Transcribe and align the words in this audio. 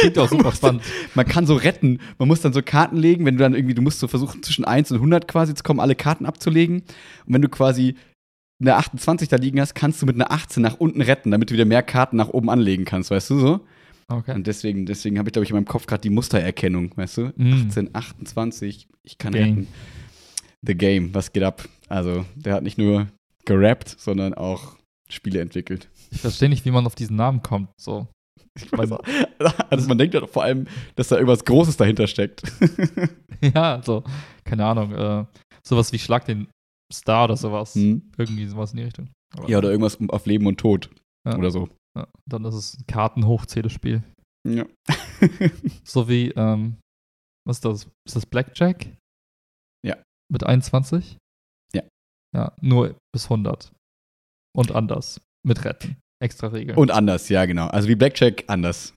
Klingt 0.00 0.18
auch 0.18 0.28
super 0.30 0.52
spannend. 0.52 0.82
Man 1.14 1.26
kann 1.26 1.46
so 1.46 1.54
retten. 1.54 1.98
Man 2.18 2.28
muss 2.28 2.40
dann 2.40 2.52
so 2.52 2.62
Karten 2.62 2.96
legen, 2.96 3.24
wenn 3.24 3.36
du 3.36 3.42
dann 3.42 3.54
irgendwie, 3.54 3.74
du 3.74 3.82
musst 3.82 3.98
so 3.98 4.06
versuchen, 4.06 4.42
zwischen 4.42 4.64
1 4.64 4.92
und 4.92 4.98
100 4.98 5.26
quasi 5.26 5.54
zu 5.54 5.64
kommen, 5.64 5.80
alle 5.80 5.96
Karten 5.96 6.24
abzulegen. 6.24 6.82
Und 7.26 7.34
wenn 7.34 7.42
du 7.42 7.48
quasi 7.48 7.96
eine 8.60 8.76
28 8.76 9.28
da 9.28 9.36
liegen 9.36 9.60
hast, 9.60 9.74
kannst 9.74 10.00
du 10.00 10.06
mit 10.06 10.14
einer 10.14 10.30
18 10.30 10.62
nach 10.62 10.78
unten 10.78 11.02
retten, 11.02 11.30
damit 11.30 11.50
du 11.50 11.54
wieder 11.54 11.64
mehr 11.64 11.82
Karten 11.82 12.16
nach 12.16 12.28
oben 12.28 12.50
anlegen 12.50 12.84
kannst, 12.84 13.10
weißt 13.10 13.30
du 13.30 13.38
so? 13.38 13.60
Okay. 14.08 14.34
Und 14.34 14.46
deswegen, 14.46 14.86
deswegen 14.86 15.18
habe 15.18 15.28
ich, 15.28 15.32
glaube 15.32 15.44
ich, 15.44 15.50
in 15.50 15.56
meinem 15.56 15.66
Kopf 15.66 15.86
gerade 15.86 16.02
die 16.02 16.10
Mustererkennung, 16.10 16.92
weißt 16.96 17.16
du? 17.18 17.32
Mm. 17.36 17.66
18, 17.66 17.90
28, 17.92 18.88
ich 19.02 19.18
kann 19.18 19.32
Game. 19.32 19.42
retten. 19.42 19.68
The 20.62 20.74
Game, 20.76 21.12
was 21.12 21.32
geht 21.32 21.42
ab? 21.42 21.68
Also, 21.88 22.24
der 22.36 22.54
hat 22.54 22.62
nicht 22.62 22.78
nur 22.78 23.08
gerappt, 23.44 23.96
sondern 23.98 24.34
auch 24.34 24.76
Spiele 25.08 25.40
entwickelt. 25.40 25.88
Ich 26.10 26.20
verstehe 26.20 26.48
nicht, 26.48 26.64
wie 26.64 26.70
man 26.70 26.86
auf 26.86 26.94
diesen 26.94 27.16
Namen 27.16 27.42
kommt. 27.42 27.70
So. 27.80 28.06
Ich 28.56 28.70
weiß 28.72 28.92
auch. 28.92 29.02
Also 29.70 29.88
man 29.88 29.98
denkt 29.98 30.14
ja 30.14 30.26
vor 30.26 30.44
allem, 30.44 30.66
dass 30.94 31.08
da 31.08 31.16
irgendwas 31.16 31.44
Großes 31.44 31.76
dahinter 31.76 32.06
steckt. 32.06 32.42
ja, 33.42 33.82
so, 33.82 34.02
keine 34.44 34.64
Ahnung. 34.64 34.92
Äh, 34.92 35.26
sowas 35.66 35.92
wie 35.92 35.98
Schlag 35.98 36.24
den 36.24 36.48
Star 36.92 37.24
oder 37.24 37.36
sowas. 37.36 37.74
Hm. 37.74 38.10
Irgendwie 38.16 38.46
sowas 38.46 38.70
in 38.72 38.78
die 38.78 38.84
Richtung. 38.84 39.10
Aber- 39.36 39.48
Ja, 39.50 39.58
oder 39.58 39.70
irgendwas 39.70 39.98
auf 40.08 40.24
Leben 40.26 40.46
und 40.46 40.58
Tod 40.58 40.88
Ja. 41.26 41.36
oder 41.36 41.50
so. 41.50 41.68
Ja, 41.96 42.06
dann 42.28 42.44
ist 42.44 42.54
es 42.54 42.78
ein 42.78 42.86
Kartenhochzählespiel. 42.86 44.02
Ja. 44.48 44.64
So 45.84 46.08
wie, 46.08 46.30
ähm, 46.30 46.76
was 47.46 47.56
ist 47.56 47.64
das? 47.64 47.86
Ist 48.06 48.16
das 48.16 48.26
Blackjack? 48.26 48.86
Ja. 49.84 49.96
Mit 50.30 50.44
21? 50.44 51.16
Ja. 51.74 51.82
Ja, 52.34 52.52
nur 52.60 52.96
bis 53.12 53.24
100. 53.24 53.72
Und 54.54 54.72
anders. 54.72 55.20
Mit 55.46 55.64
Retten. 55.64 55.96
Extra 56.18 56.48
Regeln. 56.48 56.76
und 56.78 56.90
anders, 56.90 57.28
ja, 57.28 57.44
genau. 57.46 57.66
Also 57.68 57.88
wie 57.88 57.94
Blackjack 57.94 58.44
anders. 58.48 58.94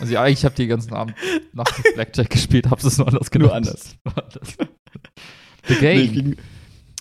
also 0.00 0.12
ja, 0.14 0.26
ich 0.28 0.44
habe 0.44 0.54
die 0.54 0.66
ganzen 0.68 0.92
Abend 0.94 1.14
mit 1.52 1.66
Blackjack 1.94 2.30
gespielt, 2.30 2.70
hab's 2.70 2.84
es 2.84 2.98
nur 2.98 3.08
anders 3.08 3.30
genannt. 3.30 3.50
Nur 3.52 3.56
anders. 3.56 3.96
The 5.68 5.74
Nee, 5.74 6.06
Game. 6.06 6.12
ging, 6.12 6.36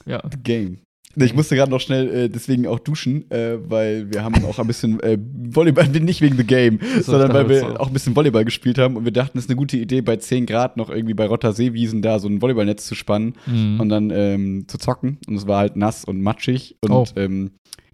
ja. 0.06 0.22
The 0.30 0.38
Game. 0.44 0.80
Nee, 1.16 1.26
ich 1.26 1.34
musste 1.34 1.56
gerade 1.56 1.70
noch 1.70 1.82
schnell 1.82 2.08
äh, 2.10 2.30
deswegen 2.30 2.66
auch 2.68 2.80
duschen, 2.80 3.30
äh, 3.32 3.58
weil 3.70 4.12
wir 4.14 4.24
haben 4.24 4.46
auch 4.46 4.60
ein 4.60 4.68
bisschen 4.68 5.00
äh, 5.02 5.18
Volleyball, 5.20 5.88
nicht 6.00 6.22
wegen 6.22 6.38
The 6.38 6.46
Game, 6.46 6.80
sondern 7.02 7.34
weil 7.34 7.50
wir 7.50 7.60
so. 7.60 7.76
auch 7.78 7.88
ein 7.88 7.94
bisschen 7.94 8.16
Volleyball 8.16 8.46
gespielt 8.46 8.78
haben 8.78 8.96
und 8.96 9.04
wir 9.04 9.12
dachten, 9.12 9.38
es 9.38 9.44
ist 9.46 9.50
eine 9.50 9.58
gute 9.58 9.76
Idee, 9.78 10.02
bei 10.02 10.16
10 10.16 10.46
Grad 10.46 10.78
noch 10.78 10.90
irgendwie 10.90 11.14
bei 11.14 11.26
Rotter 11.26 11.52
Seewiesen 11.54 12.02
da 12.02 12.18
so 12.20 12.30
ein 12.30 12.42
Volleyballnetz 12.42 12.86
zu 12.88 12.96
spannen 12.96 13.34
Mhm. 13.46 13.80
und 13.82 13.90
dann 13.90 14.10
ähm, 14.10 14.64
zu 14.68 14.78
zocken. 14.78 15.18
Und 15.28 15.36
es 15.36 15.48
war 15.48 15.60
halt 15.60 15.76
nass 15.76 16.06
und 16.06 16.22
matschig 16.22 16.78
und 16.82 16.92
Oh. 16.92 17.06
ähm, 17.18 17.52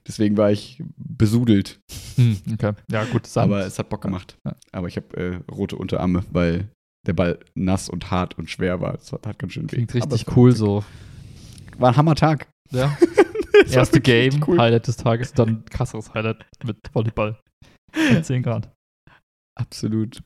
deswegen 0.07 0.38
war 0.38 0.51
ich 0.51 0.81
besudelt. 0.95 1.79
Hm, 2.16 2.38
okay. 2.53 2.73
Ja, 2.91 3.03
gut. 3.06 3.28
Sand. 3.28 3.51
Aber 3.51 3.66
es 3.66 3.78
hat 3.78 3.90
Bock 3.90 4.01
gemacht. 4.01 4.38
Ja. 4.45 4.56
Aber 4.72 4.88
ich 4.88 4.95
habe 4.97 5.18
äh, 5.18 5.51
rote 5.51 5.75
Unterarme, 5.75 6.23
weil 6.31 6.69
der 7.06 7.13
Ball 7.13 7.40
nass 7.56 7.90
und 7.90 8.12
hart 8.12 8.38
und 8.38 8.50
schwer 8.50 8.81
war. 8.81 8.94
Das 8.94 9.12
hat, 9.12 9.40
ganz 9.40 9.53
schön 9.53 9.72
weh. 9.72 9.75
Klingt 9.75 9.95
richtig 9.95 10.35
cool 10.35 10.53
so. 10.53 10.84
War 11.78 11.90
ein 11.90 11.97
Hammertag. 11.97 12.47
Ja. 12.72 12.97
Erste 13.72 14.01
Game, 14.01 14.44
cool. 14.47 14.59
Highlight 14.59 14.88
des 14.88 14.97
Tages, 14.97 15.34
dann 15.34 15.66
krasseres 15.66 16.13
Highlight 16.13 16.45
mit 16.63 16.78
Volleyball. 16.94 17.39
Bei 17.91 18.22
10 18.22 18.44
Grad. 18.44 18.72
Absolut. 19.56 20.22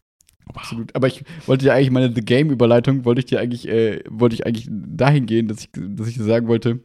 Absolut. 0.48 0.94
Aber 0.96 1.08
ich 1.08 1.24
wollte 1.46 1.66
ja 1.66 1.74
eigentlich 1.74 1.92
meine 1.92 2.14
The 2.14 2.22
Game-Überleitung, 2.22 3.06
wollte 3.06 3.20
ich 3.20 3.26
dir 3.26 3.40
eigentlich, 3.40 3.68
äh, 3.68 4.04
wollte 4.10 4.36
ich 4.36 4.46
eigentlich 4.46 4.68
dahin 4.70 5.26
gehen, 5.26 5.48
dass 5.48 5.62
ich, 5.62 5.70
dass 5.74 6.08
ich 6.08 6.16
dir 6.18 6.24
sagen 6.24 6.48
wollte, 6.48 6.84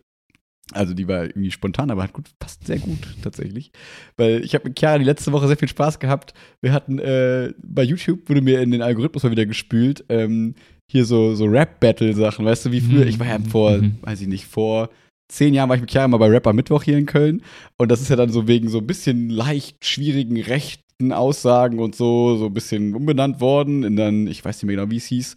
also 0.73 0.95
die 0.95 1.07
war 1.07 1.25
irgendwie 1.25 1.51
spontan, 1.51 1.91
aber 1.91 2.03
hat 2.03 2.13
gut, 2.13 2.27
passt 2.39 2.67
sehr 2.67 2.79
gut 2.79 2.99
tatsächlich. 3.23 3.71
Weil 4.17 4.45
ich 4.45 4.55
habe 4.55 4.69
mit 4.69 4.79
Chiara 4.79 4.99
die 4.99 5.05
letzte 5.05 5.33
Woche 5.33 5.47
sehr 5.47 5.57
viel 5.57 5.69
Spaß 5.69 6.01
gehabt. 6.01 6.35
Wir 6.61 6.73
hatten 6.73 6.99
äh, 6.99 7.53
bei 7.63 7.83
YouTube 7.83 8.29
wurde 8.29 8.41
mir 8.41 8.61
in 8.61 8.73
den 8.73 8.83
Algorithmus 8.83 9.23
mal 9.23 9.31
wieder 9.31 9.47
gespült, 9.47 10.05
ähm, 10.09 10.55
hier 10.89 11.05
so, 11.05 11.35
so 11.35 11.47
Rap-Battle-Sachen, 11.47 12.45
weißt 12.45 12.67
du, 12.67 12.73
wie 12.73 12.81
früher, 12.81 13.05
Mhm, 13.05 13.09
ich 13.09 13.19
war 13.19 13.27
ja 13.27 13.39
vor, 13.41 13.79
mhm. 13.79 13.97
weiß 14.03 14.21
ich 14.21 14.29
nicht, 14.29 14.47
vor 14.47 14.91
zehn 15.29 15.55
Jahren 15.55 15.69
war 15.69 15.77
ich 15.77 15.83
mit 15.83 15.91
Chiara 15.91 16.09
mal 16.09 16.19
bei 16.19 16.29
Rapper 16.29 16.53
Mittwoch 16.53 16.83
hier 16.83 16.99
in 16.99 17.07
Köln. 17.07 17.43
Und 17.77 17.91
das 17.91 18.01
ist 18.01 18.09
ja 18.09 18.17
dann 18.17 18.31
so 18.31 18.47
wegen 18.47 18.69
so 18.69 18.79
ein 18.79 18.87
bisschen 18.87 19.29
leicht 19.29 19.85
schwierigen 19.85 20.41
rechten 20.41 21.13
Aussagen 21.13 21.79
und 21.79 21.95
so, 21.95 22.37
so 22.37 22.47
ein 22.47 22.55
bisschen 22.55 22.95
umbenannt 22.95 23.41
worden 23.41 23.83
in 23.83 23.97
dann, 23.97 24.27
ich 24.27 24.45
weiß 24.45 24.57
nicht 24.57 24.67
mehr 24.67 24.77
genau, 24.77 24.91
wie 24.91 24.97
es 24.97 25.07
hieß. 25.07 25.37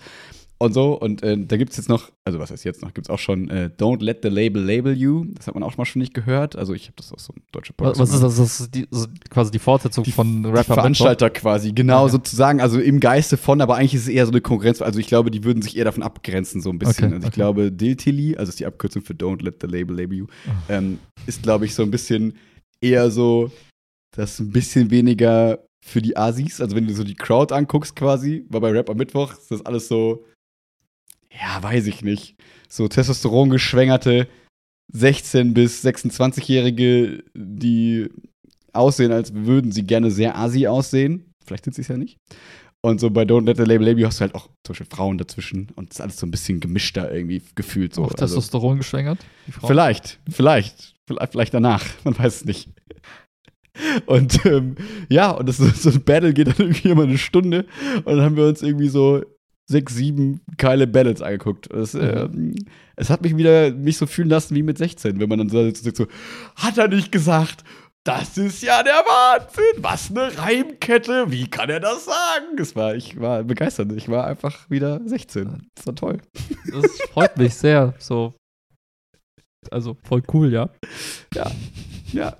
Und 0.61 0.73
so, 0.73 0.99
und 0.99 1.23
äh, 1.23 1.37
da 1.37 1.55
gibt 1.55 1.71
es 1.71 1.77
jetzt 1.77 1.87
noch, 1.87 2.11
also 2.25 2.37
was 2.37 2.51
heißt 2.51 2.65
jetzt 2.65 2.81
noch, 2.81 2.93
gibt 2.93 3.07
es 3.07 3.09
auch 3.09 3.17
schon 3.17 3.49
äh, 3.49 3.69
Don't 3.77 4.03
Let 4.03 4.19
the 4.23 4.27
Label 4.27 4.61
Label 4.61 4.93
You. 4.93 5.23
Das 5.35 5.47
hat 5.47 5.53
man 5.53 5.63
auch 5.63 5.77
mal 5.77 5.85
schon 5.85 6.01
nicht 6.01 6.13
gehört. 6.13 6.57
Also 6.57 6.73
ich 6.73 6.83
habe 6.87 6.95
das 6.97 7.13
aus 7.13 7.23
so 7.23 7.33
einem 7.33 7.43
deutschen 7.53 7.75
Was, 7.77 7.97
Podcast 7.97 7.99
was 8.01 8.13
ist 8.13 8.21
das? 8.23 8.35
Das 8.37 8.59
ist 8.59 8.75
die, 8.75 8.85
so 8.91 9.07
quasi 9.29 9.51
die 9.51 9.59
Fortsetzung 9.59 10.03
Die- 10.03 10.11
von 10.11 10.43
Die 10.43 10.49
Rapper 10.49 10.73
Veranstalter 10.73 11.29
quasi, 11.29 11.71
genau, 11.71 12.03
Okay. 12.03 12.11
sozusagen, 12.11 12.59
also 12.59 12.77
im 12.77 12.99
Geiste 12.99 13.37
von, 13.37 13.61
aber 13.61 13.75
eigentlich 13.77 13.93
ist 13.95 14.01
es 14.01 14.07
eher 14.09 14.25
so 14.25 14.33
eine 14.33 14.41
Konkurrenz. 14.41 14.81
Also 14.81 14.99
ich 14.99 15.07
glaube, 15.07 15.31
die 15.31 15.45
würden 15.45 15.61
sich 15.61 15.77
eher 15.77 15.85
davon 15.85 16.03
abgrenzen, 16.03 16.61
so 16.61 16.71
ein 16.71 16.77
bisschen. 16.77 17.05
Okay, 17.05 17.13
also 17.13 17.17
ich 17.19 17.27
okay. 17.27 17.35
glaube, 17.35 17.71
Diltili, 17.71 18.35
also 18.35 18.49
ist 18.49 18.59
die 18.59 18.65
Abkürzung 18.65 19.01
für 19.01 19.13
Don't 19.13 19.41
Let 19.41 19.61
the 19.61 19.67
Label 19.67 19.95
Label 19.95 20.17
You, 20.17 20.27
Ah. 20.45 20.73
ähm, 20.73 20.99
ist, 21.25 21.41
glaube 21.41 21.63
ich, 21.65 21.73
so 21.73 21.83
ein 21.83 21.91
bisschen 21.91 22.33
eher 22.81 23.11
so, 23.11 23.49
das 24.13 24.39
ein 24.41 24.51
bisschen 24.51 24.91
weniger 24.91 25.59
für 25.85 26.01
die 26.01 26.17
Asis. 26.17 26.59
Also 26.59 26.75
wenn 26.75 26.85
du 26.85 26.93
so 26.93 27.05
die 27.05 27.15
Crowd 27.15 27.53
anguckst 27.55 27.95
quasi, 27.95 28.45
weil 28.49 28.59
bei 28.59 28.71
Rap 28.71 28.89
am 28.89 28.97
Mittwoch 28.97 29.31
ist 29.31 29.49
das 29.51 29.65
alles 29.65 29.87
so, 29.87 30.25
ja, 31.34 31.62
weiß 31.62 31.88
ich 31.88 32.01
nicht, 32.01 32.35
so 32.67 32.88
Testosteron 32.88 33.50
geschwängerte 33.50 34.28
16- 34.95 35.53
bis 35.53 35.84
26-Jährige, 35.85 37.23
die 37.35 38.09
aussehen, 38.73 39.12
als 39.12 39.34
würden 39.34 39.72
sie 39.72 39.84
gerne 39.84 40.12
sehr 40.12 40.35
Asi 40.38 40.68
aussehen. 40.68 41.31
Vielleicht 41.45 41.66
sind 41.66 41.73
sie 41.75 41.81
es 41.81 41.88
ja 41.88 41.97
nicht. 41.97 42.18
Und 42.81 43.00
so 43.00 43.09
bei 43.09 43.23
Don't 43.23 43.45
Let 43.45 43.57
the 43.57 43.63
Label 43.63 43.85
Label 43.85 44.01
You 44.01 44.07
hast 44.07 44.19
du 44.19 44.22
halt 44.22 44.35
auch 44.35 44.47
zum 44.66 44.73
Beispiel 44.73 44.88
Frauen 44.89 45.18
dazwischen 45.18 45.68
und 45.75 45.91
es 45.91 45.97
ist 45.97 46.01
alles 46.01 46.18
so 46.18 46.25
ein 46.25 46.31
bisschen 46.31 46.59
gemischter 46.62 47.12
irgendwie 47.12 47.41
gefühlt 47.56 47.94
so. 47.94 48.03
Auch 48.03 48.12
Also- 48.12 48.25
Testosteron 48.25 48.78
geschwängert? 48.78 49.19
Frau? 49.51 49.68
Vielleicht, 49.68 50.19
vielleicht, 50.29 50.95
vielleicht, 51.07 51.31
vielleicht 51.31 51.53
danach, 51.53 51.84
man 52.06 52.18
weiß 52.18 52.35
es 52.38 52.45
nicht. 52.45 52.69
Und 54.06 54.45
ähm, 54.45 54.75
ja, 55.09 55.31
und 55.31 55.47
das, 55.47 55.57
so 55.57 55.89
ein 55.89 56.03
Battle 56.03 56.34
geht 56.34 56.47
dann 56.47 56.56
irgendwie 56.57 56.89
immer 56.89 57.03
eine 57.03 57.18
Stunde 57.18 57.66
und 57.97 58.06
dann 58.07 58.22
haben 58.22 58.35
wir 58.38 58.47
uns 58.47 58.62
irgendwie 58.62 58.89
so 58.89 59.23
sechs, 59.69 59.96
sieben 59.96 60.41
geile 60.57 60.88
Battles 60.88 61.22
angeguckt. 61.22 61.69
Das, 61.72 61.94
ähm, 61.94 62.56
es 62.96 63.09
hat 63.09 63.22
mich 63.22 63.38
wieder 63.38 63.71
mich 63.71 63.98
so 63.98 64.07
fühlen 64.07 64.30
lassen 64.30 64.56
wie 64.56 64.63
mit 64.63 64.77
16, 64.77 65.19
wenn 65.19 65.30
man 65.30 65.39
dann 65.39 65.50
so 65.50 65.63
sagt 65.69 65.95
so, 65.95 66.07
hat 66.56 66.77
er 66.77 66.88
nicht 66.88 67.12
gesagt, 67.12 67.63
das 68.04 68.38
ist 68.38 68.63
ja 68.63 68.81
der 68.81 68.94
Wahnsinn, 68.94 69.83
was 69.83 70.10
eine 70.10 70.36
Reimkette, 70.38 71.31
wie 71.31 71.48
kann 71.48 71.69
er 71.69 71.80
das 71.80 72.06
sagen? 72.06 72.57
Es 72.57 72.75
war, 72.75 72.95
ich 72.95 73.19
war 73.19 73.44
begeistert, 73.44 73.92
ich 73.92 74.10
war 74.10 74.25
einfach 74.25 74.69
wieder 74.69 75.00
16. 75.06 75.69
Das 75.75 75.86
war 75.86 75.95
toll. 75.95 76.18
Das 76.72 77.00
freut 77.13 77.38
mich 77.38 77.54
sehr. 77.54 77.94
So. 78.00 78.33
Also 79.69 79.98
voll 80.04 80.24
cool, 80.33 80.51
ja. 80.51 80.69
Ja. 81.36 81.51
Ja, 82.12 82.36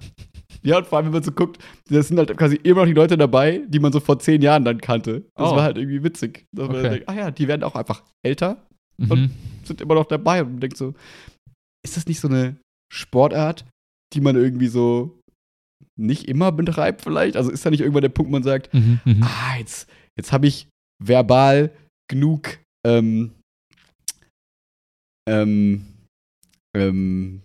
und 0.64 0.88
vor 0.88 0.98
allem, 0.98 1.06
wenn 1.08 1.14
man 1.14 1.24
so 1.24 1.32
guckt, 1.32 1.58
das 1.90 2.08
sind 2.10 2.18
halt 2.18 2.36
quasi 2.38 2.56
immer 2.58 2.82
noch 2.82 2.88
die 2.88 2.94
Leute 2.94 3.18
dabei, 3.18 3.62
die 3.68 3.80
man 3.80 3.92
so 3.94 4.00
vor 4.00 4.20
zehn 4.20 4.42
Jahren 4.42 4.66
dann 4.66 4.80
kannte. 4.82 5.22
Das 5.36 5.52
Oh. 5.52 5.56
war 5.56 5.64
halt 5.64 5.78
irgendwie 5.78 6.04
witzig. 6.04 6.46
Dass 6.56 6.68
man 6.68 6.76
Okay. 6.78 6.84
dann 6.84 6.92
denkt, 6.94 7.10
ach 7.10 7.16
ja, 7.16 7.32
die 7.32 7.48
werden 7.48 7.64
auch 7.64 7.76
einfach 7.76 8.04
älter, 8.26 8.66
Mhm. 8.98 9.12
Und- 9.12 9.32
sind 9.64 9.80
immer 9.82 9.96
noch 9.96 10.06
dabei 10.06 10.42
und 10.44 10.52
man 10.52 10.60
denkt 10.60 10.76
so, 10.78 10.94
ist 11.86 11.96
das 11.96 12.06
nicht 12.08 12.20
so 12.20 12.28
eine 12.28 12.58
Sportart, 12.92 13.66
die 14.14 14.20
man 14.22 14.36
irgendwie 14.36 14.68
so 14.68 15.18
nicht 15.98 16.28
immer 16.28 16.52
betreibt 16.52 17.02
vielleicht? 17.04 17.38
Also 17.38 17.50
ist 17.52 17.66
da 17.66 17.70
nicht 17.70 17.80
irgendwann 17.82 18.02
der 18.02 18.10
Punkt, 18.10 18.30
wo 18.30 18.34
man 18.34 18.44
sagt, 18.44 18.74
Mhm. 18.74 19.00
Mhm. 19.06 19.24
ah, 19.24 19.56
jetzt, 19.58 19.88
jetzt 20.18 20.32
habe 20.34 20.48
ich 20.48 20.68
verbal 21.02 21.72
genug 22.10 22.58
ähm, 22.86 23.32
ähm, 25.30 25.86
ähm, 26.76 27.42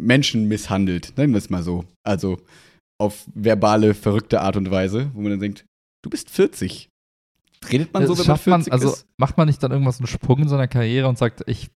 Menschen 0.00 0.48
misshandelt, 0.48 1.14
nennen 1.16 1.32
wir 1.32 1.38
es 1.38 1.50
mal 1.50 1.62
so. 1.62 1.84
Also 2.02 2.38
auf 2.98 3.24
verbale, 3.34 3.94
verrückte 3.94 4.40
Art 4.40 4.56
und 4.56 4.70
Weise, 4.70 5.10
wo 5.14 5.20
man 5.20 5.32
dann 5.32 5.40
denkt, 5.40 5.64
du 6.02 6.10
bist 6.10 6.30
40. 6.30 6.88
Redet 7.70 7.92
man 7.92 8.06
so, 8.06 8.14
Das 8.14 8.20
wenn 8.20 8.26
man 8.26 8.36
schafft 8.36 8.46
man, 8.46 8.60
40 8.62 8.72
also 8.72 8.92
ist? 8.92 9.06
macht 9.16 9.36
man 9.36 9.46
nicht 9.46 9.62
dann 9.62 9.72
irgendwas 9.72 9.98
einen 9.98 10.06
Sprung 10.06 10.40
in 10.40 10.48
seiner 10.48 10.68
Karriere 10.68 11.08
und 11.08 11.18
sagt, 11.18 11.42
ich 11.46 11.70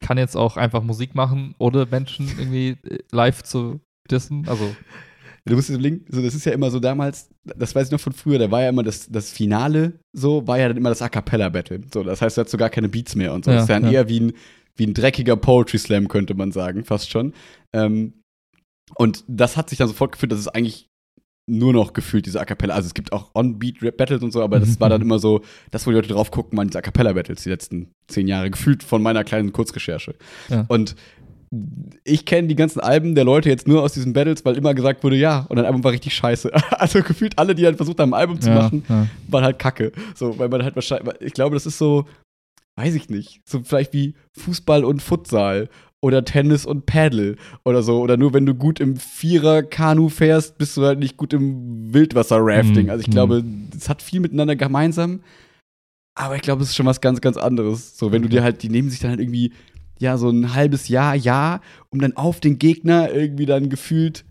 kann 0.00 0.18
jetzt 0.18 0.36
auch 0.36 0.56
einfach 0.56 0.82
Musik 0.82 1.14
machen, 1.14 1.54
ohne 1.58 1.86
Menschen 1.90 2.28
irgendwie 2.38 2.76
äh, 2.88 2.98
live 3.10 3.42
zu 3.42 3.80
dissen? 4.10 4.46
Also, 4.48 4.74
Du 5.46 5.54
musst 5.54 5.68
überlegen, 5.68 6.06
so, 6.08 6.22
das 6.22 6.34
ist 6.34 6.46
ja 6.46 6.52
immer 6.52 6.70
so 6.70 6.80
damals, 6.80 7.28
das 7.44 7.74
weiß 7.74 7.88
ich 7.88 7.92
noch 7.92 8.00
von 8.00 8.14
früher, 8.14 8.38
da 8.38 8.50
war 8.50 8.62
ja 8.62 8.70
immer 8.70 8.82
das, 8.82 9.06
das 9.10 9.30
Finale, 9.30 9.92
so, 10.14 10.46
war 10.46 10.58
ja 10.58 10.68
dann 10.68 10.76
immer 10.78 10.88
das 10.88 11.02
A 11.02 11.10
Cappella-Battle. 11.10 11.82
So, 11.92 12.02
das 12.02 12.22
heißt, 12.22 12.38
du 12.38 12.42
hast 12.42 12.50
so 12.50 12.56
gar 12.56 12.70
keine 12.70 12.88
Beats 12.88 13.14
mehr 13.14 13.34
und 13.34 13.44
so. 13.44 13.50
Ja, 13.50 13.56
das 13.56 13.64
ist 13.64 13.70
dann 13.70 13.84
ja. 13.84 13.90
eher 13.90 14.08
wie 14.08 14.20
ein 14.20 14.32
wie 14.76 14.86
ein 14.86 14.94
dreckiger 14.94 15.36
Poetry 15.36 15.78
Slam, 15.78 16.08
könnte 16.08 16.34
man 16.34 16.52
sagen, 16.52 16.84
fast 16.84 17.10
schon. 17.10 17.32
Ähm, 17.72 18.14
und 18.96 19.24
das 19.28 19.56
hat 19.56 19.70
sich 19.70 19.78
dann 19.78 19.88
sofort 19.88 20.12
gefühlt, 20.12 20.32
dass 20.32 20.38
es 20.38 20.48
eigentlich 20.48 20.88
nur 21.46 21.72
noch 21.72 21.92
gefühlt 21.92 22.26
diese 22.26 22.40
A 22.40 22.44
Cappella. 22.44 22.74
Also 22.74 22.86
es 22.86 22.94
gibt 22.94 23.12
auch 23.12 23.30
On-Beat-Battles 23.34 24.22
und 24.22 24.32
so, 24.32 24.42
aber 24.42 24.60
das 24.60 24.80
war 24.80 24.88
dann 24.88 25.02
immer 25.02 25.18
so, 25.18 25.42
das, 25.70 25.86
wo 25.86 25.90
die 25.90 25.96
Leute 25.96 26.08
drauf 26.08 26.30
gucken, 26.30 26.56
waren 26.56 26.68
diese 26.68 26.78
A 26.78 26.82
Cappella-Battles 26.82 27.42
die 27.42 27.50
letzten 27.50 27.90
zehn 28.08 28.28
Jahre, 28.28 28.50
gefühlt 28.50 28.82
von 28.82 29.02
meiner 29.02 29.24
kleinen 29.24 29.52
Kurzrecherche. 29.52 30.14
Ja. 30.48 30.64
Und 30.68 30.96
ich 32.04 32.24
kenne 32.24 32.48
die 32.48 32.56
ganzen 32.56 32.80
Alben 32.80 33.14
der 33.14 33.24
Leute 33.24 33.48
jetzt 33.48 33.68
nur 33.68 33.82
aus 33.82 33.92
diesen 33.92 34.12
Battles, 34.12 34.44
weil 34.44 34.56
immer 34.56 34.74
gesagt 34.74 35.04
wurde, 35.04 35.16
ja, 35.16 35.46
und 35.48 35.58
ein 35.58 35.66
Album 35.66 35.84
war 35.84 35.92
richtig 35.92 36.14
scheiße. 36.14 36.50
Also 36.70 37.02
gefühlt 37.02 37.38
alle, 37.38 37.54
die 37.54 37.62
dann 37.62 37.76
versucht 37.76 38.00
haben, 38.00 38.12
ein 38.12 38.20
Album 38.20 38.40
zu 38.40 38.48
ja, 38.48 38.54
machen, 38.54 38.84
ja. 38.88 39.06
waren 39.28 39.44
halt 39.44 39.58
kacke. 39.58 39.92
So, 40.14 40.38
weil 40.38 40.48
man 40.48 40.62
halt 40.62 40.74
wahrscheinlich, 40.74 41.14
ich 41.20 41.32
glaube, 41.32 41.54
das 41.54 41.66
ist 41.66 41.78
so, 41.78 42.06
weiß 42.76 42.94
ich 42.94 43.08
nicht, 43.08 43.40
so 43.44 43.62
vielleicht 43.62 43.92
wie 43.92 44.14
Fußball 44.32 44.84
und 44.84 45.02
Futsal 45.02 45.68
oder 46.00 46.24
Tennis 46.24 46.66
und 46.66 46.86
Paddle 46.86 47.36
oder 47.64 47.82
so. 47.82 48.00
Oder 48.02 48.16
nur 48.16 48.34
wenn 48.34 48.44
du 48.44 48.54
gut 48.54 48.78
im 48.78 48.96
Vierer-Kanu 48.96 50.08
fährst, 50.10 50.58
bist 50.58 50.76
du 50.76 50.82
halt 50.82 50.98
nicht 50.98 51.16
gut 51.16 51.32
im 51.32 51.94
Wildwasser-Rafting. 51.94 52.84
Mhm, 52.84 52.90
Also 52.90 53.02
ich 53.02 53.10
glaube, 53.10 53.42
es 53.74 53.88
hat 53.88 54.02
viel 54.02 54.20
miteinander 54.20 54.56
gemeinsam. 54.56 55.20
Aber 56.14 56.36
ich 56.36 56.42
glaube, 56.42 56.62
es 56.62 56.70
ist 56.70 56.76
schon 56.76 56.86
was 56.86 57.00
ganz, 57.00 57.20
ganz 57.20 57.36
anderes. 57.36 57.96
So, 57.98 58.12
wenn 58.12 58.22
du 58.22 58.28
dir 58.28 58.42
halt, 58.42 58.62
die 58.62 58.68
nehmen 58.68 58.90
sich 58.90 59.00
dann 59.00 59.10
halt 59.10 59.20
irgendwie, 59.20 59.52
ja, 59.98 60.18
so 60.18 60.28
ein 60.28 60.54
halbes 60.54 60.88
Jahr, 60.88 61.14
Jahr, 61.14 61.60
um 61.90 62.00
dann 62.00 62.16
auf 62.16 62.38
den 62.38 62.58
Gegner 62.58 63.10
irgendwie 63.12 63.46
dann 63.46 63.68
gefühlt 63.70 64.24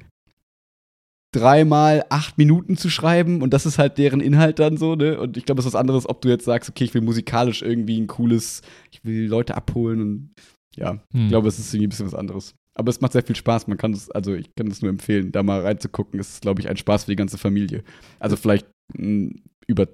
dreimal 1.34 2.06
acht 2.10 2.38
Minuten 2.38 2.78
zu 2.78 2.90
schreiben 2.90 3.42
und 3.42 3.54
das 3.54 3.66
ist 3.66 3.78
halt 3.78 3.98
deren 3.98 4.22
Inhalt 4.22 4.60
dann 4.60 4.78
so, 4.78 4.96
ne? 4.96 5.20
Und 5.20 5.36
ich 5.36 5.46
glaube, 5.46 5.60
es 5.60 5.66
ist 5.66 5.74
was 5.74 5.80
anderes, 5.80 6.08
ob 6.08 6.22
du 6.22 6.30
jetzt 6.30 6.46
sagst, 6.46 6.70
okay, 6.70 6.86
ich 6.86 6.94
will 6.94 7.02
musikalisch 7.02 7.62
irgendwie 7.62 8.00
ein 8.00 8.08
cooles, 8.08 8.62
ich 8.92 9.04
will 9.04 9.28
Leute 9.28 9.56
abholen 9.56 10.02
und 10.02 10.30
ja, 10.76 10.92
Hm. 11.12 11.24
ich 11.26 11.30
glaube, 11.30 11.48
es 11.50 11.60
ist 11.60 11.74
irgendwie 11.74 11.88
ein 11.88 11.90
bisschen 11.90 12.08
was 12.08 12.16
anderes. 12.16 12.56
Aber 12.76 12.90
es 12.90 13.02
macht 13.02 13.12
sehr 13.12 13.22
viel 13.24 13.36
Spaß. 13.36 13.68
Man 13.68 13.78
kann 13.78 13.94
es, 13.94 14.10
also 14.10 14.34
ich 14.34 14.50
kann 14.56 14.66
es 14.68 14.82
nur 14.82 14.90
empfehlen, 14.90 15.32
da 15.32 15.44
mal 15.44 15.62
reinzugucken. 15.62 16.20
Es 16.20 16.30
ist, 16.30 16.42
glaube 16.42 16.62
ich, 16.62 16.68
ein 16.70 16.78
Spaß 16.78 17.04
für 17.04 17.12
die 17.12 17.16
ganze 17.16 17.38
Familie. 17.38 17.84
Also 18.20 18.36
vielleicht 18.36 18.66
mh, 18.98 19.36
über 19.68 19.88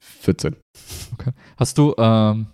14. 0.00 0.56
Hast 1.56 1.78
du 1.78 1.94
ähm, 1.98 2.46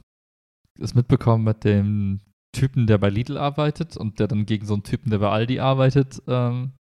das 0.78 0.94
mitbekommen 0.94 1.44
mit 1.44 1.64
dem 1.64 2.20
Typen, 2.54 2.86
der 2.86 2.98
bei 2.98 3.08
Lidl 3.08 3.38
arbeitet 3.38 3.96
und 3.96 4.18
der 4.18 4.28
dann 4.28 4.44
gegen 4.44 4.66
so 4.66 4.74
einen 4.74 4.82
Typen, 4.82 5.10
der 5.10 5.18
bei 5.18 5.30
Aldi 5.30 5.60
arbeitet, 5.60 6.22
ähm, 6.26 6.72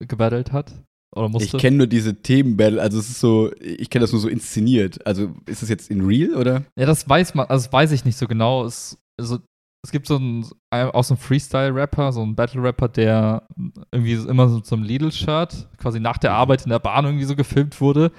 gebattelt 0.00 0.52
hat? 0.52 0.72
Oder 1.14 1.28
musste? 1.28 1.56
Ich 1.56 1.62
kenne 1.62 1.78
nur 1.78 1.86
diese 1.86 2.14
Themenbattle, 2.14 2.80
also 2.80 2.98
es 2.98 3.08
ist 3.08 3.20
so, 3.20 3.50
ich 3.60 3.88
kenne 3.90 4.02
das 4.02 4.12
nur 4.12 4.20
so 4.20 4.28
inszeniert. 4.28 5.06
Also 5.06 5.34
ist 5.46 5.62
es 5.62 5.68
jetzt 5.68 5.90
in 5.90 6.04
real 6.04 6.34
oder? 6.34 6.64
Ja, 6.78 6.86
das 6.86 7.08
weiß 7.08 7.34
man, 7.34 7.46
also 7.46 7.64
das 7.64 7.72
weiß 7.72 7.92
ich 7.92 8.04
nicht 8.04 8.18
so 8.18 8.26
genau. 8.26 8.64
Es, 8.64 8.98
also, 9.18 9.38
es 9.84 9.92
gibt 9.92 10.08
so 10.08 10.16
einen, 10.16 10.44
auch 10.72 11.04
so 11.04 11.14
einen 11.14 11.20
Freestyle-Rapper, 11.20 12.12
so 12.12 12.20
einen 12.20 12.34
Battle-Rapper, 12.34 12.88
der 12.88 13.46
irgendwie 13.92 14.14
immer 14.14 14.48
so 14.48 14.58
zum 14.60 14.82
Lidl-Shirt, 14.82 15.68
quasi 15.78 16.00
nach 16.00 16.18
der 16.18 16.32
Arbeit 16.32 16.64
in 16.64 16.70
der 16.70 16.80
Bahn 16.80 17.04
irgendwie 17.04 17.24
so 17.24 17.36
gefilmt 17.36 17.80
wurde, 17.80 18.10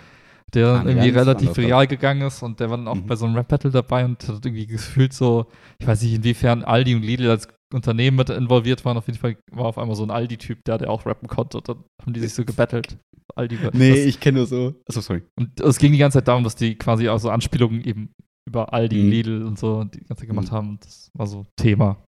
der 0.53 0.67
Ah, 0.67 0.73
dann 0.77 0.85
nee, 0.85 0.91
irgendwie 0.93 1.09
relativ 1.09 1.57
viral 1.57 1.87
gegangen 1.87 2.21
ist 2.25 2.41
und 2.41 2.61
der 2.61 2.69
war 2.69 2.77
dann 2.77 2.87
auch 2.87 2.95
Mhm. 2.95 3.05
bei 3.07 3.17
so 3.17 3.25
einem 3.25 3.35
Rap-Battle 3.35 3.69
dabei 3.69 4.05
und 4.05 4.25
hat 4.27 4.45
irgendwie 4.45 4.65
gefühlt 4.65 5.11
so, 5.13 5.47
ich 5.77 5.85
weiß 5.85 6.01
nicht, 6.03 6.13
inwiefern 6.15 6.63
Aldi 6.63 6.95
und 6.95 7.03
Lidl 7.03 7.29
als 7.29 7.49
Unternehmen 7.73 8.17
mit 8.17 8.29
involviert 8.29 8.85
waren. 8.85 8.97
Auf 8.97 9.07
jeden 9.07 9.19
Fall 9.19 9.37
war 9.51 9.65
auf 9.65 9.77
einmal 9.77 9.95
so 9.95 10.03
ein 10.03 10.11
Aldi-Typ, 10.11 10.63
der, 10.65 10.77
der 10.77 10.89
auch 10.89 11.05
rappen 11.05 11.27
konnte 11.27 11.57
und 11.57 11.67
dann 11.69 11.83
haben 12.01 12.13
die 12.13 12.19
sich 12.21 12.33
so 12.33 12.45
gebettelt. 12.45 12.97
Aldi 13.35 13.57
Nee, 13.73 13.89
das, 13.89 13.99
ich 13.99 14.19
kenne 14.19 14.37
nur 14.39 14.47
so. 14.47 14.73
Achso, 14.87 15.01
sorry. 15.01 15.23
und 15.37 15.59
es 15.59 15.77
ging 15.77 15.91
die 15.91 15.97
ganze 15.97 16.17
Zeit 16.19 16.27
darum, 16.27 16.43
dass 16.43 16.55
die 16.55 16.75
quasi 16.75 17.09
auch 17.09 17.19
so 17.19 17.29
Anspielungen 17.29 17.83
eben 17.83 18.09
über 18.47 18.73
Aldi, 18.73 19.03
Mhm. 19.03 19.09
Lidl 19.09 19.43
und 19.43 19.59
so 19.59 19.83
die 19.83 19.99
ganze 19.99 20.21
Zeit 20.21 20.29
gemacht 20.29 20.47
Mhm. 20.51 20.55
haben. 20.55 20.69
Und 20.69 20.85
das 20.85 21.09
war 21.13 21.27
so 21.27 21.45
Thema 21.57 22.01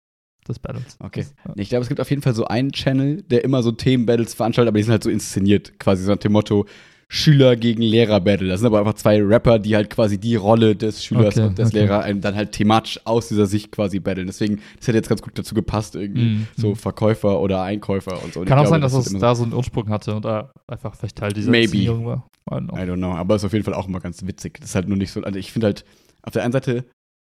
des 0.47 0.59
Battles. 0.59 0.97
Okay. 1.01 1.21
Das, 1.21 1.35
ja. 1.47 1.53
Ich 1.57 1.69
glaube, 1.71 1.83
es 1.83 1.89
gibt 1.89 2.01
auf 2.01 2.11
jeden 2.11 2.23
Fall 2.23 2.35
so 2.35 2.45
einen 2.45 2.71
Channel, 2.73 3.23
der 3.23 3.43
immer 3.43 3.63
so 3.63 3.73
Themenbattles 3.73 4.35
veranstaltet, 4.35 4.69
aber 4.69 4.79
die 4.79 4.85
sind 4.85 4.93
halt 4.93 5.03
so 5.05 5.11
inszeniert, 5.11 5.81
quasi 5.81 6.05
so 6.05 6.13
nach 6.13 6.19
dem 6.19 6.33
Motto 6.33 6.67
Schüler 7.09 7.55
gegen 7.55 7.83
Lehrer-Battle. 7.83 8.49
Das 8.49 8.61
sind 8.61 8.67
aber 8.67 8.81
einfach 8.81 8.95
zwei 8.95 9.23
Rapper, 9.23 9.61
die 9.61 9.77
halt 9.77 9.91
quasi 9.91 10.19
die 10.19 10.35
Rolle 10.35 10.75
des 10.75 11.05
Schülers 11.05 11.37
Okay, 11.37 11.47
und 11.47 11.59
des 11.59 11.69
okay. 11.69 11.81
Lehrers 11.81 12.05
einem 12.05 12.21
dann 12.21 12.35
halt 12.35 12.53
thematisch 12.53 13.01
aus 13.05 13.29
dieser 13.29 13.47
Sicht 13.47 13.71
quasi 13.71 14.01
battlen. 14.01 14.27
Deswegen, 14.27 14.61
das 14.77 14.89
hätte 14.89 14.99
jetzt 14.99 15.09
ganz 15.09 15.23
gut 15.23 15.39
dazu 15.39 15.55
gepasst, 15.55 15.95
irgendwie. 15.95 16.25
Mhm. 16.25 16.47
So 16.57 16.75
Verkäufer 16.75 17.41
oder 17.41 17.63
Einkäufer 17.63 18.23
und 18.25 18.35
so. 18.35 18.41
Und 18.41 18.47
Kann 18.47 18.59
auch 18.59 18.63
glaube, 18.63 18.75
sein, 18.75 18.81
dass 18.81 18.93
wird 18.93 19.07
es 19.07 19.21
da 19.21 19.35
so 19.37 19.45
einen 19.45 19.53
Ursprung 19.53 19.89
hatte 19.89 20.17
und 20.17 20.25
da 20.25 20.51
einfach 20.67 20.97
vielleicht 20.97 21.17
Teil 21.17 21.33
dieser 21.33 21.51
Maybe. 21.51 21.87
War. 22.05 22.29
I 22.51 22.55
don't 22.55 22.67
know. 22.67 22.77
I 22.77 22.81
don't 22.81 22.97
know. 22.97 23.13
Aber 23.13 23.37
es 23.37 23.43
ist 23.43 23.47
auf 23.47 23.53
jeden 23.53 23.65
Fall 23.65 23.75
auch 23.75 23.87
immer 23.87 24.01
ganz 24.01 24.27
witzig. 24.27 24.59
Das 24.61 24.71
ist 24.71 24.75
halt 24.75 24.89
nur 24.89 24.97
nicht 24.97 25.13
so. 25.13 25.23
Also 25.23 25.39
ich 25.39 25.53
finde 25.53 25.67
halt, 25.67 25.85
auf 26.23 26.33
der 26.33 26.43
einen 26.43 26.53
Seite 26.53 26.87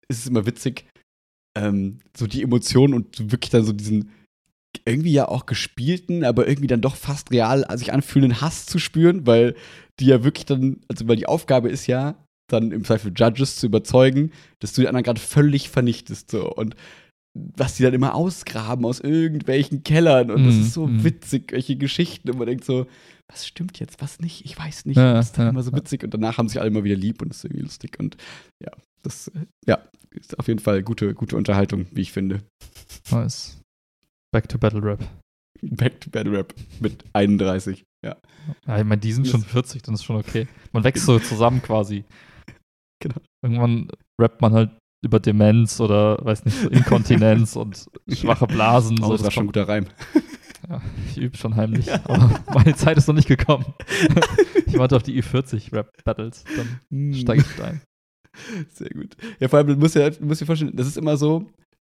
ist 0.08 0.20
es 0.20 0.26
immer 0.26 0.46
witzig, 0.46 0.86
ähm, 1.56 1.98
so 2.16 2.26
die 2.26 2.42
Emotionen 2.42 2.94
und 2.94 3.30
wirklich 3.30 3.50
dann 3.50 3.64
so 3.64 3.72
diesen 3.72 4.10
irgendwie 4.84 5.12
ja 5.12 5.28
auch 5.28 5.46
gespielten, 5.46 6.24
aber 6.24 6.46
irgendwie 6.48 6.66
dann 6.66 6.80
doch 6.80 6.96
fast 6.96 7.30
real 7.30 7.66
sich 7.76 7.92
anfühlenden 7.92 8.40
Hass 8.40 8.66
zu 8.66 8.78
spüren, 8.78 9.26
weil 9.26 9.54
die 10.00 10.06
ja 10.06 10.24
wirklich 10.24 10.46
dann, 10.46 10.80
also 10.88 11.08
weil 11.08 11.16
die 11.16 11.26
Aufgabe 11.26 11.68
ist 11.68 11.86
ja, 11.86 12.16
dann 12.48 12.70
im 12.70 12.84
Zweifel 12.84 13.12
Judges 13.14 13.56
zu 13.56 13.66
überzeugen, 13.66 14.30
dass 14.60 14.72
du 14.72 14.80
die 14.80 14.88
anderen 14.88 15.04
gerade 15.04 15.20
völlig 15.20 15.68
vernichtest. 15.68 16.30
So. 16.30 16.52
Und 16.52 16.76
was 17.56 17.76
die 17.76 17.82
dann 17.82 17.94
immer 17.94 18.14
ausgraben 18.14 18.84
aus 18.84 19.00
irgendwelchen 19.00 19.82
Kellern. 19.82 20.30
Und 20.30 20.44
das 20.46 20.54
Mm, 20.54 20.60
ist 20.60 20.72
so 20.72 20.86
mm. 20.86 21.04
witzig, 21.04 21.52
welche 21.52 21.76
Geschichten. 21.76 22.30
Und 22.30 22.38
man 22.38 22.46
denkt 22.46 22.64
so, 22.64 22.86
was 23.28 23.46
stimmt 23.46 23.78
jetzt, 23.78 24.00
was 24.00 24.20
nicht? 24.20 24.44
Ich 24.44 24.58
weiß 24.58 24.86
nicht. 24.86 24.96
Ja, 24.96 25.14
das 25.14 25.26
ist 25.26 25.38
dann 25.38 25.46
ja, 25.46 25.50
immer 25.50 25.62
so 25.62 25.72
witzig. 25.72 26.02
Und 26.04 26.14
danach 26.14 26.38
haben 26.38 26.48
sich 26.48 26.60
alle 26.60 26.68
immer 26.68 26.84
wieder 26.84 26.96
lieb 26.96 27.20
und 27.22 27.28
das 27.28 27.38
ist 27.38 27.44
irgendwie 27.44 27.64
lustig. 27.64 27.98
Und 27.98 28.16
ja, 28.62 28.70
das 29.02 29.28
äh, 29.28 29.46
ja, 29.66 29.78
ist 30.10 30.38
auf 30.38 30.48
jeden 30.48 30.60
Fall 30.60 30.82
gute, 30.82 31.14
gute 31.14 31.36
Unterhaltung, 31.36 31.86
wie 31.90 32.02
ich 32.02 32.12
finde. 32.12 32.40
Nice. 33.10 33.60
Back 34.32 34.48
to 34.48 34.58
Battle 34.58 34.82
Rap. 34.82 35.04
Back 35.62 36.00
to 36.00 36.10
Battle 36.10 36.32
Rap 36.36 36.54
mit 36.80 37.04
31. 37.12 37.84
Ja. 38.04 38.16
Ja, 38.66 38.78
ich 38.78 38.84
meine, 38.84 39.00
die 39.00 39.12
sind 39.12 39.26
schon 39.26 39.42
40, 39.42 39.82
dann 39.82 39.94
ist 39.94 40.04
schon 40.04 40.16
okay. 40.16 40.46
Man 40.72 40.84
wächst 40.84 41.06
so 41.06 41.18
zusammen 41.18 41.62
quasi. 41.62 42.04
Genau. 42.98 43.16
Irgendwann 43.42 43.90
rappt 44.18 44.40
man 44.40 44.54
halt 44.54 44.70
über 45.04 45.20
Demenz 45.20 45.80
oder, 45.80 46.16
weiß 46.24 46.46
nicht, 46.46 46.56
so 46.56 46.68
Inkontinenz 46.70 47.54
und 47.56 47.84
schwache 48.08 48.46
Blasen. 48.46 48.98
Oh, 49.02 49.08
so, 49.08 49.12
das 49.12 49.24
war 49.24 49.30
schon 49.30 49.44
ein 49.44 49.48
guter 49.48 49.68
Reim. 49.68 49.86
Ja, 50.68 50.82
ich 51.10 51.18
übe 51.18 51.36
schon 51.36 51.54
heimlich. 51.54 51.92
Aber 51.92 52.40
meine 52.52 52.74
Zeit 52.74 52.96
ist 52.96 53.06
noch 53.06 53.14
nicht 53.14 53.28
gekommen. 53.28 53.66
ich 54.66 54.76
warte 54.76 54.96
auf 54.96 55.04
die 55.04 55.22
Ü40-Rap-Battles. 55.22 56.44
Dann 56.56 57.14
steige 57.14 57.42
ich 57.42 57.62
ein. 57.62 57.82
Sehr 58.70 58.90
gut. 58.90 59.16
Ja, 59.38 59.46
vor 59.46 59.58
allem, 59.58 59.68
du 59.68 59.76
musst, 59.76 59.94
ja, 59.94 60.10
du 60.10 60.24
musst 60.24 60.40
dir 60.40 60.46
vorstellen, 60.46 60.74
das 60.74 60.88
ist 60.88 60.96
immer 60.96 61.16
so, 61.16 61.48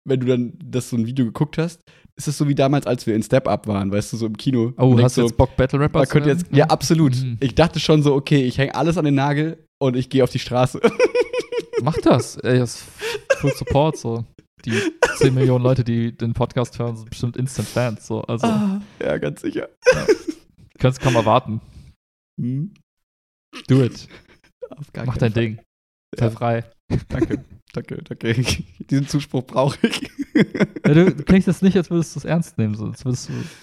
wenn 0.06 0.20
du 0.20 0.28
dann 0.28 0.54
das 0.64 0.90
so 0.90 0.98
ein 0.98 1.08
Video 1.08 1.26
geguckt 1.26 1.58
hast, 1.58 1.82
ist 2.20 2.28
es 2.28 2.38
so 2.38 2.48
wie 2.50 2.56
damals, 2.56 2.86
als 2.86 3.08
wir 3.08 3.16
in 3.16 3.24
Step 3.24 3.48
Up 3.48 3.66
waren, 3.66 3.92
weißt 3.92 4.12
du, 4.14 4.18
so 4.18 4.26
im 4.26 4.36
Kino. 4.36 4.74
Oh, 4.78 5.00
hast 5.02 5.16
du 5.18 5.22
so, 5.22 5.28
jetzt 5.28 5.38
Bock, 5.38 5.56
Battle 5.56 5.80
Rapper 5.80 6.06
zu 6.06 6.20
jetzt, 6.20 6.46
ja, 6.52 6.66
absolut. 6.66 7.16
Mhm. 7.16 7.38
Ich 7.40 7.56
dachte 7.56 7.80
schon 7.80 8.04
so, 8.04 8.14
okay, 8.14 8.44
ich 8.44 8.58
hänge 8.58 8.76
alles 8.76 8.98
an 8.98 9.06
den 9.06 9.16
Nagel 9.16 9.66
und 9.80 9.96
ich 9.96 10.10
gehe 10.10 10.22
auf 10.24 10.30
die 10.30 10.40
Straße. 10.40 10.82
Mach 11.82 11.96
das. 11.98 12.36
Ey, 12.38 12.60
das 12.60 12.76
ist 12.76 12.86
Full 13.38 13.54
Support. 13.56 13.98
So. 13.98 14.26
Die 14.66 14.74
10 15.18 15.34
Millionen 15.34 15.64
Leute, 15.64 15.86
die 15.86 16.12
den 16.16 16.34
Podcast 16.34 16.78
hören, 16.78 16.98
sind 16.98 17.10
bestimmt 17.10 17.38
Instant-Fans. 17.38 18.06
So. 18.06 18.22
Also, 18.24 18.46
Ah, 18.48 18.82
ja, 19.02 19.18
ganz 19.18 19.42
sicher. 19.42 19.70
kannst 20.78 21.00
kaum 21.00 21.16
erwarten. 21.16 21.62
Hm? 22.38 22.74
Do 23.70 23.82
it. 23.82 24.10
Auf 24.72 24.92
gar 24.92 25.06
Mach 25.06 25.18
dein 25.18 25.32
Fall. 25.32 25.42
Ding. 25.42 25.60
Sei 26.18 26.30
frei. 26.30 26.66
Danke, 27.08 27.46
danke, 27.74 28.02
danke. 28.04 28.34
Diesen 28.90 29.08
Zuspruch 29.08 29.44
brauche 29.46 29.78
ich. 29.88 30.10
Ja, 30.86 30.94
du, 30.94 31.14
klingst 31.16 31.48
jetzt 31.48 31.64
nicht, 31.64 31.76
als 31.78 31.90
würdest 31.90 32.16
du 32.16 32.20
es 32.20 32.26
ernst 32.26 32.58
nehmen. 32.58 32.76
So. 32.76 32.92
Du, 32.92 33.12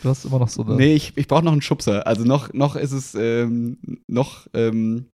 du 0.03 0.09
hast 0.09 0.25
immer 0.25 0.39
noch 0.39 0.49
so 0.49 0.65
eine. 0.65 0.77
Nee, 0.77 0.95
ich, 0.95 1.17
ich 1.17 1.27
brauche 1.27 1.45
noch 1.45 1.53
einen 1.53 1.63
Schubser. 1.63 2.07
Also 2.07 2.25
noch, 2.25 2.53
noch 2.53 2.77
ist 2.77 2.93
es, 2.93 3.15
ähm, 3.15 3.79
noch, 4.07 4.47
ähm, 4.55 5.07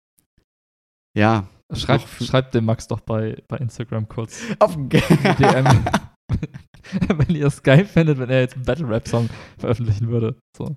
ja. 1.17 1.49
Schreib, 1.73 2.01
noch 2.01 2.09
für- 2.09 2.25
schreib 2.25 2.51
dem 2.53 2.65
Max 2.65 2.89
doch 2.89 3.01
bei, 3.01 3.43
bei 3.47 3.59
Instagram 3.59 4.09
kurz. 4.09 4.43
Auf 4.59 4.77
DM. 4.77 5.85
wenn 7.09 7.35
ihr 7.35 7.47
es 7.47 7.63
geil 7.63 7.85
findet, 7.85 8.19
wenn 8.19 8.31
er 8.31 8.41
jetzt 8.41 8.55
einen 8.55 8.65
Battle-Rap-Song 8.65 9.29
veröffentlichen 9.59 10.09
würde. 10.09 10.37
So. 10.57 10.77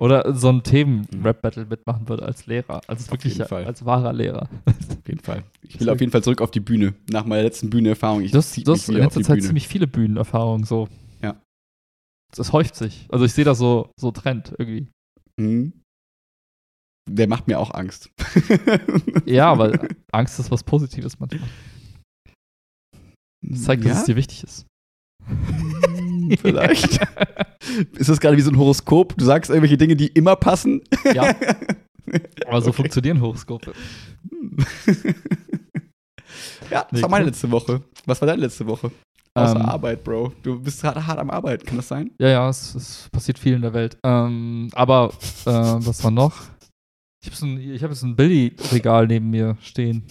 Oder 0.00 0.32
so 0.32 0.48
ein 0.48 0.62
Themen-Rap-Battle 0.62 1.66
mitmachen 1.66 2.08
würde 2.08 2.24
als 2.24 2.46
Lehrer. 2.46 2.80
Also 2.86 3.10
wirklich 3.10 3.50
als 3.50 3.84
wahrer 3.84 4.12
Lehrer. 4.12 4.48
Auf 4.66 5.08
jeden 5.08 5.20
Fall. 5.20 5.42
Ich 5.62 5.80
will 5.80 5.90
auf 5.90 5.98
jeden 5.98 6.12
Fall 6.12 6.22
zurück 6.22 6.40
auf 6.40 6.52
die 6.52 6.60
Bühne. 6.60 6.94
Nach 7.10 7.24
meiner 7.24 7.42
letzten 7.42 7.68
Bühnenerfahrung. 7.68 8.22
Ich 8.22 8.32
mich 8.32 8.36
hast 8.36 8.88
in 8.88 8.94
letzter 8.94 9.22
Zeit 9.22 9.36
Bühne. 9.36 9.46
ziemlich 9.46 9.66
viele 9.66 9.88
Bühnenerfahrungen. 9.88 10.64
So. 10.64 10.88
Ja. 11.20 11.40
Das 12.32 12.52
häuft 12.52 12.76
sich. 12.76 13.06
Also 13.10 13.24
ich 13.24 13.32
sehe 13.32 13.44
da 13.44 13.56
so, 13.56 13.90
so 13.98 14.12
Trend 14.12 14.54
irgendwie. 14.56 14.88
Mhm. 15.36 15.72
Der 17.10 17.26
macht 17.26 17.48
mir 17.48 17.58
auch 17.58 17.74
Angst. 17.74 18.10
Ja, 19.26 19.50
aber 19.50 19.88
Angst 20.12 20.38
ist 20.38 20.50
was 20.50 20.62
Positives 20.62 21.18
manchmal. 21.18 21.48
Das 23.42 23.64
zeigt, 23.64 23.84
dass 23.84 23.92
ja? 23.92 23.98
es 23.98 24.04
dir 24.04 24.16
wichtig 24.16 24.44
ist. 24.44 24.66
Vielleicht. 26.36 27.00
Ist 27.98 28.08
das 28.08 28.20
gerade 28.20 28.36
wie 28.36 28.40
so 28.42 28.50
ein 28.50 28.58
Horoskop? 28.58 29.16
Du 29.16 29.24
sagst 29.24 29.50
irgendwelche 29.50 29.76
Dinge, 29.78 29.96
die 29.96 30.08
immer 30.08 30.36
passen? 30.36 30.82
Ja. 31.14 31.34
Aber 32.46 32.60
so 32.62 32.68
Okay. 32.68 32.76
funktionieren 32.76 33.20
Horoskope. 33.20 33.72
ja, 36.70 36.82
das 36.82 36.92
Nee, 36.92 37.02
war 37.02 37.08
meine 37.10 37.24
cool. 37.24 37.30
letzte 37.30 37.50
Woche. 37.50 37.82
Was 38.06 38.20
war 38.20 38.26
deine 38.26 38.42
letzte 38.42 38.66
Woche? 38.66 38.90
Außer 39.34 39.56
Ähm, 39.56 39.66
Arbeit, 39.66 40.04
Bro. 40.04 40.32
Du 40.42 40.58
bist 40.60 40.82
hart, 40.84 41.06
hart 41.06 41.18
am 41.18 41.30
Arbeiten, 41.30 41.64
kann 41.64 41.76
das 41.76 41.88
sein? 41.88 42.10
Ja, 42.20 42.28
ja, 42.28 42.48
es, 42.48 42.74
es 42.74 43.08
passiert 43.12 43.38
viel 43.38 43.54
in 43.54 43.62
der 43.62 43.72
Welt. 43.74 43.96
Ähm, 44.04 44.68
aber 44.72 45.10
äh, 45.44 45.50
was 45.50 46.02
war 46.02 46.10
noch? 46.10 46.34
Ich 47.22 47.28
habe 47.30 47.36
so 47.36 47.46
hab 47.46 47.90
jetzt 47.90 48.02
ein 48.02 48.16
Billy-Regal 48.16 49.06
neben 49.06 49.30
mir 49.30 49.56
stehen. 49.60 50.04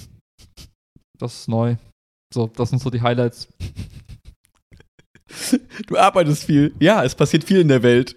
Das 1.18 1.34
ist 1.40 1.48
neu. 1.48 1.78
So, 2.34 2.48
das 2.48 2.70
sind 2.70 2.80
so 2.82 2.90
die 2.90 3.02
Highlights. 3.02 3.48
Du 5.88 5.98
arbeitest 5.98 6.46
viel. 6.46 6.74
Ja, 6.80 7.04
es 7.04 7.16
passiert 7.16 7.44
viel 7.44 7.60
in 7.60 7.68
der 7.68 7.84
Welt. 7.84 8.16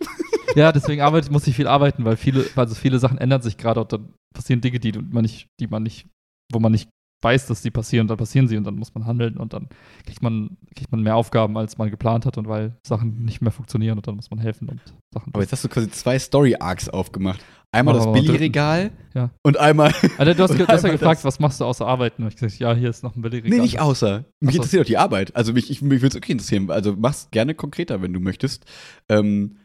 Ja, 0.57 0.73
deswegen 0.73 1.03
arbeite, 1.03 1.31
muss 1.31 1.47
ich 1.47 1.55
viel 1.55 1.67
arbeiten, 1.67 2.05
weil 2.05 2.17
viele, 2.17 2.45
also 2.57 2.75
viele 2.75 2.99
Sachen 2.99 3.19
ändern 3.19 3.43
sich 3.43 3.57
gerade 3.57 3.81
und 3.81 3.93
dann 3.93 4.15
passieren 4.35 4.61
Dinge, 4.61 4.81
die 4.81 4.93
man 4.93 5.23
nicht, 5.23 5.47
die 5.61 5.69
man 5.69 5.83
nicht, 5.83 6.09
wo 6.53 6.59
man 6.59 6.73
nicht 6.73 6.89
weiß, 7.23 7.47
dass 7.47 7.63
die 7.63 7.71
passieren, 7.71 8.07
dann 8.07 8.17
passieren 8.17 8.49
sie 8.49 8.57
und 8.57 8.65
dann 8.65 8.77
muss 8.77 8.95
man 8.95 9.07
handeln 9.07 9.37
und 9.37 9.53
dann 9.53 9.69
kriegt 10.07 10.23
man, 10.23 10.57
kriegt 10.75 10.91
man 10.91 11.03
mehr 11.03 11.17
Aufgaben, 11.17 11.57
als 11.59 11.77
man 11.79 11.91
geplant 11.91 12.27
hat 12.27 12.39
und 12.39 12.49
weil 12.49 12.77
Sachen 12.87 13.25
nicht 13.25 13.43
mehr 13.43 13.53
funktionieren 13.53 13.99
und 13.99 14.07
dann 14.07 14.17
muss 14.17 14.31
man 14.31 14.39
helfen 14.39 14.69
und 14.69 14.81
Sachen. 15.13 15.33
Aber 15.35 15.43
jetzt 15.43 15.53
hast 15.53 15.65
du 15.65 15.69
quasi 15.69 15.91
zwei 15.91 16.19
Story-Arcs 16.19 16.89
aufgemacht. 16.89 17.45
Einmal 17.73 17.95
das 17.95 18.11
Billy-Regal 18.11 18.91
Ja. 19.15 19.31
und 19.45 19.57
einmal. 19.59 19.95
Alter, 20.19 20.35
du 20.35 20.43
hast, 20.43 20.51
du 20.59 20.67
hast 20.67 20.83
ja 20.83 20.91
gefragt, 20.91 21.19
das. 21.19 21.25
was 21.25 21.39
machst 21.39 21.61
du 21.61 21.65
außer 21.65 21.87
Arbeiten? 21.87 22.23
Und 22.23 22.29
ich 22.29 22.37
gesagt, 22.37 22.59
ja, 22.59 22.75
hier 22.75 22.91
ist 22.91 23.05
noch 23.05 23.15
ein 23.15 23.23
Billy-Regal. 23.23 23.51
Nee, 23.51 23.63
nicht 23.63 23.81
außer. 23.81 24.25
Mich 24.41 24.55
so. 24.55 24.57
interessiert 24.63 24.83
doch 24.83 24.87
die 24.87 24.99
Arbeit. 24.99 25.37
Also 25.37 25.53
mich, 25.53 25.71
ich, 25.71 25.81
mich 25.83 26.03
würde 26.03 26.09
es 26.09 26.17
okay 26.17 26.33
interessieren. 26.33 26.71
Also 26.71 26.97
mach's 26.99 27.29
gerne 27.31 27.55
konkreter, 27.55 28.03
wenn 28.03 28.13
du 28.13 28.19
möchtest. 28.21 28.65
Ähm, 29.09 29.59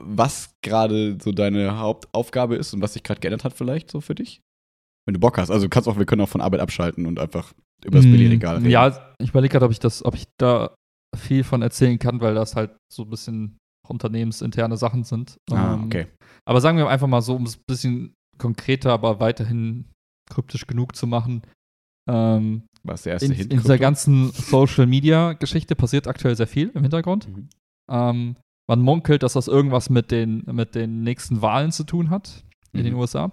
was 0.00 0.54
gerade 0.62 1.18
so 1.22 1.32
deine 1.32 1.78
Hauptaufgabe 1.78 2.56
ist 2.56 2.74
und 2.74 2.82
was 2.82 2.94
sich 2.94 3.02
gerade 3.04 3.20
geändert 3.20 3.44
hat, 3.44 3.54
vielleicht 3.54 3.90
so 3.90 4.00
für 4.00 4.14
dich? 4.14 4.42
Wenn 5.08 5.14
du 5.14 5.20
Bock 5.20 5.38
hast. 5.38 5.50
Also 5.50 5.70
kannst 5.70 5.88
auch, 5.88 5.96
wir 5.98 6.04
können 6.04 6.20
auch 6.20 6.28
von 6.28 6.42
Arbeit 6.42 6.60
abschalten 6.60 7.06
und 7.06 7.18
einfach 7.18 7.54
über 7.82 7.96
das 7.96 8.04
Mm, 8.04 8.10
Billy-Regal 8.12 8.56
reden. 8.56 8.68
Ja, 8.68 9.14
ich 9.18 9.30
überlege 9.30 9.52
gerade, 9.52 9.64
ob 9.64 9.72
ich 9.72 9.78
das, 9.78 10.04
ob 10.04 10.14
ich 10.14 10.24
da 10.36 10.74
viel 11.16 11.44
von 11.44 11.62
erzählen 11.62 11.98
kann, 11.98 12.20
weil 12.20 12.34
das 12.34 12.54
halt 12.54 12.76
so 12.92 13.04
ein 13.04 13.08
bisschen 13.08 13.56
unternehmensinterne 13.88 14.76
Sachen 14.76 15.04
sind. 15.04 15.38
Ah, 15.50 15.76
Ähm, 15.76 15.84
okay. 15.86 16.08
Aber 16.44 16.60
sagen 16.60 16.76
wir 16.76 16.90
einfach 16.90 17.06
mal 17.06 17.22
so, 17.22 17.36
um 17.36 17.44
es 17.44 17.56
ein 17.56 17.62
bisschen 17.66 18.12
konkreter, 18.36 18.92
aber 18.92 19.18
weiterhin 19.18 19.86
kryptisch 20.30 20.66
genug 20.66 20.94
zu 20.94 21.06
machen. 21.06 21.40
Ähm, 22.06 22.64
Was 22.82 23.04
der 23.04 23.14
erste 23.14 23.32
in, 23.32 23.40
in 23.40 23.48
dieser 23.48 23.78
ganzen 23.78 24.30
Social-Media-Geschichte 24.32 25.74
passiert 25.74 26.06
aktuell 26.06 26.36
sehr 26.36 26.46
viel 26.46 26.68
im 26.74 26.82
Hintergrund. 26.82 27.28
Mhm. 27.28 27.48
Ähm, 27.90 28.36
man 28.68 28.80
munkelt, 28.82 29.22
dass 29.22 29.32
das 29.32 29.48
irgendwas 29.48 29.88
mit 29.88 30.10
den, 30.10 30.42
mit 30.52 30.74
den 30.74 31.02
nächsten 31.02 31.40
Wahlen 31.40 31.72
zu 31.72 31.84
tun 31.84 32.10
hat 32.10 32.44
in 32.74 32.84
den 32.84 32.92
Mhm. 32.92 33.00
USA. 33.00 33.32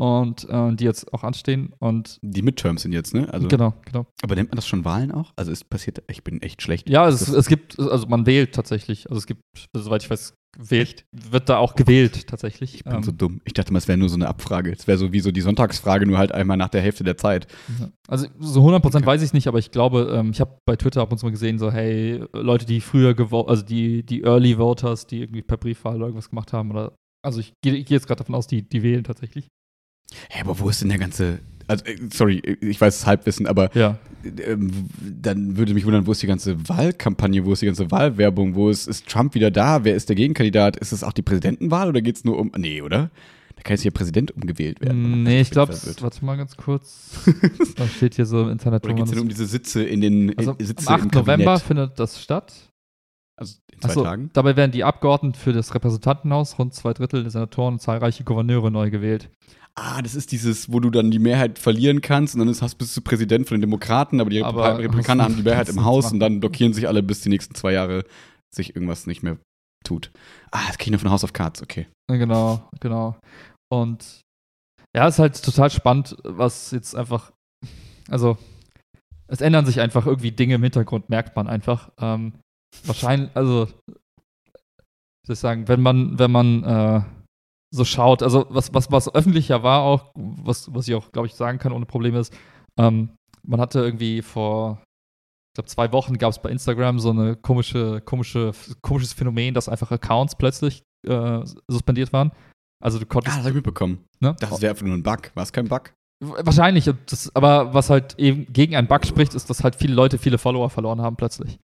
Und 0.00 0.48
äh, 0.48 0.74
die 0.76 0.84
jetzt 0.84 1.12
auch 1.12 1.24
anstehen. 1.24 1.74
Und 1.78 2.16
Die 2.22 2.40
Midterms 2.40 2.80
sind 2.82 2.92
jetzt, 2.92 3.12
ne? 3.12 3.30
Also, 3.30 3.48
genau, 3.48 3.74
genau. 3.84 4.06
Aber 4.22 4.34
nennt 4.34 4.48
man 4.48 4.56
das 4.56 4.66
schon 4.66 4.86
Wahlen 4.86 5.12
auch? 5.12 5.34
Also 5.36 5.52
es 5.52 5.62
passiert, 5.62 6.02
ich 6.08 6.24
bin 6.24 6.40
echt 6.40 6.62
schlecht. 6.62 6.88
Ja, 6.88 7.06
es, 7.06 7.28
es 7.28 7.48
gibt, 7.48 7.78
also 7.78 8.06
man 8.06 8.24
wählt 8.24 8.54
tatsächlich. 8.54 9.10
Also 9.10 9.18
es 9.18 9.26
gibt, 9.26 9.42
soweit 9.76 10.02
ich 10.02 10.08
weiß, 10.08 10.32
wählt, 10.58 11.04
wird 11.12 11.50
da 11.50 11.58
auch 11.58 11.74
gewählt 11.74 12.26
tatsächlich. 12.28 12.74
Ich 12.74 12.84
bin 12.84 12.94
Ähm, 12.94 13.02
so 13.02 13.12
dumm. 13.12 13.42
Ich 13.44 13.52
dachte 13.52 13.74
mal, 13.74 13.78
es 13.78 13.88
wäre 13.88 13.98
nur 13.98 14.08
so 14.08 14.14
eine 14.14 14.26
Abfrage. 14.26 14.72
Es 14.72 14.86
wäre 14.86 14.96
so 14.96 15.12
wie 15.12 15.20
so 15.20 15.32
die 15.32 15.42
Sonntagsfrage, 15.42 16.06
nur 16.06 16.16
halt 16.16 16.32
einmal 16.32 16.56
nach 16.56 16.70
der 16.70 16.80
Hälfte 16.80 17.04
der 17.04 17.18
Zeit. 17.18 17.46
Also 18.08 18.26
so 18.38 18.66
100% 18.66 18.86
Okay. 18.86 19.04
weiß 19.04 19.20
ich 19.20 19.34
nicht, 19.34 19.48
aber 19.48 19.58
ich 19.58 19.70
glaube, 19.70 20.10
ähm, 20.14 20.30
ich 20.30 20.40
habe 20.40 20.56
bei 20.66 20.76
Twitter 20.76 21.02
ab 21.02 21.12
und 21.12 21.18
zu 21.18 21.26
mal 21.26 21.30
gesehen, 21.30 21.58
so 21.58 21.70
hey, 21.70 22.24
Leute, 22.32 22.64
die 22.64 22.80
früher 22.80 23.12
gevo 23.12 23.42
also 23.42 23.62
die, 23.62 24.02
die 24.02 24.22
Early 24.22 24.56
Voters, 24.56 25.06
die 25.06 25.20
irgendwie 25.20 25.42
per 25.42 25.58
Briefwahl 25.58 25.96
oder 25.96 26.06
irgendwas 26.06 26.30
gemacht 26.30 26.54
haben 26.54 26.70
oder 26.70 26.94
also 27.22 27.38
ich 27.38 27.52
gehe 27.62 27.84
geh 27.84 27.94
jetzt 27.94 28.06
gerade 28.06 28.20
davon 28.20 28.34
aus, 28.34 28.46
die, 28.46 28.66
die 28.66 28.82
wählen 28.82 29.04
tatsächlich. 29.04 29.48
Hä, 30.28 30.40
aber 30.42 30.58
wo 30.58 30.68
ist 30.68 30.80
denn 30.82 30.88
der 30.88 30.98
ganze. 30.98 31.40
Also, 31.66 31.84
äh, 31.84 31.96
sorry, 32.12 32.38
ich 32.60 32.80
weiß 32.80 32.96
es 32.96 33.06
Halbwissen, 33.06 33.46
aber 33.46 33.74
Ja. 33.76 33.98
ähm, 34.24 34.88
dann 35.00 35.56
würde 35.56 35.72
mich 35.74 35.86
wundern, 35.86 36.06
wo 36.06 36.12
ist 36.12 36.22
die 36.22 36.26
ganze 36.26 36.68
Wahlkampagne, 36.68 37.44
wo 37.44 37.52
ist 37.52 37.62
die 37.62 37.66
ganze 37.66 37.90
Wahlwerbung, 37.90 38.54
wo 38.56 38.70
ist, 38.70 38.88
ist 38.88 39.08
Trump 39.08 39.34
wieder 39.34 39.50
da, 39.50 39.84
wer 39.84 39.94
ist 39.94 40.08
der 40.08 40.16
Gegenkandidat? 40.16 40.76
Ist 40.76 40.92
es 40.92 41.04
auch 41.04 41.12
die 41.12 41.22
Präsidentenwahl 41.22 41.88
oder 41.88 42.00
geht 42.02 42.16
es 42.16 42.24
nur 42.24 42.38
um. 42.38 42.50
Nee, 42.56 42.82
oder? 42.82 43.10
Da 43.54 43.62
kann 43.62 43.74
jetzt 43.74 43.82
hier 43.82 43.90
Präsident 43.90 44.30
umgewählt 44.32 44.80
werden. 44.80 45.22
Nee, 45.22 45.42
ich 45.42 45.50
glaube, 45.50 45.74
warte 46.00 46.24
mal 46.24 46.36
ganz 46.36 46.56
kurz. 46.56 47.10
da 47.76 47.86
steht 47.86 48.14
hier 48.14 48.24
so 48.24 48.42
im 48.42 48.50
Internet, 48.50 48.84
Oder 48.84 48.94
wo 48.94 48.96
geht 48.96 49.04
es 49.04 49.10
denn 49.10 49.20
um 49.20 49.28
diese 49.28 49.44
Sitze 49.46 49.84
in 49.84 50.00
den 50.00 50.36
also 50.38 50.56
äh, 50.58 50.64
Sitze 50.64 50.88
am 50.88 51.02
8. 51.02 51.04
im 51.04 51.20
November 51.20 51.58
findet 51.58 52.00
das 52.00 52.22
statt. 52.22 52.54
Also 53.36 53.56
in 53.72 53.80
zwei 53.80 53.88
Achso, 53.90 54.02
Tagen? 54.02 54.30
dabei 54.32 54.56
werden 54.56 54.72
die 54.72 54.82
Abgeordneten 54.82 55.34
für 55.38 55.52
das 55.52 55.74
Repräsentantenhaus, 55.74 56.58
rund 56.58 56.74
zwei 56.74 56.94
Drittel 56.94 57.22
der 57.22 57.30
Senatoren 57.30 57.74
und 57.74 57.80
zahlreiche 57.80 58.24
Gouverneure 58.24 58.70
neu 58.70 58.90
gewählt. 58.90 59.28
Ah, 59.76 60.02
das 60.02 60.14
ist 60.14 60.32
dieses, 60.32 60.72
wo 60.72 60.80
du 60.80 60.90
dann 60.90 61.10
die 61.10 61.18
Mehrheit 61.18 61.58
verlieren 61.58 62.00
kannst 62.00 62.34
und 62.34 62.40
dann 62.40 62.48
ist, 62.48 62.60
hast, 62.60 62.74
bist 62.76 62.96
du 62.96 63.00
Präsident 63.00 63.48
von 63.48 63.56
den 63.56 63.62
Demokraten, 63.62 64.20
aber 64.20 64.28
die 64.30 64.42
Aber 64.42 64.74
Repub- 64.74 64.78
Republikaner 64.78 65.24
haben 65.24 65.36
die 65.36 65.42
Mehrheit 65.44 65.68
im 65.68 65.84
Haus 65.84 66.12
und 66.12 66.20
dann 66.20 66.40
blockieren 66.40 66.72
sich 66.74 66.86
alle, 66.88 67.02
bis 67.02 67.20
die 67.22 67.28
nächsten 67.28 67.54
zwei 67.54 67.72
Jahre 67.72 68.04
sich 68.54 68.74
irgendwas 68.74 69.06
nicht 69.06 69.22
mehr 69.22 69.38
tut. 69.84 70.10
Ah, 70.50 70.66
das 70.66 70.76
kriege 70.76 70.88
ich 70.88 70.90
nur 70.92 70.98
von 71.00 71.10
House 71.10 71.24
of 71.24 71.32
Cards, 71.32 71.62
okay. 71.62 71.86
Genau, 72.08 72.68
genau. 72.80 73.16
Und 73.72 74.20
ja, 74.94 75.06
ist 75.06 75.18
halt 75.20 75.42
total 75.42 75.70
spannend, 75.70 76.16
was 76.24 76.72
jetzt 76.72 76.96
einfach, 76.96 77.32
also 78.08 78.36
es 79.28 79.40
ändern 79.40 79.64
sich 79.64 79.80
einfach 79.80 80.06
irgendwie 80.06 80.32
Dinge 80.32 80.56
im 80.56 80.62
Hintergrund, 80.64 81.08
merkt 81.08 81.36
man 81.36 81.46
einfach. 81.46 81.90
Ähm, 82.00 82.32
wahrscheinlich, 82.84 83.30
also, 83.34 83.68
ich 85.28 85.38
sagen, 85.38 85.68
wenn 85.68 85.80
man, 85.80 86.18
wenn 86.18 86.32
man 86.32 86.64
äh, 86.64 87.02
so 87.72 87.84
schaut, 87.84 88.22
also 88.22 88.46
was, 88.50 88.72
was, 88.74 88.90
was 88.90 89.14
öffentlicher 89.14 89.62
war 89.62 89.82
auch, 89.82 90.10
was, 90.14 90.72
was 90.74 90.88
ich 90.88 90.94
auch, 90.94 91.12
glaube 91.12 91.26
ich, 91.28 91.34
sagen 91.34 91.58
kann 91.58 91.72
ohne 91.72 91.86
Probleme 91.86 92.18
ist, 92.18 92.36
ähm, 92.78 93.10
man 93.46 93.60
hatte 93.60 93.80
irgendwie 93.80 94.22
vor, 94.22 94.82
ich 95.52 95.54
glaube, 95.54 95.68
zwei 95.68 95.92
Wochen 95.92 96.18
gab 96.18 96.30
es 96.30 96.40
bei 96.42 96.50
Instagram 96.50 96.98
so 96.98 97.10
eine 97.10 97.36
komische, 97.36 98.00
komische, 98.00 98.52
komisches 98.82 99.12
Phänomen, 99.12 99.54
dass 99.54 99.68
einfach 99.68 99.90
Accounts 99.90 100.34
plötzlich 100.36 100.82
äh, 101.06 101.40
suspendiert 101.68 102.12
waren. 102.12 102.32
Also 102.82 102.98
du 102.98 103.04
Ah, 103.04 103.08
konntest, 103.08 103.36
das 103.36 103.40
habe 103.42 103.50
ich 103.50 103.54
mitbekommen. 103.56 104.04
ne? 104.20 104.34
Das 104.40 104.60
wäre 104.60 104.70
einfach 104.70 104.86
nur 104.86 104.96
ein 104.96 105.02
Bug. 105.02 105.30
War 105.34 105.42
es 105.42 105.52
kein 105.52 105.68
Bug? 105.68 105.92
Wahrscheinlich, 106.22 106.90
das, 107.06 107.34
aber 107.34 107.72
was 107.72 107.88
halt 107.88 108.18
eben 108.18 108.52
gegen 108.52 108.76
einen 108.76 108.88
Bug 108.88 109.06
spricht, 109.06 109.34
ist, 109.34 109.48
dass 109.48 109.64
halt 109.64 109.74
viele 109.76 109.94
Leute 109.94 110.18
viele 110.18 110.38
Follower 110.38 110.68
verloren 110.70 111.00
haben 111.00 111.16
plötzlich. 111.16 111.58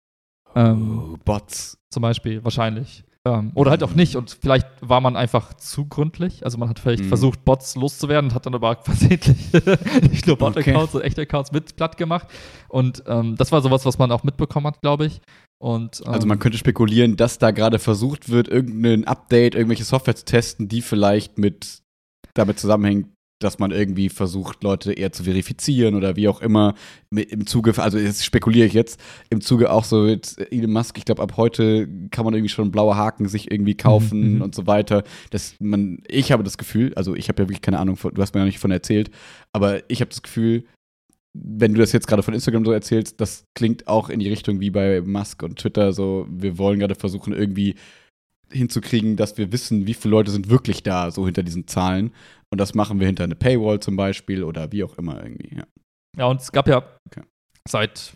Ähm, 0.55 1.13
oh, 1.15 1.17
Bots. 1.25 1.77
zum 1.93 2.03
Beispiel, 2.03 2.43
wahrscheinlich. 2.43 3.05
Ähm, 3.27 3.51
oder 3.55 3.71
halt 3.73 3.83
auch 3.83 3.95
nicht. 3.95 4.15
Und 4.15 4.39
vielleicht 4.41 4.69
war 4.81 5.01
man 5.01 5.17
einfach 5.17 5.55
zu 5.55 5.87
gründlich. 5.87 6.45
Also 6.45 6.59
man 6.59 6.69
hat 6.69 6.79
vielleicht 6.79 7.03
Mhm. 7.03 7.09
versucht, 7.09 7.45
Bots 7.45 7.75
loszuwerden 7.75 8.31
und 8.31 8.35
hat 8.35 8.47
dann 8.47 8.55
aber 8.55 8.77
versehentlich 8.83 9.53
nicht 10.11 10.27
nur 10.29 10.37
Bot-Accounts, 10.37 10.93
sondern 10.93 11.09
echte 11.09 11.23
Accounts 11.23 11.51
mit 11.51 11.75
platt 11.77 11.97
gemacht. 11.97 12.29
Und 12.69 13.03
ähm, 13.09 13.35
das 13.37 13.51
war 13.51 13.61
sowas, 13.63 13.85
was 13.85 13.99
man 13.99 14.13
auch 14.13 14.23
mitbekommen 14.23 14.67
hat, 14.69 14.81
glaube 14.81 15.07
ich. 15.07 15.21
Und, 15.59 16.03
ähm, 16.07 16.13
Also 16.13 16.27
man 16.29 16.39
könnte 16.39 16.59
spekulieren, 16.59 17.17
dass 17.17 17.39
da 17.39 17.51
gerade 17.51 17.79
versucht 17.81 18.29
wird, 18.29 18.47
irgendein 18.49 19.07
Update, 19.07 19.55
irgendwelche 19.55 19.85
Software 19.85 20.15
zu 20.15 20.25
testen, 20.25 20.69
die 20.69 20.83
vielleicht 20.83 21.39
mit 21.39 21.81
damit 22.35 22.59
zusammenhängt, 22.61 23.09
dass 23.39 23.59
man 23.59 23.71
irgendwie 23.71 24.09
versucht, 24.09 24.63
Leute 24.63 24.93
eher 24.95 25.13
zu 25.13 25.25
verifizieren 25.25 25.95
oder 25.95 26.17
wie 26.17 26.29
auch 26.29 26.41
immer 26.41 26.75
im 27.11 27.47
Zuge, 27.47 27.75
also 27.83 27.99
jetzt 27.99 28.25
spekuliere 28.25 28.67
ich 28.67 28.73
jetzt, 28.73 28.99
im 29.29 29.41
Zuge 29.41 29.71
auch 29.71 29.85
so 29.85 30.03
mit 30.03 30.37
Elon 30.51 30.73
Musk, 30.73 30.97
ich 30.97 31.05
glaube, 31.05 31.23
ab 31.23 31.37
heute 31.37 31.87
kann 32.11 32.25
man 32.25 32.33
irgendwie 32.35 32.49
schon 32.49 32.71
blaue 32.71 32.97
Haken 32.97 33.29
sich 33.29 33.51
irgendwie 33.51 33.77
kaufen 33.77 34.37
Mhm. 34.37 34.43
und 34.43 34.55
so 34.55 34.67
weiter. 34.67 35.05
Das, 35.31 35.55
man, 35.61 35.99
ich 36.09 36.33
habe 36.33 36.45
das 36.45 36.57
Gefühl, 36.57 36.95
also 36.95 37.15
ich 37.15 37.29
habe 37.29 37.43
ja 37.43 37.49
wirklich 37.49 37.63
keine 37.63 37.79
Ahnung, 37.79 37.99
du 38.03 38.23
hast 38.23 38.35
mir 38.35 38.41
ja 38.41 38.47
nicht 38.47 38.59
von 38.59 38.71
erzählt, 38.71 39.11
aber 39.53 39.83
ich 39.91 40.01
habe 40.01 40.09
das 40.09 40.23
Gefühl, 40.23 40.65
wenn 41.35 41.75
du 41.75 41.81
das 41.81 41.93
jetzt 41.93 42.07
gerade 42.09 42.23
von 42.23 42.33
Instagram 42.33 42.65
so 42.65 42.73
erzählst, 42.73 43.21
das 43.21 43.45
klingt 43.55 43.87
auch 43.87 44.09
in 44.09 44.21
die 44.21 44.29
Richtung 44.31 44.61
wie 44.61 44.71
bei 44.71 45.03
Musk 45.03 45.43
und 45.43 45.59
Twitter, 45.59 45.93
so 45.93 46.27
wir 46.31 46.57
wollen 46.57 46.79
gerade 46.79 46.95
versuchen, 46.95 47.35
irgendwie 47.35 47.75
hinzukriegen, 48.53 49.17
dass 49.17 49.39
wir 49.39 49.53
wissen, 49.53 49.87
wie 49.87 49.95
viele 49.95 50.13
Leute 50.13 50.31
sind 50.31 50.49
wirklich 50.51 50.83
da, 50.83 51.11
so 51.11 51.27
hinter 51.27 51.43
diesen 51.43 51.67
Zahlen. 51.67 52.13
Und 52.51 52.61
das 52.61 52.75
machen 52.75 53.01
wir 53.01 53.07
hinter 53.07 53.25
eine 53.25 53.35
Paywall 53.35 53.81
zum 53.81 53.97
Beispiel 53.97 54.45
oder 54.45 54.73
wie 54.73 54.85
auch 54.85 54.97
immer 54.99 55.23
irgendwie. 55.23 55.57
Ja. 55.57 55.65
Ja, 56.17 56.27
und 56.27 56.41
es 56.41 56.53
gab 56.53 56.69
ja 56.69 56.83
Okay. 57.11 57.23
seit 57.69 58.15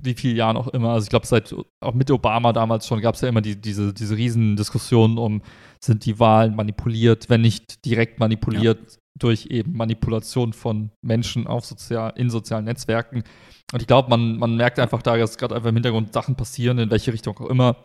wie 0.00 0.14
vielen 0.14 0.36
Jahren 0.36 0.56
auch 0.56 0.68
immer, 0.68 0.90
also 0.90 1.04
ich 1.04 1.10
glaube, 1.10 1.26
seit 1.26 1.54
auch 1.80 1.94
mit 1.94 2.10
Obama 2.10 2.52
damals 2.52 2.86
schon 2.86 3.00
gab 3.00 3.16
es 3.16 3.20
ja 3.20 3.28
immer 3.28 3.40
die, 3.40 3.60
diese, 3.60 3.92
diese 3.92 4.16
riesen 4.16 4.56
Diskussionen 4.56 5.18
um, 5.18 5.42
sind 5.82 6.04
die 6.04 6.18
Wahlen 6.20 6.54
manipuliert, 6.54 7.28
wenn 7.28 7.40
nicht 7.40 7.84
direkt 7.84 8.20
manipuliert 8.20 8.98
durch 9.18 9.46
eben 9.46 9.76
Manipulation 9.76 10.52
von 10.52 10.90
Menschen 11.02 11.46
auf 11.48 11.64
sozial, 11.64 12.12
in 12.16 12.30
sozialen 12.30 12.66
Netzwerken. 12.66 13.24
Und 13.72 13.80
ich 13.80 13.88
glaube, 13.88 14.08
man, 14.08 14.38
man 14.38 14.56
merkt 14.56 14.78
einfach 14.78 15.02
da, 15.02 15.16
dass 15.16 15.36
gerade 15.36 15.56
einfach 15.56 15.68
im 15.70 15.76
Hintergrund 15.76 16.12
Sachen 16.12 16.36
passieren, 16.36 16.78
in 16.78 16.90
welche 16.90 17.12
Richtung 17.12 17.36
auch 17.38 17.50
immer, 17.50 17.82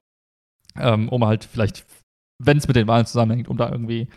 ähm, 0.80 1.10
um 1.10 1.26
halt 1.26 1.44
vielleicht, 1.46 1.86
wenn 2.44 2.58
es 2.58 2.68
mit 2.68 2.76
den 2.76 2.88
Wahlen 2.88 3.06
zusammenhängt, 3.06 3.48
um 3.48 3.58
da 3.58 3.70
irgendwie 3.72 4.08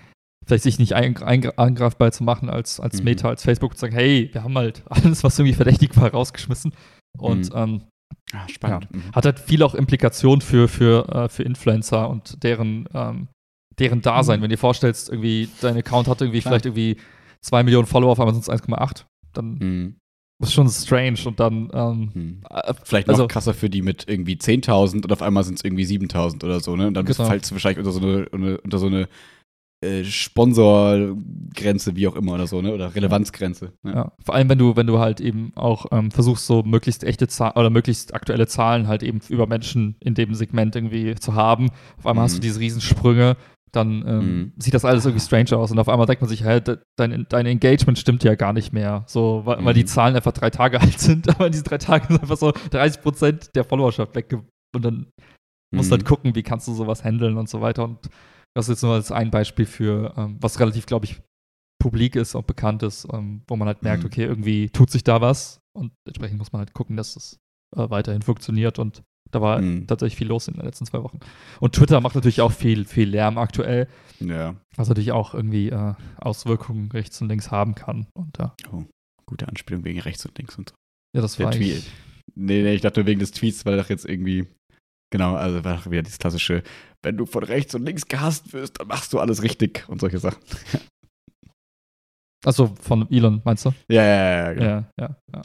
vielleicht 0.46 0.62
sich 0.64 0.78
nicht 0.78 0.94
angreifbar 0.94 2.12
zu 2.12 2.22
machen 2.22 2.48
als, 2.50 2.78
als 2.78 2.98
Mhm. 2.98 3.04
Meta, 3.04 3.28
als 3.28 3.42
Facebook 3.42 3.74
zu 3.74 3.80
sagen, 3.80 3.94
hey, 3.94 4.30
wir 4.32 4.44
haben 4.44 4.56
halt 4.56 4.82
alles, 4.88 5.24
was 5.24 5.38
irgendwie 5.38 5.54
verdächtig 5.56 5.96
war, 5.96 6.10
rausgeschmissen. 6.10 6.72
Und 7.18 7.50
Mhm. 7.52 7.56
ähm, 7.58 7.82
Ah, 8.32 8.48
spannend. 8.48 8.92
Mhm. 8.92 9.02
hat 9.14 9.24
halt 9.24 9.38
viel 9.40 9.62
auch 9.62 9.74
Implikationen 9.74 10.40
für, 10.40 10.68
für, 10.68 11.08
äh, 11.08 11.28
für 11.28 11.42
Influencer 11.42 12.08
und 12.08 12.42
deren, 12.42 12.88
ähm, 12.94 13.28
deren 13.78 14.00
Dasein. 14.02 14.38
Mhm. 14.38 14.42
Wenn 14.44 14.50
du 14.50 14.56
dir 14.56 14.60
vorstellst, 14.60 15.08
irgendwie 15.08 15.48
dein 15.60 15.76
Account 15.76 16.08
hat 16.08 16.20
irgendwie 16.20 16.40
Klar. 16.40 16.52
vielleicht 16.52 16.66
irgendwie 16.66 16.96
2 17.42 17.62
Millionen 17.62 17.86
Follower, 17.86 18.12
auf 18.12 18.20
einmal 18.20 18.34
sind 18.34 18.42
es 18.42 18.48
1,8, 18.50 19.04
dann 19.32 19.96
Mhm. 20.38 20.44
ist 20.46 20.52
schon 20.52 20.68
strange 20.68 21.18
und 21.26 21.40
dann 21.40 21.70
ähm, 21.72 22.10
Hm. 22.12 22.40
äh, 22.50 22.74
Vielleicht 22.84 23.06
noch 23.08 23.14
Also- 23.14 23.26
krasser 23.28 23.54
für 23.54 23.70
die 23.70 23.82
mit 23.82 24.04
irgendwie 24.08 24.36
10.000 24.36 25.04
und 25.04 25.12
auf 25.12 25.22
einmal 25.22 25.44
sind 25.44 25.58
es 25.58 25.64
irgendwie 25.64 25.84
7.000 25.84 26.44
oder 26.44 26.60
so, 26.60 26.76
ne? 26.76 26.86
Und 26.88 26.94
dann 26.94 27.06
Genau. 27.06 27.24
fallst 27.26 27.50
du 27.50 27.54
wahrscheinlich 27.54 27.78
unter 27.78 27.92
so 27.92 28.00
eine, 28.00 28.58
unter, 28.60 28.78
so 28.78 28.86
eine 28.86 29.08
äh, 29.84 30.04
Sponsorgrenze, 30.04 31.96
wie 31.96 32.06
auch 32.08 32.16
immer 32.16 32.32
oder 32.34 32.46
so, 32.46 32.60
ne? 32.62 32.72
Oder 32.72 32.94
Relevanzgrenze. 32.94 33.72
Ne? 33.82 33.92
Ja, 33.94 34.12
vor 34.24 34.34
allem 34.34 34.48
wenn 34.48 34.58
du, 34.58 34.74
wenn 34.76 34.86
du 34.86 34.98
halt 34.98 35.20
eben 35.20 35.52
auch 35.54 35.86
ähm, 35.92 36.10
versuchst, 36.10 36.46
so 36.46 36.62
möglichst 36.62 37.04
echte 37.04 37.28
Zahlen 37.28 37.52
oder 37.56 37.70
möglichst 37.70 38.14
aktuelle 38.14 38.46
Zahlen 38.46 38.88
halt 38.88 39.02
eben 39.02 39.20
über 39.28 39.46
Menschen 39.46 39.96
in 40.00 40.14
dem 40.14 40.34
Segment 40.34 40.74
irgendwie 40.76 41.14
zu 41.16 41.34
haben. 41.34 41.70
Auf 41.98 42.06
einmal 42.06 42.24
hast 42.24 42.32
Mhm. 42.34 42.36
du 42.36 42.42
diese 42.42 42.60
Riesensprünge, 42.60 43.36
dann 43.76 44.04
ähm, 44.06 44.18
Mhm. 44.38 44.52
sieht 44.58 44.74
das 44.74 44.84
alles 44.84 45.04
irgendwie 45.04 45.24
strange 45.24 45.56
aus 45.56 45.70
und 45.70 45.78
auf 45.78 45.88
einmal 45.88 46.06
denkt 46.06 46.22
man 46.22 46.28
sich, 46.28 46.40
de, 46.42 46.78
dein, 46.98 47.26
dein 47.28 47.46
Engagement 47.46 47.98
stimmt 47.98 48.24
ja 48.24 48.34
gar 48.34 48.52
nicht 48.52 48.72
mehr. 48.72 49.04
So, 49.06 49.42
weil, 49.44 49.64
weil 49.64 49.74
die 49.74 49.82
Mhm. 49.82 49.86
Zahlen 49.88 50.16
einfach 50.16 50.32
drei 50.32 50.50
Tage 50.50 50.80
alt 50.80 50.98
sind, 50.98 51.28
aber 51.28 51.46
in 51.46 51.52
diesen 51.52 51.64
drei 51.64 51.78
Tagen 51.78 52.06
sind 52.08 52.22
einfach 52.22 52.36
so 52.36 52.52
30 52.70 53.02
Prozent 53.02 53.54
der 53.54 53.64
Followerschaft 53.64 54.14
weg 54.14 54.36
und 54.74 54.84
dann 54.84 55.06
musst 55.74 55.90
Mhm. 55.90 55.92
halt 55.92 56.04
gucken, 56.04 56.34
wie 56.34 56.42
kannst 56.42 56.66
du 56.68 56.72
sowas 56.74 57.04
handeln 57.04 57.36
und 57.36 57.48
so 57.48 57.60
weiter. 57.60 57.84
Und 57.84 58.08
das 58.54 58.66
ist 58.68 58.76
jetzt 58.76 58.82
nur 58.82 58.94
als 58.94 59.12
ein 59.12 59.30
Beispiel 59.30 59.66
für, 59.66 60.14
ähm, 60.16 60.38
was 60.40 60.58
relativ, 60.60 60.86
glaube 60.86 61.04
ich, 61.04 61.20
publik 61.82 62.16
ist 62.16 62.34
und 62.34 62.46
bekannt 62.46 62.82
ist, 62.82 63.06
ähm, 63.12 63.42
wo 63.46 63.56
man 63.56 63.68
halt 63.68 63.82
merkt, 63.82 64.02
Mhm. 64.02 64.06
okay, 64.06 64.24
irgendwie 64.24 64.70
tut 64.70 64.90
sich 64.90 65.04
da 65.04 65.20
was 65.20 65.60
und 65.76 65.92
entsprechend 66.06 66.38
muss 66.38 66.52
man 66.52 66.60
halt 66.60 66.72
gucken, 66.72 66.96
dass 66.96 67.14
das 67.14 67.36
äh, 67.76 67.90
weiterhin 67.90 68.22
funktioniert 68.22 68.78
und 68.78 69.02
da 69.36 69.42
war 69.42 69.60
Mhm. 69.60 69.86
tatsächlich 69.86 70.16
viel 70.16 70.28
los 70.28 70.48
in 70.48 70.54
den 70.54 70.64
letzten 70.64 70.86
zwei 70.86 71.02
Wochen. 71.02 71.20
Und 71.60 71.74
Twitter 71.74 72.00
macht 72.00 72.14
natürlich 72.14 72.40
auch 72.40 72.52
viel, 72.52 72.84
viel 72.84 73.08
Lärm 73.08 73.38
aktuell, 73.38 73.86
Ja, 74.20 74.56
was 74.76 74.88
natürlich 74.88 75.12
auch 75.12 75.34
irgendwie 75.34 75.68
äh, 75.70 75.94
Auswirkungen 76.18 76.90
rechts 76.90 77.20
und 77.22 77.28
links 77.28 77.50
haben 77.50 77.74
kann. 77.74 78.06
Und 78.14 78.38
ja, 78.38 78.54
gute 79.26 79.48
Anspielung 79.48 79.84
wegen 79.84 80.00
rechts 80.00 80.24
und 80.26 80.36
links 80.38 80.56
und 80.56 80.70
so. 80.70 80.74
ja 81.14 81.22
das 81.22 81.36
Der 81.36 81.46
war 81.46 81.52
Tweet. 81.52 81.72
eigentlich, 81.72 81.90
Nee, 82.34 82.62
nee, 82.62 82.74
ich 82.74 82.80
dachte 82.82 83.00
nur 83.00 83.06
wegen 83.06 83.20
des 83.20 83.30
Tweets, 83.30 83.64
weil 83.64 83.76
doch 83.78 83.88
jetzt 83.88 84.04
irgendwie. 84.04 84.46
Genau, 85.12 85.36
also 85.36 85.62
war 85.64 85.76
doch 85.76 85.90
wieder 85.90 86.02
dieses 86.02 86.18
klassische, 86.18 86.62
wenn 87.04 87.16
du 87.16 87.24
von 87.24 87.44
rechts 87.44 87.74
und 87.76 87.84
links 87.84 88.06
gehasst 88.06 88.52
wirst, 88.52 88.80
dann 88.80 88.88
machst 88.88 89.12
du 89.12 89.20
alles 89.20 89.42
richtig 89.42 89.88
und 89.88 90.00
solche 90.00 90.18
Sachen. 90.18 90.42
also 92.44 92.66
von 92.80 93.08
Elon, 93.10 93.40
meinst 93.44 93.64
du? 93.64 93.70
Ja, 93.90 94.02
ja, 94.02 94.16
ja, 94.16 94.36
ja, 94.36 94.52
genau. 94.52 94.66
Ja, 94.66 94.86
ja, 94.98 95.16
ja. 95.34 95.42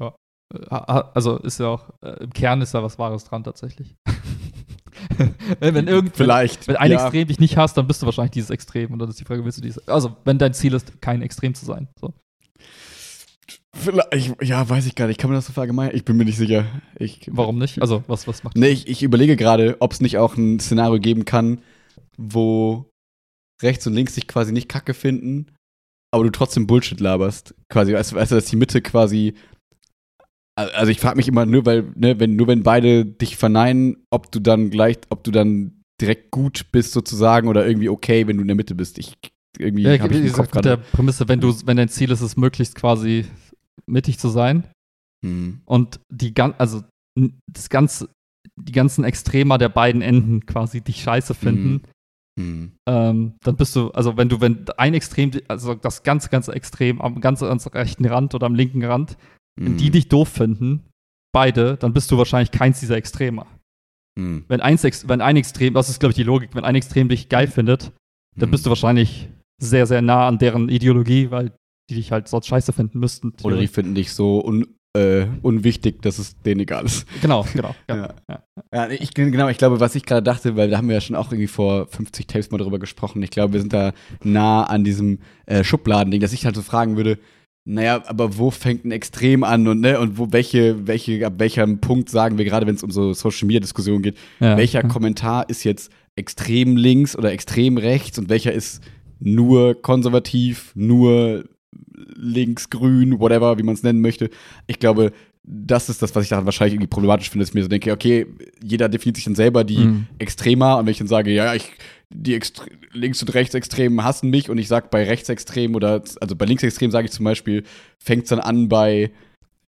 ja. 0.00 0.14
Äh, 0.52 0.74
Also 1.14 1.38
ist 1.38 1.60
ja 1.60 1.68
auch, 1.68 1.90
äh, 2.02 2.24
im 2.24 2.32
Kern 2.32 2.60
ist 2.60 2.74
da 2.74 2.82
was 2.82 2.98
Wahres 2.98 3.24
dran 3.24 3.44
tatsächlich. 3.44 3.96
wenn, 5.60 5.74
wenn, 5.74 5.88
irgend, 5.88 6.16
Vielleicht. 6.16 6.68
wenn 6.68 6.76
ein 6.76 6.90
ja. 6.90 7.02
Extrem 7.02 7.28
dich 7.28 7.40
nicht 7.40 7.56
hasst, 7.56 7.76
dann 7.76 7.86
bist 7.86 8.02
du 8.02 8.06
wahrscheinlich 8.06 8.32
dieses 8.32 8.50
Extrem. 8.50 8.92
Und 8.92 8.98
dann 8.98 9.08
ist 9.08 9.20
die 9.20 9.24
Frage, 9.24 9.44
willst 9.44 9.58
du 9.58 9.62
dieses. 9.62 9.86
Also, 9.88 10.16
wenn 10.24 10.38
dein 10.38 10.54
Ziel 10.54 10.74
ist, 10.74 11.00
kein 11.00 11.22
Extrem 11.22 11.54
zu 11.54 11.64
sein. 11.64 11.88
So. 11.98 12.12
Vielleicht, 13.74 14.42
ja, 14.42 14.68
weiß 14.68 14.86
ich 14.86 14.94
gar 14.94 15.06
nicht. 15.06 15.18
Kann 15.18 15.30
man 15.30 15.38
das 15.38 15.46
so 15.46 15.52
verallgemeinern? 15.52 15.94
Ich 15.94 16.04
bin 16.04 16.16
mir 16.16 16.24
nicht 16.24 16.36
sicher. 16.36 16.66
Ich, 16.98 17.30
Warum 17.32 17.58
nicht? 17.58 17.80
Also, 17.80 18.02
was, 18.08 18.26
was 18.26 18.42
macht 18.42 18.56
Nee, 18.56 18.68
ich, 18.68 18.88
ich 18.88 19.02
überlege 19.02 19.36
gerade, 19.36 19.76
ob 19.80 19.92
es 19.92 20.00
nicht 20.00 20.18
auch 20.18 20.36
ein 20.36 20.58
Szenario 20.60 20.98
geben 20.98 21.24
kann, 21.24 21.60
wo 22.16 22.90
rechts 23.62 23.86
und 23.86 23.94
links 23.94 24.14
sich 24.14 24.26
quasi 24.26 24.52
nicht 24.52 24.68
kacke 24.68 24.94
finden, 24.94 25.46
aber 26.12 26.24
du 26.24 26.30
trotzdem 26.30 26.66
Bullshit 26.66 27.00
laberst. 27.00 27.54
Quasi, 27.68 27.92
weißt 27.94 28.12
du, 28.12 28.16
dass 28.16 28.46
die 28.46 28.56
Mitte 28.56 28.82
quasi. 28.82 29.34
Also 30.68 30.90
ich 30.90 31.00
frage 31.00 31.16
mich 31.16 31.28
immer 31.28 31.46
nur, 31.46 31.66
weil, 31.66 31.92
ne, 31.96 32.18
wenn, 32.20 32.36
nur 32.36 32.46
wenn 32.46 32.62
beide 32.62 33.04
dich 33.04 33.36
verneinen, 33.36 33.98
ob 34.10 34.30
du 34.32 34.40
dann 34.40 34.70
gleich, 34.70 34.98
ob 35.10 35.24
du 35.24 35.30
dann 35.30 35.82
direkt 36.00 36.30
gut 36.30 36.66
bist 36.72 36.92
sozusagen 36.92 37.48
oder 37.48 37.66
irgendwie 37.66 37.88
okay, 37.88 38.26
wenn 38.26 38.36
du 38.36 38.42
in 38.42 38.48
der 38.48 38.56
Mitte 38.56 38.74
bist. 38.74 38.98
Ich 38.98 39.16
irgendwie 39.58 39.82
Ja, 39.82 39.94
ich 39.94 40.32
Kopf 40.32 40.54
mit 40.54 40.64
der. 40.64 40.78
Prämisse, 40.78 41.28
wenn, 41.28 41.40
du, 41.40 41.54
wenn 41.66 41.76
dein 41.76 41.88
Ziel 41.88 42.10
ist, 42.10 42.20
es 42.20 42.36
möglichst 42.36 42.74
quasi 42.74 43.26
mittig 43.86 44.18
zu 44.18 44.28
sein 44.28 44.64
Hm. 45.24 45.60
und 45.66 46.00
die 46.10 46.32
gan 46.32 46.54
also 46.56 46.82
das 47.52 47.68
ganze, 47.68 48.08
die 48.56 48.72
ganzen 48.72 49.04
Extremer 49.04 49.58
der 49.58 49.68
beiden 49.68 50.00
Enden 50.00 50.46
quasi 50.46 50.80
dich 50.80 51.02
scheiße 51.02 51.34
finden, 51.34 51.82
Hm. 52.38 52.72
ähm, 52.88 53.34
dann 53.42 53.56
bist 53.56 53.76
du, 53.76 53.90
also 53.90 54.16
wenn 54.16 54.30
du, 54.30 54.40
wenn 54.40 54.64
ein 54.78 54.94
Extrem, 54.94 55.32
also 55.48 55.74
das 55.74 56.04
ganz, 56.04 56.30
ganz 56.30 56.48
Extrem 56.48 57.02
am 57.02 57.20
ganz, 57.20 57.40
ganz 57.40 57.66
rechten 57.74 58.06
Rand 58.06 58.34
oder 58.34 58.46
am 58.46 58.54
linken 58.54 58.82
Rand, 58.84 59.18
wenn 59.64 59.76
die 59.76 59.90
dich 59.90 60.08
doof 60.08 60.28
finden, 60.28 60.84
beide, 61.32 61.76
dann 61.76 61.92
bist 61.92 62.10
du 62.10 62.18
wahrscheinlich 62.18 62.50
keins 62.50 62.80
dieser 62.80 62.96
Extremer. 62.96 63.46
Hm. 64.18 64.44
Wenn, 64.48 64.60
eins, 64.60 64.82
wenn 65.08 65.20
ein 65.20 65.36
Extrem, 65.36 65.74
das 65.74 65.88
ist 65.88 66.00
glaube 66.00 66.10
ich 66.10 66.16
die 66.16 66.22
Logik, 66.24 66.50
wenn 66.54 66.64
ein 66.64 66.74
Extrem 66.74 67.08
dich 67.08 67.28
geil 67.28 67.46
findet, 67.46 67.92
dann 68.36 68.48
Hm. 68.48 68.50
bist 68.50 68.66
du 68.66 68.70
wahrscheinlich 68.70 69.28
sehr, 69.62 69.86
sehr 69.86 70.02
nah 70.02 70.26
an 70.26 70.38
deren 70.38 70.68
Ideologie, 70.68 71.30
weil 71.30 71.52
die 71.90 71.94
dich 71.94 72.10
halt 72.12 72.28
sonst 72.28 72.46
scheiße 72.46 72.72
finden 72.72 72.98
müssten. 72.98 73.32
Oder 73.42 73.58
die 73.58 73.66
finden 73.66 73.94
dich 73.94 74.12
so 74.12 74.42
un, 74.44 74.66
äh, 74.96 75.26
unwichtig, 75.42 76.02
dass 76.02 76.18
es 76.18 76.40
denen 76.40 76.60
egal 76.60 76.86
ist. 76.86 77.06
Genau, 77.20 77.46
genau. 77.52 77.74
Ja. 77.88 78.14
Ja. 78.28 78.42
Ja. 78.72 78.88
Ich, 78.88 79.12
genau, 79.14 79.48
ich 79.48 79.58
glaube, 79.58 79.80
was 79.80 79.94
ich 79.94 80.04
gerade 80.06 80.22
dachte, 80.22 80.56
weil 80.56 80.70
da 80.70 80.78
haben 80.78 80.88
wir 80.88 80.94
ja 80.94 81.00
schon 81.00 81.16
auch 81.16 81.30
irgendwie 81.30 81.48
vor 81.48 81.86
50 81.88 82.26
Tapes 82.26 82.50
mal 82.50 82.58
drüber 82.58 82.78
gesprochen. 82.78 83.22
Ich 83.22 83.30
glaube, 83.30 83.52
wir 83.52 83.60
sind 83.60 83.72
da 83.72 83.92
nah 84.22 84.62
an 84.64 84.84
diesem 84.84 85.18
äh, 85.46 85.62
Schubladending, 85.64 86.20
dass 86.20 86.32
ich 86.32 86.44
halt 86.46 86.56
so 86.56 86.62
fragen 86.62 86.96
würde, 86.96 87.18
naja, 87.64 88.02
aber 88.06 88.38
wo 88.38 88.50
fängt 88.50 88.84
ein 88.84 88.90
Extrem 88.90 89.44
an 89.44 89.68
und 89.68 89.80
ne, 89.80 89.98
und 90.00 90.18
wo 90.18 90.32
welche, 90.32 90.86
welche, 90.86 91.24
ab 91.26 91.34
welchem 91.38 91.80
Punkt 91.80 92.08
sagen 92.08 92.38
wir, 92.38 92.44
gerade 92.44 92.66
wenn 92.66 92.74
es 92.74 92.82
um 92.82 92.90
so 92.90 93.12
Social 93.12 93.46
Media 93.46 93.60
Diskussionen 93.60 94.02
geht, 94.02 94.16
Ja. 94.40 94.56
welcher 94.56 94.82
ja. 94.82 94.88
Kommentar 94.88 95.48
ist 95.48 95.64
jetzt 95.64 95.92
extrem 96.16 96.76
links 96.76 97.16
oder 97.16 97.32
extrem 97.32 97.76
rechts 97.78 98.18
und 98.18 98.28
welcher 98.28 98.52
ist 98.52 98.82
nur 99.20 99.80
konservativ, 99.80 100.72
nur 100.74 101.44
links, 102.16 102.70
grün, 102.70 103.20
whatever, 103.20 103.58
wie 103.58 103.62
man 103.62 103.74
es 103.74 103.82
nennen 103.82 104.00
möchte. 104.00 104.30
Ich 104.66 104.78
glaube, 104.78 105.12
das 105.46 105.88
ist 105.88 106.02
das, 106.02 106.14
was 106.14 106.24
ich 106.24 106.28
daran 106.30 106.44
wahrscheinlich 106.44 106.74
irgendwie 106.74 106.88
problematisch 106.88 107.30
finde, 107.30 107.42
dass 107.44 107.50
ich 107.50 107.54
mir 107.54 107.62
so 107.62 107.68
denke, 107.68 107.92
okay, 107.92 108.26
jeder 108.62 108.88
definiert 108.88 109.16
sich 109.16 109.24
dann 109.24 109.34
selber 109.34 109.64
die 109.64 109.86
Mhm. 109.86 110.06
Extremer 110.18 110.78
und 110.78 110.86
wenn 110.86 110.92
ich 110.92 110.98
dann 110.98 111.06
sage, 111.08 111.30
ja, 111.32 111.54
ich, 111.54 111.72
die 112.10 112.34
Extre 112.34 112.66
Links- 112.92 113.22
und 113.22 113.32
Rechtsextremen 113.32 114.04
hassen 114.04 114.30
mich 114.30 114.50
und 114.50 114.58
ich 114.58 114.68
sage 114.68 114.88
bei 114.90 115.04
Rechtsextremen 115.04 115.74
oder, 115.76 116.02
also 116.20 116.36
bei 116.36 116.44
Linksextremen 116.44 116.90
sage 116.92 117.06
ich 117.06 117.12
zum 117.12 117.24
Beispiel, 117.24 117.64
fängt 117.98 118.24
es 118.24 118.28
dann 118.30 118.40
an 118.40 118.68
bei, 118.68 119.10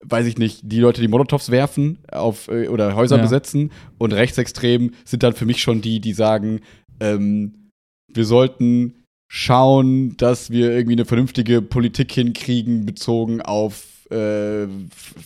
weiß 0.04 0.26
ich 0.26 0.38
nicht, 0.38 0.60
die 0.64 0.80
Leute, 0.80 1.02
die 1.02 1.08
Molotovs 1.08 1.52
werfen 1.52 2.00
auf, 2.12 2.48
äh, 2.50 2.68
oder 2.68 2.96
Häuser 2.96 3.18
Ja. 3.18 3.22
besetzen 3.22 3.72
und 3.98 4.12
Rechtsextremen 4.14 4.96
sind 5.06 5.24
dann 5.24 5.34
für 5.34 5.46
mich 5.46 5.62
schon 5.62 5.82
die, 5.82 6.00
die 6.02 6.14
sagen, 6.14 6.60
ähm, 7.00 7.70
wir 8.12 8.26
sollten 8.26 8.96
schauen, 9.32 10.18
dass 10.18 10.50
wir 10.52 10.72
irgendwie 10.72 10.96
eine 10.96 11.06
vernünftige 11.06 11.62
Politik 11.62 12.12
hinkriegen, 12.12 12.86
bezogen 12.86 13.42
auf 13.42 13.86
äh, 14.12 14.68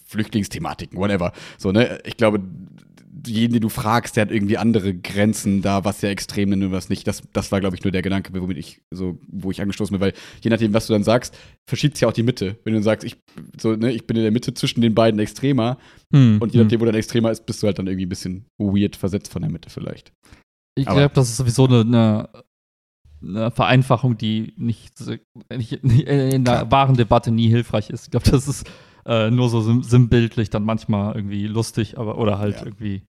Flüchtlingsthematiken, 0.07 0.97
whatever. 0.97 1.31
So, 1.57 1.71
ne? 1.71 1.99
Ich 2.05 2.17
glaube, 2.17 2.41
jeden, 3.25 3.53
den 3.53 3.61
du 3.61 3.69
fragst, 3.69 4.15
der 4.15 4.21
hat 4.21 4.31
irgendwie 4.31 4.57
andere 4.57 4.93
Grenzen 4.93 5.61
da, 5.61 5.83
was 5.83 5.99
der 5.99 6.11
extrem 6.11 6.49
nennt 6.49 6.63
und 6.63 6.71
was 6.71 6.89
nicht. 6.89 7.07
Das, 7.07 7.23
das 7.33 7.51
war, 7.51 7.59
glaube 7.59 7.75
ich, 7.75 7.83
nur 7.83 7.91
der 7.91 8.01
Gedanke, 8.01 8.31
womit 8.39 8.57
ich 8.57 8.81
so, 8.91 9.17
wo 9.27 9.49
ich 9.51 9.61
angestoßen 9.61 9.93
bin, 9.93 10.01
weil 10.01 10.13
je 10.41 10.49
nachdem, 10.49 10.73
was 10.73 10.87
du 10.87 10.93
dann 10.93 11.03
sagst, 11.03 11.35
verschiebt 11.65 11.95
sich 11.95 12.01
ja 12.01 12.07
auch 12.07 12.13
die 12.13 12.23
Mitte. 12.23 12.57
Wenn 12.63 12.73
du 12.73 12.77
dann 12.77 12.83
sagst, 12.83 13.03
ich, 13.03 13.17
so, 13.59 13.75
ne, 13.75 13.91
ich 13.91 14.05
bin 14.05 14.17
in 14.17 14.23
der 14.23 14.31
Mitte 14.31 14.53
zwischen 14.53 14.81
den 14.81 14.93
beiden 14.93 15.19
Extremer 15.19 15.77
Hm, 16.13 16.37
und 16.39 16.53
je 16.53 16.59
hm. 16.59 16.65
nachdem, 16.65 16.81
wo 16.81 16.85
dein 16.85 16.95
Extremer 16.95 17.31
ist, 17.31 17.45
bist 17.45 17.61
du 17.61 17.67
halt 17.67 17.79
dann 17.79 17.87
irgendwie 17.87 18.05
ein 18.05 18.09
bisschen 18.09 18.45
weird 18.57 18.95
versetzt 18.95 19.31
von 19.31 19.41
der 19.41 19.51
Mitte 19.51 19.69
vielleicht. 19.69 20.13
Ich 20.77 20.85
glaube, 20.85 21.11
das 21.13 21.29
ist 21.29 21.37
sowieso 21.37 21.65
eine, 21.65 21.81
eine, 21.81 22.29
eine 23.21 23.51
Vereinfachung, 23.51 24.17
die 24.17 24.53
nicht, 24.57 24.99
nicht 25.55 25.83
nicht 25.83 26.07
in 26.07 26.43
der 26.45 26.55
Klar. 26.55 26.71
wahren 26.71 26.95
Debatte 26.97 27.31
nie 27.31 27.47
hilfreich 27.49 27.89
ist. 27.89 28.05
Ich 28.05 28.11
glaube, 28.11 28.29
das 28.29 28.47
ist 28.47 28.69
äh, 29.05 29.29
nur 29.31 29.49
so 29.49 29.61
sim- 29.61 29.83
sinnbildlich 29.83 30.49
dann 30.49 30.63
manchmal 30.63 31.15
irgendwie 31.15 31.47
lustig, 31.47 31.97
aber 31.97 32.17
oder 32.17 32.39
halt 32.39 32.57
Ja. 32.57 32.65
irgendwie 32.65 33.03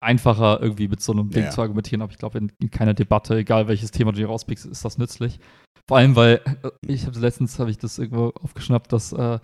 einfacher 0.00 0.60
irgendwie 0.62 0.86
mit 0.88 1.00
so 1.02 1.12
einem 1.12 1.30
Ding 1.30 1.44
Ja. 1.44 1.50
zu 1.50 1.60
argumentieren. 1.60 2.02
Aber 2.02 2.12
ich 2.12 2.18
glaube, 2.18 2.38
in, 2.38 2.52
in 2.60 2.70
keiner 2.70 2.94
Debatte, 2.94 3.36
egal 3.36 3.68
welches 3.68 3.90
Thema 3.90 4.12
du 4.12 4.18
dir 4.18 4.28
rauspickst, 4.28 4.66
ist 4.66 4.84
das 4.84 4.98
nützlich. 4.98 5.40
Vor 5.88 5.96
allem, 5.98 6.14
weil 6.16 6.40
äh, 6.62 6.70
ich 6.86 7.06
habe 7.06 7.18
letztens 7.18 7.58
habe 7.58 7.70
ich 7.70 7.78
das 7.78 7.98
irgendwo 7.98 8.28
aufgeschnappt, 8.42 8.92
dass 8.92 9.12
äh, 9.12 9.38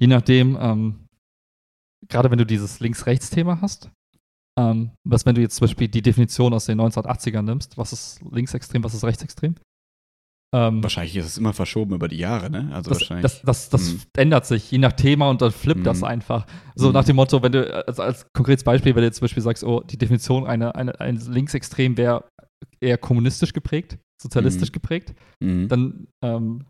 je 0.00 0.06
nachdem, 0.08 0.56
ähm, 0.60 1.06
gerade 2.08 2.30
wenn 2.30 2.38
du 2.38 2.46
dieses 2.46 2.80
Links-Rechts-Thema 2.80 3.60
hast, 3.60 3.90
ähm, 4.58 4.90
was, 5.04 5.24
wenn 5.26 5.34
du 5.34 5.40
jetzt 5.40 5.56
zum 5.56 5.66
Beispiel 5.66 5.88
die 5.88 6.02
Definition 6.02 6.52
aus 6.54 6.66
den 6.66 6.80
1980ern 6.80 7.42
nimmst, 7.42 7.78
was 7.78 7.92
ist 7.92 8.20
linksextrem, 8.30 8.84
was 8.84 8.94
ist 8.94 9.04
rechtsextrem? 9.04 9.54
Ähm, 10.54 10.82
Wahrscheinlich 10.82 11.16
ist 11.16 11.24
es 11.24 11.38
immer 11.38 11.54
verschoben 11.54 11.94
über 11.94 12.08
die 12.08 12.18
Jahre, 12.18 12.50
ne? 12.50 12.68
Also 12.74 12.90
das, 12.90 13.00
wahrscheinlich. 13.00 13.22
das, 13.22 13.40
das, 13.42 13.70
das 13.70 13.92
Mhm. 13.94 14.00
ändert 14.18 14.44
sich 14.46 14.70
je 14.70 14.76
nach 14.76 14.92
Thema 14.92 15.30
und 15.30 15.40
dann 15.40 15.50
flippt 15.50 15.86
das 15.86 15.98
Mhm. 16.00 16.04
einfach. 16.04 16.46
So 16.74 16.88
Mhm. 16.88 16.92
nach 16.94 17.04
dem 17.04 17.16
Motto, 17.16 17.42
wenn 17.42 17.52
du, 17.52 17.86
als, 17.88 17.98
als 17.98 18.26
konkretes 18.34 18.62
Beispiel, 18.62 18.94
wenn 18.94 19.00
du 19.00 19.06
jetzt 19.06 19.16
zum 19.16 19.24
Beispiel 19.24 19.42
sagst, 19.42 19.64
oh, 19.64 19.80
die 19.80 19.96
Definition 19.96 20.46
einer 20.46 20.76
eine, 20.76 21.00
ein 21.00 21.16
Linksextrem 21.16 21.96
wäre 21.96 22.24
eher 22.80 22.98
kommunistisch 22.98 23.54
geprägt, 23.54 23.96
sozialistisch 24.22 24.68
Mhm. 24.68 24.72
geprägt, 24.74 25.14
Mhm. 25.42 25.68
dann 25.68 26.06
ähm, 26.22 26.66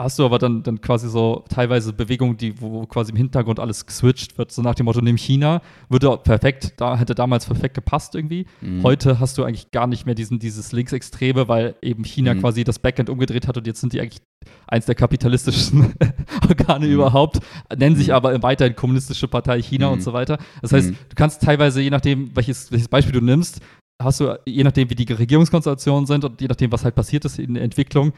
hast 0.00 0.18
du 0.18 0.24
aber 0.24 0.38
dann, 0.38 0.62
dann 0.62 0.80
quasi 0.80 1.08
so 1.08 1.44
teilweise 1.48 1.92
Bewegungen, 1.92 2.36
die, 2.36 2.60
wo 2.60 2.86
quasi 2.86 3.10
im 3.10 3.16
Hintergrund 3.16 3.58
alles 3.58 3.84
geswitcht 3.84 4.38
wird, 4.38 4.52
so 4.52 4.62
nach 4.62 4.74
dem 4.76 4.84
Motto, 4.84 5.00
nimm 5.00 5.16
China, 5.16 5.60
würde 5.88 6.16
perfekt, 6.18 6.74
da 6.76 6.96
hätte 6.96 7.16
damals 7.16 7.46
perfekt 7.46 7.74
gepasst 7.74 8.14
irgendwie. 8.14 8.46
Mhm. 8.60 8.82
Heute 8.84 9.18
hast 9.18 9.36
du 9.38 9.44
eigentlich 9.44 9.72
gar 9.72 9.86
nicht 9.88 10.06
mehr 10.06 10.14
diesen, 10.14 10.38
dieses 10.38 10.70
Linksextreme, 10.72 11.48
weil 11.48 11.74
eben 11.82 12.04
China 12.04 12.34
Mhm. 12.34 12.40
quasi 12.40 12.62
das 12.62 12.78
Backend 12.78 13.10
umgedreht 13.10 13.48
hat 13.48 13.56
und 13.56 13.66
jetzt 13.66 13.80
sind 13.80 13.92
die 13.92 14.00
eigentlich 14.00 14.22
eins 14.68 14.86
der 14.86 14.94
kapitalistischsten 14.94 15.94
Organe 16.48 16.86
Mhm. 16.86 16.92
überhaupt, 16.92 17.40
nennen 17.76 17.96
sich 17.96 18.08
Mhm. 18.08 18.14
aber 18.14 18.42
weiterhin 18.42 18.76
Kommunistische 18.76 19.26
Partei 19.26 19.60
China 19.62 19.88
Mhm. 19.88 19.92
und 19.94 20.02
so 20.02 20.12
weiter. 20.12 20.38
Das 20.62 20.72
heißt, 20.72 20.90
Mhm. 20.90 20.96
du 21.08 21.14
kannst 21.16 21.42
teilweise, 21.42 21.80
je 21.80 21.90
nachdem, 21.90 22.30
welches, 22.36 22.70
welches 22.70 22.86
Beispiel 22.88 23.12
du 23.18 23.20
nimmst, 23.20 23.60
hast 24.00 24.20
du, 24.20 24.38
je 24.46 24.62
nachdem, 24.62 24.88
wie 24.90 24.94
die 24.94 25.12
Regierungskonstellationen 25.12 26.06
sind 26.06 26.24
und 26.24 26.40
je 26.40 26.46
nachdem, 26.46 26.70
was 26.70 26.84
halt 26.84 26.94
passiert 26.94 27.24
ist 27.24 27.40
in 27.40 27.54
der 27.54 27.64
Entwicklung, 27.64 28.12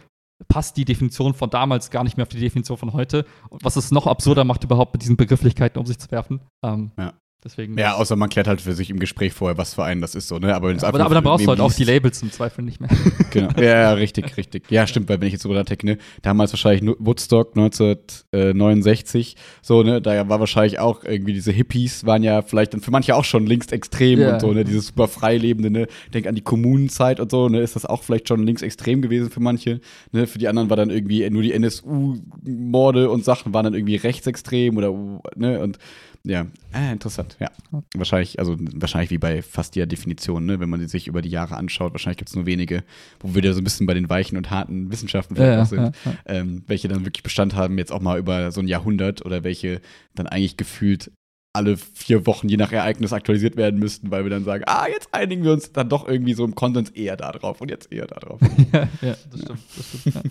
passt 0.48 0.76
die 0.76 0.84
Definition 0.84 1.34
von 1.34 1.50
damals 1.50 1.90
gar 1.90 2.04
nicht 2.04 2.16
mehr 2.16 2.24
auf 2.24 2.30
die 2.30 2.40
Definition 2.40 2.76
von 2.76 2.92
heute. 2.92 3.24
Und 3.48 3.64
was 3.64 3.76
es 3.76 3.90
noch 3.90 4.06
absurder 4.06 4.44
macht, 4.44 4.64
überhaupt 4.64 4.94
mit 4.94 5.02
diesen 5.02 5.16
Begrifflichkeiten 5.16 5.78
um 5.78 5.86
sich 5.86 5.98
zu 5.98 6.10
werfen. 6.10 6.40
Ähm, 6.64 6.92
Ja. 6.98 7.12
Deswegen. 7.42 7.78
Ja, 7.78 7.94
außer 7.94 8.16
man 8.16 8.28
klärt 8.28 8.46
halt 8.46 8.60
für 8.60 8.74
sich 8.74 8.90
im 8.90 8.98
Gespräch 8.98 9.32
vorher, 9.32 9.56
was 9.56 9.72
für 9.72 9.82
einen 9.82 10.02
das 10.02 10.14
ist 10.14 10.28
so, 10.28 10.38
ne? 10.38 10.54
Aber, 10.54 10.68
wenn's 10.68 10.84
aber, 10.84 11.00
aber 11.00 11.14
dann 11.14 11.24
brauchst 11.24 11.46
du 11.46 11.48
halt 11.50 11.60
auch 11.60 11.72
die 11.72 11.84
Labels 11.84 12.20
im 12.22 12.30
Zweifel 12.30 12.62
nicht 12.62 12.80
mehr. 12.80 12.90
Genau. 13.30 13.48
Ja, 13.58 13.62
ja, 13.64 13.92
richtig, 13.92 14.36
richtig. 14.36 14.70
Ja, 14.70 14.86
stimmt, 14.86 15.08
weil 15.08 15.20
wenn 15.20 15.28
ich 15.28 15.32
jetzt 15.34 15.44
drüber 15.44 15.54
nachdenke, 15.54 15.86
ne, 15.86 15.98
damals 16.22 16.52
wahrscheinlich 16.52 16.96
Woodstock 16.98 17.56
1969, 17.56 19.36
so, 19.62 19.82
ne, 19.82 20.02
da 20.02 20.28
war 20.28 20.40
wahrscheinlich 20.40 20.78
auch 20.80 21.04
irgendwie 21.04 21.32
diese 21.32 21.52
Hippies 21.52 22.04
waren 22.04 22.22
ja 22.22 22.42
vielleicht 22.42 22.74
dann 22.74 22.80
für 22.80 22.90
manche 22.90 23.14
auch 23.14 23.24
schon 23.24 23.46
linksextrem 23.46 24.20
Ja. 24.20 24.34
und 24.34 24.40
so, 24.40 24.52
ne, 24.52 24.64
dieses 24.64 24.88
super 24.88 25.08
freilebende, 25.08 25.70
ne, 25.70 25.86
denk 26.12 26.26
an 26.26 26.34
die 26.34 26.40
Kommunenzeit 26.42 27.20
und 27.20 27.30
so, 27.30 27.48
ne, 27.48 27.60
ist 27.60 27.76
das 27.76 27.86
auch 27.86 28.02
vielleicht 28.02 28.28
schon 28.28 28.42
linksextrem 28.44 29.00
gewesen 29.02 29.30
für 29.30 29.40
manche, 29.40 29.80
ne, 30.12 30.26
für 30.26 30.38
die 30.38 30.48
anderen 30.48 30.70
war 30.70 30.76
dann 30.76 30.90
irgendwie 30.90 31.28
nur 31.30 31.42
die 31.42 31.52
NSU-Morde 31.52 33.10
und 33.10 33.24
Sachen 33.24 33.54
waren 33.54 33.64
dann 33.64 33.74
irgendwie 33.74 33.96
rechtsextrem 33.96 34.76
oder, 34.76 34.92
ne, 35.36 35.60
und 35.60 35.78
ja, 36.24 36.46
äh, 36.74 36.92
interessant, 36.92 37.36
ja. 37.40 37.50
Wahrscheinlich, 37.94 38.38
also 38.38 38.56
wahrscheinlich 38.58 39.10
wie 39.10 39.18
bei 39.18 39.42
fast 39.42 39.74
jeder 39.74 39.86
Definition, 39.86 40.44
ne, 40.44 40.60
wenn 40.60 40.68
man 40.68 40.86
sich 40.86 41.06
über 41.06 41.22
die 41.22 41.30
Jahre 41.30 41.56
anschaut, 41.56 41.92
wahrscheinlich 41.92 42.18
gibt 42.18 42.28
es 42.28 42.36
nur 42.36 42.46
wenige, 42.46 42.84
wo 43.20 43.34
wir 43.34 43.42
da 43.42 43.52
so 43.52 43.60
ein 43.60 43.64
bisschen 43.64 43.86
bei 43.86 43.94
den 43.94 44.10
weichen 44.10 44.36
und 44.36 44.50
harten 44.50 44.90
Wissenschaften 44.92 45.34
vielleicht 45.34 45.52
Ja, 45.52 45.62
auch 45.62 45.66
sind, 45.66 45.80
ja, 45.80 45.92
ja. 46.04 46.14
Ähm, 46.26 46.62
welche 46.66 46.88
dann 46.88 47.06
wirklich 47.06 47.22
Bestand 47.22 47.54
haben, 47.54 47.78
jetzt 47.78 47.92
auch 47.92 48.00
mal 48.00 48.18
über 48.18 48.52
so 48.52 48.60
ein 48.60 48.68
Jahrhundert 48.68 49.24
oder 49.24 49.44
welche 49.44 49.80
dann 50.14 50.26
eigentlich 50.26 50.56
gefühlt 50.56 51.10
alle 51.52 51.76
vier 51.76 52.26
Wochen 52.26 52.48
je 52.48 52.56
nach 52.56 52.70
Ereignis 52.70 53.12
aktualisiert 53.12 53.56
werden 53.56 53.80
müssten, 53.80 54.10
weil 54.10 54.24
wir 54.24 54.30
dann 54.30 54.44
sagen, 54.44 54.64
ah, 54.66 54.86
jetzt 54.88 55.12
einigen 55.12 55.42
wir 55.42 55.52
uns 55.52 55.72
dann 55.72 55.88
doch 55.88 56.06
irgendwie 56.06 56.34
so 56.34 56.44
im 56.44 56.54
Konsens 56.54 56.90
eher 56.90 57.16
da 57.16 57.32
drauf 57.32 57.60
und 57.60 57.70
jetzt 57.70 57.92
eher 57.92 58.06
da 58.06 58.20
drauf. 58.20 58.40
ja, 58.72 59.16
das 59.30 59.40
stimmt. 59.40 59.60
Das 59.76 60.00
stimmt 60.00 60.30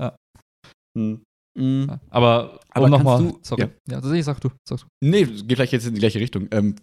ja. 0.00 0.16
hm. 0.96 1.22
Hm. 1.58 1.86
Ja. 1.88 2.00
Aber, 2.10 2.60
Aber 2.70 2.84
um 2.86 2.90
nochmal. 2.90 3.18
du- 3.22 3.38
Sorry. 3.42 3.62
ja. 3.62 3.68
Ja, 3.90 4.00
das 4.00 4.10
ich 4.12 4.24
sag 4.24 4.40
du. 4.40 4.48
Sag 4.68 4.80
du. 4.80 4.86
Nee, 5.00 5.24
geht 5.24 5.52
vielleicht 5.56 5.72
jetzt 5.72 5.86
in 5.86 5.94
die 5.94 6.00
gleiche 6.00 6.20
Richtung. 6.20 6.48
Ähm, 6.50 6.76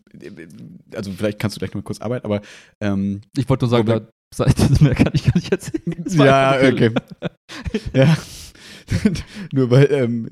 also 0.94 1.12
vielleicht 1.12 1.40
kannst 1.40 1.56
du 1.56 1.60
gleich 1.60 1.72
noch 1.72 1.76
mal 1.82 1.84
kurz 1.84 2.02
arbeiten, 2.02 2.26
aber 2.26 2.42
ähm, 2.82 3.22
Ich 3.38 3.48
wollte 3.50 3.66
nur 3.66 3.70
sagen, 3.70 3.86
da 3.88 4.02
mehr 4.82 4.96
kann 4.96 5.12
ich 5.14 5.24
gar 5.26 5.36
nicht 5.36 5.52
erzählen. 5.52 6.06
Ja, 6.10 6.58
okay. 6.58 6.92
ja. 7.94 8.18
Nur 9.52 9.72
weil, 9.72 9.92
ähm, 9.92 10.30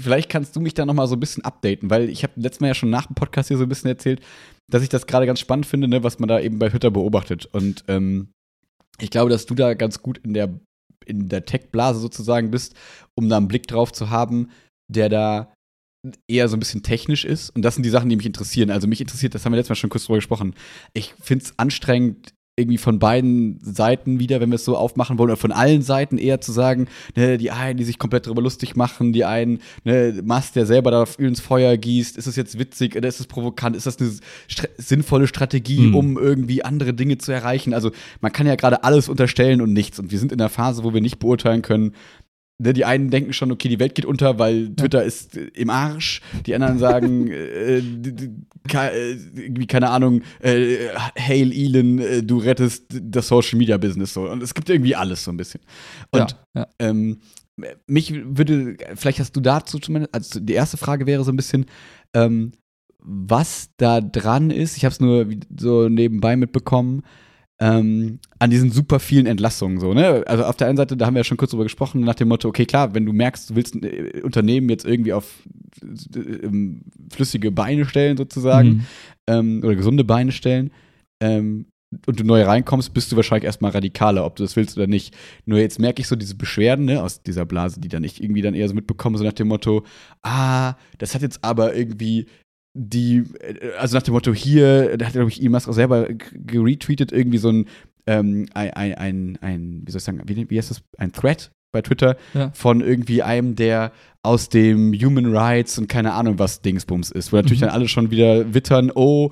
vielleicht 0.00 0.28
kannst 0.30 0.54
du 0.54 0.60
mich 0.60 0.74
da 0.74 0.86
noch 0.86 0.94
mal 0.94 1.06
so 1.06 1.16
ein 1.16 1.20
bisschen 1.20 1.44
updaten, 1.44 1.90
weil 1.90 2.08
ich 2.10 2.22
habe 2.22 2.34
letztes 2.36 2.60
Mal 2.60 2.68
ja 2.68 2.74
schon 2.74 2.90
nach 2.90 3.06
dem 3.06 3.14
Podcast 3.14 3.48
hier 3.48 3.56
so 3.56 3.64
ein 3.64 3.68
bisschen 3.68 3.88
erzählt, 3.90 4.20
dass 4.70 4.82
ich 4.82 4.88
das 4.88 5.06
gerade 5.06 5.26
ganz 5.26 5.40
spannend 5.40 5.66
finde, 5.66 5.88
ne, 5.88 6.04
was 6.04 6.18
man 6.18 6.28
da 6.28 6.38
eben 6.40 6.58
bei 6.58 6.68
Twitter 6.68 6.90
beobachtet. 6.90 7.46
Und 7.46 7.84
ähm, 7.88 8.28
ich 9.00 9.10
glaube, 9.10 9.30
dass 9.30 9.46
du 9.46 9.54
da 9.54 9.74
ganz 9.74 10.00
gut 10.02 10.18
in 10.18 10.34
der, 10.34 10.48
in 11.02 11.28
der 11.28 11.44
Tech-Blase 11.44 12.00
sozusagen 12.00 12.50
bist, 12.50 12.74
um 13.14 13.28
da 13.28 13.36
einen 13.36 13.48
Blick 13.48 13.66
drauf 13.66 13.92
zu 13.92 14.10
haben, 14.10 14.50
der 14.88 15.08
da 15.08 15.54
eher 16.28 16.48
so 16.48 16.56
ein 16.56 16.60
bisschen 16.60 16.82
technisch 16.82 17.24
ist. 17.24 17.50
Und 17.50 17.62
das 17.62 17.74
sind 17.74 17.84
die 17.84 17.90
Sachen, 17.90 18.08
die 18.08 18.16
mich 18.16 18.26
interessieren. 18.26 18.70
Also 18.70 18.88
mich 18.88 19.00
interessiert, 19.00 19.34
das 19.34 19.44
haben 19.44 19.52
wir 19.52 19.56
letztes 19.56 19.70
Mal 19.70 19.76
schon 19.76 19.90
kurz 19.90 20.04
drüber 20.04 20.18
gesprochen. 20.18 20.54
Ich 20.94 21.14
finde 21.20 21.44
es 21.44 21.58
anstrengend, 21.58 22.34
irgendwie 22.56 22.76
von 22.76 22.98
beiden 22.98 23.58
Seiten 23.62 24.20
wieder, 24.20 24.42
wenn 24.42 24.50
wir 24.50 24.56
es 24.56 24.64
so 24.66 24.76
aufmachen 24.76 25.16
wollen, 25.16 25.30
oder 25.30 25.38
von 25.38 25.52
allen 25.52 25.80
Seiten 25.80 26.18
eher 26.18 26.42
zu 26.42 26.52
sagen, 26.52 26.86
ne, 27.16 27.38
die 27.38 27.50
einen, 27.50 27.78
die 27.78 27.84
sich 27.84 27.98
komplett 27.98 28.26
darüber 28.26 28.42
lustig 28.42 28.76
machen, 28.76 29.14
die 29.14 29.24
einen, 29.24 29.60
ne, 29.84 30.20
Mast, 30.22 30.54
der 30.54 30.66
selber 30.66 30.90
da 30.90 31.06
ins 31.16 31.40
Feuer 31.40 31.78
gießt, 31.78 32.18
ist 32.18 32.26
es 32.26 32.36
jetzt 32.36 32.58
witzig 32.58 32.94
oder 32.94 33.08
ist 33.08 33.20
es 33.20 33.26
provokant, 33.26 33.74
ist 33.74 33.86
das 33.86 33.98
eine 33.98 34.10
stra 34.48 34.68
sinnvolle 34.76 35.26
Strategie, 35.26 35.86
Hm. 35.86 35.94
um 35.94 36.18
irgendwie 36.18 36.62
andere 36.62 36.92
Dinge 36.92 37.16
zu 37.16 37.32
erreichen? 37.32 37.72
Also 37.72 37.90
man 38.20 38.32
kann 38.32 38.46
ja 38.46 38.56
gerade 38.56 38.84
alles 38.84 39.08
unterstellen 39.08 39.62
und 39.62 39.72
nichts. 39.72 39.98
Und 39.98 40.10
wir 40.10 40.18
sind 40.18 40.30
in 40.30 40.40
einer 40.40 40.50
Phase, 40.50 40.84
wo 40.84 40.92
wir 40.92 41.00
nicht 41.00 41.18
beurteilen 41.18 41.62
können, 41.62 41.92
Ne, 42.58 42.72
die 42.72 42.84
einen 42.84 43.10
denken 43.10 43.32
schon, 43.32 43.50
okay, 43.50 43.68
die 43.68 43.80
Welt 43.80 43.94
geht 43.94 44.04
unter, 44.04 44.38
weil 44.38 44.74
Twitter 44.76 45.02
ist 45.02 45.36
äh, 45.36 45.48
im 45.54 45.70
Arsch. 45.70 46.20
Die 46.46 46.54
anderen 46.54 46.78
sagen, 46.78 47.28
äh, 47.30 47.78
äh, 47.78 49.12
irgendwie, 49.34 49.66
keine 49.66 49.90
Ahnung, 49.90 50.22
äh, 50.40 50.88
Hail 51.18 51.52
Elon, 51.52 51.98
äh, 51.98 52.22
du 52.22 52.38
rettest 52.38 52.86
das 52.90 53.28
Social 53.28 53.58
Media 53.58 53.76
Business 53.78 54.14
so. 54.14 54.28
Und 54.30 54.42
es 54.42 54.54
gibt 54.54 54.68
irgendwie 54.70 54.94
alles 54.94 55.24
so 55.24 55.32
ein 55.32 55.36
bisschen. 55.36 55.60
Und 56.10 56.36
ja, 56.54 56.62
ja. 56.62 56.66
ähm, 56.78 57.20
mich 57.86 58.12
würde, 58.14 58.76
vielleicht 58.94 59.20
hast 59.20 59.34
du 59.36 59.40
dazu 59.40 59.78
zumindest, 59.78 60.14
also 60.14 60.40
die 60.40 60.54
erste 60.54 60.76
Frage 60.76 61.06
wäre 61.06 61.24
so 61.24 61.32
ein 61.32 61.36
bisschen, 61.36 61.66
ähm, 62.14 62.52
was 62.98 63.70
da 63.76 64.00
dran 64.00 64.50
ist, 64.50 64.76
ich 64.76 64.84
habe 64.84 64.92
es 64.92 65.00
nur 65.00 65.26
so 65.58 65.88
nebenbei 65.88 66.36
mitbekommen, 66.36 67.02
ähm, 67.62 68.18
an 68.40 68.50
diesen 68.50 68.72
super 68.72 68.98
vielen 68.98 69.26
Entlassungen 69.26 69.78
so, 69.78 69.94
ne? 69.94 70.24
Also 70.26 70.44
auf 70.44 70.56
der 70.56 70.66
einen 70.66 70.76
Seite, 70.76 70.96
da 70.96 71.06
haben 71.06 71.14
wir 71.14 71.20
ja 71.20 71.24
schon 71.24 71.36
kurz 71.36 71.52
drüber 71.52 71.62
gesprochen, 71.62 72.00
nach 72.00 72.16
dem 72.16 72.26
Motto, 72.26 72.48
okay, 72.48 72.66
klar, 72.66 72.92
wenn 72.92 73.06
du 73.06 73.12
merkst, 73.12 73.50
du 73.50 73.54
willst 73.54 73.76
ein 73.76 73.84
äh, 73.84 74.20
Unternehmen 74.22 74.68
jetzt 74.68 74.84
irgendwie 74.84 75.12
auf 75.12 75.46
äh, 75.80 76.18
ähm, 76.18 76.82
flüssige 77.12 77.52
Beine 77.52 77.84
stellen 77.84 78.16
sozusagen, 78.16 78.68
Mhm. 78.68 78.86
ähm, 79.28 79.60
oder 79.62 79.76
gesunde 79.76 80.02
Beine 80.02 80.32
stellen, 80.32 80.72
ähm, 81.22 81.66
und 82.06 82.18
du 82.18 82.24
neu 82.24 82.42
reinkommst, 82.42 82.94
bist 82.94 83.12
du 83.12 83.16
wahrscheinlich 83.16 83.44
erstmal 83.44 83.70
radikaler, 83.70 84.24
ob 84.24 84.34
du 84.36 84.42
das 84.42 84.56
willst 84.56 84.76
oder 84.78 84.86
nicht. 84.86 85.14
Nur 85.44 85.58
jetzt 85.58 85.78
merke 85.78 86.00
ich 86.00 86.08
so 86.08 86.16
diese 86.16 86.34
Beschwerden 86.34 86.86
ne, 86.86 87.02
aus 87.02 87.22
dieser 87.22 87.44
Blase, 87.44 87.80
die 87.80 87.88
dann 87.88 88.02
ich 88.02 88.22
irgendwie 88.22 88.40
dann 88.42 88.54
eher 88.54 88.66
so 88.66 88.74
mitbekomme, 88.74 89.18
so 89.18 89.24
nach 89.24 89.34
dem 89.34 89.48
Motto, 89.48 89.84
ah, 90.22 90.74
das 90.98 91.14
hat 91.14 91.20
jetzt 91.20 91.44
aber 91.44 91.76
irgendwie 91.76 92.26
die, 92.74 93.24
äh, 93.40 93.72
also 93.78 93.96
nach 93.96 94.02
dem 94.02 94.14
Motto 94.14 94.32
hier, 94.32 94.96
da 94.96 95.06
hat, 95.06 95.12
glaube 95.12 95.28
ich, 95.30 95.40
Elon 95.40 95.52
Musk 95.52 95.68
auch 95.68 95.72
selber 95.74 96.08
geretweetet, 96.08 97.12
irgendwie 97.12 97.38
so 97.38 97.50
ein, 97.50 97.66
ähm, 98.06 98.48
ein, 98.54 98.70
ein, 98.72 98.94
ein, 98.94 99.38
ein, 99.40 99.82
wie 99.86 99.90
soll 99.92 99.98
ich 99.98 100.04
sagen, 100.04 100.20
wie, 100.26 100.48
wie 100.50 100.58
heißt 100.58 100.70
das, 100.70 100.82
ein 100.98 101.12
Thread 101.12 101.50
bei 101.72 101.82
Twitter 101.82 102.16
Ja. 102.34 102.50
von 102.52 102.80
irgendwie 102.80 103.22
einem, 103.22 103.54
der 103.56 103.92
aus 104.22 104.48
dem 104.48 104.92
Human 104.92 105.34
Rights 105.34 105.78
und 105.78 105.88
keine 105.88 106.12
Ahnung 106.12 106.38
was 106.38 106.60
Dingsbums 106.62 107.10
ist, 107.10 107.32
wo 107.32 107.36
natürlich 107.36 107.60
Mhm. 107.60 107.66
dann 107.66 107.74
alle 107.74 107.88
schon 107.88 108.10
wieder 108.10 108.52
wittern, 108.54 108.90
oh, 108.94 109.30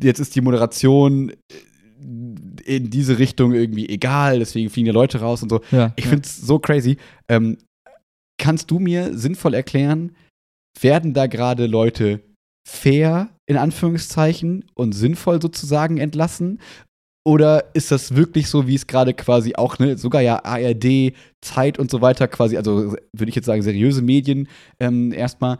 jetzt 0.00 0.20
ist 0.20 0.34
die 0.36 0.40
Moderation 0.40 1.32
in 2.64 2.90
diese 2.90 3.18
Richtung 3.18 3.52
irgendwie 3.52 3.88
egal, 3.88 4.38
deswegen 4.40 4.70
fliegen 4.70 4.86
die 4.86 4.90
Leute 4.92 5.20
raus 5.20 5.42
und 5.42 5.50
so. 5.50 5.60
ja, 5.70 5.92
Ich 5.96 6.04
ja. 6.04 6.10
finde 6.10 6.24
es 6.26 6.36
so 6.36 6.58
crazy. 6.58 6.96
Ähm, 7.28 7.58
kannst 8.38 8.70
du 8.70 8.78
mir 8.78 9.16
sinnvoll 9.16 9.54
erklären, 9.54 10.12
werden 10.80 11.14
da 11.14 11.26
gerade 11.26 11.66
Leute 11.66 12.20
fair 12.66 13.30
in 13.46 13.56
Anführungszeichen 13.56 14.64
und 14.74 14.92
sinnvoll 14.92 15.40
sozusagen 15.40 15.98
entlassen? 15.98 16.60
Oder 17.24 17.66
ist 17.74 17.92
das 17.92 18.16
wirklich 18.16 18.48
so, 18.48 18.66
wie 18.66 18.74
es 18.74 18.88
gerade 18.88 19.14
quasi 19.14 19.54
auch, 19.54 19.78
ne, 19.78 19.96
sogar 19.96 20.22
ja 20.22 20.44
ARD, 20.44 21.12
Zeit 21.40 21.78
und 21.78 21.90
so 21.90 22.00
weiter 22.00 22.26
quasi, 22.26 22.56
also 22.56 22.96
würde 23.12 23.28
ich 23.28 23.36
jetzt 23.36 23.46
sagen, 23.46 23.62
seriöse 23.62 24.02
Medien 24.02 24.48
ähm, 24.80 25.12
erstmal 25.12 25.58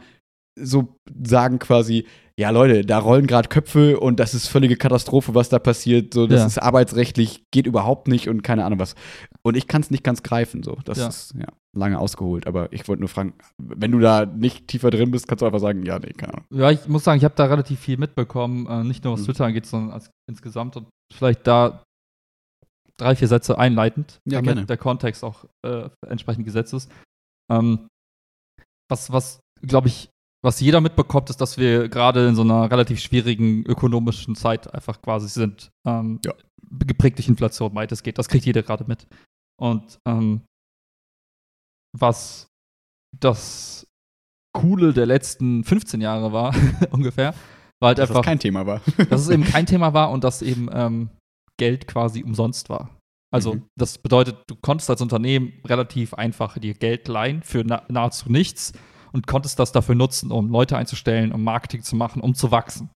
so 0.59 0.97
sagen 1.25 1.59
quasi, 1.59 2.07
ja 2.39 2.51
Leute, 2.51 2.83
da 2.85 2.99
rollen 2.99 3.27
gerade 3.27 3.49
Köpfe 3.49 3.99
und 4.01 4.19
das 4.21 4.35
ist 4.35 4.49
völlige 4.49 4.77
Katastrophe, 4.77 5.35
was 5.35 5.49
da 5.49 5.59
passiert. 5.59 6.13
So, 6.15 6.27
das 6.27 6.41
Ja. 6.41 6.47
ist 6.47 6.59
arbeitsrechtlich, 6.59 7.45
geht 7.53 7.67
überhaupt 7.67 8.09
nicht 8.09 8.29
und 8.29 8.43
keine 8.43 8.65
Ahnung 8.65 8.79
was. 8.79 8.95
Und 9.43 9.57
ich 9.57 9.67
kann 9.67 9.83
es 9.83 9.91
nicht 9.91 10.05
ganz 10.05 10.23
greifen, 10.23 10.63
so. 10.63 10.77
Das 10.85 10.99
Ja. 10.99 11.09
ist 11.09 11.35
ja 11.35 11.47
lange 11.77 11.99
ausgeholt. 11.99 12.47
Aber 12.47 12.73
ich 12.73 12.87
wollte 12.89 13.01
nur 13.01 13.09
fragen, 13.09 13.35
wenn 13.59 13.93
du 13.93 13.99
da 13.99 14.27
nicht 14.27 14.69
tiefer 14.69 14.91
drin 14.91 15.11
bist, 15.11 15.27
kannst 15.29 15.43
du 15.43 15.47
einfach 15.47 15.59
sagen, 15.61 15.85
ja, 15.85 15.99
nee, 15.99 16.13
keine 16.13 16.35
Ahnung. 16.35 16.47
Ja, 16.53 16.71
ich 16.71 16.87
muss 16.89 17.05
sagen, 17.05 17.19
ich 17.19 17.25
habe 17.25 17.35
da 17.37 17.47
relativ 17.47 17.81
viel 17.81 17.97
mitbekommen, 17.99 18.67
äh, 18.67 18.85
nicht 18.85 19.05
nur 19.05 19.15
was 19.15 19.21
Mhm. 19.23 19.25
Twitter 19.27 19.45
angeht, 19.47 19.67
sondern 19.67 19.93
als, 19.93 20.11
insgesamt 20.31 20.77
und 20.77 20.87
vielleicht 21.15 21.47
da 21.47 21.83
drei, 22.99 23.17
vier 23.17 23.29
Sätze 23.29 23.59
einleitend, 23.59 24.19
Ja, 24.27 24.39
damit 24.39 24.55
gerne. 24.55 24.67
der 24.67 24.77
Kontext 24.77 25.25
auch 25.25 25.45
äh, 25.67 25.89
entsprechend 26.07 26.45
gesetzt 26.45 26.73
ist. 26.75 26.91
Ähm, 27.51 27.89
was, 28.91 29.11
was 29.13 29.41
glaube 29.67 29.89
ich, 29.89 30.09
was 30.45 30.61
jeder 30.61 30.81
mitbekommt, 30.81 31.31
ist, 31.31 31.41
dass 31.41 31.57
wir 31.59 31.89
gerade 31.89 32.27
in 32.29 32.35
so 32.35 32.43
einer 32.43 32.71
relativ 32.71 33.01
schwierigen 33.01 33.65
ökonomischen 33.65 34.35
Zeit 34.35 34.73
einfach 34.75 35.01
quasi 35.03 35.29
sind. 35.29 35.71
Ähm, 35.87 36.21
Ja. 36.25 36.35
Geprägt 36.87 37.19
durch 37.19 37.29
Inflation, 37.29 37.75
weit 37.75 37.93
es 37.93 38.03
geht. 38.03 38.19
Das 38.19 38.29
kriegt 38.29 38.47
jeder 38.47 38.63
gerade 38.63 38.85
mit. 38.87 39.07
Und 39.61 39.99
ähm, 40.09 40.43
was 41.97 42.47
das 43.21 43.87
Coole 44.57 44.93
der 44.93 45.07
letzten 45.07 45.65
15 45.65 46.01
Jahre 46.01 46.33
war, 46.33 46.55
ungefähr, 46.91 47.35
war 47.81 47.89
halt 47.89 47.99
Dass 47.99 48.09
einfach, 48.11 48.23
das 48.23 48.27
kein 48.27 48.39
Thema 48.39 48.67
war. 48.67 48.81
dass 49.11 49.21
es 49.23 49.29
eben 49.29 49.45
kein 49.45 49.67
Thema 49.73 49.93
war 49.95 50.11
und 50.11 50.25
dass 50.25 50.43
eben 50.43 50.69
ähm, 50.73 51.11
Geld 51.59 51.87
quasi 51.87 52.23
umsonst 52.23 52.69
war. 52.71 52.97
Also 53.33 53.55
Mhm. 53.55 53.63
das 53.79 53.99
bedeutet, 53.99 54.37
du 54.47 54.57
konntest 54.57 54.91
als 54.91 55.01
Unternehmen 55.01 55.53
relativ 55.67 56.15
einfach 56.15 56.59
dir 56.59 56.75
Geld 56.75 57.09
leihen 57.09 57.43
für 57.43 57.65
na 57.65 57.83
nahezu 57.89 58.31
nichts 58.31 58.73
und 59.13 59.27
konntest 59.27 59.59
das 59.59 59.73
dafür 59.73 59.95
nutzen, 59.95 60.31
um 60.31 60.51
Leute 60.51 60.77
einzustellen, 60.77 61.33
um 61.33 61.43
Marketing 61.45 61.83
zu 61.83 61.97
machen, 61.97 62.21
um 62.23 62.35
zu 62.35 62.51
wachsen. 62.51 62.91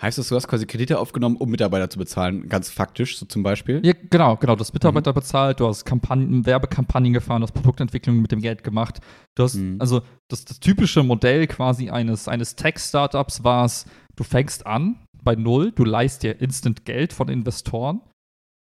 Heißt 0.00 0.16
das, 0.16 0.28
du 0.28 0.36
hast 0.36 0.46
quasi 0.46 0.64
Kredite 0.64 0.98
aufgenommen, 0.98 1.36
um 1.36 1.50
Mitarbeiter 1.50 1.90
zu 1.90 1.98
bezahlen, 1.98 2.48
ganz 2.48 2.70
faktisch, 2.70 3.18
so 3.18 3.26
zum 3.26 3.42
Beispiel? 3.42 3.80
Ja, 3.84 3.94
genau, 4.10 4.36
genau. 4.36 4.54
Du 4.54 4.60
hast 4.60 4.72
Mhm. 4.72 4.76
Mitarbeiter 4.76 5.12
bezahlt, 5.12 5.58
du 5.58 5.66
hast 5.66 5.84
Kampagnen, 5.84 6.46
Werbekampagnen 6.46 7.12
gefahren, 7.12 7.40
du 7.40 7.48
hast 7.48 7.52
Produktentwicklung 7.52 8.22
mit 8.22 8.30
dem 8.30 8.40
Geld 8.40 8.62
gemacht. 8.62 9.00
Du 9.34 9.42
hast, 9.42 9.56
Mhm. 9.56 9.76
also 9.80 10.02
das, 10.30 10.44
das 10.44 10.60
typische 10.60 11.02
Modell 11.02 11.48
quasi 11.48 11.90
eines, 11.90 12.28
eines 12.28 12.54
Tech-Startups 12.54 13.42
war 13.42 13.64
es, 13.64 13.86
du 14.14 14.22
fängst 14.22 14.66
an 14.66 15.04
bei 15.24 15.34
Null, 15.34 15.72
du 15.72 15.84
leihst 15.84 16.22
dir 16.22 16.40
instant 16.40 16.84
Geld 16.84 17.12
von 17.12 17.28
Investoren 17.28 18.00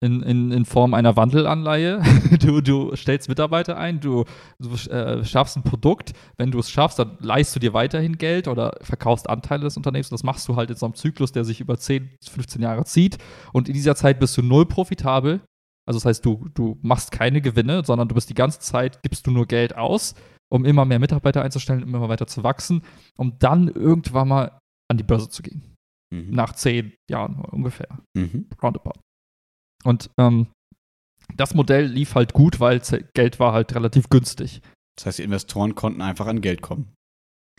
in, 0.01 0.23
in, 0.23 0.53
in 0.53 0.65
Form 0.65 0.95
einer 0.95 1.17
Wandelanleihe. 1.17 2.03
Du, 2.39 2.61
du 2.61 2.95
stellst 2.95 3.29
Mitarbeiter 3.29 3.77
ein, 3.77 4.01
du, 4.01 4.25
du 4.61 4.71
äh, 4.91 5.25
schaffst 5.25 5.57
ein 5.57 5.63
Produkt. 5.63 6.13
Wenn 6.37 6.51
du 6.51 6.59
es 6.59 6.71
schaffst, 6.71 6.99
dann 6.99 7.17
leihst 7.21 7.55
du 7.55 7.61
dir 7.61 7.73
weiterhin 7.73 8.17
Geld 8.17 8.47
oder 8.49 8.77
verkaufst 8.81 9.29
Anteile 9.29 9.65
des 9.65 9.77
Unternehmens. 9.77 10.09
Und 10.09 10.15
das 10.15 10.23
machst 10.23 10.47
du 10.49 10.57
halt 10.57 10.71
in 10.71 10.77
so 10.77 10.87
einem 10.87 10.95
Zyklus, 10.95 11.33
der 11.33 11.45
sich 11.45 11.61
über 11.61 11.77
10, 11.77 12.11
15 12.23 12.63
Jahre 12.63 12.85
zieht. 12.85 13.19
Und 13.53 13.69
in 13.69 13.75
dieser 13.75 13.97
Zeit 13.97 14.21
bist 14.21 14.37
du 14.37 14.43
null 14.43 14.67
profitabel. 14.67 15.41
Also 15.87 15.99
das 15.99 16.05
heißt, 16.05 16.25
du, 16.25 16.49
du 16.55 16.79
machst 16.83 17.11
keine 17.11 17.41
Gewinne, 17.41 17.83
sondern 17.85 18.09
du 18.09 18.15
bist 18.15 18.31
die 18.31 18.35
ganze 18.35 18.61
Zeit, 18.61 19.03
gibst 19.03 19.27
du 19.27 19.31
nur 19.31 19.47
Geld 19.47 19.77
aus, 19.77 20.15
um 20.53 20.65
immer 20.65 20.85
mehr 20.85 20.99
Mitarbeiter 20.99 21.43
einzustellen, 21.43 21.83
um 21.83 21.95
immer 21.95 22.09
weiter 22.09 22.27
zu 22.27 22.43
wachsen, 22.45 22.83
um 23.17 23.39
dann 23.39 23.69
irgendwann 23.69 24.29
mal 24.29 24.59
an 24.89 24.99
die 24.99 25.05
Börse 25.05 25.29
zu 25.29 25.43
gehen. 25.43 25.75
Mhm. 26.13 26.31
Nach 26.31 26.53
zehn 26.53 26.93
Jahren 27.11 27.37
ungefähr. 27.37 27.99
Mhm. 28.15 28.49
Roundabout. 28.63 29.01
Und 29.89 30.11
ähm, 30.19 30.47
das 31.37 31.55
Modell 31.55 31.87
lief 31.87 32.15
halt 32.15 32.33
gut, 32.33 32.61
weil 32.61 32.81
Geld 33.15 33.41
war 33.41 33.53
halt 33.53 33.75
relativ 33.75 34.09
günstig. 34.09 34.61
Das 34.97 35.07
heißt, 35.07 35.19
die 35.19 35.23
Investoren 35.23 35.75
konnten 35.75 36.03
einfach 36.03 36.27
an 36.27 36.41
Geld 36.41 36.63
kommen. 36.63 36.93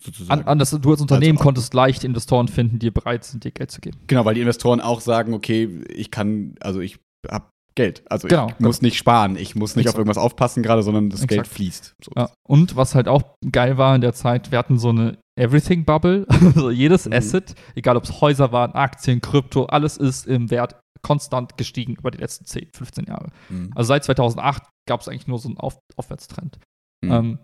Sozusagen. 0.02 0.42
An, 0.42 0.48
an 0.48 0.60
das, 0.60 0.72
du 0.72 0.92
als 0.92 1.02
Unternehmen 1.02 1.38
Also- 1.38 1.44
konntest 1.44 1.74
leicht 1.74 2.04
Investoren 2.04 2.48
finden, 2.48 2.80
die 2.80 2.90
bereit 2.92 3.24
sind, 3.26 3.44
dir 3.44 3.52
Geld 3.52 3.72
zu 3.72 3.82
geben. 3.82 3.98
genau, 4.08 4.24
weil 4.26 4.36
die 4.36 4.42
Investoren 4.42 4.80
auch 4.82 5.02
sagen, 5.02 5.34
okay, 5.34 5.84
ich 5.94 6.10
kann, 6.12 6.56
also 6.62 6.80
ich 6.80 7.00
habe 7.30 7.46
Geld. 7.76 8.04
Also 8.10 8.28
Genau, 8.28 8.48
ich 8.50 8.60
muss 8.60 8.82
nicht 8.82 8.98
sparen, 8.98 9.36
ich 9.38 9.56
muss 9.56 9.76
nicht 9.76 9.86
Exakt. 9.86 9.96
auf 9.96 10.00
irgendwas 10.00 10.18
aufpassen 10.18 10.64
gerade, 10.64 10.84
sondern 10.84 11.10
das 11.10 11.22
Geld 11.28 11.42
Exakt. 11.42 11.48
fließt. 11.56 11.94
So. 12.04 12.12
Ja. 12.16 12.30
Und 12.48 12.76
was 12.76 12.96
halt 12.96 13.08
auch 13.08 13.24
geil 13.52 13.78
war 13.78 13.94
in 13.96 14.02
der 14.02 14.14
Zeit, 14.14 14.52
wir 14.52 14.58
hatten 14.60 14.80
so 14.80 14.90
eine 14.90 15.18
Everything-Bubble. 15.38 16.26
Also 16.30 16.70
jedes 16.72 17.06
Mhm. 17.06 17.14
Asset, 17.14 17.56
egal 17.76 17.96
ob 17.98 18.04
es 18.06 18.22
Häuser 18.22 18.52
waren, 18.52 18.72
Aktien, 18.74 19.22
Krypto, 19.22 19.66
alles 19.66 19.98
ist 19.98 20.28
im 20.28 20.50
Wert 20.50 20.76
konstant 21.02 21.58
gestiegen 21.58 21.96
über 21.96 22.12
die 22.12 22.18
letzten 22.18 22.46
10, 22.46 22.70
15 22.76 23.06
Jahre. 23.06 23.28
Mhm. 23.50 23.72
Also 23.76 23.90
seit 23.90 24.04
2008 24.04 24.64
gab 24.88 25.02
es 25.02 25.08
eigentlich 25.08 25.28
nur 25.28 25.40
so 25.40 25.50
einen 25.50 25.58
Auf 25.58 25.80
Aufwärtstrend. 25.96 26.60
Mhm. 27.04 27.12
Ähm, 27.12 27.40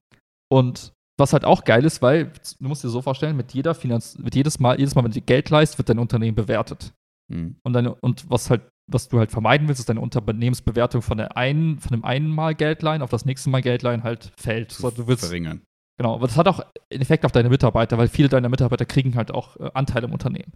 und 0.52 0.94
was 1.18 1.34
halt 1.34 1.46
auch 1.46 1.64
geil 1.64 1.86
ist, 1.86 2.02
weil 2.02 2.32
du 2.60 2.68
musst 2.68 2.84
dir 2.84 2.90
so 2.90 3.02
vorstellen, 3.02 3.38
mit 3.38 3.54
jeder 3.54 3.74
Finanz, 3.74 4.18
mit 4.18 4.36
jedes 4.36 4.60
Mal, 4.60 4.78
jedes 4.80 4.96
Mal, 4.96 5.04
wenn 5.04 5.12
du 5.12 5.20
dir 5.20 5.26
Geld 5.26 5.50
leist, 5.50 5.78
wird 5.78 5.90
dein 5.90 6.00
Unternehmen 6.00 6.36
bewertet. 6.36 6.94
Mhm. 7.32 7.56
Und 7.64 7.74
deine, 7.74 7.96
und 7.96 8.30
was 8.30 8.50
halt, 8.50 8.64
was 8.92 9.08
du 9.08 9.18
halt 9.18 9.32
vermeiden 9.32 9.68
willst, 9.68 9.80
ist 9.80 9.90
deine 9.90 10.02
Unternehmensbewertung 10.02 11.02
von 11.02 11.18
der 11.18 11.38
einen, 11.38 11.80
von 11.80 11.92
dem 11.92 12.04
einen 12.04 12.30
Mal 12.30 12.54
Geldleihen 12.54 13.02
auf 13.02 13.10
das 13.10 13.26
nächste 13.26 13.50
Mal 13.50 13.62
Geldleihen 13.62 14.04
halt 14.04 14.32
fällt. 14.38 14.74
So, 14.74 14.92
du 14.92 15.08
willst, 15.08 15.26
verringern. 15.26 15.62
genau, 15.98 16.16
aber 16.16 16.28
das 16.28 16.38
hat 16.38 16.48
auch 16.48 16.60
einen 16.60 17.02
Effekt 17.02 17.26
auf 17.26 17.32
deine 17.32 17.50
Mitarbeiter, 17.50 17.98
weil 17.98 18.10
viele 18.10 18.30
deiner 18.30 18.50
Mitarbeiter 18.50 18.86
kriegen 18.86 19.16
halt 19.16 19.32
auch 19.32 19.58
äh, 19.58 19.72
Anteile 19.74 20.08
im 20.08 20.14
Unternehmen. 20.14 20.54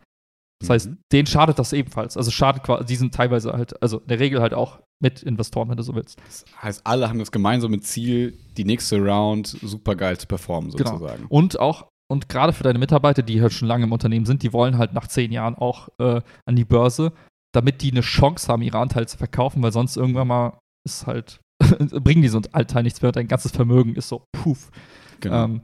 Das 0.60 0.70
heißt, 0.70 0.90
Mhm. 0.90 0.98
denen 1.12 1.26
schadet 1.26 1.58
das 1.58 1.72
ebenfalls. 1.74 2.18
Also 2.18 2.32
schadet 2.32 2.64
quasi, 2.64 2.86
die 2.86 2.96
sind 2.96 3.14
teilweise 3.14 3.54
halt, 3.54 3.82
also 3.82 4.00
in 4.00 4.08
der 4.08 4.20
Regel 4.20 4.42
halt 4.42 4.54
auch 4.54 4.80
mit 5.02 5.24
Investoren, 5.24 5.70
wenn 5.70 5.78
du 5.78 5.84
so 5.84 5.96
willst. 5.96 6.20
Das 6.26 6.44
heißt, 6.62 6.82
alle 6.86 7.08
haben 7.08 7.20
das 7.20 7.32
gemeinsame 7.32 7.80
Ziel, 7.80 8.38
die 8.58 8.66
nächste 8.66 8.98
Round 9.00 9.48
super 9.48 9.96
geil 9.96 10.18
zu 10.18 10.28
performen, 10.28 10.72
Genau. 10.72 10.98
sozusagen. 10.98 11.26
Und 11.30 11.60
auch, 11.60 11.88
und 12.12 12.28
gerade 12.28 12.52
für 12.52 12.64
deine 12.64 12.80
Mitarbeiter, 12.80 13.22
die 13.24 13.42
halt 13.42 13.54
schon 13.54 13.68
lange 13.70 13.86
im 13.86 13.92
Unternehmen 13.94 14.26
sind, 14.26 14.44
die 14.44 14.52
wollen 14.52 14.78
halt 14.78 14.94
nach 14.94 15.08
zehn 15.08 15.32
Jahren 15.32 15.56
auch 15.56 15.88
äh, 16.00 16.22
an 16.46 16.56
die 16.58 16.66
Börse, 16.66 17.14
damit 17.54 17.82
die 17.82 17.92
eine 17.92 18.02
Chance 18.02 18.52
haben, 18.52 18.62
ihre 18.62 18.80
Anteile 18.80 19.06
zu 19.08 19.18
verkaufen, 19.18 19.64
weil 19.64 19.72
sonst 19.72 19.96
irgendwann 19.96 20.28
mal 20.28 20.60
ist 20.86 21.08
halt, 21.08 21.40
bringen 22.04 22.22
die 22.22 22.28
so 22.28 22.38
ein 22.40 22.48
Anteil 22.54 22.84
nichts 22.84 23.02
mehr 23.02 23.12
dein 23.14 23.28
ganzes 23.30 23.52
Vermögen 23.54 23.96
ist 23.96 24.10
so, 24.10 24.24
puff. 24.34 24.70
Genau. 25.22 25.46
Ähm, 25.46 25.62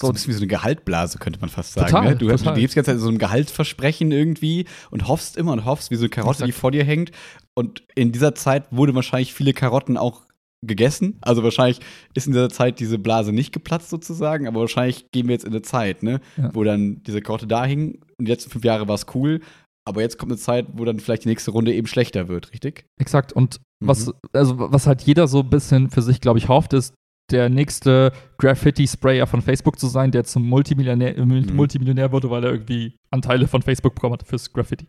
so 0.00 0.08
ein 0.08 0.12
bisschen 0.14 0.28
wie 0.30 0.34
so 0.34 0.40
eine 0.40 0.46
Gehaltblase, 0.48 1.18
könnte 1.18 1.40
man 1.40 1.48
fast 1.50 1.74
sagen. 1.74 1.88
Total, 1.88 2.10
ne? 2.10 2.16
du, 2.16 2.28
total. 2.28 2.54
du 2.54 2.60
lebst 2.60 2.74
die 2.74 2.78
ganze 2.78 2.92
Zeit 2.92 3.00
so 3.00 3.08
einem 3.08 3.18
Gehaltsversprechen 3.18 4.10
irgendwie 4.12 4.66
und 4.90 5.08
hoffst 5.08 5.36
immer 5.36 5.52
und 5.52 5.64
hoffst, 5.64 5.90
wie 5.90 5.96
so 5.96 6.02
eine 6.04 6.10
Karotte, 6.10 6.44
die 6.44 6.52
vor 6.52 6.70
dir 6.70 6.84
hängt. 6.84 7.10
Und 7.54 7.82
in 7.94 8.12
dieser 8.12 8.34
Zeit 8.34 8.64
wurde 8.70 8.94
wahrscheinlich 8.94 9.34
viele 9.34 9.52
Karotten 9.52 9.96
auch 9.96 10.22
gegessen. 10.66 11.18
Also 11.22 11.42
wahrscheinlich 11.42 11.80
ist 12.14 12.26
in 12.26 12.32
dieser 12.32 12.50
Zeit 12.50 12.80
diese 12.80 12.98
Blase 12.98 13.32
nicht 13.32 13.52
geplatzt 13.52 13.88
sozusagen, 13.90 14.46
aber 14.46 14.60
wahrscheinlich 14.60 15.10
gehen 15.10 15.26
wir 15.28 15.32
jetzt 15.32 15.44
in 15.44 15.52
eine 15.52 15.62
Zeit, 15.62 16.02
ne? 16.02 16.20
Ja. 16.36 16.50
wo 16.54 16.64
dann 16.64 17.02
diese 17.04 17.22
Karotte 17.22 17.46
da 17.46 17.64
hing. 17.64 18.00
Und 18.18 18.26
die 18.26 18.30
letzten 18.30 18.50
fünf 18.50 18.64
Jahre 18.64 18.86
war 18.86 18.94
es 18.94 19.06
cool, 19.14 19.40
aber 19.88 20.02
jetzt 20.02 20.18
kommt 20.18 20.32
eine 20.32 20.38
Zeit, 20.38 20.66
wo 20.74 20.84
dann 20.84 21.00
vielleicht 21.00 21.24
die 21.24 21.28
nächste 21.28 21.50
Runde 21.50 21.72
eben 21.72 21.86
schlechter 21.86 22.28
wird, 22.28 22.52
richtig? 22.52 22.84
Exakt. 22.98 23.32
Und 23.32 23.60
Mhm. 23.82 23.88
was, 23.88 24.12
also 24.34 24.56
was 24.58 24.86
halt 24.86 25.00
jeder 25.02 25.26
so 25.26 25.40
ein 25.40 25.48
bisschen 25.50 25.88
für 25.90 26.02
sich, 26.02 26.20
glaube 26.20 26.38
ich, 26.38 26.48
hofft, 26.48 26.74
ist, 26.74 26.94
der 27.32 27.48
nächste 27.48 28.12
Graffiti-Sprayer 28.38 29.26
von 29.26 29.42
Facebook 29.42 29.78
zu 29.78 29.86
sein, 29.86 30.10
der 30.10 30.24
zum 30.24 30.48
Multimillionär, 30.48 31.16
äh, 31.16 31.24
Mhm. 31.24 31.54
Multimillionär 31.54 32.12
wurde, 32.12 32.30
weil 32.30 32.44
er 32.44 32.50
irgendwie 32.52 32.96
Anteile 33.10 33.46
von 33.46 33.62
Facebook 33.62 33.94
bekommen 33.94 34.14
hat 34.14 34.26
fürs 34.26 34.52
Graffiti. 34.52 34.86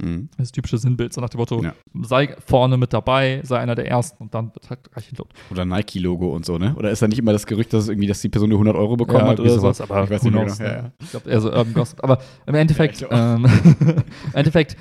Mhm. 0.00 0.28
Das 0.38 0.52
typische 0.52 0.78
Sinnbild, 0.78 1.12
so 1.12 1.20
nach 1.20 1.28
dem 1.28 1.38
Motto, 1.38 1.60
Ja. 1.62 1.74
sei 2.02 2.36
vorne 2.46 2.76
mit 2.76 2.92
dabei, 2.92 3.40
sei 3.42 3.58
einer 3.58 3.74
der 3.74 3.88
Ersten 3.88 4.22
und 4.22 4.32
dann 4.32 4.54
wird 4.54 4.70
halt 4.70 4.78
reich 4.94 5.08
entlohnt. 5.08 5.32
Oder 5.50 5.64
Nike-Logo 5.64 6.28
und 6.36 6.44
so, 6.44 6.56
ne? 6.56 6.74
Oder 6.76 6.90
ist 6.92 7.02
da 7.02 7.08
nicht 7.08 7.18
immer 7.18 7.32
das 7.32 7.46
Gerücht, 7.46 7.72
dass 7.72 7.88
irgendwie, 7.88 8.06
dass 8.06 8.20
die 8.20 8.28
Person 8.28 8.48
nur 8.50 8.58
100 8.58 8.76
Euro 8.76 8.96
bekommen 8.96 9.22
hat 9.26 9.38
irgendwie 9.40 9.50
oder 9.50 9.60
sowas, 9.60 9.78
so? 9.78 9.84
aber 9.84 10.04
ich 10.04 10.10
weiß 10.10 10.22
nicht 10.22 10.32
knows, 10.32 10.58
genau. 10.58 10.70
ne? 10.70 10.76
Ja, 10.76 10.82
ja. 10.84 10.92
Ich 11.02 11.10
glaube 11.10 11.28
eher 11.30 11.40
so 11.40 11.48
Urban 11.50 11.74
Gossip. 11.74 12.04
Aber 12.04 12.18
im 12.46 12.54
Endeffekt, 12.54 13.00
Ja, 13.00 13.34
ähm, 13.34 13.44
im 13.80 14.34
Endeffekt, 14.34 14.76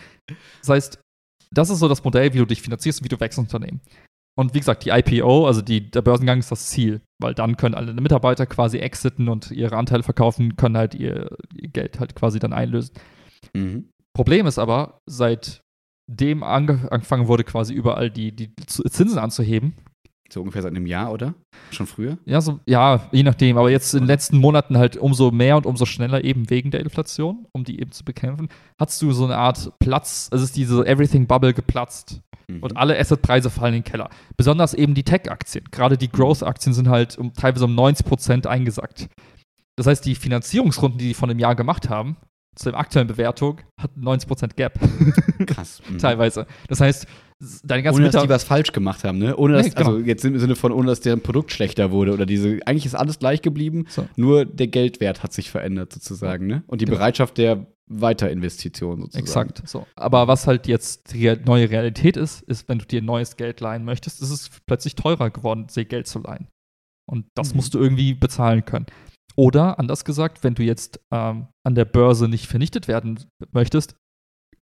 das 0.62 0.70
heißt, 0.70 1.00
das 1.52 1.70
ist 1.72 1.80
so 1.80 1.88
das 1.88 2.04
Modell, 2.04 2.32
wie 2.34 2.38
du 2.40 2.46
dich 2.46 2.62
finanzierst 2.62 3.00
und 3.00 3.06
wie 3.06 3.10
du 3.10 3.20
wächst 3.20 3.40
als 3.40 3.52
Unternehmen. 3.52 3.82
Und 4.40 4.54
wie 4.54 4.60
gesagt, 4.60 4.86
die 4.86 4.92
IPO, 4.92 5.48
also 5.48 5.62
die, 5.62 5.90
der 5.90 6.04
Börsengang 6.04 6.40
ist 6.40 6.52
das 6.52 6.68
Ziel, 6.68 7.02
weil 7.20 7.34
dann 7.34 7.58
können 7.58 7.74
alle 7.74 7.94
Mitarbeiter 7.94 8.46
quasi 8.46 8.78
exiten 8.78 9.30
und 9.30 9.50
ihre 9.50 9.76
Anteile 9.76 10.04
verkaufen, 10.04 10.56
können 10.56 10.78
halt 10.78 10.94
ihr, 10.94 11.36
ihr 11.56 11.70
Geld 11.70 12.00
halt 12.00 12.16
quasi 12.16 12.38
dann 12.38 12.54
einlösen. 12.54 12.94
Mhm. 13.56 13.90
Problem 14.16 14.46
ist 14.46 14.60
aber, 14.60 15.00
seitdem 15.08 16.44
ange 16.44 16.92
angefangen 16.92 17.28
wurde, 17.28 17.44
quasi 17.44 17.74
überall 17.74 18.12
die, 18.12 18.32
die 18.36 18.56
Zinsen 18.68 19.18
anzuheben, 19.18 19.74
So 20.30 20.42
ungefähr 20.42 20.62
seit 20.62 20.76
einem 20.76 20.86
Jahr, 20.86 21.12
oder? 21.12 21.34
Schon 21.72 21.88
früher? 21.88 22.20
Ja, 22.26 22.40
so, 22.40 22.60
ja, 22.68 23.10
je 23.12 23.24
nachdem. 23.24 23.58
Aber 23.58 23.72
jetzt 23.72 23.96
in 23.96 24.02
den 24.02 24.08
letzten 24.08 24.38
Monaten 24.38 24.78
halt 24.78 24.98
umso 24.98 25.32
mehr 25.32 25.58
und 25.58 25.66
umso 25.66 25.86
schneller 25.86 26.24
eben 26.24 26.50
wegen 26.52 26.70
der 26.70 26.82
Inflation, 26.82 27.48
um 27.54 27.64
die 27.64 27.80
eben 27.80 27.92
zu 27.92 28.06
bekämpfen, 28.06 28.50
hast 28.80 29.02
du 29.02 29.12
so 29.14 29.26
eine 29.26 29.38
Art 29.38 29.72
Platz, 29.80 30.30
es 30.32 30.44
ist 30.44 30.56
diese 30.56 30.86
Everything-Bubble 30.86 31.56
geplatzt 31.56 32.22
Mhm. 32.50 32.64
und 32.64 32.78
alle 32.78 32.98
Assetpreise 32.98 33.50
fallen 33.50 33.74
in 33.76 33.82
den 33.84 33.92
Keller. 33.92 34.10
Besonders 34.38 34.74
eben 34.74 34.94
die 34.94 35.04
Tech-Aktien. 35.04 35.66
Gerade 35.72 35.98
die 35.98 36.10
Growth-Aktien 36.10 36.74
sind 36.74 36.88
halt 36.90 37.18
um, 37.18 37.34
teilweise 37.34 37.66
um 37.66 37.78
90% 37.78 38.48
eingesackt. 38.48 39.08
Das 39.76 39.86
heißt, 39.88 40.06
die 40.06 40.16
Finanzierungsrunden, 40.16 40.98
die 40.98 41.10
die 41.10 41.14
von 41.14 41.30
dem 41.30 41.40
Jahr 41.40 41.56
gemacht 41.56 41.90
haben, 41.90 42.18
zu 42.56 42.72
der 42.72 42.80
aktuellen 42.80 43.08
Bewertung, 43.08 43.60
hatten 43.80 44.02
90% 44.04 44.56
Gap. 44.56 44.80
Krass. 45.46 45.82
Mhm. 45.90 46.00
teilweise. 46.00 46.48
Das 46.70 46.82
heißt, 46.82 47.06
deine 47.64 47.84
ganzen 47.84 48.02
Ohne 48.02 48.10
dass 48.10 48.24
die 48.24 48.30
was 48.30 48.44
falsch 48.46 48.72
gemacht 48.72 49.04
haben, 49.04 49.20
ne? 49.20 49.36
Ohne 49.38 49.54
dass, 49.54 49.66
Nee, 49.68 49.74
genau. 49.76 49.90
also 49.96 50.00
jetzt 50.06 50.26
im 50.26 50.40
Sinne 50.40 50.56
von, 50.56 50.72
ohne 50.72 50.88
dass 50.88 51.02
deren 51.02 51.22
Produkt 51.22 51.52
schlechter 51.52 51.92
wurde 51.92 52.14
oder 52.14 52.26
diese, 52.26 52.58
eigentlich 52.66 52.88
ist 52.88 52.96
alles 52.96 53.20
gleich 53.20 53.44
geblieben, 53.44 53.86
So. 53.90 54.08
nur 54.16 54.46
der 54.46 54.68
Geldwert 54.68 55.22
hat 55.22 55.34
sich 55.34 55.52
verändert 55.52 55.94
sozusagen, 55.94 56.48
ne? 56.48 56.64
Und 56.66 56.82
die 56.82 56.86
Genau. 56.86 56.98
Bereitschaft 56.98 57.38
der 57.38 57.68
Weiterinvestition 57.90 59.02
sozusagen. 59.02 59.24
Exakt. 59.24 59.68
So. 59.68 59.88
Aber 59.96 60.28
was 60.28 60.48
halt 60.48 60.68
jetzt 60.68 61.14
die 61.14 61.34
neue 61.46 61.70
Realität 61.70 62.18
ist, 62.18 62.42
ist, 62.44 62.68
wenn 62.68 62.80
du 62.80 62.86
dir 62.86 63.02
neues 63.02 63.38
Geld 63.38 63.60
leihen 63.62 63.86
möchtest, 63.86 64.22
ist 64.22 64.30
es 64.30 64.50
plötzlich 64.66 64.96
teurer 64.96 65.30
geworden, 65.30 65.70
sich 65.70 65.88
Geld 65.88 66.08
zu 66.08 66.20
leihen. 66.20 66.48
Und 67.10 67.28
das 67.36 67.52
Mhm. 67.52 67.58
musst 67.58 67.74
du 67.74 67.80
irgendwie 67.80 68.14
bezahlen 68.14 68.66
können. 68.66 68.88
Oder 69.36 69.80
anders 69.80 70.04
gesagt, 70.04 70.44
wenn 70.44 70.56
du 70.56 70.64
jetzt 70.64 71.00
ähm, 71.12 71.48
an 71.66 71.76
der 71.76 71.86
Börse 71.86 72.28
nicht 72.28 72.48
vernichtet 72.48 72.88
werden 72.88 73.24
möchtest, 73.52 73.96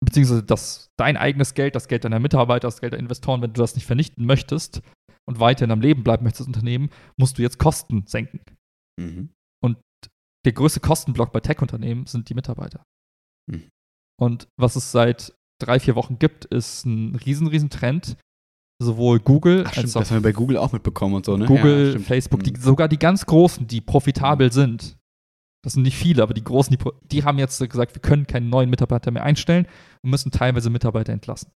beziehungsweise 0.04 0.42
das, 0.42 0.90
dein 0.98 1.16
eigenes 1.16 1.54
Geld, 1.54 1.74
das 1.76 1.88
Geld 1.88 2.04
deiner 2.04 2.18
Mitarbeiter, 2.20 2.66
das 2.66 2.80
Geld 2.80 2.92
der 2.92 3.00
Investoren, 3.00 3.40
wenn 3.40 3.52
du 3.52 3.60
das 3.60 3.74
nicht 3.74 3.86
vernichten 3.86 4.26
möchtest 4.26 4.82
und 5.26 5.40
weiterhin 5.40 5.70
am 5.70 5.80
Leben 5.80 6.02
bleiben 6.04 6.24
möchtest, 6.24 6.40
das 6.40 6.46
Unternehmen, 6.48 6.90
musst 7.16 7.38
du 7.38 7.42
jetzt 7.42 7.58
Kosten 7.58 8.04
senken. 8.06 8.40
Mhm. 9.00 9.30
Der 10.46 10.52
größte 10.52 10.78
Kostenblock 10.80 11.32
bei 11.32 11.40
Tech-Unternehmen 11.40 12.04
sind 12.04 12.28
die 12.28 12.34
Mitarbeiter. 12.34 12.84
Hm. 13.50 13.68
Und 14.20 14.48
was 14.56 14.76
es 14.76 14.92
seit 14.92 15.34
drei, 15.60 15.80
vier 15.80 15.94
Wochen 15.96 16.18
gibt, 16.18 16.44
ist 16.44 16.84
ein 16.84 17.14
riesen, 17.16 17.46
riesen 17.46 17.70
Trend. 17.70 18.16
Sowohl 18.82 19.20
Google 19.20 19.64
Ach, 19.66 19.72
stimmt, 19.72 19.86
als 19.86 19.96
auch 19.96 20.00
das 20.00 20.10
haben 20.10 20.18
wir 20.18 20.30
bei 20.30 20.32
Google 20.32 20.56
auch 20.56 20.72
mitbekommen 20.72 21.14
und 21.14 21.24
so, 21.24 21.36
ne? 21.36 21.46
Google, 21.46 21.94
ja. 21.94 21.98
Facebook, 22.00 22.42
die, 22.42 22.50
Mhm. 22.52 22.56
sogar 22.60 22.88
die 22.88 22.98
ganz 22.98 23.24
Großen, 23.24 23.66
die 23.66 23.80
profitabel 23.80 24.52
sind. 24.52 24.96
Das 25.64 25.74
sind 25.74 25.84
nicht 25.84 25.96
viele, 25.96 26.22
aber 26.22 26.34
die 26.34 26.44
Großen, 26.44 26.76
die, 26.76 26.84
die 27.10 27.24
haben 27.24 27.38
jetzt 27.38 27.58
gesagt, 27.58 27.94
wir 27.94 28.02
können 28.02 28.26
keinen 28.26 28.50
neuen 28.50 28.68
Mitarbeiter 28.68 29.10
mehr 29.10 29.22
einstellen 29.22 29.66
und 30.02 30.10
müssen 30.10 30.30
teilweise 30.30 30.70
Mitarbeiter 30.70 31.12
entlassen. 31.12 31.50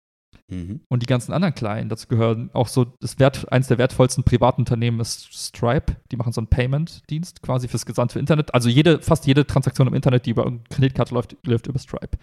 Mhm. 0.48 0.80
und 0.88 1.02
die 1.02 1.06
ganzen 1.06 1.32
anderen 1.32 1.54
kleinen. 1.54 1.88
Dazu 1.88 2.06
gehören 2.06 2.50
auch 2.52 2.68
so, 2.68 2.87
das 3.00 3.18
Wert, 3.18 3.50
eines 3.52 3.68
der 3.68 3.78
wertvollsten 3.78 4.24
privaten 4.24 4.62
Unternehmen 4.62 5.00
ist 5.00 5.32
Stripe. 5.32 5.96
Die 6.12 6.16
machen 6.16 6.32
so 6.32 6.40
einen 6.40 6.48
Payment-Dienst 6.48 7.42
quasi 7.42 7.66
fürs 7.68 7.85
gesamte 7.85 8.18
Internet. 8.18 8.54
Also 8.54 8.68
jede, 8.68 9.00
fast 9.00 9.26
jede 9.26 9.46
Transaktion 9.46 9.88
im 9.88 9.94
Internet, 9.94 10.26
die 10.26 10.30
über 10.30 10.46
eine 10.46 10.61
Kreditkarte 10.70 11.14
läuft, 11.14 11.37
läuft 11.44 11.66
über 11.66 11.78
Stripe. 11.78 12.18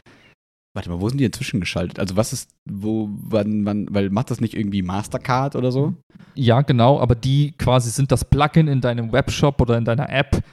Warte 0.76 0.90
mal, 0.90 1.02
wo 1.02 1.10
sind 1.10 1.20
die 1.20 1.26
inzwischen 1.26 1.60
geschaltet? 1.60 2.00
Also 2.00 2.16
was 2.16 2.34
ist, 2.34 2.50
wo, 2.68 3.10
wann, 3.12 3.66
wann, 3.66 3.88
weil 3.92 4.10
macht 4.10 4.32
das 4.32 4.42
nicht 4.42 4.56
irgendwie 4.56 4.82
Mastercard 4.82 5.56
oder 5.56 5.72
so? 5.72 5.94
Ja, 6.34 6.62
genau, 6.62 7.00
aber 7.00 7.14
die 7.14 7.52
quasi 7.58 7.92
sind 7.92 8.12
das 8.12 8.26
Plugin 8.26 8.68
in 8.68 8.82
deinem 8.82 9.12
Webshop 9.12 9.62
oder 9.62 9.78
in 9.78 9.86
deiner 9.86 10.10
App, 10.10 10.44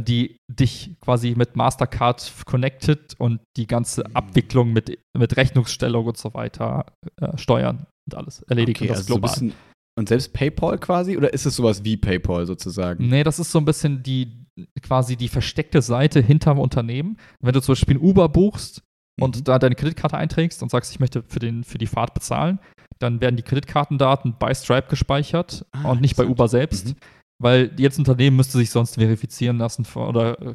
die 0.00 0.36
dich 0.50 0.96
quasi 1.00 1.34
mit 1.36 1.56
Mastercard 1.56 2.32
connected 2.44 3.14
und 3.18 3.40
die 3.56 3.66
ganze 3.66 4.02
Mhm. 4.08 4.16
Abwicklung 4.16 4.72
mit, 4.72 4.98
mit 5.16 5.36
Rechnungsstellung 5.36 6.06
und 6.06 6.16
so 6.16 6.34
weiter 6.34 6.86
äh, 7.20 7.36
steuern 7.38 7.86
und 8.06 8.14
alles 8.16 8.42
erledigen 8.42 8.80
und 8.82 8.88
das 8.90 8.98
also 8.98 9.08
so 9.08 9.14
global. 9.14 9.30
bisschen, 9.30 9.52
und 9.98 10.08
selbst 10.08 10.32
PayPal 10.34 10.78
quasi? 10.78 11.16
Oder 11.16 11.32
ist 11.32 11.46
es 11.46 11.56
sowas 11.56 11.82
wie 11.84 11.96
PayPal 11.96 12.44
sozusagen? 12.46 13.08
Nee, 13.08 13.22
das 13.24 13.38
ist 13.38 13.50
so 13.52 13.58
ein 13.58 13.64
bisschen 13.64 14.02
die 14.02 14.44
quasi 14.82 15.16
die 15.16 15.28
versteckte 15.28 15.82
Seite 15.82 16.20
hinterm 16.20 16.58
Unternehmen. 16.58 17.18
Wenn 17.40 17.52
du 17.54 17.60
zum 17.60 17.72
Beispiel 17.74 17.96
ein 17.96 18.02
Uber 18.02 18.28
buchst 18.28 18.82
und 19.20 19.36
Mhm. 19.36 19.44
da 19.44 19.58
deine 19.58 19.74
Kreditkarte 19.74 20.16
einträgst 20.16 20.62
und 20.62 20.70
sagst, 20.70 20.90
ich 20.92 21.00
möchte 21.00 21.22
für, 21.28 21.38
den, 21.38 21.62
für 21.64 21.78
die 21.78 21.86
Fahrt 21.86 22.12
bezahlen, 22.14 22.58
dann 22.98 23.20
werden 23.20 23.36
die 23.36 23.42
Kreditkartendaten 23.42 24.36
bei 24.38 24.54
Stripe 24.54 24.88
gespeichert 24.88 25.64
Ah, 25.72 25.90
und 25.90 26.00
nicht 26.00 26.16
bei. 26.16 26.26
Uber 26.26 26.48
selbst. 26.48 26.88
Mhm. 26.88 26.94
Weil 27.38 27.70
jetzt 27.76 27.98
ein 27.98 28.00
Unternehmen 28.02 28.36
müsste 28.36 28.56
sich 28.56 28.70
sonst 28.70 28.94
verifizieren 28.94 29.58
lassen 29.58 29.84
von, 29.84 30.08
oder 30.08 30.40
äh, 30.40 30.54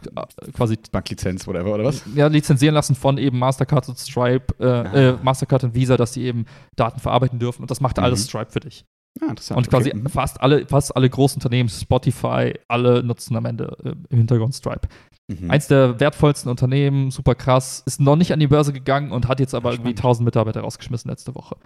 quasi 0.52 0.78
Banklizenz, 0.92 1.46
whatever, 1.46 1.76
oder 1.76 1.84
was? 1.84 2.04
ja, 2.16 2.26
lizenzieren 2.28 2.74
lassen 2.74 2.96
von 2.96 3.18
eben 3.20 3.38
Mastercard 3.38 3.88
und 3.90 4.00
Stripe, 4.00 4.56
äh, 4.60 4.66
Ah. 4.66 4.94
äh, 4.94 5.14
Mastercard 5.22 5.64
und 5.66 5.76
Visa, 5.76 5.96
dass 5.96 6.14
die 6.14 6.24
eben 6.24 6.46
Daten 6.76 7.00
verarbeiten 7.00 7.38
dürfen 7.38 7.62
und 7.62 7.70
das 7.70 7.82
macht 7.82 7.98
Mhm. 7.98 8.04
alles 8.06 8.26
Stripe 8.28 8.50
für 8.52 8.62
dich. 8.62 8.84
Ah, 9.22 9.26
interessant. 9.30 9.58
Und 9.58 9.70
quasi 9.70 9.90
okay. 9.90 10.00
mhm. 10.00 10.08
fast 10.08 10.42
alle, 10.42 10.66
fast 10.66 10.96
alle 10.96 11.08
großen 11.10 11.36
Unternehmen, 11.38 11.70
Spotify, 11.70 12.54
alle 12.68 13.04
nutzen 13.04 13.36
am 13.36 13.46
Ende 13.46 13.78
äh, 13.84 13.90
im 14.10 14.18
Hintergrund 14.20 14.56
Stripe. 14.56 14.88
Mhm. 15.28 15.52
Eins 15.52 15.68
der 15.68 16.00
wertvollsten 16.00 16.50
Unternehmen, 16.50 17.12
super 17.12 17.36
krass, 17.36 17.84
ist 17.86 18.02
noch 18.02 18.16
nicht 18.16 18.34
an 18.34 18.40
die 18.40 18.48
Börse 18.48 18.74
gegangen 18.74 19.12
und 19.12 19.28
hat 19.28 19.40
jetzt 19.40 19.54
aber 19.54 19.70
irgendwie 19.72 19.90
spannend. 19.92 20.00
1000 20.00 20.26
Mitarbeiter 20.26 20.62
rausgeschmissen 20.62 21.12
letzte 21.12 21.36
Woche. 21.36 21.58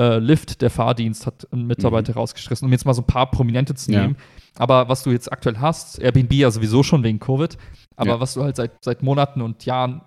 Äh, 0.00 0.18
Lyft, 0.18 0.62
der 0.62 0.70
Fahrdienst, 0.70 1.26
hat 1.26 1.46
einen 1.52 1.66
Mitarbeiter 1.66 2.14
rausgeschmissen, 2.14 2.66
um 2.66 2.72
jetzt 2.72 2.86
mal 2.86 2.94
so 2.94 3.02
ein 3.02 3.06
paar 3.06 3.30
Prominente 3.30 3.74
zu 3.74 3.90
Mhm. 3.90 3.96
Ja. 3.96 4.10
Aber 4.58 4.88
was 4.88 5.02
du 5.04 5.10
jetzt 5.10 5.30
aktuell 5.32 5.58
hast, 5.58 5.98
Airbnb 6.00 6.32
ja 6.34 6.50
sowieso 6.50 6.82
schon 6.82 7.02
wegen 7.04 7.18
Covid, 7.20 7.56
aber 7.96 8.10
Ja. 8.10 8.20
was 8.20 8.34
du 8.34 8.42
halt 8.42 8.56
seit, 8.56 8.72
seit 8.84 9.02
Monaten 9.02 9.40
und 9.40 9.64
Jahren 9.64 10.02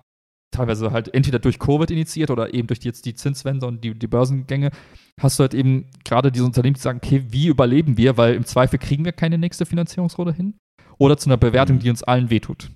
teilweise 0.54 0.90
halt 0.92 1.12
entweder 1.14 1.38
durch 1.38 1.58
Covid 1.58 1.90
initiiert 1.90 2.30
oder 2.30 2.52
eben 2.52 2.66
durch 2.68 2.78
die, 2.78 2.88
jetzt 2.88 3.06
die 3.06 3.14
Zinswende 3.14 3.66
und 3.66 3.82
die, 3.82 3.98
die 3.98 4.06
Börsengänge, 4.06 4.70
hast 5.18 5.38
du 5.38 5.42
halt 5.42 5.54
eben 5.54 5.86
gerade 6.04 6.30
diese 6.30 6.44
Unternehmen, 6.44 6.74
die 6.74 6.80
sagen, 6.80 7.00
okay, 7.02 7.24
wie 7.30 7.46
überleben 7.46 7.96
wir, 7.96 8.18
weil 8.18 8.34
im 8.34 8.44
Zweifel 8.44 8.78
kriegen 8.78 9.04
wir 9.06 9.12
keine 9.12 9.38
nächste 9.38 9.64
Finanzierungsrunde 9.64 10.34
hin 10.34 10.54
oder 10.98 11.16
zu 11.16 11.30
einer 11.30 11.38
Bewertung, 11.38 11.76
Mhm. 11.76 11.80
die 11.80 11.90
uns 11.90 12.02
allen 12.02 12.28
wehtut. 12.28 12.70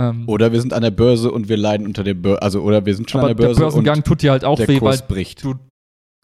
Ähm, 0.00 0.24
Oder 0.26 0.50
wir 0.52 0.60
sind 0.60 0.72
an 0.72 0.82
der 0.82 0.90
Börse 0.90 1.30
und 1.30 1.48
wir 1.48 1.56
leiden 1.56 1.86
unter 1.86 2.02
der 2.02 2.14
Börse, 2.14 2.42
also 2.42 2.62
oder 2.62 2.84
wir 2.84 2.94
sind 2.96 3.08
schon 3.10 3.20
an 3.20 3.28
der 3.28 3.34
Börse 3.34 3.60
der 3.60 3.66
Börsengang 3.66 3.98
und 3.98 4.06
tut 4.06 4.22
dir 4.22 4.32
halt 4.32 4.44
auch 4.44 4.58
weh, 4.58 4.78
Kurs 4.78 5.00
weil 5.00 5.06
bricht. 5.08 5.44
du 5.44 5.54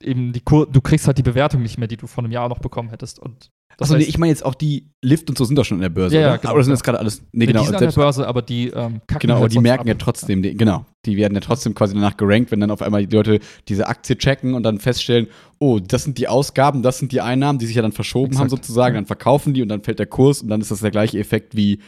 eben 0.03 0.33
die 0.33 0.41
Kur 0.41 0.67
du 0.67 0.81
kriegst 0.81 1.07
halt 1.07 1.19
die 1.19 1.23
Bewertung 1.23 1.63
nicht 1.63 1.77
mehr, 1.79 1.87
die 1.87 1.97
du 1.99 2.07
vor 2.07 2.25
einem 2.25 2.33
Jahr 2.33 2.49
noch 2.49 2.59
bekommen 2.61 2.89
hättest. 2.89 3.19
Und 3.21 3.49
das 3.77 3.91
Achso, 3.91 3.99
nee, 3.99 4.05
ich 4.05 4.19
meine 4.19 4.31
jetzt 4.31 4.45
auch 4.45 4.55
die 4.55 4.91
Lift 5.03 5.29
und 5.29 5.39
so 5.39 5.45
sind 5.45 5.57
doch 5.57 5.65
schon 5.65 5.77
an 5.77 5.83
der 5.83 5.89
Börse, 5.91 6.17
Ja, 6.17 6.21
ja, 6.21 6.29
oder? 6.31 6.39
genau, 6.39 6.51
Aber 6.51 6.59
das 6.59 6.67
sind 6.67 6.75
jetzt 6.75 6.83
gerade 6.83 6.99
alles, 6.99 7.21
nee, 7.21 7.27
Nee, 7.33 7.47
genau, 7.47 7.61
die 7.61 7.67
sind 7.67 7.77
an 7.77 7.85
der 7.85 7.93
Börse, 7.93 8.27
aber 8.27 8.43
die 8.43 8.69
ähm, 8.69 9.01
kacken 9.07 9.21
genau, 9.21 9.35
aber 9.35 9.43
halt 9.43 9.53
die 9.53 9.61
merken 9.61 9.83
ab. 9.83 9.87
ja 9.87 9.95
trotzdem, 9.95 10.43
die, 10.43 10.57
genau, 10.57 10.85
die 11.07 11.17
werden 11.17 11.35
ja 11.35 11.41
trotzdem 11.41 11.75
quasi 11.75 11.95
danach 11.95 12.17
gerankt, 12.17 12.51
wenn 12.51 12.59
dann 12.59 12.73
auf 12.73 12.83
einmal 12.83 13.07
die 13.07 13.15
Leute 13.15 13.39
diese 13.69 13.87
Aktie 13.87 14.17
checken 14.19 14.55
und 14.55 14.65
dann 14.65 14.81
feststellen, 14.81 15.29
oh, 15.61 15.79
das 15.79 16.03
sind 16.03 16.19
die 16.19 16.27
Ausgaben, 16.27 16.83
das 16.83 16.99
sind 16.99 17.13
die 17.13 17.21
Einnahmen, 17.21 17.61
die 17.61 17.67
sich 17.67 17.77
ja 17.77 17.83
dann 17.83 17.93
verschoben 17.93 18.37
haben 18.39 18.47
Exakt. 18.47 18.65
sozusagen, 18.65 18.95
Ja. 18.97 19.01
dann 19.01 19.07
verkaufen 19.07 19.55
die 19.55 19.63
und 19.63 19.69
dann 19.69 19.83
fällt 19.83 20.01
der 20.01 20.07
Kurs 20.07 20.43
und 20.43 20.49
dann 20.49 20.61
ist 20.61 20.71
das 20.73 20.81
der 20.81 20.91
gleiche 20.91 21.19
Effekt 21.21 21.55
wie 21.57 21.79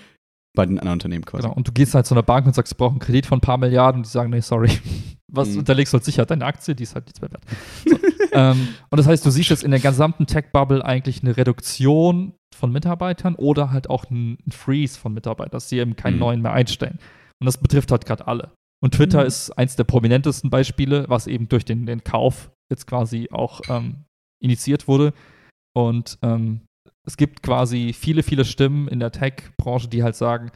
bei 0.57 0.67
den 0.67 0.79
anderen 0.79 0.95
Unternehmen 0.97 1.25
quasi. 1.25 1.43
Genau. 1.43 1.55
Und 1.55 1.69
du 1.69 1.73
gehst 1.73 1.95
halt 1.95 2.07
zu 2.07 2.15
einer 2.15 2.23
Bank 2.23 2.47
und 2.47 2.55
sagst, 2.55 2.73
ich 2.73 2.77
brauche 2.77 2.91
einen 2.91 2.99
Kredit 2.99 3.27
von 3.27 3.39
ein 3.39 3.41
paar 3.41 3.59
Milliarden 3.59 4.01
und 4.01 4.07
die 4.07 4.11
sagen, 4.11 4.31
nee, 4.31 4.41
sorry. 4.41 4.71
Was 5.33 5.51
Mhm. 5.51 5.59
unterlegst 5.59 5.93
du 5.93 5.97
halt 5.99 6.05
sicher 6.05 6.27
deine 6.27 6.45
Aktie, 6.45 6.75
die 6.75 6.83
ist 6.83 6.95
halt 6.97 7.07
nichts 7.07 7.21
mehr 7.21 7.31
wert. 7.31 7.45
So. 7.89 7.97
ähm, 8.33 8.69
und 8.91 8.99
das 8.99 9.07
heißt, 9.07 9.25
du 9.25 9.31
siehst 9.31 9.51
jetzt 9.51 9.63
in 9.63 9.71
der 9.71 9.79
gesamten 9.79 10.27
Tech-Bubble 10.27 10.85
eigentlich 10.85 11.23
eine 11.23 11.37
Reduktion 11.37 12.35
von 12.53 12.73
Mitarbeitern 12.73 13.37
oder 13.37 13.71
halt 13.71 13.89
auch 13.89 14.11
einen 14.11 14.39
Freeze 14.51 14.99
von 14.99 15.15
Mitarbeitern, 15.15 15.53
dass 15.53 15.69
sie 15.69 15.79
eben 15.79 15.95
keinen 15.95 16.15
Mhm. 16.15 16.21
neuen 16.21 16.43
mehr 16.43 16.53
einstellen. 16.53 16.99
Und 17.41 17.47
das 17.47 17.59
betrifft 17.59 17.93
halt 17.93 18.05
gerade 18.07 18.27
alle. 18.27 18.51
Und 18.83 18.95
Twitter 18.95 19.21
Mhm. 19.21 19.27
ist 19.29 19.51
eins 19.53 19.77
der 19.77 19.85
prominentesten 19.85 20.51
Beispiele, 20.51 21.05
was 21.09 21.29
eben 21.29 21.49
durch 21.49 21.65
den, 21.65 21.87
den 21.87 22.03
Kauf 22.03 22.51
jetzt 22.73 22.89
quasi 22.89 23.29
auch 23.31 23.61
ähm, 23.69 24.05
initiiert 24.43 24.89
wurde. 24.89 25.13
Und 25.77 26.19
ähm, 26.23 26.63
es 27.07 27.17
gibt 27.17 27.43
quasi 27.43 27.93
viele, 27.93 28.23
viele 28.23 28.45
Stimmen 28.45 28.89
in 28.89 29.01
der 29.01 29.13
Tech-Branche, 29.13 29.89
die 29.89 30.03
halt 30.03 30.17
sagen, 30.17 30.51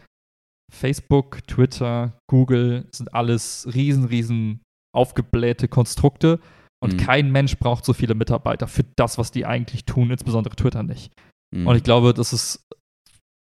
Facebook, 0.72 1.46
Twitter, 1.46 2.18
Google 2.30 2.88
sind 2.92 3.14
alles 3.14 3.68
riesen, 3.74 4.04
riesen 4.04 4.62
aufgeblähte 4.94 5.68
Konstrukte 5.68 6.40
und 6.82 6.94
Mhm. 6.94 6.98
kein 6.98 7.32
Mensch 7.32 7.58
braucht 7.58 7.84
so 7.84 7.92
viele 7.92 8.14
Mitarbeiter 8.14 8.66
für 8.68 8.84
das, 8.96 9.18
was 9.18 9.30
die 9.30 9.46
eigentlich 9.46 9.84
tun, 9.84 10.10
insbesondere 10.10 10.54
Twitter 10.56 10.82
nicht. 10.82 11.12
Mhm. 11.54 11.66
Und 11.66 11.76
ich 11.76 11.82
glaube, 11.82 12.14
das 12.14 12.32
ist 12.32 12.66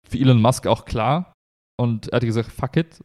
für 0.07 0.17
Elon 0.17 0.41
Musk 0.41 0.67
auch 0.67 0.85
klar. 0.85 1.33
Und 1.79 2.09
er 2.09 2.17
hat 2.17 2.23
gesagt, 2.23 2.51
fuck 2.51 2.75
it. 2.77 2.99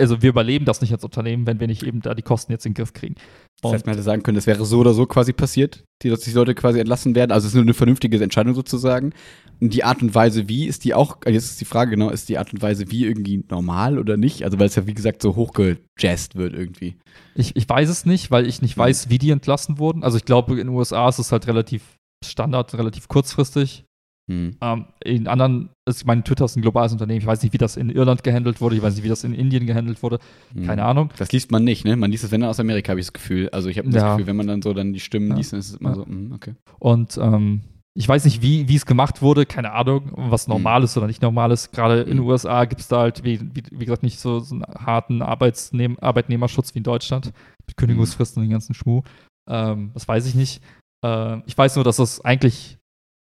Also 0.00 0.22
wir 0.22 0.30
überleben 0.30 0.64
das 0.64 0.80
nicht 0.80 0.92
als 0.92 1.04
Unternehmen, 1.04 1.46
wenn 1.46 1.60
wir 1.60 1.66
nicht 1.66 1.82
eben 1.82 2.00
da 2.00 2.14
die 2.14 2.22
Kosten 2.22 2.52
jetzt 2.52 2.66
in 2.66 2.72
den 2.72 2.76
Griff 2.76 2.92
kriegen. 2.92 3.14
Das 3.62 3.72
heißt, 3.72 3.82
Und 3.82 3.86
man 3.86 3.94
hätte 3.94 4.02
sagen 4.02 4.22
können, 4.22 4.36
das 4.36 4.46
wäre 4.46 4.64
so 4.64 4.78
oder 4.78 4.94
so 4.94 5.06
quasi 5.06 5.32
passiert, 5.32 5.84
die, 6.02 6.08
dass 6.08 6.20
die 6.20 6.32
Leute 6.32 6.54
quasi 6.54 6.80
entlassen 6.80 7.14
werden. 7.14 7.30
Also 7.30 7.46
es 7.46 7.52
ist 7.52 7.54
nur 7.54 7.64
eine 7.64 7.74
vernünftige 7.74 8.22
Entscheidung 8.22 8.54
sozusagen. 8.54 9.12
Und 9.60 9.74
die 9.74 9.84
Art 9.84 10.02
und 10.02 10.14
Weise, 10.14 10.48
wie, 10.48 10.66
ist 10.66 10.84
die 10.84 10.94
auch, 10.94 11.18
jetzt 11.26 11.44
ist 11.44 11.60
die 11.60 11.66
Frage 11.66 11.90
genau, 11.90 12.10
ist 12.10 12.28
die 12.28 12.38
Art 12.38 12.52
und 12.52 12.62
Weise, 12.62 12.90
wie 12.90 13.04
irgendwie 13.04 13.44
normal 13.50 13.98
oder 13.98 14.16
nicht? 14.16 14.44
Also 14.44 14.58
weil 14.58 14.66
es 14.66 14.76
ja, 14.76 14.86
wie 14.86 14.94
gesagt, 14.94 15.20
so 15.20 15.36
hochgejazzt 15.36 16.36
wird 16.36 16.54
irgendwie. 16.54 16.96
ich, 17.34 17.54
ich 17.54 17.68
weiß 17.68 17.88
es 17.88 18.06
nicht, 18.06 18.30
weil 18.30 18.46
ich 18.46 18.62
nicht 18.62 18.76
weiß, 18.76 19.10
wie 19.10 19.18
die 19.18 19.30
entlassen 19.30 19.78
wurden. 19.78 20.02
Also 20.02 20.16
ich 20.16 20.24
glaube, 20.24 20.52
in 20.52 20.66
den 20.66 20.68
USA 20.70 21.08
ist 21.08 21.18
es 21.18 21.30
halt 21.32 21.46
relativ 21.46 21.82
Standard, 22.24 22.74
relativ 22.74 23.08
kurzfristig. 23.08 23.84
Hm. 24.30 24.56
Ähm, 24.60 24.84
in 25.04 25.26
anderen, 25.26 25.70
ist, 25.88 25.98
ich 26.02 26.06
meine, 26.06 26.22
Twitter 26.22 26.44
ist 26.44 26.56
ein 26.56 26.62
globales 26.62 26.92
Unternehmen. 26.92 27.18
Ich 27.20 27.26
weiß 27.26 27.42
nicht, 27.42 27.52
wie 27.52 27.58
das 27.58 27.76
in 27.76 27.90
Irland 27.90 28.22
gehandelt 28.22 28.60
wurde. 28.60 28.76
Ich 28.76 28.82
weiß 28.82 28.94
nicht, 28.94 29.02
wie 29.04 29.08
das 29.08 29.24
in 29.24 29.34
Indien 29.34 29.66
gehandelt 29.66 30.02
wurde. 30.02 30.18
Hm. 30.54 30.66
Keine 30.66 30.84
Ahnung. 30.84 31.10
Das 31.16 31.32
liest 31.32 31.50
man 31.50 31.64
nicht, 31.64 31.84
ne? 31.84 31.96
Man 31.96 32.10
liest 32.10 32.22
das, 32.24 32.30
wenn 32.30 32.40
dann 32.40 32.50
aus 32.50 32.60
Amerika, 32.60 32.90
habe 32.90 33.00
ich 33.00 33.06
das 33.06 33.12
Gefühl. 33.12 33.48
Also 33.50 33.68
ich 33.68 33.78
habe 33.78 33.88
das 33.90 34.02
Ja. 34.02 34.12
Gefühl, 34.12 34.26
wenn 34.28 34.36
man 34.36 34.46
dann 34.46 34.62
so 34.62 34.72
dann 34.72 34.92
die 34.92 35.00
Stimmen 35.00 35.30
Ja. 35.30 35.36
liest, 35.36 35.52
dann 35.52 35.60
ist 35.60 35.70
es 35.70 35.74
immer 35.76 35.90
Ja. 35.90 35.94
so, 35.96 36.06
hm, 36.06 36.32
okay. 36.32 36.54
Und 36.78 37.18
ähm, 37.20 37.62
ich 37.94 38.08
weiß 38.08 38.24
nicht, 38.24 38.40
wie 38.40 38.68
wie 38.68 38.76
es 38.76 38.86
gemacht 38.86 39.20
wurde, 39.20 39.46
keine 39.46 39.72
Ahnung, 39.72 40.12
was 40.14 40.46
normal 40.46 40.84
ist 40.84 40.96
oder 40.96 41.08
nicht 41.08 41.22
normal 41.22 41.50
ist. 41.50 41.72
Gerade 41.72 42.02
in 42.02 42.10
den 42.10 42.18
Mhm. 42.18 42.26
USA 42.26 42.64
gibt 42.66 42.80
es 42.82 42.86
da 42.88 43.00
halt, 43.00 43.24
wie, 43.24 43.40
wie, 43.40 43.64
wie 43.72 43.84
gesagt, 43.84 44.04
nicht 44.04 44.20
so, 44.20 44.38
so 44.38 44.54
einen 44.54 44.62
harten 44.64 45.22
Arbeitsnehm 45.22 45.98
Arbeitnehmerschutz 46.00 46.72
wie 46.74 46.78
in 46.78 46.84
Deutschland 46.84 47.32
mit 47.66 47.76
Kündigungsfristen 47.76 48.40
und 48.40 48.48
den 48.48 48.52
ganzen 48.52 48.74
Schmuh. 48.74 49.02
Ähm, 49.48 49.90
das 49.92 50.06
weiß 50.06 50.24
ich 50.26 50.36
nicht. 50.36 50.62
Äh, 51.04 51.38
ich 51.46 51.58
weiß 51.58 51.74
nur, 51.74 51.84
dass 51.84 51.96
das 51.96 52.24
eigentlich, 52.24 52.78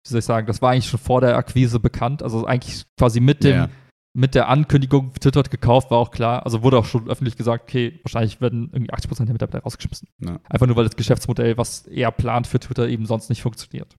wie 0.10 0.14
soll 0.14 0.20
ich 0.20 0.26
sagen, 0.26 0.48
das 0.48 0.62
war 0.62 0.72
eigentlich 0.72 0.88
schon 0.90 1.00
vor 1.00 1.22
der 1.22 1.38
Akquise 1.38 1.80
bekannt. 1.80 2.24
Also 2.24 2.46
eigentlich 2.46 2.86
quasi 2.98 3.20
mit 3.20 3.44
dem, 3.44 3.56
Ja. 3.56 3.70
mit 4.14 4.36
der 4.36 4.50
Ankündigung, 4.50 5.14
Twitter 5.14 5.40
hat 5.40 5.52
gekauft, 5.52 5.92
war 5.92 6.00
auch 6.00 6.12
klar. 6.12 6.44
Also 6.46 6.64
wurde 6.64 6.78
auch 6.78 6.86
schon 6.86 7.10
öffentlich 7.10 7.38
gesagt, 7.38 7.64
okay, 7.70 8.00
wahrscheinlich 8.04 8.42
werden 8.42 8.70
irgendwie 8.74 8.92
80% 8.92 9.26
der 9.26 9.34
Mitarbeiter 9.34 9.64
rausgeschmissen. 9.64 10.08
Ja. 10.20 10.40
Einfach 10.50 10.68
nur, 10.68 10.76
weil 10.76 10.86
das 10.86 10.96
Geschäftsmodell, 10.96 11.58
was 11.58 11.86
er 11.88 12.12
plant 12.12 12.48
für 12.48 12.60
Twitter, 12.60 12.88
eben 12.88 13.06
sonst 13.06 13.30
nicht 13.30 13.42
funktioniert. 13.42 13.96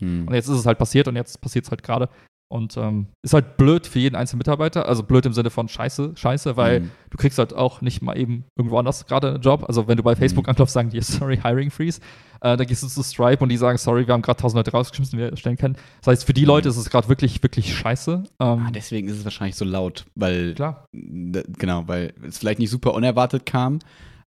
Hm. 0.00 0.28
Und 0.28 0.34
jetzt 0.34 0.48
ist 0.48 0.58
es 0.58 0.66
halt 0.66 0.78
passiert 0.78 1.08
und 1.08 1.16
jetzt 1.16 1.40
passiert 1.40 1.64
es 1.64 1.70
halt 1.70 1.82
gerade. 1.82 2.08
Und 2.52 2.76
ähm, 2.76 3.06
ist 3.22 3.32
halt 3.32 3.56
blöd 3.56 3.86
für 3.86 4.00
jeden 4.00 4.16
einzelnen 4.16 4.38
Mitarbeiter, 4.38 4.88
also 4.88 5.04
blöd 5.04 5.24
im 5.24 5.32
Sinne 5.32 5.50
von 5.50 5.68
Scheiße, 5.68 6.12
Scheiße, 6.16 6.56
weil 6.56 6.80
Hm. 6.80 6.90
du 7.10 7.16
kriegst 7.16 7.38
halt 7.38 7.54
auch 7.54 7.80
nicht 7.80 8.02
mal 8.02 8.18
eben 8.18 8.44
irgendwo 8.56 8.76
anders 8.76 9.06
gerade 9.06 9.28
einen 9.34 9.40
Job. 9.40 9.64
Also 9.68 9.86
wenn 9.86 9.96
du 9.96 10.02
bei 10.02 10.16
Facebook 10.16 10.46
Mhm. 10.46 10.50
anklopfst, 10.50 10.72
sagen 10.74 10.90
die, 10.90 11.00
sorry, 11.00 11.36
Hiring 11.40 11.70
Freeze. 11.70 12.00
Äh, 12.40 12.56
dann 12.56 12.66
gehst 12.66 12.82
du 12.82 12.88
zu 12.88 13.04
Stripe 13.04 13.40
und 13.44 13.50
die 13.50 13.56
sagen, 13.56 13.78
sorry, 13.78 14.04
wir 14.04 14.14
haben 14.14 14.22
gerade 14.22 14.38
1000 14.38 14.56
Leute 14.58 14.72
rausgeschmissen, 14.72 15.16
die 15.16 15.24
wir 15.24 15.36
stellen 15.36 15.58
können. 15.58 15.76
Das 16.00 16.08
heißt, 16.08 16.24
für 16.24 16.32
die 16.32 16.40
Mhm. 16.40 16.48
Leute 16.48 16.68
ist 16.70 16.76
es 16.76 16.90
gerade 16.90 17.08
wirklich, 17.08 17.40
wirklich 17.40 17.72
scheiße. 17.72 18.24
Ähm, 18.40 18.64
Ah, 18.66 18.70
deswegen 18.74 19.06
ist 19.06 19.18
es 19.18 19.24
wahrscheinlich 19.24 19.54
so 19.54 19.64
laut, 19.64 20.06
weil 20.16 20.54
klar. 20.54 20.86
Genau, 20.92 21.86
weil 21.86 22.12
es 22.26 22.38
vielleicht 22.38 22.58
nicht 22.58 22.70
super 22.70 22.94
unerwartet 22.94 23.46
kam, 23.46 23.78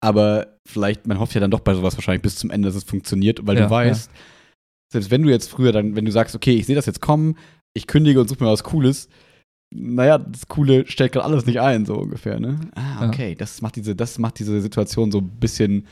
aber 0.01 0.57
vielleicht, 0.68 1.05
man 1.05 1.20
hofft 1.20 1.36
ja 1.36 1.41
dann 1.41 1.51
doch 1.51 1.59
bei 1.59 1.76
sowas 1.76 1.95
wahrscheinlich 1.97 2.24
bis 2.24 2.36
zum 2.38 2.49
Ende, 2.49 2.68
dass 2.68 2.76
es 2.76 2.84
funktioniert, 2.84 3.45
weil 3.45 3.57
Ja, 3.57 3.65
du 3.65 3.70
weißt, 3.70 4.09
selbst 4.91 5.11
wenn 5.11 5.22
du 5.24 5.30
jetzt 5.30 5.49
früher 5.49 5.72
dann, 5.72 5.95
wenn 5.95 6.05
du 6.05 6.11
sagst, 6.11 6.34
okay, 6.36 6.55
ich 6.55 6.65
sehe 6.65 6.76
das 6.76 6.86
jetzt 6.86 7.01
kommen, 7.01 7.36
ich 7.78 7.88
kündige 7.88 8.19
und 8.19 8.28
suche 8.28 8.43
mir 8.43 8.49
was 8.51 8.63
Cooles, 8.63 9.07
naja, 9.73 10.17
das 10.17 10.47
Coole 10.47 10.86
stellt 10.88 11.11
gerade 11.13 11.25
alles 11.25 11.45
nicht 11.45 11.59
ein, 11.59 11.86
so 11.86 11.95
ungefähr, 11.95 12.39
ne? 12.39 12.59
Ah, 12.75 13.01
Ja. 13.03 13.07
okay, 13.07 13.36
das 13.36 13.61
macht 13.61 13.75
diese, 13.75 13.95
das 13.95 14.17
macht 14.17 14.39
diese 14.39 14.59
Situation 14.61 15.11
so 15.11 15.19
ein 15.19 15.30
bisschen 15.39 15.86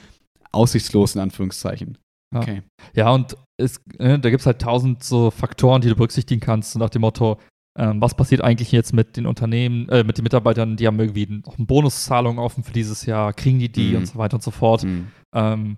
aussichtslos, 0.52 1.16
in 1.16 1.22
Anführungszeichen. 1.22 1.98
Ja. 2.34 2.40
Okay. 2.42 2.62
Ja, 2.94 3.12
und 3.12 3.36
es, 3.58 3.78
äh, 4.00 4.20
da 4.20 4.30
gibt 4.30 4.42
es 4.42 4.46
halt 4.46 4.62
tausend 4.62 5.04
so 5.04 5.32
Faktoren, 5.32 5.82
die 5.82 5.90
du 5.90 5.96
berücksichtigen 5.96 6.42
kannst, 6.42 6.72
so 6.72 6.80
nach 6.80 6.90
dem 6.90 7.02
Motto, 7.02 7.38
ähm, 7.78 8.00
was 8.02 8.16
passiert 8.16 8.42
eigentlich 8.42 8.72
jetzt 8.72 8.94
mit 8.94 9.18
den 9.18 9.26
Unternehmen, 9.26 9.90
äh, 9.90 10.04
mit 10.06 10.18
den 10.18 10.24
Mitarbeitern, 10.24 10.78
die 10.78 10.88
haben 10.88 11.00
irgendwie 11.00 11.28
noch 11.46 11.58
eine 11.58 11.66
Bonuszahlung 11.68 12.40
offen 12.40 12.64
für 12.64 12.72
dieses 12.74 13.06
Jahr, 13.06 13.34
kriegen 13.34 13.60
die 13.60 13.70
die 13.70 13.90
Mhm. 13.92 13.96
und 13.98 14.06
so 14.08 14.18
weiter 14.18 14.36
und 14.36 14.44
so 14.44 14.52
fort. 14.52 14.84
Hm. 14.84 15.08
Ähm, 15.36 15.78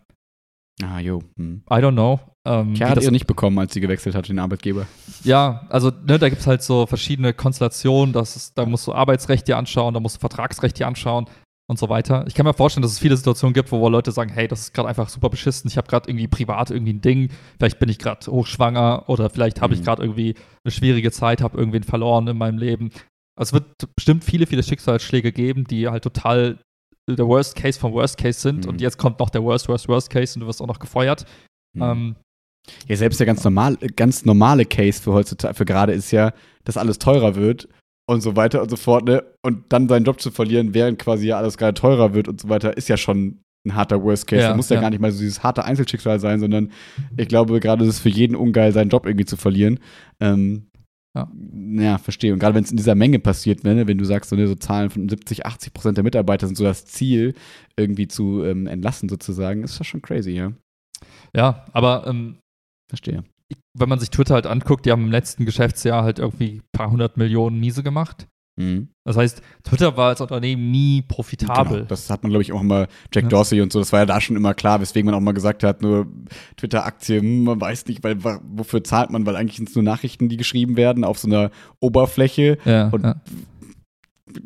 Ah, 0.83 0.99
jo. 0.99 1.23
Hm. 1.39 1.63
I 1.71 1.75
don't 1.77 1.93
know. 1.93 2.19
Ähm, 2.47 2.73
Kerr 2.73 2.89
hat 2.89 2.97
das- 2.97 3.03
ihr 3.05 3.11
nicht 3.11 3.27
bekommen, 3.27 3.59
als 3.59 3.73
sie 3.73 3.81
gewechselt 3.81 4.15
hat, 4.15 4.29
den 4.29 4.39
Arbeitgeber. 4.39 4.87
Ja, 5.23 5.65
also 5.69 5.91
ne, 6.05 6.17
da 6.17 6.29
gibt 6.29 6.41
es 6.41 6.47
halt 6.47 6.61
so 6.63 6.85
verschiedene 6.85 7.33
Konstellationen. 7.33 8.13
Das 8.13 8.35
ist, 8.35 8.57
da 8.57 8.65
musst 8.65 8.87
du 8.87 8.93
Arbeitsrecht 8.93 9.47
dir 9.47 9.57
anschauen, 9.57 9.93
da 9.93 9.99
musst 9.99 10.15
du 10.15 10.19
Vertragsrecht 10.19 10.79
dir 10.79 10.87
anschauen 10.87 11.25
und 11.69 11.77
so 11.77 11.89
weiter. 11.89 12.23
Ich 12.27 12.33
kann 12.35 12.45
mir 12.45 12.53
vorstellen, 12.53 12.83
dass 12.83 12.91
es 12.93 12.99
viele 12.99 13.17
Situationen 13.17 13.53
gibt, 13.53 13.71
wo 13.71 13.89
Leute 13.89 14.11
sagen, 14.13 14.31
hey, 14.31 14.47
das 14.47 14.61
ist 14.61 14.73
gerade 14.73 14.87
einfach 14.87 15.09
super 15.09 15.29
beschissen. 15.29 15.67
Ich 15.69 15.75
habe 15.77 15.87
gerade 15.87 16.09
irgendwie 16.09 16.27
privat 16.27 16.71
irgendwie 16.71 16.93
ein 16.93 17.01
Ding. 17.01 17.29
Vielleicht 17.57 17.79
bin 17.79 17.89
ich 17.89 17.99
gerade 17.99 18.31
hochschwanger 18.31 19.03
oder 19.07 19.29
vielleicht 19.29 19.59
habe 19.61 19.73
ich 19.73 19.81
Mhm. 19.81 19.85
gerade 19.85 20.03
irgendwie 20.03 20.35
eine 20.63 20.71
schwierige 20.71 21.11
Zeit, 21.11 21.41
habe 21.41 21.57
irgendwen 21.57 21.83
verloren 21.83 22.27
in 22.27 22.37
meinem 22.37 22.57
Leben. 22.57 22.91
Also 23.37 23.49
es 23.49 23.53
wird 23.53 23.95
bestimmt 23.95 24.23
viele, 24.23 24.47
viele 24.47 24.63
Schicksalsschläge 24.63 25.31
geben, 25.33 25.65
die 25.65 25.89
halt 25.89 26.03
total 26.03 26.59
der 27.09 27.27
Worst 27.27 27.55
Case 27.55 27.79
vom 27.79 27.91
Worst 27.93 28.17
Case 28.17 28.39
sind. 28.39 28.63
Mhm. 28.65 28.69
Und 28.71 28.81
jetzt 28.81 28.97
kommt 28.97 29.19
noch 29.19 29.29
der 29.29 29.43
Worst, 29.43 29.67
Worst, 29.67 29.87
Worst 29.89 30.09
Case 30.09 30.35
und 30.35 30.41
du 30.41 30.47
wirst 30.47 30.61
auch 30.61 30.67
noch 30.67 30.79
gefeuert. 30.79 31.25
Hm. 31.75 31.81
Ähm, 31.83 32.15
Ja, 32.87 32.95
selbst 32.95 33.19
der 33.19 33.27
ganz, 33.27 33.43
normal, 33.43 33.77
ganz 33.95 34.25
normale 34.25 34.65
Case 34.65 35.01
für 35.01 35.13
heutzutage, 35.13 35.53
für 35.53 35.65
gerade 35.65 35.93
ist 35.93 36.11
ja, 36.11 36.33
dass 36.63 36.77
alles 36.77 36.99
teurer 36.99 37.35
wird 37.35 37.67
und 38.09 38.21
so 38.21 38.35
weiter 38.35 38.61
und 38.61 38.69
so 38.69 38.77
fort, 38.77 39.05
ne? 39.05 39.23
Und 39.43 39.65
dann 39.69 39.87
seinen 39.89 40.05
Job 40.05 40.21
zu 40.21 40.31
verlieren, 40.31 40.73
während 40.73 40.99
quasi 40.99 41.27
ja 41.27 41.37
alles 41.37 41.57
gerade 41.57 41.73
teurer 41.73 42.13
wird 42.13 42.27
und 42.27 42.41
so 42.41 42.49
weiter, 42.49 42.75
ist 42.75 42.89
ja 42.89 42.97
schon 42.97 43.39
ein 43.65 43.75
harter 43.75 44.01
Worst 44.01 44.27
Case. 44.27 44.41
Ja, 44.41 44.49
da 44.49 44.55
muss 44.55 44.69
ja, 44.69 44.75
ja. 44.75 44.81
gar 44.81 44.89
nicht 44.89 44.99
mal 44.99 45.11
so 45.11 45.19
dieses 45.19 45.43
harte 45.43 45.65
Einzelschicksal 45.65 46.19
sein, 46.19 46.39
sondern 46.39 46.71
ich 47.17 47.27
glaube, 47.27 47.59
gerade 47.59 47.83
ist 47.83 47.89
es 47.89 47.99
für 47.99 48.09
jeden 48.09 48.35
ungeil, 48.35 48.71
seinen 48.71 48.89
Job 48.89 49.05
irgendwie 49.05 49.25
zu 49.25 49.37
verlieren. 49.37 49.79
Ähm, 50.19 50.67
Ja. 51.15 51.29
ja. 51.53 51.97
verstehe. 51.97 52.31
Und 52.31 52.39
gerade 52.39 52.55
wenn 52.55 52.63
es 52.63 52.71
in 52.71 52.77
dieser 52.77 52.95
Menge 52.95 53.19
passiert, 53.19 53.63
ne, 53.63 53.87
wenn 53.87 53.97
du 53.97 54.05
sagst, 54.05 54.29
so, 54.29 54.35
ne, 54.35 54.47
so 54.47 54.55
Zahlen 54.55 54.89
von 54.89 55.09
70, 55.09 55.45
80 55.45 55.73
Prozent 55.73 55.97
der 55.97 56.03
Mitarbeiter 56.03 56.47
sind 56.47 56.55
so 56.55 56.63
das 56.63 56.85
Ziel, 56.85 57.33
irgendwie 57.77 58.07
zu 58.07 58.43
ähm, 58.43 58.67
entlassen 58.67 59.09
sozusagen, 59.09 59.63
ist 59.63 59.79
das 59.79 59.87
schon 59.87 60.01
crazy, 60.01 60.31
ja. 60.31 60.53
ja, 61.35 61.65
aber 61.73 62.05
ähm, 62.07 62.37
Verstehe. 62.89 63.23
wenn 63.77 63.89
man 63.89 63.99
sich 63.99 64.09
Twitter 64.09 64.33
halt 64.33 64.47
anguckt, 64.47 64.85
die 64.85 64.91
haben 64.91 65.03
im 65.05 65.11
letzten 65.11 65.45
Geschäftsjahr 65.45 66.03
halt 66.03 66.19
irgendwie 66.19 66.55
ein 66.57 66.61
paar 66.71 66.89
hundert 66.91 67.15
Millionen 67.17 67.59
Miese 67.59 67.83
gemacht. 67.83 68.27
Mhm. 68.59 68.89
Das 69.05 69.15
heißt, 69.17 69.41
Twitter 69.63 69.95
war 69.97 70.09
als 70.09 70.19
Unternehmen 70.21 70.71
nie 70.71 71.03
profitabel. 71.03 71.77
Genau, 71.77 71.87
das 71.87 72.09
hat 72.09 72.23
man, 72.23 72.31
glaube 72.31 72.41
ich, 72.41 72.51
auch 72.51 72.61
immer 72.61 72.87
Jack 73.13 73.25
Ja. 73.25 73.29
Dorsey 73.29 73.61
und 73.61 73.71
so, 73.71 73.77
das 73.79 73.93
war 73.93 73.99
ja 73.99 74.05
da 74.07 74.19
schon 74.19 74.35
immer 74.35 74.53
klar, 74.55 74.81
weswegen 74.81 75.05
man 75.05 75.13
auch 75.13 75.19
mal 75.23 75.33
gesagt 75.33 75.63
hat, 75.63 75.81
nur 75.83 76.07
Twitter-Aktie, 76.57 77.19
hm, 77.19 77.43
man 77.43 77.61
weiß 77.61 77.85
nicht, 77.85 78.03
weil 78.03 78.17
wofür 78.23 78.83
zahlt 78.83 79.11
man, 79.11 79.25
weil 79.27 79.35
eigentlich 79.35 79.57
sind 79.57 79.69
es 79.69 79.75
nur 79.75 79.83
Nachrichten, 79.83 80.27
die 80.27 80.37
geschrieben 80.37 80.75
werden 80.75 81.03
auf 81.03 81.19
so 81.19 81.27
einer 81.27 81.51
Oberfläche. 81.79 82.57
ja, 82.65 82.87
Und- 82.89 83.03
ja. 83.03 83.15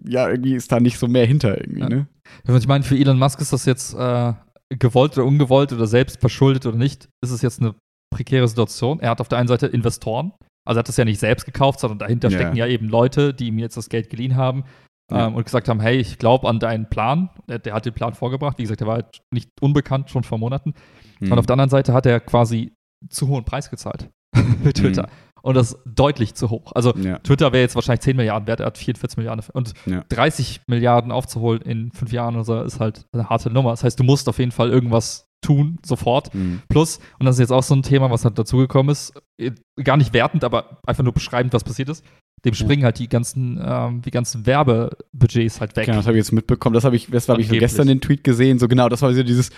Ja, 0.05 0.29
irgendwie 0.29 0.53
ist 0.53 0.71
da 0.71 0.79
nicht 0.79 0.99
so 0.99 1.07
mehr 1.07 1.25
hinter 1.25 1.59
irgendwie, 1.59 1.81
ne? 1.81 2.07
Ich 2.47 2.67
meine, 2.67 2.83
für 2.83 2.95
Elon 2.97 3.17
Musk 3.17 3.41
ist 3.41 3.51
das 3.51 3.65
jetzt 3.65 3.93
äh, 3.95 4.33
gewollt 4.69 5.17
oder 5.17 5.25
ungewollt 5.25 5.73
oder 5.73 5.87
selbst 5.87 6.19
verschuldet 6.19 6.65
oder 6.65 6.77
nicht, 6.77 7.09
ist 7.21 7.31
es 7.31 7.41
jetzt 7.41 7.59
eine 7.61 7.73
prekäre 8.11 8.47
Situation. 8.47 8.99
Er 8.99 9.09
hat 9.09 9.21
auf 9.21 9.27
der 9.27 9.39
einen 9.39 9.47
Seite 9.47 9.65
Investoren, 9.67 10.33
also 10.65 10.77
er 10.77 10.79
hat 10.81 10.87
das 10.89 10.97
ja 10.97 11.05
nicht 11.05 11.19
selbst 11.19 11.45
gekauft, 11.45 11.79
sondern 11.79 11.97
dahinter 11.99 12.29
Ja. 12.29 12.37
stecken 12.37 12.55
ja 12.55 12.67
eben 12.67 12.87
Leute, 12.87 13.33
die 13.33 13.47
ihm 13.47 13.57
jetzt 13.57 13.77
das 13.77 13.89
Geld 13.89 14.09
geliehen 14.11 14.35
haben 14.35 14.63
Ja. 15.11 15.27
ähm, 15.27 15.35
und 15.35 15.43
gesagt 15.43 15.67
haben, 15.69 15.79
hey, 15.79 15.97
ich 15.97 16.19
glaube 16.19 16.47
an 16.47 16.59
deinen 16.59 16.87
Plan. 16.89 17.29
Der, 17.49 17.57
der 17.59 17.73
hat 17.73 17.85
den 17.85 17.93
Plan 17.93 18.13
vorgebracht. 18.13 18.57
Wie 18.59 18.63
gesagt, 18.63 18.79
der 18.81 18.87
war 18.87 18.95
halt 18.95 19.21
nicht 19.33 19.49
unbekannt, 19.59 20.09
schon 20.11 20.23
vor 20.23 20.37
Monaten. 20.37 20.73
Mhm. 21.19 21.31
Und 21.31 21.39
auf 21.39 21.45
der 21.47 21.53
anderen 21.53 21.69
Seite 21.71 21.93
hat 21.93 22.05
er 22.05 22.19
quasi 22.19 22.73
zu 23.09 23.27
hohen 23.27 23.43
Preis 23.43 23.69
gezahlt 23.71 24.09
für 24.63 24.73
Twitter. 24.73 25.09
Und 25.43 25.55
das 25.55 25.75
deutlich 25.85 26.35
zu 26.35 26.51
hoch. 26.51 26.71
Also 26.75 26.95
ja. 26.97 27.17
Twitter 27.17 27.51
wäre 27.51 27.63
jetzt 27.63 27.73
wahrscheinlich 27.73 28.01
10 28.01 28.15
Milliarden 28.15 28.45
wert, 28.47 28.59
er 28.59 28.67
hat 28.67 28.77
44 28.77 29.17
Milliarden. 29.17 29.43
Und 29.53 29.73
Ja. 29.87 30.03
30 30.09 30.61
Milliarden 30.67 31.11
aufzuholen 31.11 31.61
in 31.63 31.91
fünf 31.91 32.11
Jahren 32.11 32.35
oder 32.35 32.43
so 32.43 32.61
ist 32.61 32.79
halt 32.79 33.07
eine 33.11 33.27
harte 33.27 33.49
Nummer. 33.49 33.71
Das 33.71 33.83
heißt, 33.83 33.99
du 33.99 34.03
musst 34.03 34.29
auf 34.29 34.37
jeden 34.37 34.51
Fall 34.51 34.69
irgendwas 34.69 35.25
tun, 35.41 35.77
sofort. 35.85 36.33
Mhm. 36.33 36.61
Plus, 36.69 36.99
und 37.19 37.25
das 37.25 37.35
ist 37.35 37.39
jetzt 37.39 37.51
auch 37.51 37.63
so 37.63 37.73
ein 37.75 37.83
Thema, 37.83 38.09
was 38.11 38.23
halt 38.25 38.37
dazugekommen 38.37 38.91
ist, 38.91 39.13
äh, 39.37 39.51
gar 39.83 39.97
nicht 39.97 40.13
wertend, 40.13 40.43
aber 40.43 40.79
einfach 40.85 41.03
nur 41.03 41.13
beschreibend, 41.13 41.53
was 41.53 41.63
passiert 41.63 41.89
ist. 41.89 42.05
Dem 42.45 42.53
springen 42.55 42.83
halt 42.83 42.97
die 42.97 43.07
ganzen, 43.07 43.59
ähm, 43.63 44.01
die 44.01 44.09
ganzen 44.09 44.47
Werbebudgets 44.47 45.61
halt 45.61 45.75
weg. 45.75 45.85
Genau, 45.85 45.97
das 45.97 46.07
habe 46.07 46.17
ich 46.17 46.23
jetzt 46.23 46.31
mitbekommen. 46.31 46.73
Das 46.73 46.83
habe 46.85 46.95
ich, 46.95 47.07
das 47.11 47.29
habe 47.29 47.39
ich 47.41 47.49
gestern 47.49 47.87
den 47.87 48.01
Tweet 48.01 48.23
gesehen. 48.23 48.57
So 48.57 48.67
genau, 48.67 48.89
das 48.89 49.01
war 49.03 49.13
so 49.13 49.21
dieses 49.23 49.51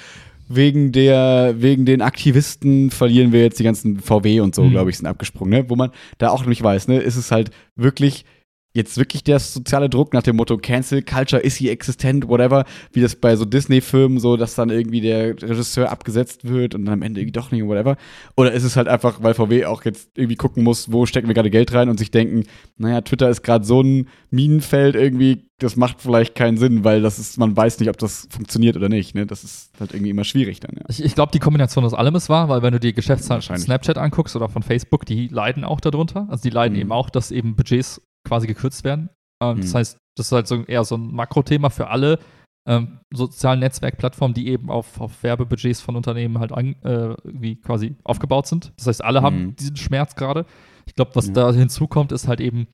wegen 0.50 0.92
der, 0.92 1.56
wegen 1.60 1.86
den 1.86 2.02
Aktivisten 2.02 2.92
verlieren 2.92 3.32
wir 3.32 3.42
jetzt 3.42 3.60
die 3.60 3.64
ganzen 3.64 4.00
VW 4.02 4.42
und 4.42 4.54
so, 4.54 4.64
Mhm. 4.64 4.72
glaube 4.72 4.90
ich, 4.90 4.98
sind 4.98 5.08
abgesprungen, 5.08 5.62
ne? 5.62 5.70
Wo 5.70 5.76
man 5.78 5.92
da 6.18 6.30
auch 6.32 6.46
nicht 6.46 6.62
weiß, 6.62 6.90
ne? 6.90 7.00
Ist 7.00 7.16
es 7.16 7.32
halt 7.32 7.52
wirklich 7.78 8.26
jetzt 8.74 8.98
wirklich 8.98 9.24
der 9.24 9.40
soziale 9.40 9.88
Druck 9.88 10.14
nach 10.14 10.24
dem 10.24 10.36
Motto 10.36 10.58
Cancel 10.58 11.04
Culture 11.04 11.42
ist 11.42 11.58
sie 11.58 11.70
existent, 11.70 12.28
whatever, 12.28 12.66
wie 12.92 13.02
das 13.02 13.16
bei 13.16 13.36
so 13.36 13.46
Disney-Filmen 13.46 14.20
so, 14.20 14.36
dass 14.36 14.56
dann 14.56 14.70
irgendwie 14.70 15.02
der 15.02 15.30
Regisseur 15.42 15.92
abgesetzt 15.92 16.48
wird 16.50 16.74
und 16.74 16.86
dann 16.86 16.94
am 16.96 17.02
Ende 17.04 17.22
irgendwie 17.22 17.34
doch 17.34 17.52
nicht, 17.52 17.66
whatever. 17.66 17.98
Oder 18.36 18.52
ist 18.52 18.64
es 18.64 18.76
halt 18.76 18.88
einfach, 18.88 19.22
weil 19.22 19.36
VW 19.36 19.66
auch 19.66 19.86
jetzt 19.86 20.10
irgendwie 20.16 20.36
gucken 20.36 20.64
muss, 20.64 20.92
wo 20.92 21.06
stecken 21.06 21.28
wir 21.28 21.36
gerade 21.36 21.52
Geld 21.52 21.74
rein 21.74 21.88
und 21.90 22.00
sich 22.00 22.10
denken, 22.12 22.44
naja, 22.78 23.02
Twitter 23.02 23.30
ist 23.30 23.44
gerade 23.44 23.64
so 23.64 23.82
ein 23.82 24.08
Minenfeld 24.32 24.96
irgendwie, 24.96 25.46
das 25.60 25.76
macht 25.76 26.02
vielleicht 26.02 26.34
keinen 26.34 26.58
Sinn, 26.58 26.84
weil 26.84 27.02
das 27.02 27.20
ist, 27.20 27.38
man 27.38 27.56
weiß 27.56 27.80
nicht, 27.80 27.90
ob 27.90 27.98
das 28.00 28.28
funktioniert 28.32 28.76
oder 28.76 28.90
nicht. 28.90 29.14
Ne? 29.14 29.28
Das 29.28 29.44
ist 29.44 29.72
halt 29.80 29.94
irgendwie 29.94 30.10
immer 30.10 30.24
schwierig 30.24 30.60
dann, 30.60 30.76
ja. 30.76 30.84
Ich, 30.90 31.04
ich 31.04 31.14
glaube, 31.14 31.32
die 31.32 31.40
Kombination 31.40 31.86
aus 31.86 31.94
allem 31.94 32.16
ist 32.16 32.28
wahr, 32.28 32.50
weil 32.50 32.64
wenn 32.64 32.74
du 32.74 32.80
die 32.80 32.94
Geschäftszahlen 32.94 33.44
von. 33.44 33.58
Snapchat 33.58 33.98
anguckst 34.00 34.36
oder 34.36 34.50
von 34.50 34.64
Facebook, 34.64 35.06
die 35.06 35.28
leiden 35.28 35.64
auch 35.64 35.80
darunter. 35.80 36.28
Also 36.30 36.42
die 36.42 36.50
leiden 36.50 36.74
Mhm. 36.74 36.82
eben 36.82 36.92
auch, 36.92 37.12
dass 37.12 37.30
eben 37.32 37.56
Budgets 37.56 38.02
quasi 38.28 38.48
gekürzt 38.48 38.84
werden. 38.84 39.10
Ähm, 39.42 39.58
Das 39.62 39.74
Mhm. 39.74 39.78
heißt, 39.78 39.98
das 40.18 40.28
ist 40.28 40.32
halt 40.32 40.48
so 40.48 40.64
eher 40.64 40.84
so 40.84 40.96
ein 40.96 41.14
Makrothema 41.14 41.70
für 41.70 41.88
alle 41.88 42.20
ähm, 42.66 43.00
sozialen 43.14 43.60
Netzwerkplattformen, 43.60 44.34
die 44.34 44.48
eben 44.48 44.70
auf, 44.70 45.02
auf 45.02 45.22
Werbebudgets 45.22 45.82
von 45.82 45.98
Unternehmen 45.98 46.40
halt 46.40 46.54
an, 46.54 46.76
äh, 46.84 47.10
irgendwie 47.26 47.58
quasi 47.58 47.98
aufgebaut 48.06 48.48
sind. 48.48 48.72
Das 48.78 48.88
heißt, 48.88 49.04
alle 49.04 49.22
haben 49.22 49.48
Mhm. 49.48 49.56
diesen 49.58 49.76
Schmerz 49.76 50.16
gerade. 50.16 50.46
Ich 50.86 50.96
glaube, 50.96 51.12
was 51.16 51.28
Ja. 51.28 51.34
da 51.34 51.52
hinzukommt, 51.52 52.14
ist 52.14 52.28
halt 52.30 52.40
eben 52.40 52.68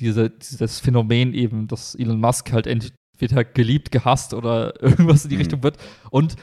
diese, 0.00 0.30
dieses 0.30 0.80
Phänomen 0.80 1.34
eben, 1.34 1.68
dass 1.68 1.94
Elon 1.96 2.18
Musk 2.18 2.50
halt 2.52 2.66
entweder 2.66 3.44
geliebt, 3.44 3.90
gehasst 3.92 4.32
oder 4.32 4.80
irgendwas 4.82 5.24
in 5.24 5.28
die 5.30 5.36
Mhm. 5.36 5.40
Richtung 5.42 5.62
wird. 5.62 5.76
Und 6.10 6.36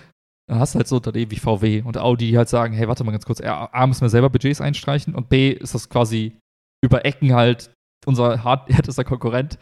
dann 0.48 0.60
hast 0.60 0.76
du 0.76 0.78
halt 0.78 0.88
so 0.88 0.98
Unternehmen 0.98 1.32
wie 1.32 1.38
VW 1.40 1.82
und 1.82 1.98
Audi, 1.98 2.28
die 2.28 2.38
halt 2.38 2.50
sagen, 2.50 2.76
hey, 2.76 2.88
warte 2.88 3.04
mal 3.04 3.12
ganz 3.12 3.26
kurz, 3.26 3.42
A 3.42 3.88
müssen 3.88 4.02
wir 4.02 4.10
selber 4.10 4.30
Budgets 4.30 4.62
einstreichen 4.62 5.16
und 5.16 5.30
B 5.30 5.50
ist 5.52 5.74
das 5.74 5.90
quasi 5.90 6.38
über 6.84 7.06
Ecken 7.06 7.34
halt 7.34 7.73
unser 8.08 8.44
hart 8.44 8.70
härtester 8.70 9.04
Konkurrent. 9.04 9.58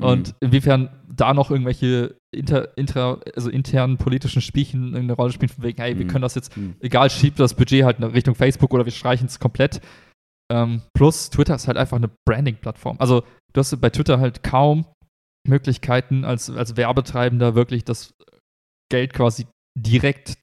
Und 0.00 0.28
Mhm. 0.28 0.34
inwiefern 0.40 0.88
da 1.08 1.32
noch 1.34 1.50
irgendwelche 1.50 2.16
inter, 2.34 2.76
intra, 2.76 3.20
also 3.36 3.50
internen 3.50 3.98
politischen 3.98 4.42
Spielchen 4.42 4.96
eine 4.96 5.12
Rolle 5.12 5.32
spielen, 5.32 5.48
von 5.50 5.62
wegen, 5.62 5.80
hey, 5.80 5.96
wir 5.96 6.06
Mhm. 6.06 6.08
können 6.08 6.22
das 6.22 6.34
jetzt, 6.34 6.56
Mhm. 6.56 6.74
egal, 6.80 7.08
schiebt 7.10 7.38
das 7.38 7.54
Budget 7.54 7.84
halt 7.84 7.98
in 7.98 8.04
Richtung 8.04 8.34
Facebook 8.34 8.72
oder 8.74 8.84
wir 8.84 8.92
streichen 8.92 9.26
es 9.26 9.38
komplett. 9.38 9.80
Ähm, 10.50 10.82
plus, 10.94 11.30
Twitter 11.30 11.54
ist 11.54 11.68
halt 11.68 11.76
einfach 11.76 11.98
eine 11.98 12.10
Branding-Plattform. 12.26 12.96
Also, 12.98 13.22
du 13.52 13.58
hast 13.60 13.80
bei 13.80 13.90
Twitter 13.90 14.18
halt 14.18 14.42
kaum 14.42 14.86
Möglichkeiten, 15.48 16.24
als, 16.24 16.50
als 16.50 16.76
Werbetreibender 16.76 17.54
wirklich 17.54 17.84
das 17.84 18.12
Geld 18.90 19.12
quasi 19.12 19.46
direkt 19.78 20.36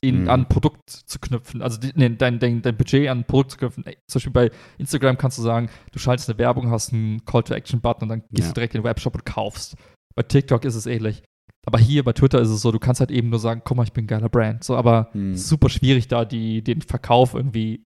in, 0.00 0.22
Mhm. 0.22 0.28
an 0.30 0.48
Produkt 0.48 0.90
zu 0.90 1.18
knüpfen. 1.18 1.62
Also 1.62 1.78
die, 1.78 1.92
nee, 1.94 2.08
dein, 2.10 2.38
dein, 2.38 2.62
dein 2.62 2.76
Budget 2.76 3.08
an 3.08 3.18
ein 3.20 3.24
Produkt 3.24 3.52
zu 3.52 3.58
knüpfen. 3.58 3.84
Zum 3.84 4.18
Beispiel 4.18 4.32
bei 4.32 4.50
Instagram 4.78 5.16
kannst 5.18 5.38
du 5.38 5.42
sagen, 5.42 5.68
du 5.92 5.98
schaltest 5.98 6.28
eine 6.28 6.38
Werbung, 6.38 6.70
hast 6.70 6.92
einen 6.92 7.24
Call-to-Action-Button 7.24 8.02
und 8.04 8.08
dann 8.08 8.22
gehst 8.30 8.48
Ja. 8.48 8.52
du 8.52 8.54
direkt 8.54 8.74
in 8.74 8.80
den 8.80 8.84
Webshop 8.84 9.14
und 9.14 9.24
kaufst. 9.24 9.76
Bei 10.14 10.22
TikTok 10.22 10.64
ist 10.64 10.74
es 10.74 10.86
ähnlich. 10.86 11.22
Aber 11.66 11.78
hier 11.78 12.02
bei 12.04 12.12
Twitter 12.12 12.40
ist 12.40 12.48
es 12.48 12.62
so, 12.62 12.72
du 12.72 12.78
kannst 12.78 13.00
halt 13.00 13.10
eben 13.10 13.28
nur 13.28 13.38
sagen, 13.38 13.62
guck 13.64 13.76
mal, 13.76 13.84
ich 13.84 13.92
bin 13.92 14.04
ein 14.04 14.08
geiler 14.08 14.28
Brand. 14.30 14.64
So, 14.64 14.76
aber 14.76 15.10
Mhm. 15.12 15.32
es 15.32 15.42
ist 15.42 15.48
super 15.48 15.68
schwierig, 15.68 16.08
da 16.08 16.24
die, 16.24 16.62
den 16.62 16.80
Verkauf 16.82 17.34
irgendwie 17.34 17.84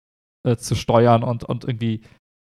äh, 0.45 0.55
zu 0.57 0.73
steuern 0.75 1.23
und, 1.23 1.43
und 1.43 1.65
irgendwie 1.65 2.01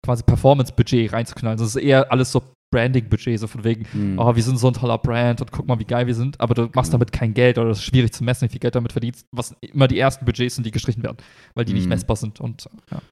quasi 0.04 0.22
Performance-Budget 0.22 1.12
reinzuknallen. 1.12 1.58
Das 1.58 1.68
ist 1.68 1.76
eher 1.76 2.10
alles 2.10 2.32
so 2.32 2.42
Branding-Budget, 2.70 3.38
so 3.38 3.46
von 3.46 3.64
wegen, 3.64 3.84
Mhm. 3.92 4.18
oh, 4.18 4.34
wir 4.34 4.42
sind 4.42 4.58
so 4.58 4.68
ein 4.68 4.74
toller 4.74 4.98
Brand 4.98 5.40
und 5.40 5.50
guck 5.52 5.66
mal, 5.66 5.78
wie 5.78 5.84
geil 5.84 6.06
wir 6.06 6.14
sind, 6.14 6.40
aber 6.40 6.54
du 6.54 6.62
machst 6.74 6.90
Genau. 6.90 6.98
damit 6.98 7.12
kein 7.12 7.34
Geld 7.34 7.58
oder 7.58 7.68
das 7.68 7.78
ist 7.78 7.84
schwierig 7.84 8.12
zu 8.12 8.22
messen, 8.24 8.46
wie 8.48 8.52
viel 8.52 8.60
Geld 8.60 8.74
damit 8.74 8.92
verdienst, 8.92 9.26
was 9.32 9.54
immer 9.60 9.88
die 9.88 9.98
ersten 9.98 10.24
Budgets 10.24 10.54
sind, 10.54 10.64
die 10.64 10.70
gestrichen 10.70 11.02
werden, 11.02 11.16
weil 11.54 11.64
die 11.64 11.72
nicht 11.72 11.84
Mhm. 11.84 11.90
messbar 11.90 12.16
sind 12.16 12.40
und 12.40 12.66
ja. 12.90 13.02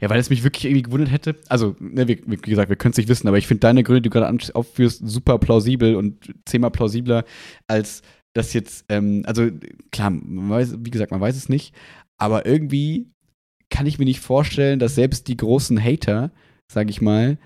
Ja, 0.00 0.10
weil 0.10 0.18
es 0.20 0.30
mich 0.30 0.44
wirklich 0.44 0.64
irgendwie 0.66 0.82
gewundert 0.82 1.10
hätte. 1.10 1.36
Also, 1.48 1.76
ne, 1.80 2.06
wie, 2.08 2.22
wie 2.26 2.36
gesagt, 2.36 2.68
wir 2.68 2.76
können 2.76 2.92
es 2.92 2.98
nicht 2.98 3.08
wissen, 3.08 3.26
aber 3.28 3.38
ich 3.38 3.46
finde 3.46 3.60
deine 3.60 3.82
Gründe, 3.82 4.02
die 4.02 4.10
du 4.10 4.12
gerade 4.20 4.36
aufführst, 4.54 5.02
super 5.06 5.38
plausibel 5.38 5.96
und 5.96 6.32
zehnmal 6.44 6.70
plausibler, 6.70 7.24
als 7.68 8.02
das 8.34 8.52
jetzt, 8.52 8.84
ähm, 8.88 9.22
also 9.26 9.48
klar, 9.92 10.10
man 10.10 10.50
weiß, 10.50 10.76
wie 10.80 10.90
gesagt, 10.90 11.10
man 11.12 11.20
weiß 11.20 11.36
es 11.36 11.48
nicht, 11.48 11.74
aber 12.18 12.46
irgendwie 12.46 13.10
kann 13.70 13.86
ich 13.86 13.98
mir 13.98 14.04
nicht 14.04 14.20
vorstellen, 14.20 14.78
dass 14.78 14.94
selbst 14.94 15.28
die 15.28 15.36
großen 15.36 15.82
Hater, 15.82 16.32
sag 16.70 16.90
ich 16.90 17.00
mal, 17.00 17.38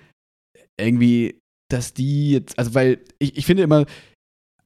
irgendwie, 0.79 1.41
dass 1.70 1.95
die 1.95 2.33
jetzt, 2.33 2.59
also 2.59 2.74
weil 2.74 3.01
ich, 3.18 3.37
ich 3.37 3.47
finde 3.47 3.62
immer, 3.64 3.85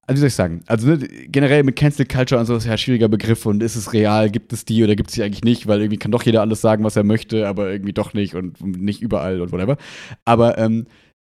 also 0.07 0.17
wie 0.17 0.21
soll 0.21 0.29
ich 0.29 0.35
sagen, 0.35 0.63
also 0.67 0.89
ne, 0.89 0.99
generell 0.99 1.63
mit 1.63 1.77
Cancel 1.77 2.07
Culture 2.07 2.41
und 2.41 2.47
so 2.47 2.57
ist 2.57 2.67
ja 2.67 2.73
ein 2.73 2.79
schwieriger 2.79 3.09
Begriff 3.09 3.47
und 3.47 3.63
ist 3.63 3.77
es 3.77 3.93
real, 3.93 4.31
gibt 4.31 4.53
es 4.53 4.65
die 4.65 4.83
oder 4.83 4.97
gibt 4.97 5.11
es 5.11 5.15
die 5.15 5.23
eigentlich 5.23 5.45
nicht, 5.45 5.67
weil 5.67 5.81
irgendwie 5.81 5.99
kann 5.99 6.11
doch 6.13 6.25
jeder 6.25 6.41
alles 6.41 6.61
sagen, 6.61 6.85
was 6.85 6.97
er 6.97 7.05
möchte, 7.05 7.47
aber 7.47 7.71
irgendwie 7.71 7.93
doch 7.93 8.13
nicht 8.13 8.35
und 8.35 8.61
nicht 8.61 9.01
überall 9.01 9.41
und 9.41 9.53
whatever. 9.53 9.77
Aber 10.25 10.59
ähm, 10.59 10.87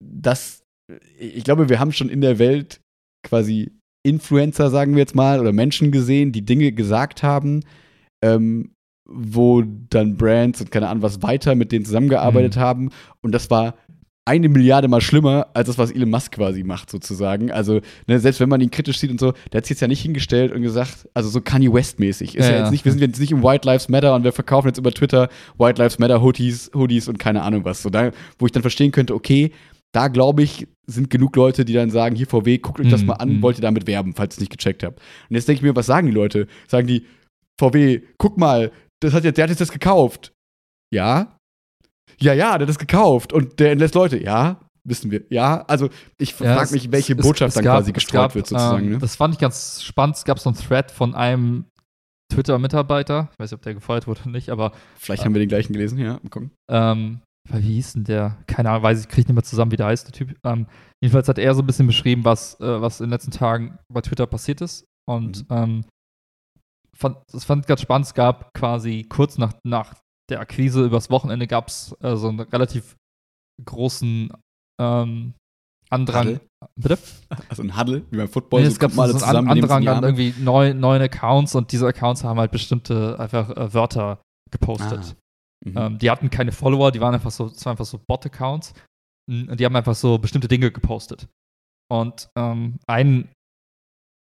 das, 0.03 0.63
ich 1.19 1.43
glaube, 1.43 1.69
wir 1.69 1.79
haben 1.79 1.91
schon 1.91 2.09
in 2.09 2.21
der 2.21 2.39
Welt 2.39 2.79
quasi 3.25 3.71
Influencer, 4.05 4.69
sagen 4.69 4.93
wir 4.93 4.99
jetzt 4.99 5.15
mal, 5.15 5.39
oder 5.39 5.53
Menschen 5.53 5.91
gesehen, 5.91 6.31
die 6.31 6.45
Dinge 6.45 6.71
gesagt 6.71 7.23
haben, 7.23 7.63
ähm, 8.23 8.71
wo 9.05 9.61
dann 9.89 10.15
Brands 10.17 10.61
und 10.61 10.71
keine 10.71 10.87
Ahnung 10.87 11.03
was 11.03 11.21
weiter 11.21 11.55
mit 11.55 11.71
denen 11.71 11.85
zusammengearbeitet 11.85 12.55
Mhm. 12.55 12.59
haben. 12.59 12.89
Und 13.21 13.33
das 13.33 13.49
war 13.49 13.75
eine 14.25 14.47
Milliarde 14.47 14.87
mal 14.87 15.01
schlimmer 15.01 15.47
als 15.53 15.67
das, 15.67 15.77
was 15.77 15.91
Elon 15.91 16.09
Musk 16.09 16.33
quasi 16.33 16.63
macht, 16.63 16.89
sozusagen. 16.89 17.51
Also, 17.51 17.81
ne, 18.07 18.19
selbst 18.19 18.39
wenn 18.39 18.47
man 18.47 18.61
ihn 18.61 18.71
kritisch 18.71 18.97
sieht 18.99 19.11
und 19.11 19.19
so, 19.19 19.33
der 19.51 19.57
hat 19.57 19.65
sich 19.65 19.71
jetzt 19.71 19.81
ja 19.81 19.87
nicht 19.87 20.01
hingestellt 20.01 20.53
und 20.53 20.61
gesagt, 20.61 21.09
also 21.13 21.29
so 21.29 21.41
Kanye 21.41 21.73
West-mäßig. 21.73 22.35
Ist 22.35 22.45
ja, 22.45 22.51
Ja, 22.51 22.59
jetzt 22.59 22.71
nicht, 22.71 22.85
wir 22.85 22.91
sind 22.93 23.01
jetzt 23.01 23.19
nicht 23.19 23.31
im 23.31 23.43
White 23.43 23.67
Lives 23.67 23.89
Matter 23.89 24.15
und 24.15 24.23
wir 24.23 24.31
verkaufen 24.31 24.67
jetzt 24.67 24.77
über 24.77 24.91
Twitter 24.91 25.29
White 25.57 25.81
Lives 25.81 25.99
Matter 25.99 26.21
Hoodies, 26.21 26.71
Hoodies 26.73 27.09
und 27.09 27.19
keine 27.19 27.41
Ahnung 27.41 27.65
was. 27.65 27.81
So, 27.81 27.89
da, 27.89 28.11
wo 28.39 28.45
ich 28.45 28.53
dann 28.53 28.61
verstehen 28.61 28.91
könnte, 28.91 29.13
okay, 29.13 29.51
da 29.91 30.07
glaube 30.07 30.41
ich, 30.41 30.67
sind 30.87 31.09
genug 31.09 31.35
Leute, 31.35 31.65
die 31.65 31.73
dann 31.73 31.91
sagen, 31.91 32.15
hier 32.15 32.27
VW, 32.27 32.57
guckt 32.57 32.79
euch 32.79 32.89
das 32.89 33.01
Mhm, 33.01 33.07
mal 33.07 33.13
an, 33.15 33.37
mhm. 33.37 33.41
wollt 33.41 33.57
ihr 33.57 33.61
damit 33.61 33.87
werben, 33.87 34.13
falls 34.15 34.35
ihr 34.35 34.37
es 34.37 34.39
nicht 34.39 34.51
gecheckt 34.51 34.83
habt. 34.83 34.99
Und 35.29 35.35
jetzt 35.35 35.47
denke 35.47 35.59
ich 35.59 35.63
mir, 35.63 35.75
was 35.75 35.85
sagen 35.85 36.07
die 36.07 36.13
Leute? 36.13 36.47
Sagen 36.67 36.87
die, 36.87 37.05
VW, 37.59 38.01
guck 38.17 38.37
mal, 38.37 38.71
das 39.01 39.13
hat 39.13 39.23
jetzt, 39.23 39.37
der 39.37 39.43
hat 39.43 39.49
jetzt 39.49 39.61
das 39.61 39.71
gekauft. 39.71 40.33
Ja? 40.93 41.37
Ja, 42.19 42.33
ja, 42.33 42.57
der 42.57 42.61
hat 42.65 42.69
das 42.69 42.79
gekauft 42.79 43.33
und 43.33 43.59
der 43.59 43.71
entlässt 43.71 43.95
Leute. 43.95 44.21
Ja, 44.21 44.59
wissen 44.83 45.11
wir. 45.11 45.23
Ja, 45.29 45.61
also 45.67 45.89
ich 46.17 46.31
Ja, 46.39 46.53
frage 46.53 46.63
es- 46.65 46.71
mich, 46.71 46.91
welche 46.91 47.13
es- 47.13 47.21
Botschaft 47.25 47.49
es 47.49 47.55
dann 47.55 47.63
gab- 47.63 47.77
quasi 47.79 47.91
es 47.91 47.95
gestreut 47.95 48.35
wird, 48.35 48.47
sozusagen. 48.47 48.85
Ähm, 48.85 48.91
ne? 48.93 48.97
Das 48.99 49.15
fand 49.15 49.33
ich 49.33 49.39
ganz 49.39 49.81
spannend. 49.83 50.15
Es 50.17 50.25
gab 50.25 50.39
so 50.39 50.49
einen 50.49 50.57
Thread 50.57 50.91
von 50.91 51.15
einem 51.15 51.65
Twitter-Mitarbeiter. 52.31 53.29
Ich 53.33 53.39
weiß 53.39 53.51
nicht, 53.51 53.57
ob 53.57 53.61
der 53.61 53.73
gefeuert 53.75 54.07
wurde 54.07 54.21
oder 54.21 54.31
nicht, 54.31 54.49
aber 54.49 54.71
Vielleicht 54.95 55.23
haben 55.25 55.33
wir 55.33 55.39
den 55.39 55.49
gleichen 55.49 55.73
gelesen, 55.73 55.97
ja. 55.99 56.13
Mal 56.13 56.29
gucken. 56.29 56.51
ähm, 56.69 57.21
wie 57.49 57.73
hieß 57.75 57.93
denn 57.93 58.05
der? 58.05 58.37
Keine 58.47 58.69
Ahnung, 58.69 58.83
weiß 58.83 59.01
ich, 59.01 59.07
kriege 59.09 59.27
nicht 59.27 59.33
mehr 59.35 59.43
zusammen, 59.43 59.71
wie 59.71 59.75
der 59.77 59.87
heißt, 59.87 60.07
der 60.07 60.13
Typ. 60.13 60.35
Ähm, 60.45 60.65
jedenfalls 61.01 61.27
hat 61.27 61.37
er 61.37 61.53
so 61.55 61.61
ein 61.61 61.65
bisschen 61.67 61.87
beschrieben, 61.87 62.23
was, 62.25 62.59
äh, 62.61 62.81
was 62.81 62.99
in 63.01 63.07
den 63.07 63.11
letzten 63.11 63.31
Tagen 63.31 63.77
bei 63.91 64.01
Twitter 64.01 64.25
passiert 64.27 64.61
ist. 64.61 64.85
Und 65.05 65.45
ähm, 65.49 65.83
fand, 66.95 67.17
das 67.31 67.43
fand 67.43 67.63
ich 67.63 67.67
ganz 67.67 67.81
spannend. 67.81 68.07
Es 68.07 68.13
gab 68.13 68.53
quasi 68.53 69.05
kurz 69.09 69.37
nach, 69.37 69.53
nach 69.65 69.93
der 70.29 70.39
Akquise 70.39 70.85
übers 70.85 71.09
Wochenende 71.09 71.47
gab 71.47 71.67
es 71.67 71.95
äh, 72.01 72.15
so 72.15 72.29
einen 72.29 72.39
relativ 72.39 72.95
großen 73.63 74.31
ähm, 74.81 75.33
Andrang. 75.89 76.27
Huddle? 76.27 76.41
Bitte? 76.75 76.97
Also 77.49 77.63
ein 77.63 77.77
Huddle, 77.77 78.03
wie 78.09 78.17
beim 78.17 78.27
Football, 78.27 78.61
Nee, 78.61 78.67
so 78.67 78.73
es 78.73 78.79
gab 78.79 78.93
mal 78.93 79.09
so 79.09 79.23
einen 79.23 79.47
Andrang 79.47 79.87
an 79.87 80.03
irgendwie 80.03 80.33
neuen, 80.39 80.79
neuen 80.79 81.01
Accounts 81.01 81.55
und 81.55 81.71
diese 81.71 81.87
Accounts 81.87 82.23
haben 82.23 82.39
halt 82.39 82.51
bestimmte 82.51 83.19
einfach 83.19 83.49
äh, 83.49 83.73
Wörter 83.73 84.21
gepostet. 84.51 85.15
Mhm. 85.65 85.77
Ähm, 85.77 85.97
die 85.99 86.09
hatten 86.09 86.29
keine 86.29 86.51
Follower, 86.51 86.91
die 86.91 87.01
waren 87.01 87.13
einfach 87.13 87.31
so, 87.31 87.47
es 87.47 87.65
waren 87.65 87.71
einfach 87.71 87.85
so 87.85 87.99
Bot-Accounts. 88.07 88.73
Und 89.29 89.57
die 89.59 89.65
haben 89.65 89.75
einfach 89.75 89.95
so 89.95 90.17
bestimmte 90.17 90.47
Dinge 90.49 90.71
gepostet. 90.71 91.27
Und 91.89 92.29
ähm, 92.37 92.77
ein, 92.87 93.29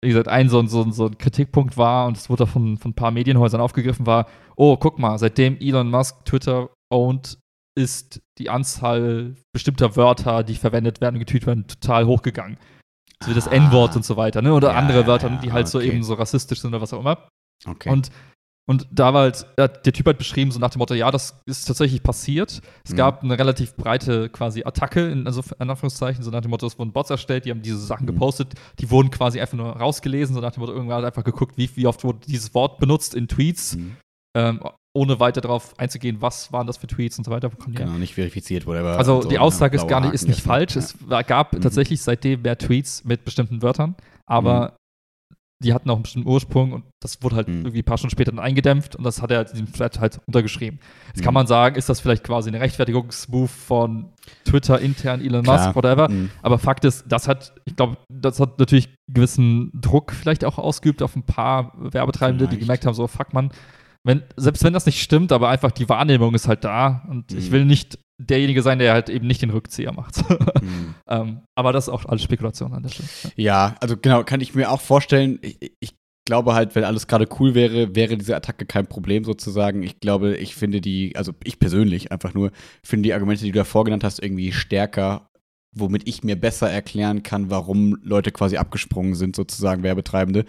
wie 0.04 0.10
gesagt, 0.10 0.28
ein 0.28 0.50
so, 0.50 0.60
ein- 0.60 0.68
so, 0.68 0.82
ein- 0.84 0.92
so 0.94 1.06
ein 1.08 1.18
Kritikpunkt 1.18 1.78
war, 1.78 2.08
und 2.08 2.18
es 2.18 2.30
wurde 2.30 2.48
von, 2.48 2.78
von 2.78 2.92
ein 2.92 2.96
paar 2.96 3.12
Medienhäusern 3.12 3.62
aufgegriffen, 3.62 4.06
war, 4.06 4.28
oh, 4.56 4.78
guck 4.78 4.98
mal, 5.00 5.18
seitdem 5.20 5.58
Elon 5.60 5.90
Musk 5.90 6.26
Twitter 6.26 6.70
owned, 6.92 7.38
ist 7.78 8.20
die 8.38 8.50
Anzahl 8.50 9.36
bestimmter 9.54 9.96
Wörter, 9.96 10.44
die 10.44 10.56
verwendet 10.56 11.00
werden 11.02 11.16
und 11.16 11.20
getweetet 11.20 11.48
werden, 11.48 11.68
total 11.68 12.06
hochgegangen. 12.06 12.58
So 13.24 13.30
wie 13.30 13.36
das 13.36 13.48
Ah. 13.48 13.52
N-Wort 13.52 13.96
und 13.96 14.04
so 14.04 14.18
weiter, 14.18 14.42
ne? 14.42 14.54
Oder 14.54 14.72
Ja, 14.72 14.78
andere 14.80 15.06
Wörter, 15.08 15.30
die 15.42 15.52
halt 15.54 15.68
so 15.68 15.78
okay. 15.78 15.88
eben 15.90 16.04
so 16.04 16.16
rassistisch 16.16 16.60
sind 16.62 16.72
oder 16.74 16.82
was 16.82 16.92
auch 16.94 17.00
immer. 17.02 17.28
okay. 17.68 17.90
Und, 17.90 18.10
und 18.72 18.88
da 18.92 19.14
war 19.14 19.22
halt, 19.22 19.46
der 19.58 19.82
Typ 19.94 20.08
hat 20.08 20.18
beschrieben, 20.18 20.50
so 20.52 20.60
nach 20.60 20.72
dem 20.72 20.80
Motto, 20.80 20.94
ja, 20.96 21.12
das 21.12 21.40
ist 21.46 21.66
tatsächlich 21.66 22.02
passiert. 22.02 22.62
Es 22.84 22.92
Mhm. 22.94 22.96
gab 22.98 23.24
eine 23.24 23.38
relativ 23.38 23.76
breite 23.76 24.30
quasi 24.30 24.64
Attacke, 24.64 25.10
in, 25.12 25.28
also 25.28 25.44
in 25.60 25.70
Anführungszeichen, 25.70 26.24
so 26.24 26.32
nach 26.32 26.42
dem 26.42 26.50
Motto, 26.50 26.66
es 26.66 26.80
wurden 26.80 26.92
Bots 26.92 27.10
erstellt, 27.12 27.46
die 27.46 27.52
haben 27.52 27.62
diese 27.62 27.78
Sachen 27.78 28.04
Mhm. 28.06 28.14
gepostet, 28.14 28.54
die 28.80 28.90
wurden 28.90 29.12
quasi 29.12 29.40
einfach 29.40 29.58
nur 29.58 29.70
rausgelesen, 29.76 30.34
so 30.34 30.42
nach 30.42 30.52
dem 30.54 30.62
Motto, 30.62 30.74
irgendwer 30.74 30.96
hat 30.98 31.06
einfach 31.06 31.24
geguckt, 31.24 31.58
wie, 31.58 31.70
wie 31.76 31.86
oft 31.86 32.04
wurde 32.04 32.20
dieses 32.28 32.54
Wort 32.56 32.80
benutzt 32.80 33.14
in 33.14 33.28
Tweets, 33.28 33.76
Mhm. 33.76 33.98
ähm, 34.36 34.60
ohne 34.94 35.20
weiter 35.20 35.40
darauf 35.42 35.78
einzugehen, 35.80 36.22
was 36.22 36.52
waren 36.52 36.68
das 36.68 36.78
für 36.78 36.88
Tweets 36.88 37.18
und 37.18 37.24
so 37.24 37.32
weiter. 37.32 37.50
Genau, 37.68 37.92
nicht 37.98 38.14
verifiziert 38.16 38.66
wurde. 38.66 38.80
Aber 38.80 38.98
Also 38.98 39.22
so, 39.22 39.30
die 39.30 39.36
ja, 39.36 39.42
Aussage 39.42 39.76
ist 39.78 39.82
blaue 39.88 39.90
gar 39.90 40.02
nicht, 40.02 40.14
ist 40.14 40.28
nicht 40.28 40.40
ne? 40.46 40.52
falsch. 40.52 40.76
Ja. 40.76 40.82
Es 40.82 41.28
gab 41.28 41.54
Mhm. 41.54 41.62
tatsächlich 41.62 42.02
seitdem 42.02 42.42
mehr 42.42 42.58
Tweets 42.58 43.06
mit 43.06 43.24
bestimmten 43.24 43.62
Wörtern, 43.62 43.96
aber 44.26 44.76
die 45.64 45.74
hatten 45.74 45.90
auch 45.90 45.96
einen 45.96 46.04
bestimmten 46.04 46.28
Ursprung 46.28 46.72
und 46.74 46.84
das 47.02 47.22
wurde 47.22 47.36
halt 47.36 47.48
Mhm. 47.48 47.60
irgendwie 47.62 47.80
ein 47.80 47.84
paar 47.86 47.98
Stunden 47.98 48.12
später 48.12 48.32
dann 48.32 48.40
eingedämpft 48.40 48.96
und 48.96 49.04
das 49.04 49.22
hat 49.22 49.32
er 49.32 49.42
in 49.42 49.52
diesem 49.52 49.72
Thread 49.72 50.00
halt 50.00 50.20
untergeschrieben. 50.26 50.80
Jetzt 51.08 51.20
Mhm. 51.20 51.24
kann 51.26 51.34
man 51.34 51.48
sagen, 51.48 51.76
ist 51.76 51.88
das 51.90 52.00
vielleicht 52.00 52.24
quasi 52.24 52.50
eine 52.50 52.60
Rechtfertigungsmove 52.60 53.50
von 53.52 54.10
Twitter 54.46 54.80
intern, 54.80 55.22
Elon 55.22 55.44
Klar. 55.44 55.66
Musk, 55.66 55.76
whatever. 55.76 56.10
Mhm. 56.10 56.30
Aber 56.42 56.58
Fakt 56.60 56.84
ist, 56.86 57.06
das 57.08 57.28
hat, 57.28 57.54
ich 57.66 57.76
glaube, 57.76 57.98
das 58.12 58.40
hat 58.40 58.60
natürlich 58.60 58.90
gewissen 59.08 59.72
Druck 59.74 60.12
vielleicht 60.14 60.46
auch 60.46 60.58
ausgeübt 60.58 61.02
auf 61.02 61.16
ein 61.16 61.24
paar 61.24 61.74
Werbetreibende, 61.78 62.46
die 62.46 62.56
Vielleicht. 62.56 62.62
gemerkt 62.62 62.86
haben, 62.86 62.94
so 62.94 63.08
fuck 63.08 63.34
man, 63.34 63.52
wenn, 64.04 64.24
selbst 64.36 64.64
wenn 64.64 64.74
das 64.74 64.86
nicht 64.88 65.02
stimmt, 65.02 65.32
aber 65.32 65.50
einfach 65.50 65.72
die 65.72 65.88
Wahrnehmung 65.88 66.34
ist 66.34 66.48
halt 66.48 66.64
da 66.64 67.04
und 67.10 67.32
ich 67.34 67.50
Mhm. 67.50 67.52
will 67.52 67.66
nicht 67.66 68.00
derjenige 68.28 68.62
sein, 68.62 68.80
der 68.80 68.94
halt 68.94 69.10
eben 69.10 69.28
nicht 69.28 69.42
den 69.42 69.50
Rückzieher 69.50 69.94
macht. 69.94 70.24
Mhm. 70.62 70.94
ähm, 71.08 71.42
aber 71.56 71.74
das 71.74 71.86
ist 71.86 71.90
auch 71.90 72.06
alles 72.06 72.22
Spekulation 72.22 72.74
an 72.74 72.84
der 72.84 72.90
Stelle. 72.90 73.10
Ja, 73.36 73.76
also 73.80 73.98
genau, 73.98 74.24
kann 74.24 74.42
ich 74.42 74.54
mir 74.54 74.70
auch 74.70 74.82
vorstellen. 74.82 75.40
Ich, 75.42 75.74
ich 75.80 75.96
glaube 76.26 76.54
halt, 76.54 76.76
wenn 76.76 76.84
alles 76.84 77.08
gerade 77.08 77.28
cool 77.40 77.56
wäre, 77.56 77.96
wäre 77.96 78.16
diese 78.18 78.36
Attacke 78.36 78.66
kein 78.66 78.86
Problem 78.86 79.24
sozusagen. 79.24 79.82
Ich 79.82 80.00
glaube, 80.00 80.38
ich 80.38 80.56
finde 80.56 80.82
die, 80.82 81.16
also 81.16 81.34
ich 81.44 81.58
persönlich 81.58 82.12
einfach 82.12 82.36
nur, 82.36 82.52
finde 82.84 83.08
die 83.08 83.14
Argumente, 83.14 83.44
die 83.44 83.52
du 83.52 83.60
davor 83.60 83.86
genannt 83.86 84.04
hast, 84.04 84.22
irgendwie 84.22 84.52
stärker, 84.52 85.30
womit 85.76 86.08
ich 86.08 86.24
mir 86.24 86.36
besser 86.36 86.70
erklären 86.70 87.24
kann, 87.24 87.50
warum 87.50 87.98
Leute 88.04 88.32
quasi 88.32 88.58
abgesprungen 88.58 89.16
sind, 89.16 89.36
sozusagen 89.36 89.84
Werbetreibende. 89.84 90.46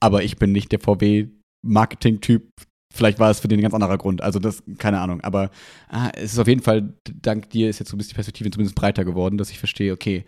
Aber 0.00 0.22
ich 0.22 0.36
bin 0.36 0.52
nicht 0.52 0.72
der 0.72 0.80
VW-Marketing-Typ. 0.80 2.48
Vielleicht 2.92 3.18
war 3.18 3.30
es 3.30 3.40
für 3.40 3.48
den 3.48 3.58
ein 3.58 3.62
ganz 3.62 3.74
anderer 3.74 3.98
Grund. 3.98 4.20
Also 4.20 4.38
das, 4.38 4.62
keine 4.78 5.00
Ahnung. 5.00 5.20
Aber 5.22 5.50
ah, 5.88 6.10
es 6.14 6.32
ist 6.34 6.38
auf 6.38 6.48
jeden 6.48 6.62
Fall, 6.62 6.92
dank 7.14 7.50
dir 7.50 7.68
ist 7.70 7.78
jetzt 7.78 7.88
so 7.88 7.96
ein 7.96 7.98
bisschen 7.98 8.10
die 8.10 8.16
Perspektive 8.16 8.50
zumindest 8.50 8.76
breiter 8.76 9.04
geworden, 9.04 9.38
dass 9.38 9.50
ich 9.50 9.58
verstehe, 9.58 9.92
okay, 9.92 10.24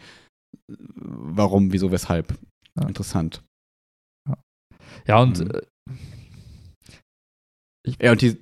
warum, 0.68 1.72
wieso, 1.72 1.90
weshalb. 1.90 2.34
Ja. 2.80 2.88
Interessant. 2.88 3.42
Ja, 5.06 5.20
und 5.20 5.40
Mhm. 5.40 5.50
äh, 5.50 5.60
Ja, 8.00 8.12
und 8.12 8.22
die, 8.22 8.34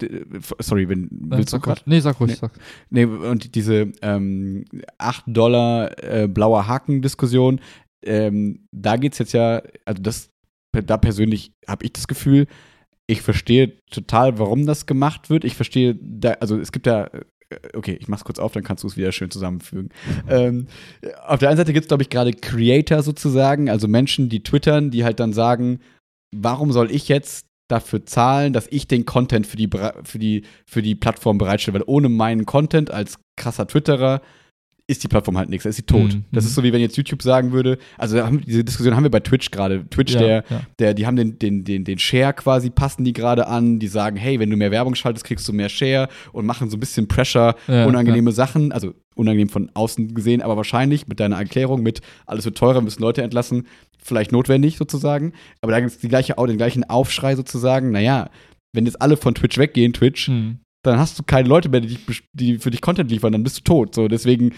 sorry, 0.60 0.88
wenn, 0.88 1.08
willst 1.10 1.52
du 1.52 1.56
ruhig. 1.56 1.84
Nee, 1.84 1.98
sag 1.98 2.20
ruhig. 2.20 2.30
Nee. 2.30 2.36
Sag. 2.36 2.52
Nee, 2.90 3.04
und 3.06 3.56
diese 3.56 3.92
ähm, 4.00 4.64
8 4.98 5.24
Dollar 5.26 5.98
äh, 6.02 6.28
blauer 6.28 6.68
Haken-Diskussion, 6.68 7.60
ähm, 8.06 8.66
da 8.70 8.96
geht's 8.96 9.18
jetzt 9.18 9.32
ja, 9.32 9.60
also 9.84 10.00
das, 10.00 10.30
da 10.72 10.96
persönlich 10.96 11.52
habe 11.66 11.84
ich 11.84 11.92
das 11.92 12.06
Gefühl, 12.06 12.46
ich 13.06 13.22
verstehe 13.22 13.78
total, 13.90 14.38
warum 14.38 14.66
das 14.66 14.86
gemacht 14.86 15.30
wird. 15.30 15.44
Ich 15.44 15.54
verstehe, 15.54 15.96
da, 16.00 16.32
also 16.40 16.58
es 16.58 16.72
gibt 16.72 16.86
ja, 16.86 17.06
äh, 17.06 17.20
okay, 17.74 17.96
ich 18.00 18.08
mach's 18.08 18.24
kurz 18.24 18.38
auf, 18.38 18.52
dann 18.52 18.62
kannst 18.62 18.84
du 18.84 18.88
es 18.88 18.96
wieder 18.96 19.12
schön 19.12 19.30
zusammenfügen. 19.30 19.90
ähm, 20.28 20.66
auf 21.26 21.40
der 21.40 21.48
einen 21.48 21.58
Seite 21.58 21.72
gibt's 21.72 21.88
glaube 21.88 22.02
ich, 22.02 22.10
gerade 22.10 22.32
Creator 22.32 23.02
sozusagen, 23.02 23.68
also 23.68 23.88
Menschen, 23.88 24.28
die 24.28 24.42
twittern, 24.42 24.90
die 24.90 25.04
halt 25.04 25.20
dann 25.20 25.32
sagen, 25.32 25.80
warum 26.34 26.72
soll 26.72 26.90
ich 26.90 27.08
jetzt 27.08 27.46
dafür 27.68 28.04
zahlen, 28.06 28.52
dass 28.52 28.66
ich 28.70 28.86
den 28.86 29.04
Content 29.04 29.46
für 29.46 29.56
die, 29.56 29.68
für 30.04 30.18
die, 30.18 30.42
für 30.66 30.82
die 30.82 30.94
Plattform 30.94 31.38
bereitstelle? 31.38 31.78
Weil 31.78 31.84
ohne 31.86 32.08
meinen 32.08 32.46
Content 32.46 32.90
als 32.90 33.18
krasser 33.36 33.66
Twitterer 33.66 34.20
ist 34.92 35.02
die 35.02 35.08
Plattform 35.08 35.36
halt 35.36 35.48
nichts, 35.48 35.64
dann 35.64 35.70
ist 35.70 35.76
sie 35.76 35.82
tot. 35.82 36.14
Mhm, 36.14 36.24
Das 36.32 36.44
ist 36.44 36.54
so, 36.54 36.62
wie 36.62 36.72
wenn 36.72 36.80
jetzt 36.80 36.96
YouTube 36.96 37.22
sagen 37.22 37.52
würde, 37.52 37.78
also 37.98 38.16
da 38.16 38.30
diese 38.30 38.62
Diskussion 38.64 38.94
haben 38.94 39.02
wir 39.02 39.10
bei 39.10 39.20
Twitch 39.20 39.50
gerade. 39.50 39.84
Twitch, 39.90 40.14
Ja, 40.14 40.20
der, 40.20 40.44
ja. 40.48 40.60
der, 40.78 40.94
die 40.94 41.06
haben 41.06 41.16
den, 41.16 41.38
den, 41.38 41.64
den, 41.64 41.84
den 41.84 41.98
Share 41.98 42.32
quasi, 42.32 42.70
passen 42.70 43.04
die 43.04 43.12
gerade 43.12 43.46
an, 43.46 43.78
die 43.78 43.88
sagen, 43.88 44.16
hey, 44.16 44.38
wenn 44.38 44.50
du 44.50 44.56
mehr 44.56 44.70
Werbung 44.70 44.94
schaltest, 44.94 45.24
kriegst 45.24 45.48
du 45.48 45.52
mehr 45.52 45.68
Share 45.68 46.08
und 46.32 46.46
machen 46.46 46.70
so 46.70 46.76
ein 46.76 46.80
bisschen 46.80 47.08
Pressure, 47.08 47.54
Ja, 47.66 47.86
unangenehme 47.86 48.32
Sachen, 48.32 48.72
also 48.72 48.94
unangenehm 49.14 49.48
von 49.48 49.70
außen 49.74 50.14
gesehen, 50.14 50.40
aber 50.42 50.56
wahrscheinlich 50.56 51.06
mit 51.08 51.20
deiner 51.20 51.36
Erklärung, 51.36 51.82
mit 51.82 52.00
alles 52.26 52.44
wird 52.44 52.56
teurer, 52.56 52.80
müssen 52.80 53.02
Leute 53.02 53.22
entlassen, 53.22 53.66
vielleicht 54.02 54.32
notwendig 54.32 54.76
sozusagen. 54.78 55.32
Aber 55.60 55.72
da 55.72 55.80
gibt 55.80 55.92
es 55.92 55.98
die 55.98 56.08
gleiche, 56.08 56.34
den 56.38 56.56
gleichen 56.56 56.84
Aufschrei 56.88 57.36
sozusagen, 57.36 57.90
naja, 57.90 58.30
wenn 58.72 58.86
jetzt 58.86 59.02
alle 59.02 59.16
von 59.16 59.34
Twitch 59.34 59.58
weggehen, 59.58 59.92
Twitch, 59.92 60.28
Mhm. 60.28 60.58
Dann 60.82 60.98
hast 60.98 61.18
du 61.18 61.22
keine 61.22 61.48
Leute 61.48 61.68
mehr, 61.68 61.80
die, 61.80 61.88
dich, 61.96 62.22
die 62.32 62.58
für 62.58 62.70
dich 62.70 62.80
Content 62.80 63.10
liefern, 63.10 63.32
dann 63.32 63.42
bist 63.42 63.58
du 63.58 63.62
tot. 63.62 63.94
So, 63.94 64.08
deswegen 64.08 64.52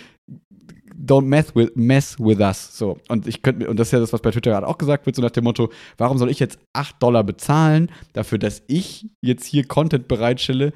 don't 0.96 1.26
mess 1.26 1.54
with, 1.54 1.70
mess 1.74 2.18
with 2.18 2.38
us. 2.38 2.76
So, 2.76 2.98
und 3.08 3.26
ich 3.26 3.42
könnte, 3.42 3.68
und 3.68 3.78
das 3.78 3.88
ist 3.88 3.92
ja 3.92 4.00
das, 4.00 4.12
was 4.12 4.22
bei 4.22 4.30
Twitter 4.30 4.52
gerade 4.52 4.66
auch 4.66 4.78
gesagt 4.78 5.06
wird, 5.06 5.16
so 5.16 5.22
nach 5.22 5.30
dem 5.30 5.44
Motto, 5.44 5.70
warum 5.98 6.18
soll 6.18 6.30
ich 6.30 6.40
jetzt 6.40 6.58
8 6.72 7.02
Dollar 7.02 7.24
bezahlen 7.24 7.90
dafür, 8.12 8.38
dass 8.38 8.62
ich 8.68 9.06
jetzt 9.20 9.44
hier 9.44 9.64
Content 9.66 10.08
bereitstelle, 10.08 10.72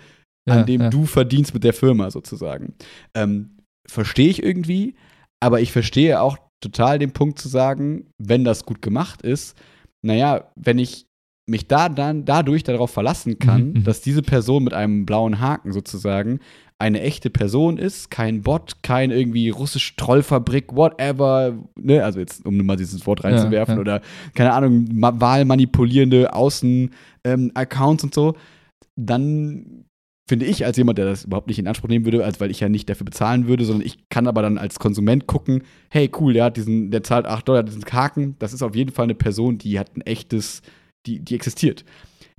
an 0.49 0.59
Ja, 0.59 0.65
dem 0.65 0.81
ja. 0.83 0.91
du 0.91 1.05
verdienst 1.05 1.55
mit 1.55 1.65
der 1.65 1.75
Firma 1.75 2.11
sozusagen. 2.11 2.75
Ähm, 3.15 3.59
verstehe 3.87 4.29
ich 4.29 4.43
irgendwie, 4.43 4.95
aber 5.41 5.61
ich 5.61 5.73
verstehe 5.73 6.21
auch 6.21 6.39
total 6.61 6.99
den 6.99 7.13
Punkt 7.13 7.39
zu 7.39 7.49
sagen, 7.49 8.11
wenn 8.19 8.45
das 8.45 8.65
gut 8.65 8.83
gemacht 8.83 9.23
ist, 9.23 9.57
naja, 10.03 10.51
wenn 10.57 10.79
ich 10.79 11.08
mich 11.49 11.67
da 11.67 11.89
dann 11.89 12.25
dadurch 12.25 12.63
darauf 12.63 12.91
verlassen 12.91 13.39
kann, 13.39 13.73
Mhm, 13.73 13.85
dass 13.85 14.01
diese 14.01 14.23
Person 14.23 14.65
mit 14.65 14.75
einem 14.75 15.07
blauen 15.07 15.41
Haken 15.41 15.73
sozusagen 15.73 16.41
eine 16.79 17.01
echte 17.01 17.29
Person 17.29 17.77
ist, 17.77 18.11
kein 18.11 18.43
Bot, 18.43 18.83
kein 18.83 19.11
irgendwie 19.11 19.49
russisch 19.51 19.97
Trollfabrik, 19.97 20.77
whatever, 20.77 21.55
ne, 21.77 22.05
also 22.05 22.21
jetzt, 22.21 22.47
um 22.47 22.57
mal 22.59 22.77
dieses 22.77 23.05
Wort 23.07 23.25
reinzuwerfen, 23.25 23.75
ja. 23.75 23.81
oder 23.81 24.01
keine 24.35 24.53
Ahnung, 24.53 24.87
ma 24.93 25.13
wahlmanipulierende 25.19 26.33
Außen-Accounts 26.33 28.05
und 28.05 28.15
so, 28.15 28.35
dann 28.95 29.85
finde 30.29 30.45
ich 30.45 30.67
als 30.67 30.77
jemand, 30.77 30.99
der 30.99 31.07
das 31.07 31.25
überhaupt 31.25 31.49
nicht 31.49 31.59
in 31.59 31.67
Anspruch 31.67 31.89
nehmen 31.89 32.05
würde, 32.05 32.25
als 32.25 32.39
weil 32.39 32.51
ich 32.51 32.61
ja 32.61 32.69
nicht 32.69 32.89
dafür 32.89 33.07
bezahlen 33.07 33.49
würde, 33.49 33.65
sondern 33.65 33.87
ich 33.87 34.09
kann 34.11 34.27
aber 34.29 34.43
dann 34.43 34.59
als 34.59 34.79
Konsument 34.79 35.27
gucken, 35.27 35.63
hey 35.91 36.11
cool, 36.21 36.35
der 36.35 36.45
hat 36.45 36.57
diesen, 36.59 36.91
der 36.91 37.03
zahlt 37.03 37.27
8 37.27 37.49
Dollar, 37.49 37.63
diesen 37.63 37.85
Haken, 37.85 38.37
das 38.39 38.53
ist 38.53 38.63
auf 38.63 38.77
jeden 38.77 38.93
Fall 38.93 39.05
eine 39.05 39.15
Person, 39.15 39.59
die 39.59 39.79
hat 39.79 39.97
ein 39.97 40.03
echtes, 40.03 40.63
die, 41.07 41.21
die 41.21 41.35
existiert. 41.35 41.85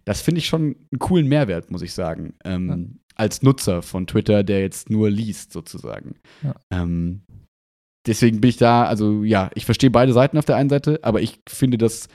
Das 0.05 0.21
finde 0.21 0.39
ich 0.39 0.47
schon 0.47 0.75
einen 0.91 0.99
coolen 0.99 1.27
Mehrwert, 1.27 1.71
muss 1.71 1.81
ich 1.81 1.93
sagen. 1.93 2.33
Ähm, 2.43 2.69
ja. 2.69 2.77
Als 3.15 3.41
Nutzer 3.41 3.81
von 3.81 4.07
Twitter, 4.07 4.43
der 4.43 4.61
jetzt 4.61 4.89
nur 4.89 5.09
liest, 5.09 5.51
sozusagen. 5.51 6.15
Ja. 6.41 6.55
Ähm, 6.71 7.21
deswegen 8.07 8.41
bin 8.41 8.49
ich 8.49 8.57
da, 8.57 8.85
also 8.85 9.23
ja, 9.23 9.51
ich 9.55 9.65
verstehe 9.65 9.91
beide 9.91 10.13
Seiten 10.13 10.37
auf 10.37 10.45
der 10.45 10.55
einen 10.55 10.69
Seite, 10.69 10.99
aber 11.03 11.21
ich 11.21 11.39
finde 11.47 11.77
das 11.77 12.07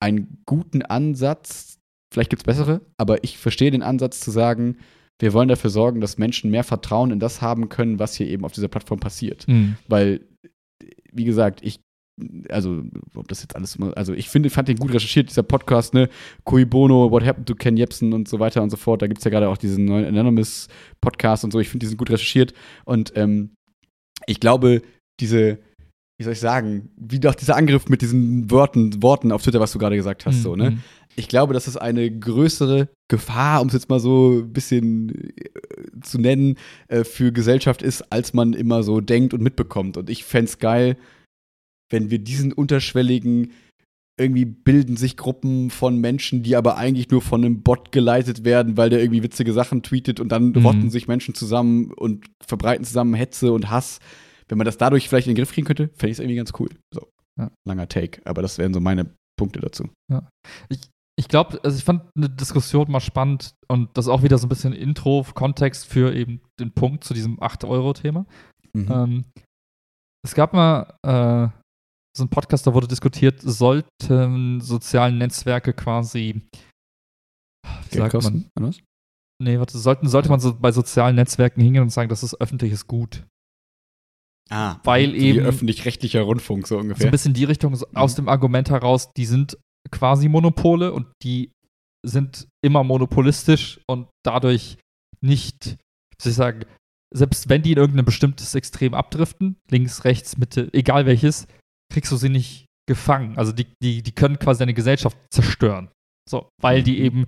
einen 0.00 0.42
guten 0.44 0.82
Ansatz. 0.82 1.78
Vielleicht 2.12 2.30
gibt 2.30 2.42
es 2.42 2.46
bessere, 2.46 2.80
aber 2.96 3.22
ich 3.24 3.38
verstehe 3.38 3.70
den 3.70 3.82
Ansatz 3.82 4.20
zu 4.20 4.30
sagen, 4.30 4.78
wir 5.20 5.32
wollen 5.32 5.48
dafür 5.48 5.70
sorgen, 5.70 6.00
dass 6.00 6.18
Menschen 6.18 6.50
mehr 6.50 6.64
Vertrauen 6.64 7.10
in 7.10 7.20
das 7.20 7.42
haben 7.42 7.68
können, 7.68 7.98
was 7.98 8.14
hier 8.14 8.28
eben 8.28 8.44
auf 8.44 8.52
dieser 8.52 8.68
Plattform 8.68 9.00
passiert. 9.00 9.48
Mhm. 9.48 9.76
Weil, 9.88 10.20
wie 11.12 11.24
gesagt, 11.24 11.60
ich 11.62 11.80
also 12.48 12.82
ob 13.14 13.28
das 13.28 13.42
jetzt 13.42 13.56
alles 13.56 13.76
immer, 13.76 13.96
also 13.96 14.12
ich 14.12 14.28
finde, 14.28 14.50
fand 14.50 14.68
den 14.68 14.76
gut 14.76 14.92
recherchiert, 14.92 15.30
dieser 15.30 15.42
Podcast, 15.42 15.94
ne, 15.94 16.08
Cui 16.44 16.64
Bono, 16.64 17.10
What 17.10 17.24
Happened 17.24 17.48
to 17.48 17.54
Ken 17.54 17.76
Jebsen 17.76 18.12
und 18.12 18.28
so 18.28 18.38
weiter 18.38 18.62
und 18.62 18.70
so 18.70 18.76
fort. 18.76 19.02
Da 19.02 19.06
gibt 19.06 19.18
es 19.18 19.24
ja 19.24 19.30
gerade 19.30 19.48
auch 19.48 19.56
diesen 19.56 19.84
neuen 19.84 20.04
Anonymous 20.04 20.68
Podcast 21.00 21.44
und 21.44 21.52
so. 21.52 21.60
Ich 21.60 21.68
finde, 21.68 21.84
die 21.84 21.88
sind 21.88 21.98
gut 21.98 22.10
recherchiert 22.10 22.52
und 22.84 23.12
ähm, 23.16 23.50
ich 24.26 24.40
glaube, 24.40 24.82
diese, 25.20 25.58
wie 26.18 26.24
soll 26.24 26.32
ich 26.32 26.40
sagen, 26.40 26.90
wie 26.96 27.20
doch 27.20 27.34
dieser 27.34 27.56
Angriff 27.56 27.88
mit 27.88 28.02
diesen 28.02 28.50
Worten, 28.50 29.02
Worten 29.02 29.32
auf 29.32 29.42
Twitter, 29.42 29.60
was 29.60 29.72
du 29.72 29.78
gerade 29.78 29.96
gesagt 29.96 30.26
hast, 30.26 30.38
mhm. 30.38 30.42
so, 30.42 30.56
ne? 30.56 30.78
Ich 31.16 31.26
glaube, 31.26 31.52
dass 31.52 31.66
es 31.66 31.76
eine 31.76 32.16
größere 32.16 32.88
Gefahr, 33.08 33.60
um 33.60 33.66
es 33.66 33.74
jetzt 33.74 33.88
mal 33.88 33.98
so 33.98 34.38
ein 34.38 34.52
bisschen 34.52 35.32
äh, 35.36 36.00
zu 36.00 36.20
nennen, 36.20 36.56
äh, 36.86 37.02
für 37.02 37.32
Gesellschaft 37.32 37.82
ist, 37.82 38.02
als 38.12 38.34
man 38.34 38.52
immer 38.52 38.84
so 38.84 39.00
denkt 39.00 39.34
und 39.34 39.42
mitbekommt. 39.42 39.96
Und 39.96 40.10
ich 40.10 40.24
fände 40.24 40.48
es 40.48 40.60
geil, 40.60 40.96
wenn 41.90 42.10
wir 42.10 42.18
diesen 42.18 42.52
unterschwelligen 42.52 43.52
irgendwie 44.18 44.44
bilden 44.44 44.96
sich 44.96 45.16
Gruppen 45.16 45.70
von 45.70 45.98
Menschen, 45.98 46.42
die 46.42 46.56
aber 46.56 46.76
eigentlich 46.76 47.08
nur 47.10 47.22
von 47.22 47.44
einem 47.44 47.62
Bot 47.62 47.92
geleitet 47.92 48.44
werden, 48.44 48.76
weil 48.76 48.90
der 48.90 49.00
irgendwie 49.00 49.22
witzige 49.22 49.52
Sachen 49.52 49.82
tweetet 49.82 50.20
und 50.20 50.30
dann 50.30 50.50
mhm. 50.50 50.66
rotten 50.66 50.90
sich 50.90 51.08
Menschen 51.08 51.34
zusammen 51.34 51.92
und 51.92 52.26
verbreiten 52.44 52.84
zusammen 52.84 53.14
Hetze 53.14 53.52
und 53.52 53.70
Hass. 53.70 54.00
Wenn 54.48 54.58
man 54.58 54.64
das 54.64 54.76
dadurch 54.76 55.08
vielleicht 55.08 55.28
in 55.28 55.34
den 55.34 55.38
Griff 55.38 55.52
kriegen 55.52 55.66
könnte, 55.66 55.88
fände 55.94 56.10
ich 56.10 56.16
es 56.16 56.18
irgendwie 56.18 56.36
ganz 56.36 56.52
cool. 56.58 56.68
So, 56.92 57.08
ja. 57.38 57.50
langer 57.66 57.88
Take, 57.88 58.20
aber 58.24 58.42
das 58.42 58.58
wären 58.58 58.74
so 58.74 58.80
meine 58.80 59.14
Punkte 59.38 59.60
dazu. 59.60 59.88
Ja. 60.10 60.28
Ich, 60.68 60.80
ich 61.16 61.28
glaube, 61.28 61.60
also 61.62 61.76
ich 61.76 61.84
fand 61.84 62.02
eine 62.16 62.28
Diskussion 62.28 62.90
mal 62.90 63.00
spannend 63.00 63.54
und 63.68 63.96
das 63.96 64.08
auch 64.08 64.22
wieder 64.22 64.38
so 64.38 64.46
ein 64.46 64.48
bisschen 64.48 64.72
Intro, 64.72 65.24
Kontext 65.34 65.86
für 65.86 66.14
eben 66.14 66.40
den 66.58 66.72
Punkt 66.72 67.04
zu 67.04 67.14
diesem 67.14 67.38
8-Euro-Thema. 67.38 68.26
Mhm. 68.72 68.88
Ähm, 68.90 69.24
es 70.24 70.34
gab 70.34 70.52
mal 70.52 70.94
äh, 71.06 71.48
so 72.18 72.24
ein 72.24 72.28
Podcast, 72.28 72.66
da 72.66 72.74
wurde 72.74 72.88
diskutiert, 72.88 73.40
sollten 73.40 74.60
soziale 74.60 75.14
Netzwerke 75.14 75.72
quasi 75.72 76.42
wie 77.64 77.90
Geld 77.90 78.02
sagt 78.02 78.12
kosten, 78.12 78.50
man? 78.54 78.68
Was? 78.68 78.80
Nee, 79.42 79.58
warte, 79.58 79.78
sollten, 79.78 80.08
sollte 80.08 80.28
man 80.28 80.40
so 80.40 80.54
bei 80.54 80.72
sozialen 80.72 81.16
Netzwerken 81.16 81.60
hingehen 81.60 81.82
und 81.82 81.90
sagen, 81.90 82.08
das 82.08 82.22
ist 82.22 82.40
öffentliches 82.40 82.86
Gut. 82.86 83.24
Ah, 84.50 84.80
weil 84.84 85.14
eben 85.14 85.44
öffentlich-rechtlicher 85.44 86.22
Rundfunk 86.22 86.66
so 86.66 86.78
ungefähr. 86.78 87.02
So 87.02 87.08
ein 87.08 87.12
bisschen 87.12 87.34
die 87.34 87.44
Richtung 87.44 87.76
so 87.76 87.86
aus 87.94 88.12
mhm. 88.12 88.16
dem 88.16 88.28
Argument 88.30 88.70
heraus, 88.70 89.12
die 89.12 89.26
sind 89.26 89.58
quasi 89.90 90.28
Monopole 90.28 90.92
und 90.92 91.06
die 91.22 91.52
sind 92.04 92.48
immer 92.64 92.82
monopolistisch 92.82 93.80
und 93.86 94.08
dadurch 94.24 94.78
nicht, 95.20 95.76
wie 95.76 96.22
soll 96.22 96.30
ich 96.30 96.36
sagen, 96.36 96.64
selbst 97.14 97.48
wenn 97.48 97.62
die 97.62 97.72
in 97.72 97.78
irgendein 97.78 98.04
bestimmtes 98.04 98.54
Extrem 98.54 98.94
abdriften, 98.94 99.56
links, 99.70 100.04
rechts, 100.04 100.38
Mitte, 100.38 100.70
egal 100.72 101.06
welches, 101.06 101.46
kriegst 101.92 102.12
du 102.12 102.16
sie 102.16 102.28
nicht 102.28 102.66
gefangen. 102.88 103.36
Also 103.36 103.52
die, 103.52 103.66
die, 103.82 104.02
die 104.02 104.12
können 104.12 104.38
quasi 104.38 104.60
deine 104.60 104.74
Gesellschaft 104.74 105.16
zerstören. 105.32 105.90
So, 106.28 106.48
weil 106.60 106.82
die 106.82 106.98
mhm. 106.98 107.04
eben 107.04 107.26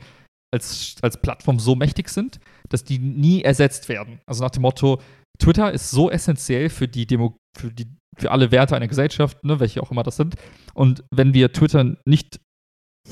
als, 0.53 0.97
als 1.03 1.21
Plattform 1.21 1.59
so 1.59 1.77
mächtig 1.77 2.09
sind, 2.09 2.41
dass 2.69 2.85
die 2.85 2.99
nie 2.99 3.43
ersetzt 3.43 3.89
werden. 3.89 4.21
Also 4.27 4.43
nach 4.43 4.51
dem 4.51 4.63
Motto, 4.63 5.01
Twitter 5.39 5.73
ist 5.73 5.91
so 5.91 6.11
essentiell 6.11 6.69
für 6.69 6.89
die 6.89 7.07
Demo, 7.07 7.37
für 7.57 7.73
die, 7.73 7.87
für 8.19 8.31
alle 8.31 8.51
Werte 8.51 8.77
einer 8.77 8.89
Gesellschaft, 8.89 9.43
ne, 9.45 9.61
welche 9.61 9.83
auch 9.83 9.91
immer 9.91 10.03
das 10.03 10.17
sind. 10.17 10.35
Und 10.75 11.05
wenn 11.15 11.35
wir 11.35 11.53
Twitter 11.53 11.97
nicht 12.05 12.41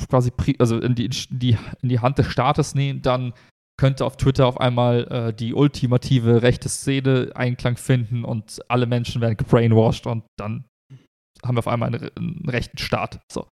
quasi 0.08 0.30
also 0.58 0.78
in 0.78 0.94
die, 0.94 1.06
in 1.06 1.38
die, 1.38 1.58
in 1.82 1.88
die 1.88 2.00
Hand 2.00 2.18
des 2.18 2.26
Staates 2.26 2.74
nehmen, 2.74 3.02
dann 3.02 3.32
könnte 3.78 4.04
auf 4.04 4.16
Twitter 4.16 4.46
auf 4.46 4.60
einmal 4.60 5.06
äh, 5.10 5.32
die 5.32 5.54
ultimative 5.54 6.42
rechte 6.42 6.68
Szene 6.68 7.30
Einklang 7.34 7.76
finden 7.76 8.24
und 8.24 8.60
alle 8.68 8.86
Menschen 8.86 9.20
werden 9.20 9.36
gebrainwashed 9.36 10.06
und 10.06 10.24
dann 10.36 10.64
haben 11.44 11.56
wir 11.56 11.60
auf 11.60 11.68
einmal 11.68 11.94
einen, 11.94 12.10
einen 12.16 12.48
rechten 12.48 12.78
Staat. 12.78 13.20
So. 13.30 13.46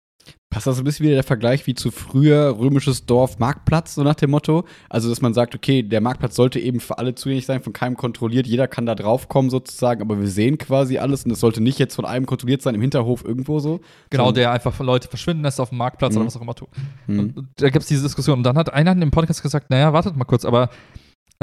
Passt 0.50 0.68
das 0.68 0.78
ein 0.78 0.84
bisschen 0.84 1.06
wieder 1.06 1.16
der 1.16 1.24
Vergleich 1.24 1.66
wie 1.66 1.74
zu 1.74 1.90
früher 1.90 2.60
römisches 2.60 3.08
Dorf 3.08 3.40
Marktplatz, 3.40 3.96
so 3.96 4.04
nach 4.04 4.14
dem 4.14 4.30
Motto? 4.30 4.66
Also, 4.88 5.10
dass 5.10 5.20
man 5.20 5.34
sagt, 5.34 5.56
okay, 5.56 5.82
der 5.82 6.00
Marktplatz 6.00 6.36
sollte 6.36 6.60
eben 6.60 6.80
für 6.80 7.00
alle 7.00 7.16
zugänglich 7.16 7.48
sein, 7.48 7.64
von 7.64 7.74
keinem 7.74 7.98
kontrolliert, 7.98 8.46
jeder 8.46 8.68
kann 8.68 8.86
da 8.86 8.94
draufkommen 8.94 9.50
sozusagen, 9.50 10.02
aber 10.02 10.20
wir 10.20 10.28
sehen 10.28 10.60
quasi 10.60 11.00
alles 11.00 11.26
und 11.26 11.32
es 11.32 11.40
sollte 11.40 11.60
nicht 11.60 11.80
jetzt 11.80 11.96
von 11.96 12.06
einem 12.06 12.28
kontrolliert 12.28 12.62
sein 12.62 12.76
im 12.76 12.82
Hinterhof 12.82 13.26
irgendwo 13.26 13.60
so. 13.60 13.82
Genau, 14.12 14.32
der 14.32 14.52
einfach 14.52 14.74
von 14.74 14.86
Leute 14.86 15.08
verschwinden 15.08 15.44
lässt 15.44 15.60
auf 15.60 15.70
dem 15.70 15.80
Marktplatz 15.80 16.14
mhm. 16.14 16.20
oder 16.20 16.28
was 16.28 16.38
auch 16.38 16.42
immer 16.42 16.56
tut. 16.56 16.70
Mhm. 17.08 17.48
da 17.56 17.70
gibt 17.70 17.82
es 17.82 17.88
diese 17.88 18.04
Diskussion. 18.04 18.38
Und 18.38 18.44
dann 18.44 18.58
hat 18.58 18.72
einer 18.72 18.92
in 18.92 19.00
dem 19.00 19.12
Podcast 19.12 19.42
gesagt, 19.42 19.72
naja, 19.72 19.92
wartet 19.92 20.16
mal 20.16 20.26
kurz, 20.26 20.46
aber 20.46 20.70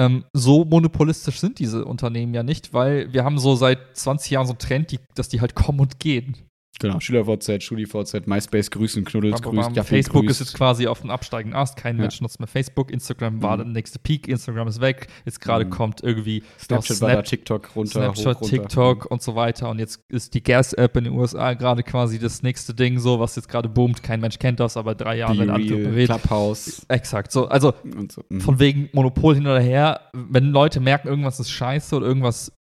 ähm, 0.01 0.25
so 0.33 0.65
monopolistisch 0.65 1.41
sind 1.41 1.59
diese 1.59 1.85
Unternehmen 1.85 2.33
ja 2.33 2.43
nicht, 2.43 2.73
weil 2.73 3.13
wir 3.13 3.23
haben 3.23 3.39
so 3.39 3.55
seit 3.55 3.79
20 3.99 4.31
Jahren 4.31 4.47
so 4.47 4.53
einen 4.53 4.59
Trend, 4.59 4.91
die, 4.93 4.99
dass 5.15 5.29
die 5.29 5.43
halt 5.43 5.55
kommen 5.55 5.79
und 5.79 6.01
gehen. 6.01 6.37
Genau, 6.79 6.99
SchülerVZ, 6.99 7.63
StudiVZ, 7.63 8.27
MySpace 8.27 8.71
grüßen, 8.71 9.05
Knuddels 9.05 9.43
grüßen, 9.43 9.75
Facebook 9.85 10.23
grüßt. 10.25 10.41
ist 10.41 10.49
jetzt 10.49 10.57
quasi 10.57 10.87
auf 10.87 11.03
dem 11.03 11.11
absteigenden 11.11 11.59
Ast. 11.59 11.77
Kein 11.77 11.97
ja. 11.97 12.03
Mensch 12.03 12.23
nutzt 12.23 12.41
mehr 12.41 12.47
Facebook. 12.47 12.91
Instagram 12.91 13.43
war 13.43 13.59
mhm. 13.59 13.65
der 13.65 13.73
nächste 13.73 13.99
Peak. 13.99 14.29
Instagram 14.29 14.69
ist 14.69 14.81
weg. 14.81 15.09
Jetzt 15.27 15.41
gerade 15.41 15.67
mhm. 15.67 15.71
kommt 15.71 16.03
irgendwie 16.03 16.43
Snapchat 16.59 16.97
Snap 16.97 17.09
war 17.09 17.17
da 17.17 17.23
TikTok 17.23 17.77
runter, 17.77 17.91
Snapchat, 17.91 18.37
hoch, 18.37 18.41
runter. 18.43 18.57
TikTok 18.57 19.05
mhm. 19.05 19.13
und 19.13 19.23
so 19.23 19.35
weiter. 19.35 19.69
Und 19.69 19.79
jetzt 19.79 20.01
ist 20.09 20.33
die 20.33 20.43
Gas-App 20.43 20.97
in 20.97 21.05
den 21.05 21.13
USA 21.13 21.53
gerade 21.53 21.83
quasi 21.83 22.19
das 22.19 22.43
nächste 22.43 22.73
Ding, 22.73 22.99
so 22.99 23.21
was 23.21 23.37
jetzt 23.37 23.49
gerade 23.49 23.69
boomt. 23.69 24.03
Kein 24.03 24.21
Mensch 24.21 24.39
kennt 24.39 24.59
das, 24.59 24.79
aber 24.79 24.95
drei 24.95 25.19
Jahre 25.19 25.39
werden 25.39 25.51
alle 25.51 25.95
reden. 25.95 26.07
Clubhouse. 26.07 26.87
Exakt. 26.89 27.31
So, 27.31 27.47
also 27.49 27.75
so. 28.09 28.23
Mhm. 28.31 28.41
von 28.41 28.59
wegen 28.59 28.89
Monopol 28.95 29.35
hin 29.35 29.47
oder 29.47 29.61
her. 29.61 30.09
Wenn 30.15 30.47
Leute 30.47 30.81
merken, 30.81 31.09
irgendwas 31.09 31.41
ist 31.41 31.51
scheiße 31.51 31.95
oder 31.95 32.07
irgendwas 32.07 32.53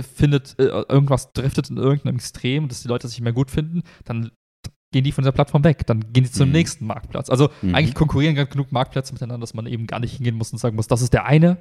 findet, 0.00 0.58
äh, 0.58 0.64
irgendwas 0.64 1.32
driftet 1.32 1.70
in 1.70 1.76
irgendeinem 1.76 2.16
Extrem, 2.16 2.68
dass 2.68 2.82
die 2.82 2.88
Leute 2.88 3.08
sich 3.08 3.18
nicht 3.18 3.24
mehr 3.24 3.32
gut 3.32 3.50
finden, 3.50 3.82
dann 4.04 4.30
gehen 4.92 5.04
die 5.04 5.12
von 5.12 5.24
der 5.24 5.32
Plattform 5.32 5.64
weg. 5.64 5.86
Dann 5.86 6.12
gehen 6.12 6.24
die 6.24 6.30
zum 6.30 6.48
mhm. 6.48 6.52
nächsten 6.52 6.86
Marktplatz. 6.86 7.30
Also 7.30 7.50
mhm. 7.62 7.74
eigentlich 7.74 7.94
konkurrieren 7.94 8.34
gerade 8.34 8.50
genug 8.50 8.70
Marktplätze 8.72 9.12
miteinander, 9.12 9.40
dass 9.40 9.54
man 9.54 9.66
eben 9.66 9.86
gar 9.86 9.98
nicht 9.98 10.16
hingehen 10.16 10.36
muss 10.36 10.52
und 10.52 10.58
sagen 10.58 10.76
muss, 10.76 10.86
das 10.86 11.02
ist 11.02 11.12
der 11.12 11.24
eine, 11.24 11.56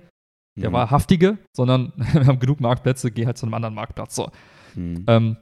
der 0.59 0.69
mhm. 0.69 0.73
wahrhaftige, 0.73 1.37
sondern 1.55 1.93
wir 1.97 2.27
haben 2.27 2.39
genug 2.39 2.59
Marktplätze, 2.59 3.11
geh 3.11 3.25
halt 3.25 3.37
zu 3.37 3.45
einem 3.45 3.53
anderen 3.53 3.73
Marktplatz. 3.73 4.15
So. 4.15 4.31
Mhm. 4.75 5.05
Ähm, 5.07 5.37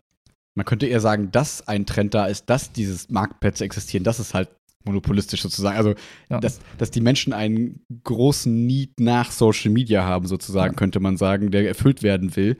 man 0.56 0.66
könnte 0.66 0.88
eher 0.88 1.00
sagen, 1.00 1.32
dass 1.32 1.68
ein 1.68 1.86
Trend 1.86 2.14
da 2.14 2.26
ist, 2.26 2.50
dass 2.50 2.72
diese 2.72 3.12
Marktplätze 3.12 3.64
existieren. 3.64 4.04
Das 4.04 4.20
ist 4.20 4.34
halt 4.34 4.50
monopolistisch 4.86 5.42
sozusagen. 5.42 5.78
Also, 5.78 5.94
ja. 6.30 6.40
dass, 6.40 6.60
dass 6.78 6.92
die 6.92 7.02
Menschen 7.02 7.34
einen 7.34 7.82
großen 8.04 8.66
Need 8.66 9.00
nach 9.00 9.32
Social 9.32 9.72
Media 9.72 10.04
haben, 10.04 10.28
sozusagen, 10.28 10.74
ja. 10.74 10.78
könnte 10.78 11.00
man 11.00 11.18
sagen, 11.18 11.52
der 11.52 11.68
erfüllt 11.68 12.04
werden 12.04 12.36
will. 12.36 12.58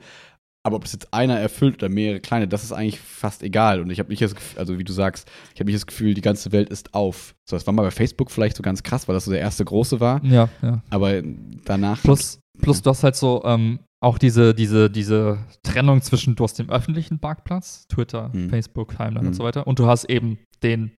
Aber 0.62 0.76
ob 0.76 0.84
es 0.84 0.92
jetzt 0.92 1.14
einer 1.14 1.38
erfüllt 1.38 1.76
oder 1.76 1.88
mehrere 1.88 2.20
kleine, 2.20 2.46
das 2.46 2.64
ist 2.64 2.72
eigentlich 2.72 3.00
fast 3.00 3.42
egal. 3.42 3.80
Und 3.80 3.88
ich 3.88 3.98
habe 3.98 4.10
nicht 4.10 4.20
das 4.20 4.34
Gefühl, 4.34 4.58
also 4.58 4.78
wie 4.78 4.84
du 4.84 4.92
sagst, 4.92 5.30
ich 5.54 5.60
habe 5.60 5.70
nicht 5.70 5.76
das 5.76 5.86
Gefühl, 5.86 6.12
die 6.12 6.20
ganze 6.20 6.52
Welt 6.52 6.68
ist 6.68 6.92
auf. 6.92 7.34
So, 7.48 7.56
das 7.56 7.66
war 7.66 7.72
mal 7.72 7.82
bei 7.82 7.90
Facebook 7.90 8.30
vielleicht 8.30 8.56
so 8.56 8.62
ganz 8.62 8.82
krass, 8.82 9.08
weil 9.08 9.14
das 9.14 9.24
so 9.24 9.30
der 9.30 9.40
erste 9.40 9.64
große 9.64 10.00
war. 10.00 10.22
Ja, 10.22 10.50
ja. 10.60 10.82
Aber 10.90 11.22
danach. 11.64 12.02
Plus, 12.02 12.40
plus 12.60 12.82
du 12.82 12.90
hast 12.90 13.02
halt 13.02 13.16
so 13.16 13.42
ähm, 13.46 13.80
auch 14.00 14.18
diese, 14.18 14.54
diese, 14.54 14.90
diese 14.90 15.38
Trennung 15.62 16.02
zwischen, 16.02 16.36
du 16.36 16.44
hast 16.44 16.58
den 16.58 16.68
öffentlichen 16.68 17.20
Parkplatz, 17.20 17.86
Twitter, 17.88 18.30
hm. 18.30 18.50
Facebook, 18.50 18.96
Timeline 18.96 19.20
hm. 19.20 19.26
und 19.28 19.34
so 19.34 19.44
weiter, 19.44 19.66
und 19.66 19.78
du 19.78 19.86
hast 19.86 20.04
eben 20.04 20.38
den 20.62 20.92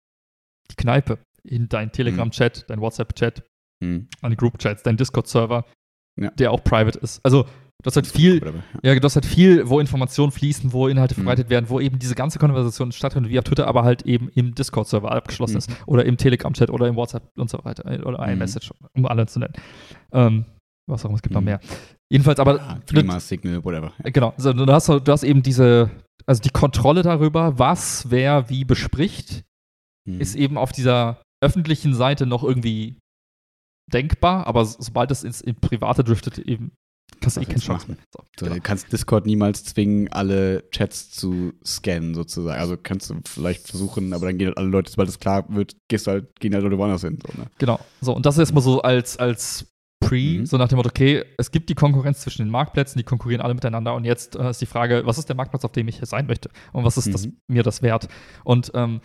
die 0.72 0.76
Kneipe 0.76 1.20
in 1.44 1.70
dein 1.70 1.92
Telegram-Chat, 1.92 2.58
hm. 2.58 2.64
dein 2.68 2.82
WhatsApp-Chat, 2.82 3.44
hm. 3.84 4.08
deine 4.22 4.36
Group-Chats, 4.36 4.84
dein 4.84 4.98
Discord-Server, 4.98 5.66
ja. 6.20 6.32
der 6.32 6.52
auch 6.52 6.64
private 6.64 7.00
ist. 7.00 7.20
Also 7.24 7.44
du 7.44 7.86
hast 7.86 7.96
halt 7.96 8.08
viel, 8.08 8.42
ja. 8.84 8.96
du 8.96 9.04
hast 9.04 9.16
halt 9.16 9.26
viel, 9.26 9.68
wo 9.68 9.80
Informationen 9.80 10.32
fließen, 10.32 10.72
wo 10.72 10.88
Inhalte 10.88 11.16
hm. 11.16 11.24
verbreitet 11.24 11.50
werden, 11.50 11.70
wo 11.70 11.80
eben 11.80 12.00
diese 12.00 12.16
ganze 12.16 12.40
Konversation 12.40 12.92
stattfindet, 12.92 13.32
wie 13.32 13.40
auf 13.40 13.46
Twitter, 13.46 13.68
aber 13.68 13.84
halt 13.84 14.04
eben 14.04 14.30
im 14.30 14.54
Discord-Server 14.54 15.12
abgeschlossen 15.12 15.54
hm. 15.54 15.58
ist 15.60 15.88
oder 15.88 16.06
im 16.06 16.18
Telegram-Chat 16.18 16.70
oder 16.70 16.88
im 16.88 16.96
WhatsApp 16.96 17.30
und 17.38 17.50
so 17.50 17.64
weiter 17.64 17.86
oder 18.06 18.28
iMessage, 18.28 18.70
hm. 18.70 18.88
um 18.94 19.06
alle 19.06 19.26
zu 19.26 19.40
nennen. 19.40 19.54
Ähm, 20.12 20.46
was 20.88 21.06
auch 21.06 21.10
immer, 21.10 21.16
es 21.16 21.22
gibt 21.22 21.34
noch 21.34 21.42
mehr. 21.42 21.60
Jedenfalls 22.10 22.40
aber. 22.40 22.58
Ja, 22.58 22.80
Klima, 22.86 23.20
Signal, 23.20 23.64
whatever. 23.64 23.94
Genau, 24.04 24.34
also 24.36 24.52
du 24.52 24.72
hast, 24.72 24.90
du 24.90 25.12
hast 25.12 25.24
eben 25.24 25.42
diese, 25.42 25.90
also 26.26 26.42
die 26.42 26.50
Kontrolle 26.50 27.02
darüber, 27.02 27.58
was 27.58 28.10
wer 28.10 28.50
wie 28.50 28.66
bespricht, 28.66 29.44
ist 30.06 30.36
eben 30.36 30.58
auf 30.58 30.72
dieser 30.72 31.22
öffentlichen 31.42 31.94
Seite 31.94 32.26
noch 32.26 32.44
irgendwie 32.44 32.98
denkbar, 33.92 34.48
aber 34.48 34.66
sobald 34.66 35.12
es 35.12 35.24
ins, 35.24 35.42
in 35.42 35.56
Private 35.56 36.04
driftet, 36.04 36.38
eben 36.40 36.72
kannst 37.20 37.38
du 37.38 37.42
eh 37.42 37.46
keinen 37.46 37.60
Chance 37.60 37.88
machen. 37.88 38.00
So, 38.14 38.24
so, 38.40 38.46
genau. 38.46 38.56
Du 38.56 38.62
kannst 38.62 38.92
Discord 38.92 39.26
niemals 39.26 39.64
zwingen, 39.64 40.08
alle 40.12 40.64
Chats 40.72 41.12
zu 41.12 41.54
scannen, 41.66 42.14
sozusagen. 42.16 42.60
Also 42.60 42.78
kannst 42.82 43.10
du 43.10 43.20
vielleicht 43.28 43.68
versuchen, 43.68 44.14
aber 44.14 44.28
dann 44.28 44.38
gehen 44.38 44.48
halt 44.48 44.58
alle 44.58 44.70
Leute, 44.70 44.92
sobald 44.92 45.10
es 45.10 45.20
klar 45.20 45.46
wird, 45.50 45.76
gehst 45.90 46.08
du 46.08 46.12
halt, 46.12 46.40
gehen 46.40 46.54
halt 46.54 46.64
Leute 46.64 46.78
woanders 46.78 47.02
hin. 47.02 47.20
So, 47.26 47.40
ne? 47.40 47.48
Genau. 47.58 47.80
So, 48.00 48.16
und 48.16 48.26
das 48.26 48.36
ist 48.36 48.40
erstmal 48.40 48.64
so 48.64 48.82
als, 48.82 49.18
als 49.18 49.68
Pre, 50.00 50.40
mhm. 50.40 50.46
so 50.48 50.58
nach 50.58 50.68
dem 50.68 50.78
Motto, 50.78 50.90
okay, 50.90 51.24
es 51.38 51.52
gibt 51.52 51.70
die 51.70 51.76
Konkurrenz 51.76 52.22
zwischen 52.22 52.42
den 52.42 52.50
Marktplätzen, 52.50 52.98
die 52.98 53.04
konkurrieren 53.04 53.42
alle 53.42 53.54
miteinander 53.54 53.94
und 53.94 54.04
jetzt 54.04 54.36
äh, 54.36 54.50
ist 54.50 54.60
die 54.60 54.66
Frage, 54.66 55.04
was 55.06 55.20
ist 55.20 55.30
der 55.30 55.36
Marktplatz, 55.36 55.64
auf 55.64 55.74
dem 55.74 55.88
ich 55.88 56.00
sein 56.02 56.26
möchte 56.26 56.50
und 56.74 56.84
was 56.84 56.98
ist 56.98 57.08
mhm. 57.08 57.12
das, 57.12 57.28
mir 57.48 57.62
das 57.62 57.84
wert? 57.84 58.08
Und 58.44 58.72
ähm, 58.74 59.02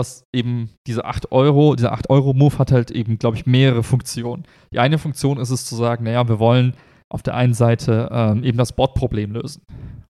was 0.00 0.24
eben 0.34 0.70
diese 0.86 1.04
8 1.04 1.30
Euro, 1.30 1.76
dieser 1.76 1.92
8 1.92 2.10
Euro 2.10 2.32
Move 2.32 2.58
hat 2.58 2.72
halt 2.72 2.90
eben, 2.90 3.18
glaube 3.18 3.36
ich, 3.36 3.46
mehrere 3.46 3.82
Funktionen. 3.82 4.44
Die 4.72 4.78
eine 4.78 4.98
Funktion 4.98 5.38
ist 5.38 5.50
es 5.50 5.66
zu 5.66 5.76
sagen, 5.76 6.04
naja, 6.04 6.28
wir 6.28 6.38
wollen 6.38 6.74
auf 7.08 7.22
der 7.22 7.34
einen 7.34 7.54
Seite 7.54 8.08
ähm, 8.10 8.42
eben 8.44 8.58
das 8.58 8.72
Bot-Problem 8.72 9.32
lösen. 9.32 9.62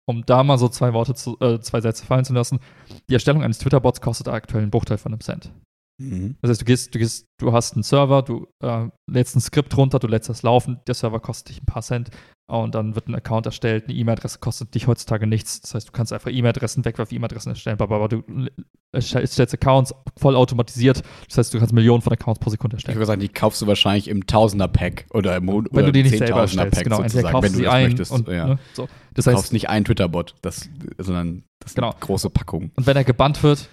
Um 0.09 0.25
da 0.25 0.43
mal 0.45 0.59
so 0.59 0.69
zwei 0.69 0.93
Worte 0.93 1.15
zu, 1.15 1.39
äh, 1.41 1.61
zwei 1.61 1.81
Sätze 1.81 2.05
fallen 2.05 2.25
zu 2.25 2.33
lassen. 2.33 2.61
Die 3.09 3.15
Erstellung 3.15 3.43
eines 3.43 3.59
Twitter-Bots 3.59 4.01
kostet 4.01 4.29
aktuell 4.29 4.63
einen 4.63 4.71
Bruchteil 4.71 4.99
von 4.99 5.13
einem 5.13 5.21
Cent. 5.21 5.53
Mhm. 5.99 6.37
Das 6.43 6.51
heißt, 6.51 6.61
du 6.61 6.65
gehst, 6.65 6.95
du 6.95 6.99
gehst, 6.99 7.27
du 7.41 7.53
hast 7.53 7.75
einen 7.75 7.83
Server, 7.83 8.23
du 8.23 8.47
äh, 8.63 8.89
lädst 9.11 9.37
ein 9.37 9.41
Skript 9.41 9.77
runter, 9.77 9.99
du 9.99 10.07
lädst 10.07 10.29
das 10.29 10.43
laufen, 10.43 10.81
der 10.87 10.95
Server 10.95 11.21
kostet 11.21 11.49
dich 11.51 11.63
ein 11.63 11.67
paar 11.67 11.83
Cent 11.83 12.11
und 12.49 12.77
dann 12.77 12.95
wird 12.95 13.09
ein 13.09 13.15
Account 13.17 13.47
erstellt, 13.47 13.85
eine 13.89 13.95
E-Mail-Adresse 13.95 14.39
kostet 14.39 14.73
dich 14.75 14.87
heutzutage 14.87 15.27
nichts. 15.27 15.61
Das 15.63 15.75
heißt, 15.75 15.89
du 15.89 15.93
kannst 15.93 16.13
einfach 16.13 16.31
E-Mail-Adressen, 16.31 16.85
Wegwerf-E-Mail-Adressen 16.85 17.51
erstellen, 17.51 17.81
aber 17.81 18.09
du 18.09 18.23
stellst 19.01 19.53
Accounts 19.53 19.93
voll 20.17 20.37
automatisiert. 20.37 21.03
Das 21.29 21.39
heißt, 21.39 21.55
du 21.55 21.59
kannst 21.59 21.75
Millionen 21.75 22.03
von 22.03 22.13
Accounts 22.13 22.39
pro 22.39 22.51
Sekunde 22.51 22.77
erstellen. 22.77 22.95
Ich 22.95 22.99
würde 22.99 23.07
sagen, 23.07 23.21
die 23.21 23.29
kaufst 23.29 23.61
du 23.63 23.67
wahrscheinlich 23.67 24.07
im 24.07 24.27
Tausender-Pack 24.29 25.07
oder 25.11 25.37
im 25.37 25.47
Monat. 25.47 25.73
Wenn 25.73 25.87
du 25.87 25.93
die 25.93 26.05
nicht 26.05 26.19
selber 26.19 26.43
erstellst, 26.43 26.85
genau, 26.85 27.03
entweder 27.03 27.33
kaufst 27.33 27.51
wenn 27.51 27.53
du 27.53 27.59
sie 27.59 27.69
ein 27.69 27.87
möchtest. 27.87 28.13
Und, 28.13 28.29
ja. 28.29 28.47
ne, 28.47 28.59
so. 28.75 28.89
Das 29.15 29.25
du 29.25 29.31
heißt, 29.31 29.37
kaufst 29.39 29.53
nicht 29.53 29.69
einen 29.69 29.85
Twitter-Bot, 29.85 30.37
sondern 30.99 31.43
das 31.59 31.75
genau. 31.75 31.91
sind 31.91 32.01
große 32.01 32.31
Packungen. 32.31 32.71
Und 32.77 32.87
wenn 32.87 32.97
er 32.97 33.05
gebannt 33.05 33.43
wird, 33.43 33.69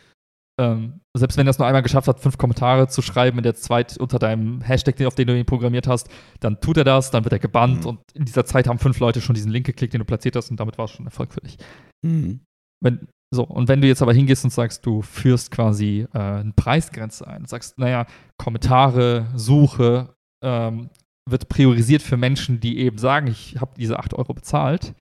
ähm, 0.59 1.01
selbst 1.15 1.37
wenn 1.37 1.45
er 1.45 1.51
es 1.51 1.59
nur 1.59 1.67
einmal 1.67 1.83
geschafft 1.83 2.07
hat, 2.07 2.19
fünf 2.19 2.37
Kommentare 2.37 2.87
zu 2.87 3.01
schreiben 3.01 3.37
in 3.37 3.43
der 3.43 3.55
Zeit 3.55 3.97
unter 3.97 4.17
deinem 4.17 4.61
Hashtag, 4.61 4.99
auf 5.05 5.15
den 5.15 5.27
du 5.27 5.37
ihn 5.37 5.45
programmiert 5.45 5.87
hast, 5.87 6.09
dann 6.39 6.59
tut 6.59 6.77
er 6.77 6.83
das, 6.83 7.11
dann 7.11 7.23
wird 7.23 7.33
er 7.33 7.39
gebannt 7.39 7.81
mhm. 7.81 7.89
und 7.89 7.99
in 8.13 8.25
dieser 8.25 8.45
Zeit 8.45 8.67
haben 8.67 8.79
fünf 8.79 8.99
Leute 8.99 9.21
schon 9.21 9.35
diesen 9.35 9.51
Link 9.51 9.65
geklickt, 9.65 9.93
den 9.93 9.99
du 9.99 10.05
platziert 10.05 10.35
hast 10.35 10.49
und 10.49 10.59
damit 10.59 10.77
war 10.77 10.85
es 10.85 10.91
schon 10.91 11.05
Erfolg 11.05 11.33
für 11.33 11.41
dich. 11.41 11.57
Mhm. 12.03 12.41
Wenn, 12.83 13.07
so, 13.33 13.43
und 13.43 13.67
wenn 13.67 13.81
du 13.81 13.87
jetzt 13.87 14.01
aber 14.01 14.13
hingehst 14.13 14.43
und 14.43 14.51
sagst, 14.51 14.85
du 14.85 15.01
führst 15.01 15.51
quasi 15.51 16.07
äh, 16.13 16.17
eine 16.17 16.53
Preisgrenze 16.55 17.27
ein, 17.27 17.45
sagst, 17.45 17.77
naja, 17.77 18.07
Kommentare, 18.37 19.27
Suche 19.35 20.15
ähm, 20.43 20.89
wird 21.29 21.47
priorisiert 21.47 22.01
für 22.01 22.17
Menschen, 22.17 22.59
die 22.59 22.79
eben 22.79 22.97
sagen, 22.97 23.27
ich 23.27 23.57
habe 23.61 23.73
diese 23.77 23.99
8 23.99 24.15
Euro 24.15 24.33
bezahlt, 24.33 24.93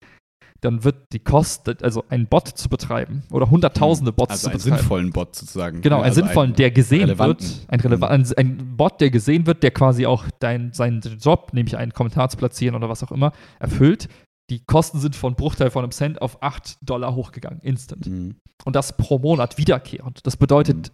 dann 0.63 0.85
wird 0.85 1.13
die 1.13 1.19
Kosten, 1.19 1.77
also 1.83 2.05
einen 2.09 2.27
Bot 2.27 2.49
zu 2.49 2.69
betreiben 2.69 3.25
oder 3.31 3.51
hunderttausende 3.51 4.13
Bots 4.13 4.31
also 4.31 4.49
zu 4.49 4.53
betreiben. 4.53 4.73
einen 4.73 4.79
sinnvollen 4.79 5.13
Bot 5.13 5.35
sozusagen. 5.35 5.81
Genau, 5.83 5.97
einen 5.97 6.05
also 6.05 6.21
sinnvollen, 6.21 6.55
der 6.55 6.71
gesehen 6.71 7.19
wird. 7.19 7.45
Ein, 7.69 7.81
relevant, 7.81 8.39
ein 8.39 8.77
Bot, 8.77 9.01
der 9.01 9.11
gesehen 9.11 9.47
wird, 9.47 9.63
der 9.65 9.73
quasi 9.73 10.07
auch 10.07 10.25
dein, 10.39 10.73
seinen 10.73 11.01
Job, 11.01 11.51
nämlich 11.53 11.77
einen 11.77 11.93
Kommentar 11.93 12.29
zu 12.29 12.37
platzieren 12.37 12.77
oder 12.77 12.89
was 12.89 13.03
auch 13.03 13.11
immer, 13.11 13.33
erfüllt. 13.59 14.09
Die 14.51 14.65
Kosten 14.65 15.01
sind 15.01 15.17
von 15.17 15.35
Bruchteil 15.35 15.71
von 15.71 15.83
einem 15.83 15.93
Cent 15.93 16.23
auf 16.23 16.43
8 16.43 16.79
Dollar 16.81 17.15
hochgegangen, 17.17 17.61
instant. 17.61 18.07
Mhm. 18.07 18.37
Und 18.65 18.77
das 18.77 18.97
pro 18.97 19.19
Monat 19.19 19.59
wiederkehrend. 19.59 20.25
Das 20.25 20.37
bedeutet, 20.37 20.93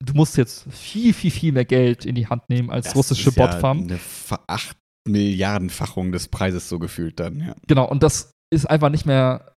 mhm. 0.00 0.06
du 0.06 0.14
musst 0.14 0.38
jetzt 0.38 0.72
viel, 0.72 1.12
viel, 1.12 1.30
viel 1.30 1.52
mehr 1.52 1.66
Geld 1.66 2.06
in 2.06 2.14
die 2.14 2.28
Hand 2.28 2.48
nehmen 2.48 2.70
als 2.70 2.86
das 2.86 2.96
russische 2.96 3.28
ist 3.28 3.36
Botfarm. 3.36 3.88
Ja 3.88 3.96
eine 3.96 4.40
8 4.46 4.76
Milliardenfachung 5.06 6.12
des 6.12 6.28
Preises 6.28 6.68
so 6.68 6.78
gefühlt 6.78 7.18
dann, 7.18 7.40
ja. 7.40 7.56
Genau, 7.66 7.88
und 7.88 8.02
das 8.02 8.31
ist 8.52 8.66
einfach 8.66 8.90
nicht 8.90 9.06
mehr 9.06 9.54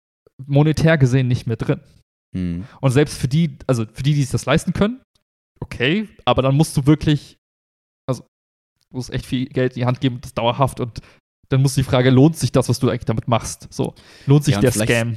monetär 0.47 0.99
gesehen 0.99 1.29
nicht 1.29 1.47
mehr 1.47 1.57
drin. 1.57 1.81
Mhm. 2.33 2.65
Und 2.81 2.91
selbst 2.91 3.19
für 3.19 3.29
die, 3.29 3.59
also 3.67 3.85
für 3.93 4.03
die, 4.03 4.15
die 4.15 4.23
sich 4.23 4.31
das 4.31 4.47
leisten 4.47 4.73
können, 4.73 5.01
okay, 5.61 6.09
aber 6.25 6.43
dann 6.43 6.57
musst 6.57 6.77
du 6.77 6.87
wirklich, 6.87 7.37
also 8.07 8.23
du 8.91 8.97
musst 8.97 9.13
echt 9.13 9.27
viel 9.27 9.47
Geld 9.47 9.73
in 9.73 9.81
die 9.81 9.87
Hand 9.87 10.01
geben, 10.01 10.21
das 10.21 10.35
dauerhaft 10.35 10.81
und 10.81 11.01
dann 11.49 11.63
muss 11.63 11.75
die 11.75 11.83
Frage, 11.83 12.11
lohnt 12.11 12.37
sich 12.37 12.53
das, 12.53 12.69
was 12.69 12.79
du 12.79 12.89
eigentlich 12.89 13.05
damit 13.05 13.29
machst? 13.29 13.69
So, 13.73 13.95
lohnt 14.27 14.45
sich 14.45 14.55
ja, 14.55 14.61
der 14.61 14.73
Scam? 14.73 15.17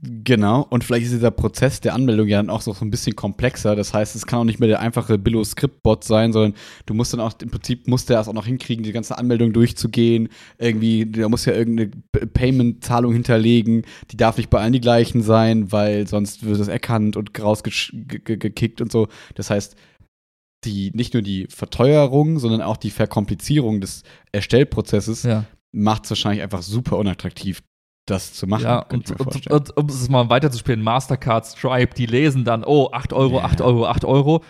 Genau, 0.00 0.64
und 0.70 0.84
vielleicht 0.84 1.06
ist 1.06 1.12
dieser 1.12 1.32
Prozess 1.32 1.80
der 1.80 1.92
Anmeldung 1.92 2.28
ja 2.28 2.36
dann 2.36 2.50
auch 2.50 2.60
so, 2.60 2.72
ein 2.80 2.90
bisschen 2.90 3.16
komplexer. 3.16 3.74
Das 3.74 3.92
heißt, 3.92 4.14
es 4.14 4.26
kann 4.26 4.38
auch 4.38 4.44
nicht 4.44 4.60
mehr 4.60 4.68
der 4.68 4.78
einfache 4.78 5.18
Billo-Script-Bot 5.18 6.04
sein, 6.04 6.32
sondern 6.32 6.54
du 6.86 6.94
musst 6.94 7.12
dann 7.12 7.18
auch, 7.18 7.32
im 7.42 7.50
Prinzip 7.50 7.88
muss 7.88 8.06
der 8.06 8.20
es 8.20 8.28
auch 8.28 8.32
noch 8.32 8.46
hinkriegen, 8.46 8.84
die 8.84 8.92
ganze 8.92 9.18
Anmeldung 9.18 9.52
durchzugehen. 9.52 10.28
Irgendwie, 10.56 11.04
der 11.04 11.28
muss 11.28 11.46
ja 11.46 11.52
irgendeine 11.52 11.90
Payment-Zahlung 12.12 13.12
hinterlegen. 13.12 13.82
Die 14.12 14.16
darf 14.16 14.36
nicht 14.36 14.50
bei 14.50 14.60
allen 14.60 14.72
die 14.72 14.80
gleichen 14.80 15.20
sein, 15.20 15.72
weil 15.72 16.06
sonst 16.06 16.44
wird 16.44 16.60
es 16.60 16.68
erkannt 16.68 17.16
und 17.16 17.36
rausgekickt 17.36 18.80
und 18.80 18.92
so. 18.92 19.08
Das 19.34 19.50
heißt, 19.50 19.74
die, 20.64 20.92
nicht 20.94 21.12
nur 21.12 21.24
die 21.24 21.48
Verteuerung, 21.50 22.38
sondern 22.38 22.62
auch 22.62 22.76
die 22.76 22.90
Verkomplizierung 22.90 23.80
des 23.80 24.04
Erstellprozesses 24.30 25.24
ja 25.24 25.44
macht 25.72 26.04
es 26.04 26.10
wahrscheinlich 26.10 26.42
einfach 26.42 26.62
super 26.62 26.96
unattraktiv, 26.96 27.62
das 28.10 28.32
zu 28.32 28.46
machen. 28.46 28.64
Ja, 28.64 28.80
und, 28.80 29.10
und, 29.20 29.50
und, 29.50 29.76
um 29.76 29.86
es 29.86 30.08
mal 30.08 30.28
weiterzuspielen, 30.28 30.82
Mastercard, 30.82 31.46
Stripe, 31.46 31.94
die 31.94 32.06
lesen 32.06 32.44
dann, 32.44 32.64
oh, 32.64 32.90
8 32.92 33.12
Euro, 33.12 33.36
yeah. 33.36 33.44
8 33.44 33.60
Euro, 33.60 33.86
8 33.86 34.04
Euro. 34.04 34.42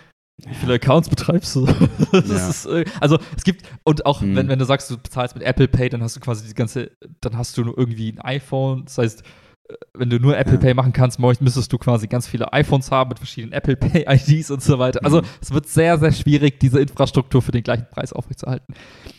Wie 0.47 0.53
viele 0.53 0.75
Accounts 0.75 1.09
betreibst 1.09 1.55
du? 1.55 1.65
ja. 2.13 2.19
ist, 2.19 2.65
äh, 2.65 2.85
also 3.01 3.19
es 3.35 3.43
gibt, 3.43 3.65
und 3.83 4.05
auch 4.05 4.21
hm. 4.21 4.35
wenn, 4.35 4.47
wenn 4.47 4.59
du 4.59 4.65
sagst, 4.65 4.89
du 4.89 4.97
bezahlst 4.97 5.35
mit 5.35 5.43
Apple 5.43 5.67
Pay, 5.67 5.89
dann 5.89 6.01
hast 6.01 6.15
du 6.15 6.19
quasi 6.21 6.47
die 6.47 6.53
ganze, 6.53 6.91
dann 7.21 7.37
hast 7.37 7.57
du 7.57 7.63
nur 7.65 7.77
irgendwie 7.77 8.11
ein 8.11 8.21
iPhone. 8.21 8.85
Das 8.85 8.97
heißt, 8.97 9.21
äh, 9.67 9.73
wenn 9.95 10.09
du 10.09 10.17
nur 10.17 10.37
Apple 10.37 10.53
ja. 10.53 10.59
Pay 10.59 10.73
machen 10.73 10.93
kannst, 10.93 11.19
müsstest 11.19 11.73
du 11.73 11.77
quasi 11.77 12.07
ganz 12.07 12.25
viele 12.27 12.53
iPhones 12.53 12.89
haben 12.89 13.09
mit 13.09 13.19
verschiedenen 13.19 13.51
Apple 13.51 13.75
Pay 13.75 14.05
IDs 14.29 14.49
und 14.49 14.63
so 14.63 14.79
weiter. 14.79 15.01
Also 15.03 15.21
mhm. 15.21 15.27
es 15.41 15.51
wird 15.51 15.67
sehr, 15.67 15.97
sehr 15.97 16.13
schwierig, 16.13 16.59
diese 16.59 16.79
Infrastruktur 16.79 17.41
für 17.41 17.51
den 17.51 17.63
gleichen 17.63 17.87
Preis 17.91 18.13
aufrechtzuerhalten. 18.13 18.73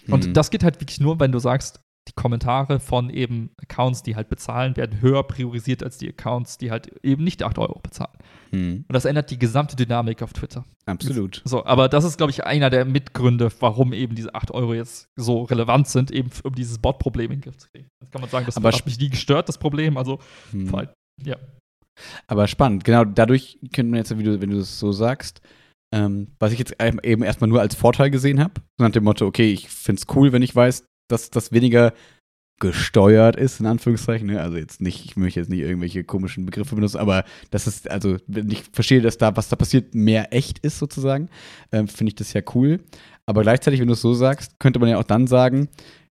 Mhm. 0.06 0.14
Und 0.14 0.36
das 0.36 0.50
geht 0.50 0.64
halt 0.64 0.80
wirklich 0.80 1.00
nur, 1.00 1.20
wenn 1.20 1.32
du 1.32 1.38
sagst, 1.38 1.80
die 2.08 2.12
Kommentare 2.14 2.80
von 2.80 3.10
eben 3.10 3.50
Accounts, 3.62 4.02
die 4.02 4.16
halt 4.16 4.28
bezahlen, 4.28 4.76
werden 4.76 5.00
höher 5.00 5.22
priorisiert 5.22 5.82
als 5.82 5.98
die 5.98 6.08
Accounts, 6.08 6.58
die 6.58 6.70
halt 6.70 6.88
eben 7.04 7.22
nicht 7.24 7.42
8 7.42 7.58
Euro 7.58 7.78
bezahlen. 7.80 8.16
Hm. 8.50 8.84
Und 8.88 8.92
das 8.92 9.04
ändert 9.04 9.30
die 9.30 9.38
gesamte 9.38 9.76
Dynamik 9.76 10.22
auf 10.22 10.32
Twitter. 10.32 10.64
Absolut. 10.86 11.42
So, 11.44 11.64
aber 11.64 11.88
das 11.88 12.04
ist, 12.04 12.16
glaube 12.16 12.32
ich, 12.32 12.44
einer 12.44 12.70
der 12.70 12.84
Mitgründe, 12.84 13.50
warum 13.60 13.92
eben 13.92 14.14
diese 14.14 14.34
8 14.34 14.50
Euro 14.50 14.74
jetzt 14.74 15.08
so 15.16 15.42
relevant 15.42 15.88
sind, 15.88 16.10
eben 16.10 16.30
um 16.42 16.54
dieses 16.54 16.78
Bot-Problem 16.78 17.30
in 17.30 17.38
den 17.38 17.42
Griff 17.42 17.58
zu 17.58 17.68
kriegen. 17.68 17.88
Das 18.00 18.10
kann 18.10 18.20
man 18.20 18.30
sagen, 18.30 18.46
das 18.46 18.56
aber 18.56 18.72
hat 18.72 18.86
mich 18.86 18.98
nie 18.98 19.10
gestört, 19.10 19.48
das 19.48 19.58
Problem. 19.58 19.96
Also, 19.96 20.18
hm. 20.52 20.74
allem, 20.74 20.90
ja. 21.22 21.36
Aber 22.26 22.48
spannend, 22.48 22.84
genau, 22.84 23.04
dadurch 23.04 23.58
könnte 23.74 23.90
man 23.90 23.98
jetzt, 23.98 24.10
du, 24.10 24.40
wenn 24.40 24.50
du 24.50 24.56
das 24.56 24.78
so 24.78 24.90
sagst, 24.90 25.42
ähm, 25.92 26.28
was 26.38 26.52
ich 26.52 26.58
jetzt 26.58 26.76
eben 26.80 27.22
erstmal 27.22 27.50
nur 27.50 27.60
als 27.60 27.74
Vorteil 27.74 28.10
gesehen 28.10 28.40
habe, 28.40 28.54
so 28.78 28.84
nach 28.84 28.92
dem 28.92 29.04
Motto, 29.04 29.26
okay, 29.26 29.52
ich 29.52 29.68
finde 29.68 30.00
es 30.00 30.14
cool, 30.14 30.32
wenn 30.32 30.42
ich 30.42 30.54
weiß, 30.54 30.84
dass 31.10 31.30
das 31.30 31.52
weniger 31.52 31.92
gesteuert 32.60 33.36
ist, 33.36 33.58
in 33.58 33.66
Anführungszeichen. 33.66 34.28
Ne? 34.28 34.40
Also 34.40 34.58
jetzt 34.58 34.80
nicht, 34.82 35.04
ich 35.06 35.16
möchte 35.16 35.40
jetzt 35.40 35.48
nicht 35.48 35.60
irgendwelche 35.60 36.04
komischen 36.04 36.44
Begriffe 36.44 36.74
benutzen, 36.74 36.98
aber 36.98 37.24
das 37.50 37.66
ist, 37.66 37.90
also 37.90 38.18
wenn 38.26 38.50
ich 38.50 38.64
verstehe, 38.72 39.00
dass 39.00 39.18
da, 39.18 39.34
was 39.34 39.48
da 39.48 39.56
passiert, 39.56 39.94
mehr 39.94 40.32
echt 40.32 40.58
ist 40.58 40.78
sozusagen, 40.78 41.30
ähm, 41.72 41.88
finde 41.88 42.10
ich 42.10 42.16
das 42.16 42.34
ja 42.34 42.42
cool. 42.54 42.80
Aber 43.26 43.42
gleichzeitig, 43.42 43.80
wenn 43.80 43.86
du 43.86 43.94
es 43.94 44.02
so 44.02 44.12
sagst, 44.12 44.60
könnte 44.60 44.78
man 44.78 44.90
ja 44.90 44.98
auch 44.98 45.04
dann 45.04 45.26
sagen, 45.26 45.68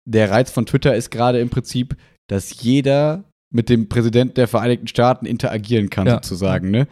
der 0.05 0.31
Reiz 0.31 0.51
von 0.51 0.67
Twitter 0.67 0.97
ist 0.97 1.11
gerade 1.11 1.39
im 1.39 1.49
Prinzip, 1.49 1.97
dass 2.29 2.61
jeder 2.61 3.25
mit 3.53 3.69
dem 3.69 3.89
Präsidenten 3.89 4.35
der 4.35 4.49
Vereinigten 4.49 4.89
Staaten 4.89 5.27
interagieren 5.27 5.91
kann, 5.91 6.07
ja. 6.07 6.15
sozusagen, 6.15 6.71
ne? 6.71 6.89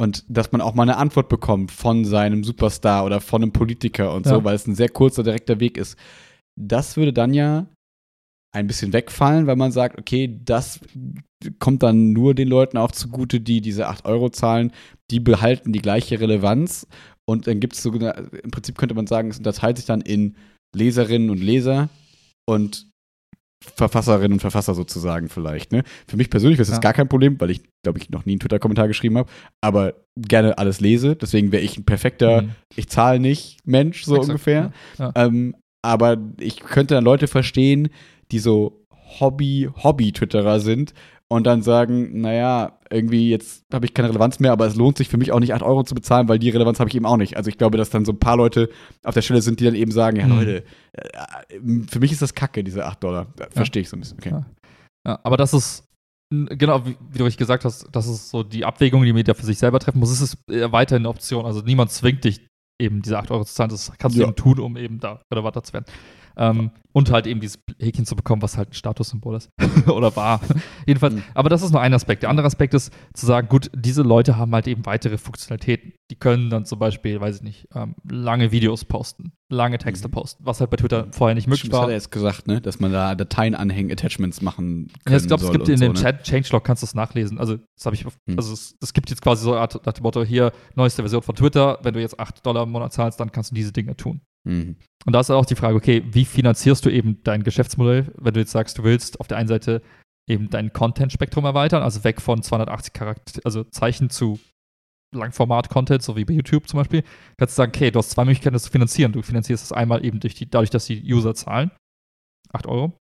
Und 0.00 0.24
dass 0.28 0.52
man 0.52 0.60
auch 0.60 0.74
mal 0.74 0.84
eine 0.84 0.96
Antwort 0.96 1.28
bekommt 1.28 1.72
von 1.72 2.04
seinem 2.04 2.44
Superstar 2.44 3.04
oder 3.04 3.20
von 3.20 3.42
einem 3.42 3.52
Politiker 3.52 4.14
und 4.14 4.26
ja. 4.26 4.34
so, 4.34 4.44
weil 4.44 4.54
es 4.54 4.66
ein 4.66 4.76
sehr 4.76 4.88
kurzer, 4.88 5.24
direkter 5.24 5.58
Weg 5.60 5.76
ist 5.76 5.96
das 6.58 6.96
würde 6.96 7.12
dann 7.12 7.34
ja 7.34 7.66
ein 8.54 8.66
bisschen 8.66 8.92
wegfallen, 8.92 9.46
weil 9.46 9.56
man 9.56 9.72
sagt, 9.72 9.98
okay, 9.98 10.38
das 10.44 10.80
kommt 11.58 11.82
dann 11.82 12.12
nur 12.12 12.34
den 12.34 12.48
Leuten 12.48 12.76
auch 12.78 12.90
zugute, 12.90 13.40
die 13.40 13.60
diese 13.60 13.86
8 13.88 14.04
Euro 14.06 14.30
zahlen, 14.30 14.72
die 15.10 15.20
behalten 15.20 15.72
die 15.72 15.82
gleiche 15.82 16.18
Relevanz. 16.18 16.86
Und 17.28 17.46
dann 17.46 17.60
gibt 17.60 17.74
es 17.74 17.82
so, 17.82 17.92
im 17.92 18.50
Prinzip 18.50 18.78
könnte 18.78 18.94
man 18.94 19.06
sagen, 19.06 19.30
es 19.30 19.38
unterteilt 19.38 19.76
sich 19.76 19.86
dann 19.86 20.00
in 20.00 20.36
Leserinnen 20.74 21.30
und 21.30 21.38
Leser 21.38 21.88
und 22.48 22.88
Verfasserinnen 23.76 24.34
und 24.34 24.40
Verfasser 24.40 24.74
sozusagen 24.74 25.28
vielleicht. 25.28 25.72
Ne? 25.72 25.82
Für 26.06 26.16
mich 26.16 26.30
persönlich 26.30 26.58
ist 26.58 26.68
das 26.68 26.76
ja. 26.76 26.80
gar 26.80 26.92
kein 26.92 27.08
Problem, 27.08 27.38
weil 27.40 27.50
ich, 27.50 27.62
glaube 27.82 27.98
ich, 27.98 28.08
noch 28.08 28.24
nie 28.24 28.32
einen 28.32 28.40
Twitter-Kommentar 28.40 28.88
geschrieben 28.88 29.18
habe, 29.18 29.30
aber 29.60 29.94
gerne 30.16 30.56
alles 30.58 30.80
lese. 30.80 31.16
Deswegen 31.16 31.52
wäre 31.52 31.62
ich 31.62 31.76
ein 31.76 31.84
perfekter, 31.84 32.42
mhm. 32.42 32.50
ich 32.76 32.88
zahle 32.88 33.20
nicht 33.20 33.58
Mensch, 33.66 34.04
so 34.04 34.14
Exakt, 34.14 34.30
ungefähr. 34.30 34.72
Ja. 34.98 35.12
Ja. 35.14 35.26
Ähm, 35.26 35.56
aber 35.82 36.16
ich 36.40 36.60
könnte 36.60 36.94
dann 36.94 37.04
Leute 37.04 37.26
verstehen, 37.28 37.88
die 38.30 38.38
so 38.38 38.84
Hobby, 39.20 39.68
Hobby-Twitterer 39.82 40.60
sind 40.60 40.92
und 41.28 41.46
dann 41.46 41.62
sagen, 41.62 42.20
naja, 42.20 42.78
irgendwie 42.90 43.30
jetzt 43.30 43.64
habe 43.72 43.86
ich 43.86 43.94
keine 43.94 44.08
Relevanz 44.08 44.40
mehr, 44.40 44.52
aber 44.52 44.66
es 44.66 44.76
lohnt 44.76 44.96
sich 44.98 45.08
für 45.08 45.18
mich 45.18 45.32
auch 45.32 45.40
nicht 45.40 45.52
8 45.54 45.62
Euro 45.62 45.84
zu 45.84 45.94
bezahlen, 45.94 46.28
weil 46.28 46.38
die 46.38 46.50
Relevanz 46.50 46.80
habe 46.80 46.88
ich 46.88 46.96
eben 46.96 47.06
auch 47.06 47.16
nicht. 47.16 47.36
Also 47.36 47.48
ich 47.50 47.58
glaube, 47.58 47.78
dass 47.78 47.90
dann 47.90 48.04
so 48.04 48.12
ein 48.12 48.18
paar 48.18 48.36
Leute 48.36 48.70
auf 49.04 49.14
der 49.14 49.22
Stelle 49.22 49.42
sind, 49.42 49.60
die 49.60 49.64
dann 49.64 49.74
eben 49.74 49.90
sagen, 49.92 50.16
ja 50.16 50.26
Mhm. 50.26 50.38
Leute, 50.38 50.64
äh, 50.92 51.60
für 51.88 52.00
mich 52.00 52.12
ist 52.12 52.22
das 52.22 52.34
Kacke, 52.34 52.64
diese 52.64 52.84
8 52.86 53.02
Dollar. 53.02 53.26
Verstehe 53.50 53.82
ich 53.82 53.88
so 53.88 53.96
ein 53.96 54.00
bisschen. 54.00 54.18
Okay. 54.18 54.30
Ja. 54.30 54.46
Ja, 55.06 55.20
aber 55.22 55.36
das 55.36 55.54
ist, 55.54 55.84
genau, 56.30 56.84
wie, 56.84 56.96
wie 57.10 57.18
du 57.18 57.24
richtig 57.24 57.38
gesagt 57.38 57.64
hast, 57.64 57.86
das 57.92 58.06
ist 58.06 58.30
so 58.30 58.42
die 58.42 58.64
Abwägung, 58.64 59.04
die 59.04 59.12
man 59.12 59.24
da 59.24 59.34
für 59.34 59.46
sich 59.46 59.58
selber 59.58 59.78
treffen 59.78 60.00
muss. 60.00 60.10
Es 60.10 60.20
ist 60.20 60.36
weiterhin 60.48 61.02
eine 61.02 61.08
Option. 61.08 61.46
Also 61.46 61.62
niemand 61.62 61.90
zwingt 61.92 62.24
dich, 62.24 62.46
eben 62.78 63.02
diese 63.02 63.18
8 63.18 63.30
Euro 63.30 63.44
zu 63.44 63.54
zahlen. 63.54 63.70
Das 63.70 63.92
kannst 63.98 64.16
du 64.16 64.20
Ja. 64.20 64.26
eben 64.28 64.36
tun, 64.36 64.58
um 64.60 64.76
eben 64.76 65.00
da 65.00 65.20
relevanter 65.30 65.62
zu 65.62 65.72
werden. 65.72 65.86
Ähm, 66.38 66.70
und 66.92 67.10
halt 67.12 67.26
eben 67.26 67.38
dieses 67.40 67.58
Häkchen 67.78 68.06
zu 68.06 68.16
bekommen, 68.16 68.42
was 68.42 68.56
halt 68.56 68.70
ein 68.70 68.72
Statussymbol 68.72 69.36
ist. 69.36 69.50
Oder 69.86 70.14
war. 70.16 70.40
Jedenfalls, 70.86 71.14
Mhm. 71.14 71.22
aber 71.34 71.48
das 71.48 71.62
ist 71.62 71.70
nur 71.70 71.80
ein 71.80 71.92
Aspekt. 71.94 72.22
Der 72.22 72.30
andere 72.30 72.46
Aspekt 72.46 72.74
ist 72.74 72.92
zu 73.12 73.26
sagen, 73.26 73.48
gut, 73.48 73.70
diese 73.74 74.02
Leute 74.02 74.36
haben 74.36 74.52
halt 74.54 74.66
eben 74.66 74.84
weitere 74.86 75.18
Funktionalitäten. 75.18 75.92
Die 76.10 76.16
können 76.16 76.48
dann 76.50 76.64
zum 76.64 76.78
Beispiel, 76.78 77.20
weiß 77.20 77.36
ich 77.36 77.42
nicht, 77.42 77.68
ähm, 77.74 77.94
lange 78.10 78.50
Videos 78.52 78.84
posten, 78.84 79.32
lange 79.50 79.78
Texte 79.78 80.08
Mhm. 80.08 80.12
posten, 80.12 80.44
was 80.46 80.60
halt 80.60 80.70
bei 80.70 80.76
Twitter 80.76 81.06
vorher 81.12 81.34
nicht 81.34 81.46
möglich 81.46 81.60
Stimmt, 81.60 81.74
das 81.74 81.78
war. 81.78 81.82
hat 81.84 81.90
er 81.90 81.94
jetzt 81.96 82.10
gesagt, 82.10 82.48
ne? 82.48 82.60
dass 82.60 82.80
man 82.80 82.90
da 82.92 83.14
Dateien 83.14 83.54
anhängen, 83.54 83.92
Attachments 83.92 84.40
machen 84.40 84.88
kann. 85.04 85.12
Ja, 85.12 85.20
ich 85.20 85.26
glaube, 85.26 85.44
es 85.44 85.52
gibt 85.52 85.68
in 85.68 85.76
so, 85.76 85.84
dem 85.84 85.92
ne? 85.92 86.00
Chat 86.00 86.22
Changelog 86.24 86.64
kannst 86.64 86.82
du 86.82 86.86
es 86.86 86.94
nachlesen. 86.94 87.38
Also, 87.38 87.56
das 87.76 87.86
habe 87.86 87.94
ich, 87.94 88.06
auf- 88.06 88.16
Hm. 88.28 88.38
also 88.38 88.52
es, 88.52 88.74
es 88.80 88.92
gibt 88.92 89.10
jetzt 89.10 89.22
quasi 89.22 89.44
so 89.44 89.52
eine 89.52 89.60
Art 89.60 89.84
nach 89.86 89.92
dem 89.92 90.02
Motto, 90.02 90.24
hier, 90.24 90.52
neueste 90.74 91.02
Version 91.02 91.22
von 91.22 91.34
Twitter, 91.36 91.78
wenn 91.82 91.94
du 91.94 92.00
jetzt 92.00 92.18
8 92.18 92.44
Dollar 92.44 92.62
im 92.64 92.70
Monat 92.70 92.92
zahlst, 92.92 93.20
dann 93.20 93.30
kannst 93.30 93.50
du 93.50 93.54
diese 93.54 93.72
Dinge 93.72 93.96
tun. 93.96 94.20
Mhm. 94.48 94.76
Und 95.04 95.12
da 95.12 95.20
ist 95.20 95.30
auch 95.30 95.46
die 95.46 95.54
Frage, 95.54 95.76
okay, 95.76 96.02
wie 96.10 96.24
finanzierst 96.24 96.84
du 96.84 96.90
eben 96.90 97.22
dein 97.22 97.42
Geschäftsmodell, 97.42 98.12
wenn 98.16 98.34
du 98.34 98.40
jetzt 98.40 98.52
sagst, 98.52 98.78
du 98.78 98.84
willst 98.84 99.20
auf 99.20 99.28
der 99.28 99.36
einen 99.36 99.48
Seite 99.48 99.82
eben 100.28 100.50
dein 100.50 100.72
Content-Spektrum 100.72 101.44
erweitern, 101.44 101.82
also 101.82 102.04
weg 102.04 102.20
von 102.20 102.42
280 102.42 102.92
Charakter, 102.92 103.40
also 103.44 103.64
Zeichen 103.64 104.10
zu 104.10 104.40
Langformat-Content, 105.14 106.02
so 106.02 106.16
wie 106.16 106.24
bei 106.24 106.34
YouTube 106.34 106.68
zum 106.68 106.78
Beispiel, 106.78 107.02
kannst 107.38 107.54
du 107.54 107.56
sagen, 107.56 107.72
okay, 107.74 107.90
du 107.90 107.98
hast 107.98 108.10
zwei 108.10 108.24
Möglichkeiten, 108.24 108.54
das 108.54 108.64
zu 108.64 108.70
finanzieren. 108.70 109.12
Du 109.12 109.22
finanzierst 109.22 109.64
es 109.64 109.72
einmal 109.72 110.04
eben 110.04 110.20
durch 110.20 110.34
die, 110.34 110.48
dadurch, 110.48 110.70
dass 110.70 110.86
die 110.86 111.02
User 111.02 111.34
zahlen, 111.34 111.70
8 112.52 112.66
Euro 112.66 112.98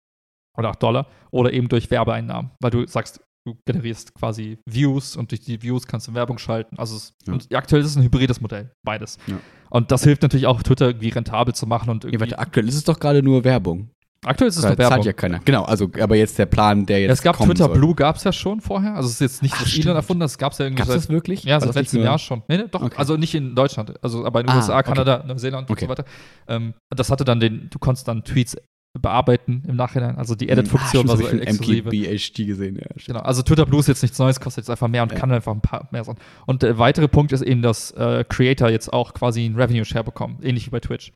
oder 0.57 0.71
8 0.71 0.83
Dollar, 0.83 1.07
oder 1.31 1.53
eben 1.53 1.69
durch 1.69 1.91
Werbeeinnahmen, 1.91 2.53
weil 2.61 2.71
du 2.71 2.87
sagst, 2.87 3.23
du 3.45 3.57
generierst 3.67 4.15
quasi 4.15 4.59
Views 4.67 5.17
und 5.17 5.31
durch 5.31 5.41
die 5.41 5.63
Views 5.63 5.87
kannst 5.87 6.09
du 6.09 6.15
Werbung 6.15 6.39
schalten. 6.39 6.79
Also 6.79 6.97
es, 6.97 7.13
Ja. 7.27 7.33
und 7.33 7.55
aktuell 7.55 7.83
ist 7.83 7.89
es 7.89 7.97
ein 7.97 8.03
hybrides 8.03 8.41
Modell, 8.41 8.71
beides. 8.85 9.19
Ja. 9.27 9.37
Und 9.71 9.91
das 9.91 10.05
hilft 10.05 10.23
natürlich 10.23 10.47
auch, 10.47 10.63
Twitter 10.63 10.87
irgendwie 10.89 11.09
rentabel 11.09 11.55
zu 11.55 11.67
machen 11.67 11.91
und 11.91 12.05
Ja, 12.05 12.09
irgendwie. 12.11 12.21
warte, 12.31 12.39
aktuell 12.39 12.69
ist 12.69 12.75
es 12.77 12.85
doch 12.85 12.99
gerade 13.01 13.23
nur 13.23 13.43
Werbung. 13.45 13.89
aktuell 14.25 14.47
ist 14.49 14.57
es 14.57 14.63
noch 14.63 14.71
Werbung. 14.79 14.87
zahlt 14.89 15.05
ja 15.07 15.13
keiner. 15.13 15.41
Genau, 15.45 15.65
also 15.65 15.91
aber 16.01 16.15
jetzt 16.15 16.39
der 16.39 16.47
Plan, 16.47 16.87
der 16.87 17.01
jetzt 17.01 17.09
Ja, 17.09 17.13
es 17.15 17.23
gab 17.23 17.37
kommen 17.37 17.51
Twitter 17.51 17.65
soll. 17.65 17.75
Blue, 17.79 17.93
gab 17.97 18.15
es 18.15 18.23
ja 18.23 18.31
schon 18.33 18.61
vorher. 18.61 18.95
Also 18.95 19.09
es 19.09 19.15
ist 19.15 19.21
jetzt 19.21 19.43
nicht, 19.43 19.55
Ach, 19.57 19.63
was 19.63 19.77
Elon 19.77 19.97
erfunden 19.97 20.23
hat, 20.23 20.31
es 20.31 20.39
gab 20.39 20.53
es 20.53 20.59
ja 20.59 20.67
irgendwie 20.67 20.79
Gab's 20.79 20.91
seit, 20.91 20.99
das 20.99 21.09
wirklich? 21.09 21.43
ja, 21.43 21.55
War 21.61 21.67
seit 21.67 21.75
letztem 21.75 22.03
Jahr 22.05 22.19
schon. 22.21 22.43
Nee, 22.47 22.59
nee, 22.59 22.65
doch, 22.71 22.83
Okay. 22.83 22.95
also 22.97 23.17
nicht 23.17 23.35
in 23.35 23.57
Deutschland, 23.57 23.95
also 24.05 24.25
aber 24.25 24.41
in 24.43 24.47
den 24.47 24.53
Ah, 24.53 24.59
USA, 24.59 24.75
okay. 24.79 24.91
Kanada, 24.91 25.25
Neuseeland 25.27 25.69
Okay. 25.69 25.87
und 25.87 25.89
so 25.89 25.89
weiter. 25.89 26.05
Ähm, 26.47 26.75
das 26.91 27.11
hatte 27.11 27.25
dann 27.25 27.41
den, 27.41 27.69
du 27.71 27.81
konntest 27.81 28.07
dann 28.07 28.23
Tweets 28.23 28.57
bearbeiten 29.01 29.63
im 29.67 29.77
Nachhinein. 29.77 30.17
Also 30.17 30.35
die 30.35 30.49
Edit-Funktion 30.49 31.07
ah, 31.07 31.09
war 31.11 31.17
so 31.17 31.27
ich 31.27 31.33
exklusive. 31.43 31.89
MKBHD 31.89 32.47
gesehen, 32.47 32.77
ja. 32.77 32.87
Genau, 33.07 33.21
also 33.21 33.43
Twitter 33.43 33.65
Blue 33.65 33.81
ist 33.81 33.89
jetzt 33.89 34.03
nichts 34.03 34.19
Neues, 34.19 34.39
kostet 34.41 34.65
jetzt 34.65 34.71
einfach 34.71 34.89
mehr 34.89 35.03
und 35.03 35.13
Ja. 35.13 35.19
kann 35.19 35.33
einfach 35.33 35.53
ein 35.53 35.61
paar 35.63 35.89
mehr 35.91 36.05
sein. 36.05 36.17
Und 36.47 36.63
der 36.63 36.79
weitere 36.79 37.09
Punkt 37.09 37.33
ist 37.33 37.43
eben, 37.43 37.63
dass 37.63 37.91
äh, 37.93 38.25
Creator 38.29 38.69
jetzt 38.69 38.93
auch 38.93 39.15
quasi 39.15 39.45
einen 39.45 39.57
Revenue 39.57 39.85
Share 39.85 40.05
bekommen, 40.05 40.39
ähnlich 40.43 40.67
wie 40.67 40.71
bei 40.71 40.81
Twitch. 40.81 41.13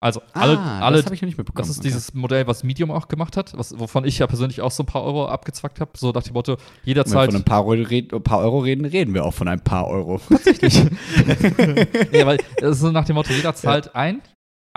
Also 0.00 0.22
alle, 0.32 0.56
ah, 0.58 0.78
alle 0.78 0.98
das 0.98 1.06
habe 1.06 1.16
ich 1.16 1.22
noch 1.22 1.26
nicht 1.26 1.38
mitbekommen. 1.38 1.66
das 1.66 1.70
ist 1.70 1.80
Okay. 1.80 1.88
dieses 1.88 2.14
Modell, 2.14 2.46
was 2.46 2.62
Medium 2.62 2.92
auch 2.92 3.08
gemacht 3.08 3.36
hat, 3.36 3.58
was, 3.58 3.76
wovon 3.78 4.04
ich 4.04 4.20
ja 4.20 4.28
persönlich 4.28 4.60
auch 4.60 4.70
so 4.70 4.84
ein 4.84 4.86
paar 4.86 5.02
Euro 5.02 5.26
abgezwackt 5.26 5.80
habe. 5.80 5.90
So 5.96 6.12
nach 6.12 6.22
dem 6.22 6.34
Motto, 6.34 6.56
jeder 6.84 7.04
Wenn 7.04 7.12
wir 7.12 7.24
von 7.24 7.34
ein 7.36 7.44
paar, 7.44 7.66
Euro 7.66 7.82
reden, 7.82 8.14
ein 8.14 8.22
paar 8.22 8.38
Euro 8.38 8.60
reden, 8.60 8.84
reden 8.84 9.12
wir 9.12 9.24
auch 9.24 9.34
von 9.34 9.48
ein 9.48 9.58
paar 9.60 9.88
Euro. 9.88 10.20
ja, 12.12 12.26
weil 12.26 12.38
es 12.58 12.70
ist 12.70 12.80
so 12.80 12.92
nach 12.92 13.06
dem 13.06 13.16
Motto, 13.16 13.32
jeder 13.32 13.54
zahlt 13.56 13.94
ein, 13.96 14.22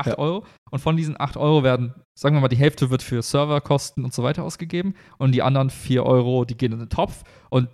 8 0.01 0.07
Ja. 0.09 0.17
Euro, 0.17 0.45
und 0.69 0.79
von 0.79 0.97
diesen 0.97 1.19
8 1.19 1.37
Euro 1.37 1.63
werden, 1.63 1.93
sagen 2.17 2.35
wir 2.35 2.41
mal, 2.41 2.47
die 2.49 2.57
Hälfte 2.57 2.89
wird 2.89 3.01
für 3.01 3.21
Serverkosten 3.21 4.03
und 4.03 4.13
so 4.13 4.23
weiter 4.23 4.43
ausgegeben 4.43 4.93
und 5.17 5.31
die 5.33 5.41
anderen 5.41 5.69
4 5.69 6.05
Euro, 6.05 6.45
die 6.45 6.57
gehen 6.57 6.71
in 6.73 6.79
den 6.79 6.89
Topf 6.89 7.23
und 7.49 7.69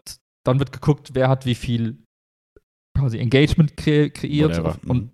dann 0.45 0.59
wird 0.59 0.71
geguckt, 0.71 1.11
wer 1.13 1.27
hat 1.29 1.45
wie 1.45 1.55
viel 1.55 2.03
quasi 2.97 3.17
Engagement 3.19 3.75
kre 3.77 4.09
kreiert 4.09 4.57
Whatever. 4.57 4.77
und 4.87 5.03
Mhm. 5.03 5.11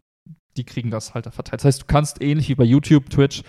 die 0.57 0.63
kriegen 0.63 0.91
das 0.91 1.13
halt 1.13 1.25
verteilt. 1.33 1.61
Das 1.61 1.65
heißt, 1.65 1.81
du 1.81 1.85
kannst 1.87 2.21
ähnlich 2.21 2.47
wie 2.49 2.55
bei 2.55 2.63
YouTube, 2.63 3.09
Twitch, 3.09 3.43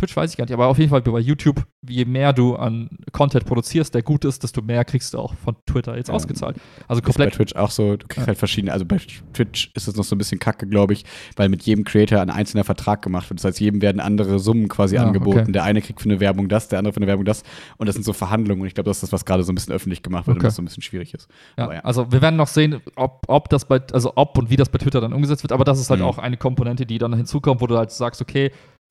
Twitch 0.00 0.16
weiß 0.16 0.30
ich 0.30 0.36
gar 0.36 0.44
nicht, 0.44 0.52
aber 0.54 0.66
auf 0.66 0.78
jeden 0.78 0.90
Fall 0.90 1.02
bei 1.02 1.20
YouTube, 1.20 1.62
je 1.88 2.04
mehr 2.04 2.32
du 2.32 2.56
an 2.56 2.88
Content 3.12 3.44
produzierst, 3.44 3.94
der 3.94 4.02
gut 4.02 4.24
ist, 4.24 4.42
desto 4.42 4.62
mehr 4.62 4.84
kriegst 4.84 5.14
du 5.14 5.18
auch 5.18 5.34
von 5.34 5.56
Twitter 5.66 5.96
jetzt 5.96 6.08
Ja. 6.08 6.14
ausgezahlt. 6.14 6.56
Also 6.88 7.00
ist 7.00 7.06
bei 7.06 7.12
komplett. 7.12 7.34
Twitch 7.34 7.54
auch 7.54 7.70
so, 7.70 7.96
du 7.96 8.06
kriegst 8.06 8.20
Ja. 8.22 8.26
halt 8.28 8.38
verschiedene, 8.38 8.72
also 8.72 8.84
bei 8.84 8.98
Twitch 9.34 9.70
ist 9.74 9.86
es 9.88 9.94
noch 9.96 10.04
so 10.04 10.14
ein 10.14 10.18
bisschen 10.18 10.38
kacke, 10.38 10.66
glaube 10.66 10.94
ich, 10.94 11.04
weil 11.36 11.48
mit 11.48 11.62
jedem 11.62 11.84
Creator 11.84 12.20
ein 12.20 12.30
einzelner 12.30 12.64
Vertrag 12.64 13.02
gemacht 13.02 13.28
wird. 13.30 13.40
Das 13.40 13.44
heißt, 13.44 13.60
jedem 13.60 13.82
werden 13.82 14.00
andere 14.00 14.38
Summen 14.38 14.68
quasi 14.68 14.96
Ah, 14.98 15.04
angeboten. 15.06 15.40
okay. 15.40 15.52
Der 15.52 15.64
eine 15.64 15.82
kriegt 15.82 16.00
für 16.00 16.08
eine 16.08 16.18
Werbung 16.20 16.48
das, 16.48 16.68
der 16.68 16.78
andere 16.78 16.92
für 16.94 16.98
eine 16.98 17.06
Werbung 17.06 17.24
das. 17.24 17.42
Und 17.76 17.86
das 17.86 17.94
sind 17.94 18.04
so 18.04 18.12
Verhandlungen. 18.12 18.62
Und 18.62 18.66
ich 18.68 18.74
glaube, 18.74 18.88
das 18.88 18.96
ist 18.98 19.02
das, 19.04 19.12
was 19.12 19.24
gerade 19.24 19.42
so 19.44 19.52
ein 19.52 19.54
bisschen 19.54 19.74
öffentlich 19.74 20.02
gemacht 20.02 20.26
wird 20.26 20.36
Okay. 20.38 20.46
und 20.46 20.48
das 20.48 20.56
so 20.56 20.62
ein 20.62 20.64
bisschen 20.64 20.82
schwierig 20.82 21.12
ist. 21.14 21.28
Ja, 21.58 21.72
ja. 21.72 21.80
Also 21.80 22.10
wir 22.10 22.22
werden 22.22 22.36
noch 22.36 22.48
sehen, 22.48 22.80
ob, 22.96 23.24
ob 23.28 23.48
das 23.50 23.66
bei, 23.66 23.80
also 23.92 24.12
ob 24.16 24.38
und 24.38 24.48
wie 24.50 24.56
das 24.56 24.68
bei 24.70 24.78
Twitter 24.78 25.00
dann 25.00 25.12
umgesetzt 25.12 25.42
wird, 25.42 25.52
aber 25.52 25.64
das 25.64 25.78
ist 25.78 25.90
halt 25.90 26.00
Mhm. 26.00 26.06
auch 26.06 26.18
eine 26.18 26.36
Komponente, 26.38 26.86
die 26.86 26.96
dann 26.98 27.12
hinzukommt, 27.14 27.60
wo 27.60 27.66
du 27.66 27.76
halt 27.76 27.90
sagst, 27.90 28.22
okay, 28.22 28.50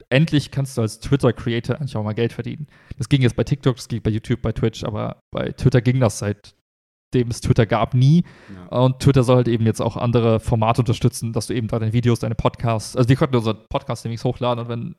endlich 0.10 0.52
kannst 0.52 0.78
du 0.78 0.82
als 0.82 1.00
Twitter-Creator 1.00 1.78
eigentlich 1.78 1.96
auch 1.96 2.04
mal 2.04 2.14
Geld 2.14 2.34
verdienen. 2.34 2.68
Das 2.98 3.10
ging 3.10 3.22
jetzt 3.22 3.36
bei 3.36 3.44
TikTok, 3.44 3.76
das 3.76 3.88
ging 3.88 4.02
bei 4.02 4.10
YouTube, 4.12 4.42
bei 4.42 4.52
Twitch, 4.52 4.84
aber 4.84 5.22
bei 5.32 5.52
Twitter 5.52 5.82
ging 5.82 6.00
das 6.00 6.20
seitdem 6.20 7.30
es 7.30 7.42
Twitter 7.42 7.66
gab 7.66 7.94
nie. 7.94 8.24
Und 8.70 9.00
Twitter 9.00 9.24
soll 9.24 9.38
halt 9.38 9.48
eben 9.48 9.66
jetzt 9.66 9.82
auch 9.82 9.98
andere 9.98 10.40
Formate 10.40 10.82
unterstützen, 10.82 11.34
dass 11.34 11.48
du 11.48 11.54
eben 11.54 11.68
deine 11.68 11.94
Videos, 11.94 12.20
deine 12.20 12.36
Podcasts, 12.36 12.96
also 12.96 13.10
wir 13.10 13.16
konnten 13.16 13.36
unseren 13.36 13.58
Podcast 13.70 14.06
demnächst 14.06 14.26
hochladen 14.26 14.64
und 14.64 14.70
wenn, 14.70 14.96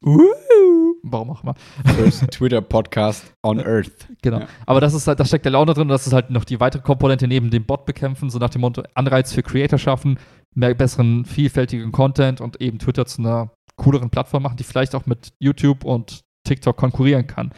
warum 1.03 1.31
auch 1.31 1.43
immer, 1.43 1.55
First 1.97 2.31
Twitter 2.31 2.61
Podcast 2.61 3.33
on 3.43 3.61
Earth. 3.61 4.09
Genau. 4.23 4.41
Ja. 4.41 4.49
Aber 4.67 4.81
das 4.81 4.95
ist 4.95 5.07
halt, 5.07 5.21
da 5.21 5.25
steckt 5.25 5.45
der 5.45 5.53
Laune 5.53 5.73
drin 5.75 5.83
und 5.83 5.89
das 5.89 6.07
ist 6.07 6.13
halt 6.13 6.31
noch 6.31 6.45
die 6.45 6.61
weitere 6.61 6.83
Komponente 6.83 7.27
neben 7.27 7.51
dem 7.51 7.65
Bot 7.65 7.87
bekämpfen, 7.87 8.31
so 8.31 8.39
nach 8.39 8.51
dem 8.51 8.61
Motto 8.63 8.83
Anreiz 8.95 9.33
für 9.33 9.43
Creator 9.43 9.79
schaffen, 9.79 10.19
mehr 10.55 10.75
besseren, 10.75 11.25
vielfältigen 11.25 11.93
Content 11.93 12.41
und 12.41 12.61
eben 12.61 12.79
Twitter 12.79 13.07
zu 13.07 13.23
einer 13.23 13.53
cooleren 13.81 14.11
Plattform 14.11 14.43
machen, 14.43 14.57
die 14.57 14.65
vielleicht 14.65 14.95
auch 14.95 15.07
mit 15.07 15.33
YouTube 15.39 15.85
und 15.85 16.21
TikTok 16.47 16.77
konkurrieren 16.77 17.27
kann. 17.27 17.53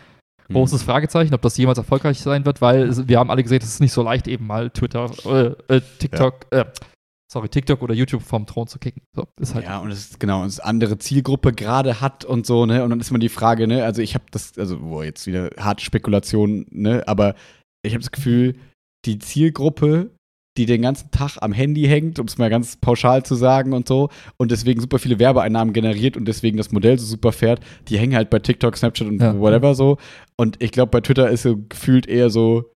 Mhm. 0.48 0.54
Großes 0.54 0.82
Fragezeichen, 0.84 1.34
ob 1.34 1.42
das 1.42 1.56
jemals 1.56 1.78
erfolgreich 1.78 2.20
sein 2.20 2.44
wird, 2.44 2.60
weil 2.60 3.08
wir 3.08 3.18
haben 3.18 3.30
alle 3.30 3.42
gesehen, 3.42 3.60
es 3.60 3.68
ist 3.68 3.80
nicht 3.80 3.92
so 3.92 4.02
leicht, 4.02 4.28
eben 4.28 4.46
mal 4.46 4.70
Twitter, 4.70 5.10
äh, 5.26 5.76
äh, 5.76 5.80
TikTok, 5.98 6.46
äh, 6.50 6.64
sorry, 7.32 7.48
TikTok 7.48 7.82
oder 7.82 7.94
YouTube 7.94 8.22
vom 8.22 8.46
Thron 8.46 8.68
zu 8.68 8.78
kicken. 8.78 9.02
So, 9.16 9.26
ist 9.40 9.54
halt. 9.54 9.64
Ja, 9.64 9.78
und 9.78 9.90
es 9.90 10.10
ist 10.10 10.20
genau, 10.20 10.42
und 10.42 10.48
es 10.48 10.60
andere 10.60 10.98
Zielgruppe 10.98 11.52
gerade 11.52 12.00
hat 12.00 12.24
und 12.24 12.46
so, 12.46 12.66
ne? 12.66 12.84
Und 12.84 12.90
dann 12.90 13.00
ist 13.00 13.10
immer 13.10 13.18
die 13.18 13.28
Frage, 13.28 13.66
ne? 13.66 13.84
Also 13.84 14.00
ich 14.00 14.14
habe 14.14 14.24
das, 14.30 14.56
also 14.58 14.80
wo 14.80 15.02
jetzt 15.02 15.26
wieder 15.26 15.50
harte 15.58 15.84
Spekulation, 15.84 16.66
ne? 16.70 17.02
Aber 17.06 17.34
ich 17.82 17.94
habe 17.94 18.02
das 18.02 18.12
Gefühl, 18.12 18.54
die 19.06 19.18
Zielgruppe, 19.18 20.10
die 20.58 20.66
den 20.66 20.82
ganzen 20.82 21.10
Tag 21.10 21.38
am 21.40 21.52
Handy 21.52 21.84
hängt, 21.84 22.18
um 22.18 22.26
es 22.26 22.36
mal 22.38 22.50
ganz 22.50 22.76
pauschal 22.76 23.22
zu 23.24 23.34
sagen 23.34 23.72
und 23.72 23.88
so, 23.88 24.10
und 24.36 24.50
deswegen 24.50 24.80
super 24.80 24.98
viele 24.98 25.18
Werbeeinnahmen 25.18 25.72
generiert 25.72 26.16
und 26.16 26.26
deswegen 26.26 26.58
das 26.58 26.72
Modell 26.72 26.98
so 26.98 27.06
super 27.06 27.32
fährt, 27.32 27.60
die 27.88 27.98
hängen 27.98 28.14
halt 28.14 28.28
bei 28.30 28.38
TikTok, 28.38 28.76
Snapchat 28.76 29.08
und 29.08 29.20
Ja. 29.20 29.38
whatever 29.38 29.74
so. 29.74 29.96
Und 30.36 30.62
ich 30.62 30.70
glaube, 30.72 30.90
bei 30.90 31.00
Twitter 31.00 31.30
ist 31.30 31.42
so 31.42 31.56
gefühlt 31.68 32.06
eher 32.06 32.28
so 32.30 32.70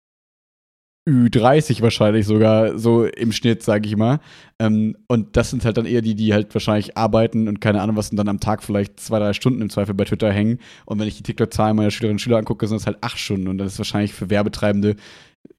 Ü30 1.09 1.83
wahrscheinlich 1.83 2.27
sogar, 2.27 2.79
so 2.79 3.05
im 3.07 3.33
Schnitt, 3.33 3.65
sage 3.65 3.89
ich 3.89 3.97
mal. 3.97 4.21
Ähm, 4.61 4.97
und 5.09 5.37
das 5.37 5.51
sind 5.51 5.65
halt 5.65 5.77
dann 5.77 5.85
eher 5.87 6.01
die, 6.01 6.15
die 6.15 6.33
halt 6.33 6.55
wahrscheinlich 6.55 6.97
arbeiten 6.97 7.49
und 7.49 7.61
keine 7.61 7.81
Ahnung 7.83 7.97
was 7.97 8.11
und 8.11 8.17
dann 8.19 8.29
am 8.29 8.39
Tag 8.39 8.63
vielleicht 8.63 9.01
zwei, 9.01 9.19
drei 9.19 9.33
Stunden 9.33 9.63
im 9.63 9.71
Zweifel 9.71 9.95
bei 9.95 10.05
Twitter 10.05 10.31
hängen. 10.31 10.59
Und 10.87 11.01
wenn 11.01 11.09
ich 11.09 11.17
die 11.17 11.25
TikTok-Zahlen 11.25 11.75
meiner 11.75 11.91
Schülerinnen 11.91 12.15
und 12.17 12.21
Schüler 12.21 12.37
angucke, 12.39 12.69
sind 12.69 12.77
das 12.77 12.87
halt 12.87 12.99
acht 13.01 13.19
Stunden. 13.19 13.49
Und 13.49 13.59
das 13.59 13.73
ist 13.73 13.79
wahrscheinlich 13.79 14.13
für 14.13 14.31
Werbetreibende 14.31 14.95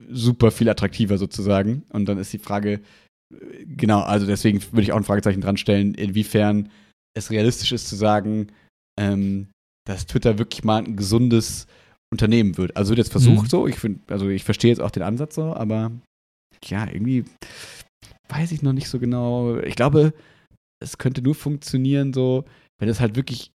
super 0.10 0.52
viel 0.52 0.70
attraktiver 0.70 1.18
sozusagen. 1.18 1.84
Und 1.90 2.06
dann 2.06 2.18
ist 2.18 2.34
die 2.34 2.40
Frage, 2.40 2.82
genau, 3.66 4.02
also 4.02 4.26
deswegen 4.26 4.62
würde 4.72 4.84
ich 4.84 4.92
auch 4.92 4.98
ein 4.98 5.04
Fragezeichen 5.04 5.42
dran 5.42 5.58
stellen, 5.58 5.94
inwiefern 5.94 6.70
es 7.18 7.30
realistisch 7.30 7.72
ist 7.72 7.88
zu 7.88 7.96
sagen, 7.96 8.48
ähm, 9.00 9.48
dass 9.88 10.06
Twitter 10.06 10.38
wirklich 10.38 10.64
mal 10.64 10.84
ein 10.84 10.96
gesundes 10.96 11.68
Unternehmen 12.12 12.58
wird. 12.58 12.78
Also 12.78 12.90
wird 12.90 13.00
jetzt 13.00 13.12
versucht 13.12 13.44
Mhm. 13.46 13.50
so, 13.50 13.68
ich 13.68 13.76
finde, 13.76 14.02
also 14.14 14.30
ich 14.30 14.44
verstehe 14.44 14.70
jetzt 14.70 14.82
auch 14.82 14.92
den 14.92 15.04
Ansatz 15.04 15.36
so, 15.36 15.54
aber 15.56 15.92
ja, 16.66 16.88
irgendwie 16.88 17.26
weiß 18.30 18.52
ich 18.52 18.62
noch 18.62 18.74
nicht 18.74 18.88
so 18.88 19.00
genau. 19.00 19.58
Ich 19.58 19.76
glaube, 19.76 20.14
es 20.82 20.98
könnte 20.98 21.22
nur 21.22 21.36
funktionieren 21.36 22.14
so, 22.14 22.46
wenn 22.80 22.90
es 22.90 23.00
halt 23.00 23.16
wirklich 23.16 23.52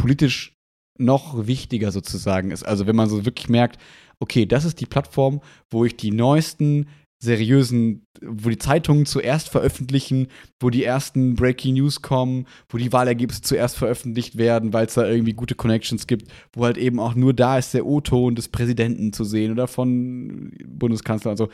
politisch 0.00 0.52
noch 0.98 1.46
wichtiger 1.46 1.92
sozusagen 1.92 2.50
ist. 2.50 2.64
Also 2.64 2.86
wenn 2.86 2.96
man 2.96 3.08
so 3.08 3.24
wirklich 3.24 3.48
merkt, 3.48 3.78
okay, 4.20 4.46
das 4.46 4.64
ist 4.64 4.80
die 4.80 4.86
Plattform, 4.86 5.40
wo 5.70 5.84
ich 5.84 5.96
die 5.96 6.10
neuesten 6.10 6.86
seriösen, 7.20 8.06
wo 8.22 8.48
die 8.48 8.58
Zeitungen 8.58 9.04
zuerst 9.04 9.48
veröffentlichen, 9.48 10.28
wo 10.60 10.70
die 10.70 10.84
ersten 10.84 11.34
Breaking 11.34 11.74
News 11.74 12.00
kommen, 12.00 12.46
wo 12.68 12.78
die 12.78 12.92
Wahlergebnisse 12.92 13.42
zuerst 13.42 13.76
veröffentlicht 13.76 14.38
werden, 14.38 14.72
weil 14.72 14.86
es 14.86 14.94
da 14.94 15.04
irgendwie 15.04 15.32
gute 15.32 15.56
Connections 15.56 16.06
gibt, 16.06 16.30
wo 16.52 16.64
halt 16.64 16.78
eben 16.78 17.00
auch 17.00 17.16
nur 17.16 17.34
da 17.34 17.58
ist 17.58 17.74
der 17.74 17.86
O-Ton 17.86 18.36
des 18.36 18.48
Präsidenten 18.48 19.12
zu 19.12 19.24
sehen 19.24 19.50
oder 19.50 19.66
von 19.66 20.52
Bundeskanzler 20.64 21.32
und 21.32 21.36
so. 21.38 21.48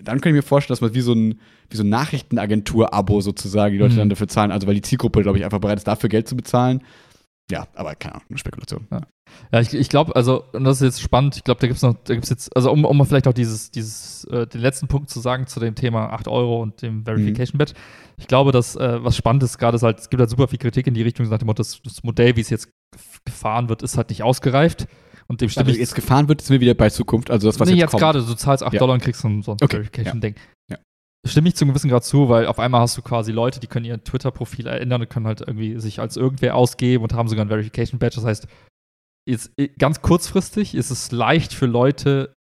Dann 0.00 0.20
kann 0.20 0.30
ich 0.30 0.36
mir 0.36 0.42
vorstellen, 0.42 0.74
dass 0.74 0.80
man 0.80 0.94
wie 0.94 1.00
so 1.00 1.12
ein, 1.12 1.40
wie 1.68 1.76
so 1.76 1.82
ein 1.82 1.88
Nachrichtenagentur-Abo 1.90 3.20
sozusagen 3.20 3.72
die 3.72 3.78
Leute 3.78 3.94
Mhm. 3.94 3.98
dann 3.98 4.08
dafür 4.10 4.28
zahlen. 4.28 4.52
Also 4.52 4.66
weil 4.68 4.74
die 4.74 4.82
Zielgruppe, 4.82 5.20
glaube 5.22 5.38
ich, 5.38 5.44
einfach 5.44 5.58
bereit 5.58 5.78
ist, 5.78 5.88
dafür 5.88 6.08
Geld 6.08 6.28
zu 6.28 6.36
bezahlen. 6.36 6.82
Ja, 7.50 7.66
aber 7.74 7.94
keine 7.94 8.14
Ahnung, 8.16 8.26
eine 8.28 8.38
Spekulation. 8.38 8.88
Ja, 9.52 9.60
ich, 9.60 9.72
ich 9.72 9.88
glaube, 9.88 10.16
also, 10.16 10.44
und 10.52 10.64
das 10.64 10.78
ist 10.80 10.82
jetzt 10.82 11.00
spannend, 11.02 11.36
ich 11.36 11.44
glaube, 11.44 11.60
da 11.60 11.66
gibt 11.68 11.76
es 11.76 11.82
noch, 11.82 11.94
da 11.94 12.14
gibt 12.14 12.24
es 12.24 12.30
jetzt, 12.30 12.54
also 12.56 12.72
um, 12.72 12.84
um 12.84 12.96
mal 12.96 13.04
vielleicht 13.04 13.28
auch 13.28 13.32
dieses, 13.32 13.70
dieses, 13.70 14.24
äh, 14.24 14.46
den 14.46 14.60
letzten 14.60 14.88
Punkt 14.88 15.10
zu 15.10 15.20
sagen 15.20 15.46
zu 15.46 15.60
dem 15.60 15.74
Thema 15.76 16.10
8 16.12 16.26
Euro 16.28 16.60
und 16.62 16.82
dem 16.82 17.04
Verification 17.04 17.58
Badge. 17.58 17.74
Ich 18.16 18.26
glaube, 18.26 18.50
dass, 18.50 18.74
äh, 18.76 19.04
was 19.04 19.16
spannend 19.16 19.42
ist, 19.44 19.58
gerade 19.58 19.76
ist 19.76 19.82
halt, 19.84 20.00
es 20.00 20.10
gibt 20.10 20.20
halt 20.20 20.30
super 20.30 20.48
viel 20.48 20.58
Kritik 20.58 20.86
in 20.88 20.94
die 20.94 21.02
Richtung, 21.02 21.28
nach 21.28 21.38
dem 21.38 21.46
Motto, 21.46 21.62
das, 21.62 21.80
das 21.82 22.02
Modell, 22.02 22.34
wie 22.36 22.40
es 22.40 22.50
jetzt 22.50 22.66
gef- 22.94 23.18
gefahren 23.24 23.68
wird, 23.68 23.82
ist 23.82 23.96
halt 23.96 24.08
nicht 24.10 24.22
ausgereift. 24.24 24.86
Und 25.28 25.40
dem 25.40 25.48
stimme 25.48 25.66
Also 25.68 25.80
jetzt 25.80 25.94
gefahren 25.96 26.28
wird, 26.28 26.40
sind 26.40 26.54
wir 26.54 26.60
wieder 26.60 26.74
bei 26.74 26.88
Zukunft. 26.88 27.30
Also 27.32 27.48
das, 27.48 27.58
was 27.58 27.68
nee, 27.68 27.74
jetzt, 27.74 27.92
jetzt 27.92 28.00
gerade, 28.00 28.22
du 28.24 28.34
zahlst 28.34 28.62
8 28.64 28.72
Ja. 28.74 28.78
Dollar 28.78 28.94
und 28.94 29.02
kriegst 29.02 29.20
so 29.22 29.28
ein, 29.28 29.42
so 29.42 29.52
ein 29.52 29.58
Okay, 29.60 29.76
Verification-Ding. 29.76 30.36
Ja. 30.70 30.78
Stimme 31.26 31.48
ich 31.48 31.56
zu 31.56 31.64
einem 31.64 31.72
gewissen 31.72 31.90
Grad 31.90 32.04
zu, 32.04 32.28
weil 32.28 32.46
auf 32.46 32.58
einmal 32.58 32.80
hast 32.80 32.96
du 32.96 33.02
quasi 33.02 33.32
Leute, 33.32 33.60
die 33.60 33.66
können 33.66 33.84
ihr 33.84 34.02
Twitter-Profil 34.02 34.66
ändern 34.66 35.02
und 35.02 35.10
können 35.10 35.26
halt 35.26 35.40
irgendwie 35.40 35.78
sich 35.80 36.00
als 36.00 36.16
irgendwer 36.16 36.54
ausgeben 36.54 37.02
und 37.04 37.14
haben 37.14 37.28
sogar 37.28 37.44
ein 37.44 37.48
Verification-Badge. 37.48 38.16
Das 38.16 38.24
heißt, 38.24 38.48
jetzt 39.28 39.52
ganz 39.78 40.02
kurzfristig 40.02 40.74
ist 40.74 40.90
es 40.90 41.12
leicht 41.12 41.52
für 41.52 41.66
Leute 41.66 42.34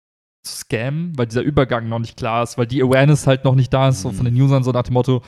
zu 0.46 0.56
scammen, 0.58 1.18
weil 1.18 1.26
dieser 1.28 1.42
Übergang 1.42 1.90
noch 1.90 2.00
nicht 2.00 2.18
klar 2.18 2.44
ist, 2.44 2.58
weil 2.58 2.68
die 2.68 2.84
Awareness 2.84 3.26
halt 3.28 3.44
noch 3.46 3.56
nicht 3.56 3.74
da 3.74 3.90
ist, 3.90 4.02
so 4.02 4.12
Mhm. 4.12 4.16
von 4.16 4.26
den 4.26 4.40
Usern, 4.42 4.64
so 4.64 4.72
nach 4.72 4.84
dem 4.84 4.94
Motto, 4.94 5.24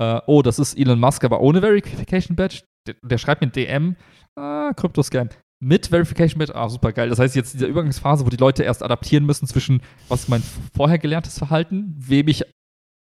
äh, 0.00 0.20
oh, 0.26 0.42
das 0.42 0.58
ist 0.58 0.78
Elon 0.78 1.00
Musk, 1.00 1.24
aber 1.24 1.40
ohne 1.40 1.60
Verification 1.60 2.36
Badge. 2.36 2.62
Der, 2.86 2.94
der 3.02 3.18
schreibt 3.18 3.40
mir 3.40 3.48
ein 3.48 3.52
DM, 3.52 3.96
ah, 4.38 4.72
Krypto-Scam. 4.74 5.28
Mit 5.62 5.88
Verification 5.88 6.38
Badge, 6.38 6.54
ah, 6.54 6.68
super 6.68 6.92
geil. 6.92 7.08
Das 7.10 7.18
heißt, 7.18 7.34
jetzt 7.36 7.52
diese 7.54 7.66
Übergangsphase, 7.66 8.24
wo 8.24 8.30
die 8.30 8.36
Leute 8.38 8.62
erst 8.62 8.82
adaptieren 8.82 9.26
müssen 9.26 9.46
zwischen, 9.46 9.82
was 10.08 10.28
mein 10.28 10.42
vorher 10.74 10.98
gelerntes 10.98 11.36
Verhalten, 11.36 11.94
wem 11.98 12.28
ich 12.28 12.44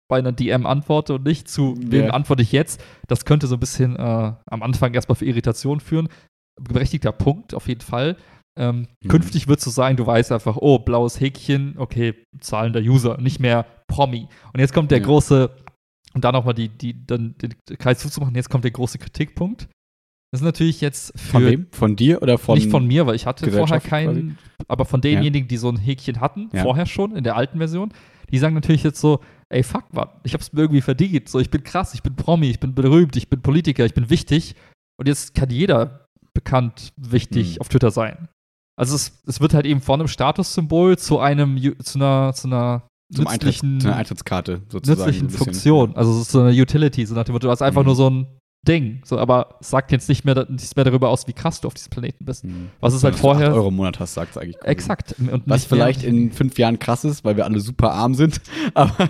bei 0.09 0.19
einer 0.19 0.33
DM 0.33 0.67
antworte 0.67 1.15
und 1.17 1.25
nicht, 1.25 1.49
zu 1.49 1.77
wem 1.81 2.07
Ja. 2.07 2.11
antworte 2.11 2.43
ich 2.43 2.53
jetzt, 2.53 2.83
das 3.07 3.25
könnte 3.25 3.47
so 3.47 3.57
ein 3.57 3.61
bisschen 3.61 3.95
äh, 3.97 4.33
am 4.47 4.63
Anfang 4.63 4.95
erstmal 4.95 5.17
für 5.17 5.27
Irritation 5.27 5.81
führen. 5.81 6.09
Berechtigter 6.61 7.13
Punkt, 7.13 7.55
auf 7.55 7.69
jeden 7.69 7.83
Fall. 7.83 8.17
Ähm, 8.59 8.89
Mhm. 9.05 9.09
Künftig 9.09 9.47
wird 9.47 9.59
es 9.59 9.65
so 9.67 9.71
sein, 9.71 9.97
du 9.97 10.05
weißt 10.07 10.33
einfach, 10.33 10.57
oh, 10.57 10.79
blaues 10.81 11.21
Häkchen, 11.21 11.75
okay, 11.79 12.15
zahlender 12.41 12.81
User, 12.81 13.19
nicht 13.19 13.39
mehr 13.39 13.67
Promi. 13.87 14.27
Und 14.53 14.59
jetzt 14.61 14.73
kommt 14.75 14.91
der 14.91 14.99
Ja. 14.99 15.05
große, 15.05 15.51
um 16.15 16.21
da 16.21 16.33
nochmal 16.33 16.55
die, 16.55 16.69
die, 16.69 17.07
dann 17.07 17.37
den 17.41 17.55
Kreis 17.79 18.01
zuzumachen, 18.01 18.35
jetzt 18.35 18.49
kommt 18.51 18.65
der 18.65 18.73
große 18.73 18.99
Kritikpunkt. 18.99 19.69
Das 20.33 20.41
ist 20.41 20.45
natürlich 20.45 20.81
jetzt 20.81 21.13
für 21.19 21.31
Von 21.33 21.47
wem? 21.47 21.67
Von 21.71 21.97
dir 21.97 22.21
oder 22.21 22.37
von. 22.37 22.57
nicht 22.59 22.71
von 22.71 22.87
mir, 22.87 23.07
weil 23.07 23.15
ich 23.15 23.27
hatte 23.27 23.51
vorher 23.51 23.81
keinen, 23.81 24.37
aber 24.67 24.85
von 24.85 25.01
denjenigen, 25.01 25.49
die 25.49 25.57
so 25.57 25.69
ein 25.71 25.77
Häkchen 25.77 26.21
hatten, 26.21 26.51
Ja. 26.53 26.63
vorher 26.63 26.87
schon, 26.87 27.15
in 27.17 27.25
der 27.25 27.37
alten 27.37 27.59
Version, 27.59 27.93
die 28.31 28.39
sagen 28.39 28.55
natürlich 28.55 28.83
jetzt 28.83 29.01
so, 29.01 29.21
ey, 29.51 29.63
fuck, 29.63 29.93
Mann, 29.93 30.09
ich 30.25 30.35
hab's 30.35 30.53
mir 30.53 30.61
irgendwie 30.63 30.81
verdient. 30.81 31.29
So, 31.29 31.39
ich 31.41 31.51
bin 31.51 31.63
krass, 31.65 31.95
ich 31.95 32.03
bin 32.03 32.15
Promi, 32.17 32.51
ich 32.51 32.61
bin 32.61 32.75
berühmt, 32.75 33.17
ich 33.17 33.29
bin 33.29 33.41
Politiker, 33.41 33.85
ich 33.87 33.95
bin 33.95 34.11
wichtig. 34.11 34.55
Und 34.99 35.07
jetzt 35.09 35.35
kann 35.35 35.51
jeder 35.51 36.07
bekannt 36.35 36.93
wichtig 36.97 37.55
Mhm. 37.57 37.61
auf 37.61 37.69
Twitter 37.69 37.91
sein. 37.91 38.29
Also 38.79 38.95
es, 38.95 39.23
es 39.27 39.41
wird 39.41 39.55
halt 39.55 39.67
eben 39.67 39.81
von 39.81 40.01
einem 40.01 40.09
Statussymbol 40.09 40.99
zu 40.99 41.19
einem, 41.19 41.57
zu 41.83 41.99
einer, 41.99 42.33
zu 42.35 42.47
einer 42.49 42.87
zum 43.13 43.27
Eintritt, 43.27 43.63
nützlichen, 43.63 43.81
zu 43.81 43.89
einer 43.89 43.97
Eintrittskarte 43.97 44.63
sozusagen. 44.69 45.01
nützlichen. 45.11 45.31
Funktion. 45.31 45.97
Also 45.97 46.13
es 46.13 46.23
ist 46.23 46.31
so 46.33 46.43
eine 46.43 46.51
Utility, 46.53 47.05
so 47.07 47.15
nach 47.15 47.25
dem 47.25 47.33
Motto, 47.33 47.47
du 47.47 47.51
hast 47.51 47.63
einfach 47.63 47.83
Mhm. 47.83 47.87
nur 47.87 47.97
so 47.97 48.11
ein 48.11 48.27
Ding. 48.67 49.01
So, 49.05 49.19
aber 49.19 49.57
es 49.61 49.71
sagt 49.71 49.93
jetzt 49.93 50.09
nicht 50.09 50.25
mehr, 50.25 50.47
nichts 50.49 50.75
mehr 50.77 50.85
darüber 50.85 51.09
aus, 51.09 51.27
wie 51.27 51.33
krass 51.33 51.61
du 51.61 51.69
auf 51.69 51.75
diesem 51.75 51.91
Planeten 51.91 52.25
bist. 52.25 52.45
Mhm. 52.45 52.71
Was 52.81 52.95
ist 52.95 53.05
halt 53.05 53.15
acht 53.15 53.21
vorher. 53.21 53.55
Euro 53.55 53.69
im 53.69 53.77
Monat 53.77 54.01
hast, 54.01 54.15
sagt 54.15 54.33
es 54.33 54.37
eigentlich. 54.37 54.59
quasi. 54.59 54.71
Exakt. 54.71 55.15
Und 55.19 55.43
Was 55.47 55.65
vielleicht 55.65 56.03
in 56.03 56.33
fünf 56.33 56.59
Jahren 56.59 56.79
krass 56.79 57.05
ist, 57.05 57.25
weil 57.25 57.37
wir 57.37 57.45
alle 57.45 57.61
super 57.61 57.93
arm 57.93 58.15
sind. 58.15 58.41
Aber 58.75 59.09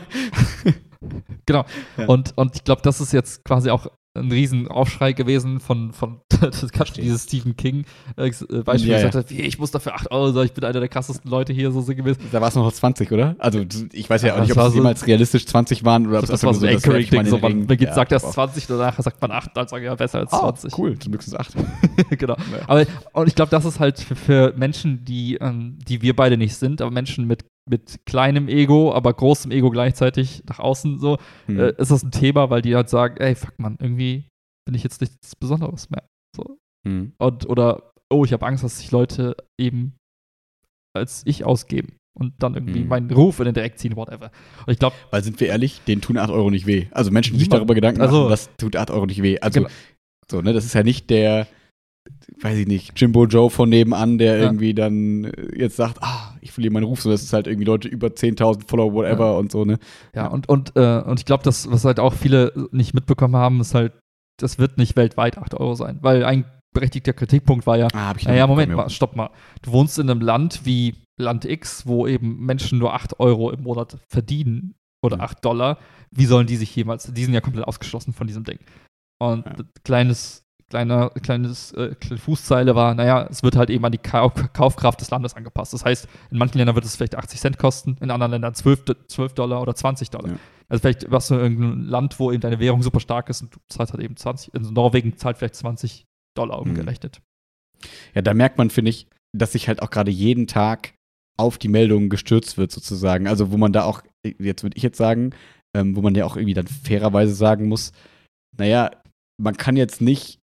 Genau. 1.46 1.64
Ja. 1.96 2.06
Und, 2.06 2.36
und 2.36 2.56
ich 2.56 2.64
glaube, 2.64 2.82
das 2.82 3.00
ist 3.00 3.12
jetzt 3.12 3.44
quasi 3.44 3.70
auch 3.70 3.86
ein 4.18 4.30
Riesenaufschrei 4.32 5.12
gewesen 5.12 5.60
von, 5.60 5.92
von 5.92 6.20
das 6.40 6.70
kannst 6.72 6.96
du 6.96 7.00
dieses 7.00 7.24
Stephen 7.24 7.56
King 7.56 7.84
äh, 8.16 8.30
Beispiel, 8.64 8.90
Ja, 8.90 8.96
gesagt 8.98 9.14
hat, 9.14 9.30
wie, 9.30 9.40
ich 9.42 9.58
muss 9.58 9.70
dafür 9.70 9.94
8 9.94 10.10
Euro 10.10 10.42
ich 10.42 10.52
bin 10.52 10.64
einer 10.64 10.80
der 10.80 10.88
krassesten 10.88 11.30
Leute 11.30 11.52
hier 11.52 11.70
so 11.72 11.82
gewesen. 11.82 12.20
da 12.32 12.40
war 12.40 12.48
es 12.48 12.54
noch 12.54 12.64
auf 12.66 12.74
20, 12.74 13.10
oder? 13.12 13.36
Also 13.38 13.64
ich 13.92 14.08
weiß 14.10 14.22
ja 14.22 14.36
auch 14.36 14.40
nicht, 14.40 14.50
ob 14.52 14.56
war 14.56 14.66
es 14.66 14.72
so- 14.72 14.78
jemals 14.78 15.06
realistisch 15.06 15.46
20 15.46 15.84
waren 15.84 16.06
oder 16.06 16.18
ob 16.18 16.24
es 16.24 16.30
Das 16.30 16.42
war 16.44 16.54
so 16.54 16.66
ein 16.66 16.74
Anchoring-Ding, 16.76 17.20
in 17.20 17.26
so 17.26 17.38
man 17.38 17.66
beginnt, 17.66 17.88
Ja, 17.90 17.94
sagt 17.94 18.12
erst 18.12 18.26
wow. 18.26 18.34
20, 18.34 18.66
danach 18.66 18.98
sagt 19.00 19.20
man 19.20 19.30
8, 19.32 19.50
dann 19.54 19.68
sage 19.68 19.82
ich 19.84 19.86
ja 19.88 19.94
besser 19.94 20.20
als 20.20 20.32
Ah, 20.32 20.40
20. 20.54 20.78
cool, 20.78 20.98
zum 20.98 21.12
Glück 21.12 21.22
sind 21.22 21.34
es 21.34 21.40
8. 21.40 21.54
genau. 22.18 22.36
Aber 22.66 22.84
und 23.12 23.26
ich 23.28 23.34
glaube, 23.34 23.50
das 23.50 23.64
ist 23.64 23.80
halt 23.80 23.98
für, 24.00 24.16
für 24.16 24.54
Menschen, 24.56 25.04
die, 25.04 25.36
ähm, 25.40 25.78
die 25.88 26.02
wir 26.02 26.14
beide 26.14 26.36
nicht 26.36 26.56
sind, 26.56 26.80
aber 26.82 26.90
Menschen 26.90 27.26
mit, 27.26 27.44
mit 27.68 28.00
kleinem 28.06 28.48
Ego, 28.48 28.92
aber 28.92 29.12
großem 29.12 29.50
Ego 29.50 29.70
gleichzeitig 29.70 30.42
nach 30.48 30.58
außen 30.58 30.98
so, 30.98 31.18
Hm. 31.46 31.58
äh, 31.60 31.72
ist 31.78 31.90
das 31.90 32.02
ein 32.02 32.10
Thema, 32.10 32.50
weil 32.50 32.62
die 32.62 32.74
halt 32.74 32.88
sagen, 32.88 33.16
ey, 33.18 33.34
fuck 33.34 33.58
man, 33.58 33.76
irgendwie 33.80 34.24
bin 34.66 34.74
ich 34.74 34.82
jetzt 34.82 35.00
nichts 35.00 35.34
Besonderes 35.36 35.90
mehr. 35.90 36.04
So. 36.36 36.58
Hm. 36.86 37.12
Und, 37.18 37.48
oder, 37.48 37.92
oh, 38.12 38.24
ich 38.24 38.32
habe 38.32 38.46
Angst, 38.46 38.64
dass 38.64 38.78
sich 38.78 38.90
Leute 38.90 39.36
eben 39.60 39.94
als 40.96 41.22
ich 41.26 41.44
ausgeben 41.44 41.96
und 42.18 42.34
dann 42.42 42.54
irgendwie 42.54 42.80
Mhm. 42.80 42.88
meinen 42.88 43.10
Ruf 43.10 43.38
in 43.38 43.44
den 43.44 43.54
Dreck 43.54 43.78
ziehen, 43.78 43.94
whatever. 43.96 44.30
Und 44.66 44.72
ich 44.72 44.78
glaube, 44.78 44.96
Weil 45.10 45.22
sind 45.22 45.38
wir 45.40 45.48
ehrlich, 45.48 45.80
denen 45.86 46.00
tun 46.00 46.16
8 46.18 46.30
Euro 46.30 46.50
nicht 46.50 46.66
weh. 46.66 46.86
Also 46.90 47.10
Menschen, 47.10 47.34
die 47.34 47.40
sich 47.40 47.48
darüber 47.48 47.74
Gedanken 47.74 48.00
Also- 48.00 48.20
machen, 48.22 48.30
das 48.30 48.50
tut 48.56 48.74
8 48.76 48.90
Euro 48.90 49.06
nicht 49.06 49.22
weh. 49.22 49.38
Also 49.40 49.60
Genau. 49.60 49.72
so, 50.30 50.40
ne, 50.42 50.52
das 50.52 50.64
ist 50.64 50.74
ja 50.74 50.82
nicht 50.82 51.10
der, 51.10 51.46
weiß 52.40 52.58
ich 52.58 52.66
nicht, 52.66 52.98
Jimbo 53.00 53.26
Joe 53.26 53.50
von 53.50 53.68
nebenan, 53.68 54.18
der 54.18 54.36
Ja. 54.38 54.42
irgendwie 54.44 54.74
dann 54.74 55.24
äh, 55.24 55.58
jetzt 55.58 55.76
sagt, 55.76 56.02
ah, 56.02 56.36
ich 56.40 56.52
verliere 56.52 56.72
meinen 56.72 56.84
Ruf, 56.84 57.00
sondern 57.02 57.14
das 57.14 57.22
ist 57.24 57.32
halt 57.32 57.46
irgendwie 57.46 57.64
Leute 57.66 57.88
über 57.88 58.08
10.000 58.08 58.68
Follower, 58.68 58.92
whatever 58.92 59.38
und 59.38 59.50
so, 59.52 59.64
ne. 59.64 59.78
ja, 60.14 60.26
und, 60.28 60.48
und, 60.48 60.72
äh, 60.76 61.00
und 61.02 61.18
ich 61.20 61.26
glaube, 61.26 61.42
das, 61.44 61.70
was 61.70 61.84
halt 61.84 62.00
auch 62.00 62.14
viele 62.14 62.52
nicht 62.72 62.94
mitbekommen 62.94 63.36
haben, 63.36 63.60
ist 63.60 63.74
halt, 63.74 63.92
das 64.40 64.58
wird 64.58 64.78
nicht 64.78 64.96
weltweit 64.96 65.36
8 65.38 65.54
Euro 65.54 65.74
sein, 65.74 65.98
weil 66.02 66.24
ein 66.24 66.44
berechtigter 66.74 67.12
Kritikpunkt 67.12 67.66
war 67.66 67.76
ja, 67.78 67.88
Ah, 67.94 68.14
naja, 68.24 68.46
Moment 68.46 68.72
mal, 68.72 68.88
stopp 68.90 69.16
mal. 69.16 69.30
Du 69.62 69.72
wohnst 69.72 69.98
in 69.98 70.08
einem 70.10 70.20
Land 70.20 70.60
wie 70.64 70.94
Land 71.18 71.44
X, 71.44 71.86
wo 71.86 72.06
eben 72.06 72.44
Menschen 72.44 72.78
nur 72.78 72.94
8 72.94 73.18
Euro 73.20 73.50
im 73.50 73.62
Monat 73.62 73.96
verdienen 74.08 74.74
oder 75.02 75.16
Mhm. 75.16 75.22
8 75.22 75.44
Dollar. 75.44 75.78
Wie 76.12 76.26
sollen 76.26 76.46
die 76.46 76.56
sich 76.56 76.74
jemals, 76.76 77.12
die 77.12 77.24
sind 77.24 77.34
ja 77.34 77.40
komplett 77.40 77.66
ausgeschlossen 77.66 78.12
von 78.12 78.26
diesem 78.28 78.44
Ding. 78.44 78.58
Und 79.20 79.44
Ja. 79.46 79.56
kleines, 79.82 80.44
kleiner, 80.70 81.10
kleines 81.10 81.72
äh, 81.72 81.94
kleine 81.98 82.18
Fußzeile 82.20 82.74
war, 82.74 82.94
naja, 82.94 83.26
es 83.30 83.42
wird 83.42 83.56
halt 83.56 83.70
eben 83.70 83.84
an 83.84 83.92
die 83.92 83.98
Kau 83.98 84.30
Kaufkraft 84.52 85.00
des 85.00 85.10
Landes 85.10 85.34
angepasst. 85.34 85.72
Das 85.72 85.84
heißt, 85.84 86.08
in 86.30 86.38
manchen 86.38 86.58
Ländern 86.58 86.74
wird 86.74 86.84
es 86.84 86.96
vielleicht 86.96 87.14
80 87.16 87.40
Cent 87.40 87.58
kosten, 87.58 87.96
in 88.00 88.10
anderen 88.10 88.32
Ländern 88.32 88.54
12, 88.54 88.84
D- 88.84 88.94
12 89.08 89.32
Dollar 89.34 89.62
oder 89.62 89.74
20 89.74 90.10
Dollar. 90.10 90.30
Ja. 90.32 90.38
Also 90.68 90.82
vielleicht 90.82 91.10
warst 91.10 91.30
du 91.30 91.34
in 91.36 91.40
irgendeinem 91.40 91.82
Land, 91.88 92.18
wo 92.20 92.30
eben 92.30 92.40
deine 92.42 92.58
Währung 92.60 92.82
super 92.82 93.00
stark 93.00 93.30
ist 93.30 93.40
und 93.42 93.54
du 93.54 93.58
zahlst 93.68 93.92
halt 93.94 94.02
eben 94.02 94.16
20, 94.16 94.54
also 94.54 94.70
Norwegen 94.70 95.16
zahlt 95.16 95.38
vielleicht 95.38 95.54
20 95.56 96.04
Dollar 96.36 96.60
Mhm. 96.62 96.70
umgerechnet. 96.72 97.20
Ja, 98.14 98.22
da 98.22 98.34
merkt 98.34 98.58
man, 98.58 98.70
finde 98.70 98.90
ich, 98.90 99.06
dass 99.36 99.52
sich 99.52 99.68
halt 99.68 99.82
auch 99.82 99.90
gerade 99.90 100.10
jeden 100.10 100.46
Tag 100.46 100.94
auf 101.38 101.56
die 101.58 101.68
Meldungen 101.68 102.08
gestürzt 102.10 102.58
wird, 102.58 102.72
sozusagen. 102.72 103.28
Also, 103.28 103.52
wo 103.52 103.56
man 103.56 103.72
da 103.72 103.84
auch, 103.84 104.02
jetzt 104.38 104.62
würde 104.64 104.76
ich 104.76 104.82
jetzt 104.82 104.98
sagen, 104.98 105.30
ähm, 105.74 105.94
wo 105.96 106.02
man 106.02 106.14
ja 106.16 106.24
auch 106.26 106.36
irgendwie 106.36 106.54
dann 106.54 106.66
fairerweise 106.66 107.32
sagen 107.34 107.68
muss, 107.68 107.92
naja, 108.56 108.90
man 109.40 109.56
kann 109.56 109.76
jetzt 109.76 110.00
nicht 110.00 110.40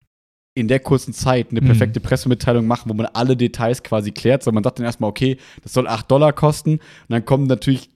in 0.55 0.67
der 0.67 0.79
kurzen 0.79 1.13
Zeit 1.13 1.47
eine 1.51 1.61
Mhm. 1.61 1.65
perfekte 1.65 1.99
Pressemitteilung 1.99 2.67
machen, 2.67 2.89
wo 2.89 2.93
man 2.93 3.07
alle 3.07 3.35
Details 3.35 3.81
quasi 3.83 4.11
klärt, 4.11 4.43
sondern 4.43 4.57
man 4.61 4.63
sagt 4.65 4.79
dann 4.79 4.85
erstmal, 4.85 5.09
okay, 5.09 5.37
das 5.63 5.73
soll 5.73 5.87
8 5.87 6.09
Dollar 6.11 6.31
kosten. 6.33 6.73
Und 6.73 6.81
dann 7.09 7.25
kommen 7.25 7.47
natürlich 7.47 7.89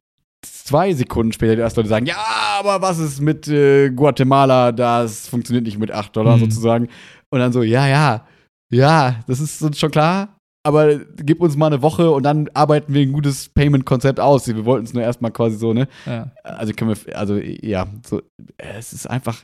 zwei 0.44 0.94
Sekunden 0.94 1.34
später 1.34 1.56
die 1.56 1.62
ersten 1.62 1.80
Leute 1.80 1.90
sagen, 1.90 2.06
ja, 2.06 2.18
aber 2.60 2.82
was 2.82 3.00
ist 3.00 3.22
mit 3.22 3.48
äh, 3.48 3.90
Guatemala? 3.92 4.72
Das 4.72 5.28
funktioniert 5.28 5.66
nicht 5.66 5.78
mit 5.80 5.92
8 5.92 6.16
Dollar 6.16 6.38
Mhm. 6.38 6.42
sozusagen. 6.42 6.88
Und 7.30 7.40
dann 7.40 7.52
so, 7.54 7.62
ja, 7.64 7.88
ja, 7.88 8.26
ja, 8.72 9.20
das 9.28 9.40
ist 9.40 9.62
uns 9.62 9.78
schon 9.80 9.92
klar. 9.92 10.34
Aber 10.64 10.98
gib 10.98 11.40
uns 11.42 11.56
mal 11.56 11.68
eine 11.68 11.82
Woche 11.82 12.12
und 12.12 12.24
dann 12.24 12.50
arbeiten 12.54 12.94
wir 12.94 13.02
ein 13.02 13.14
gutes 13.14 13.48
Payment-Konzept 13.50 14.20
aus. 14.20 14.48
Wir 14.48 14.66
wollten 14.66 14.86
es 14.86 14.94
nur 14.94 15.02
erstmal 15.04 15.32
quasi 15.32 15.56
so, 15.58 15.74
ne? 15.74 15.88
Ja. 16.06 16.30
Also 16.44 16.74
können 16.74 16.94
wir, 17.06 17.18
also 17.18 17.38
ja, 17.38 17.88
so, 18.06 18.22
es 18.58 18.92
ist 18.92 19.10
einfach 19.10 19.38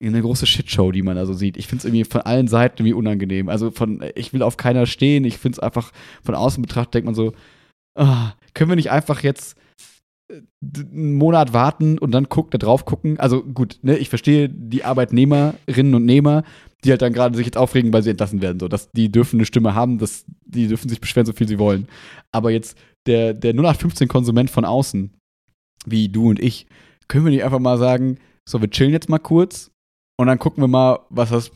eine 0.00 0.22
große 0.22 0.46
Shitshow, 0.46 0.92
die 0.92 1.02
man 1.02 1.16
da 1.16 1.26
so 1.26 1.32
sieht. 1.32 1.56
Ich 1.56 1.66
finde 1.66 1.80
es 1.80 1.84
irgendwie 1.84 2.04
von 2.04 2.20
allen 2.20 2.48
Seiten 2.48 2.78
irgendwie 2.78 2.94
unangenehm. 2.94 3.48
Also 3.48 3.70
von, 3.70 4.04
ich 4.14 4.32
will 4.32 4.42
auf 4.42 4.56
keiner 4.56 4.86
stehen. 4.86 5.24
Ich 5.24 5.38
finde 5.38 5.56
es 5.56 5.58
einfach 5.58 5.92
von 6.22 6.34
außen 6.34 6.62
betrachtet, 6.62 6.94
denkt 6.94 7.06
man 7.06 7.14
so, 7.14 7.32
ah, 7.98 8.32
können 8.54 8.70
wir 8.70 8.76
nicht 8.76 8.90
einfach 8.90 9.22
jetzt 9.22 9.56
äh, 10.30 10.40
einen 10.72 11.14
Monat 11.14 11.52
warten 11.52 11.98
und 11.98 12.12
dann 12.12 12.28
guck, 12.28 12.50
da 12.52 12.58
drauf 12.58 12.84
gucken. 12.84 13.18
Also 13.18 13.42
gut, 13.42 13.78
ne, 13.82 13.98
ich 13.98 14.08
verstehe 14.08 14.48
die 14.48 14.84
Arbeitnehmerinnen 14.84 15.94
und 15.94 16.04
Nehmer, 16.04 16.44
die 16.84 16.90
halt 16.90 17.02
dann 17.02 17.12
gerade 17.12 17.36
sich 17.36 17.46
jetzt 17.46 17.58
aufregen, 17.58 17.92
weil 17.92 18.04
sie 18.04 18.10
entlassen 18.10 18.40
werden. 18.40 18.60
So, 18.60 18.68
dass 18.68 18.90
die 18.92 19.10
dürfen 19.10 19.38
eine 19.38 19.46
Stimme 19.46 19.74
haben, 19.74 19.98
das, 19.98 20.24
die 20.44 20.68
dürfen 20.68 20.88
sich 20.88 21.00
beschweren, 21.00 21.26
so 21.26 21.32
viel 21.32 21.48
sie 21.48 21.58
wollen. 21.58 21.88
Aber 22.30 22.50
jetzt 22.50 22.78
der, 23.06 23.34
der 23.34 23.52
0815-Konsument 23.54 24.48
von 24.48 24.64
außen, 24.64 25.12
wie 25.86 26.08
du 26.08 26.28
und 26.28 26.38
ich, 26.38 26.66
können 27.08 27.24
wir 27.24 27.32
nicht 27.32 27.42
einfach 27.42 27.58
mal 27.58 27.78
sagen, 27.78 28.18
so, 28.48 28.60
wir 28.60 28.70
chillen 28.70 28.92
jetzt 28.92 29.08
mal 29.08 29.18
kurz 29.18 29.72
und 30.18 30.26
dann 30.26 30.38
gucken 30.38 30.62
wir 30.62 30.68
mal, 30.68 30.98
was 31.10 31.30
das 31.30 31.50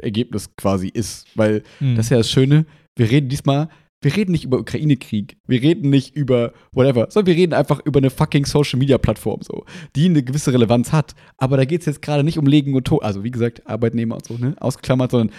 Ergebnis 0.00 0.54
quasi 0.56 0.88
ist. 0.88 1.26
Weil 1.34 1.62
Hm. 1.78 1.96
das 1.96 2.06
ist 2.06 2.10
ja 2.10 2.16
das 2.18 2.30
Schöne, 2.30 2.66
wir 2.96 3.10
reden 3.10 3.28
diesmal, 3.28 3.68
wir 4.02 4.14
reden 4.14 4.32
nicht 4.32 4.44
über 4.44 4.58
Ukraine-Krieg, 4.58 5.36
wir 5.46 5.62
reden 5.62 5.90
nicht 5.90 6.14
über 6.14 6.52
whatever, 6.72 7.06
sondern 7.10 7.34
wir 7.34 7.40
reden 7.42 7.54
einfach 7.54 7.80
über 7.84 7.98
eine 7.98 8.10
fucking 8.10 8.44
Social-Media-Plattform, 8.44 9.40
so, 9.42 9.64
die 9.96 10.04
eine 10.06 10.22
gewisse 10.22 10.52
Relevanz 10.52 10.92
hat. 10.92 11.14
Aber 11.38 11.56
da 11.56 11.64
geht 11.64 11.80
es 11.80 11.86
jetzt 11.86 12.02
gerade 12.02 12.22
nicht 12.24 12.38
um 12.38 12.46
Legen 12.46 12.74
und 12.74 12.86
Tod, 12.86 13.02
also 13.02 13.24
wie 13.24 13.30
gesagt, 13.30 13.66
Arbeitnehmer 13.66 14.16
und 14.16 14.26
so, 14.26 14.34
ne, 14.34 14.54
ausgeklammert, 14.60 15.10
sondern 15.10 15.34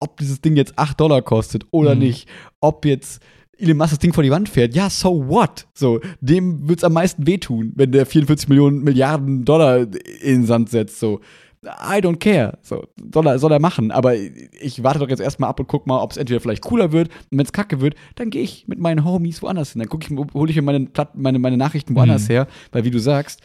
ob 0.00 0.16
dieses 0.16 0.40
Ding 0.40 0.56
jetzt 0.56 0.78
8 0.78 0.98
Dollar 0.98 1.22
kostet 1.22 1.66
oder 1.70 1.94
Mhm. 1.94 2.00
nicht, 2.00 2.28
ob 2.60 2.84
jetzt 2.84 3.22
Elon 3.58 3.76
Musk 3.76 3.90
das 3.90 3.98
Ding 3.98 4.12
vor 4.12 4.22
die 4.22 4.30
Wand 4.30 4.48
fährt, 4.48 4.74
ja, 4.74 4.88
so 4.88 5.28
what? 5.28 5.66
So, 5.74 6.00
dem 6.20 6.68
wird's 6.68 6.84
am 6.84 6.92
meisten 6.92 7.26
wehtun, 7.26 7.72
wenn 7.74 7.90
der 7.92 8.06
44 8.06 8.48
Millionen 8.48 8.84
Milliarden 8.84 9.44
Dollar 9.44 9.80
in 9.80 9.88
den 10.22 10.46
Sand 10.46 10.70
setzt, 10.70 10.98
so. 11.00 11.20
I 11.64 11.98
don't 12.00 12.18
care. 12.18 12.58
So, 12.62 12.84
soll 13.12 13.26
er, 13.26 13.38
soll 13.38 13.52
er 13.52 13.60
machen. 13.60 13.90
Aber 13.90 14.14
ich 14.14 14.82
warte 14.82 15.00
doch 15.00 15.08
jetzt 15.08 15.20
erstmal 15.20 15.50
ab 15.50 15.58
und 15.60 15.66
guck 15.66 15.86
mal, 15.86 16.00
ob 16.00 16.12
es 16.12 16.16
entweder 16.16 16.40
vielleicht 16.40 16.62
cooler 16.62 16.92
wird. 16.92 17.08
Und 17.30 17.38
wenn 17.38 17.44
es 17.46 17.52
kacke 17.52 17.80
wird, 17.80 17.94
dann 18.14 18.30
gehe 18.30 18.42
ich 18.42 18.68
mit 18.68 18.78
meinen 18.78 19.04
Homies 19.04 19.42
woanders 19.42 19.72
hin. 19.72 19.82
Dann 19.82 20.00
ich, 20.00 20.10
hole 20.34 20.50
ich 20.50 20.56
mir 20.56 20.62
meine, 20.62 20.86
Platt- 20.86 21.16
meine, 21.16 21.38
meine 21.38 21.56
Nachrichten 21.56 21.94
woanders 21.96 22.24
Mhm. 22.28 22.32
her. 22.32 22.46
Weil, 22.72 22.84
wie 22.84 22.90
du 22.90 23.00
sagst, 23.00 23.40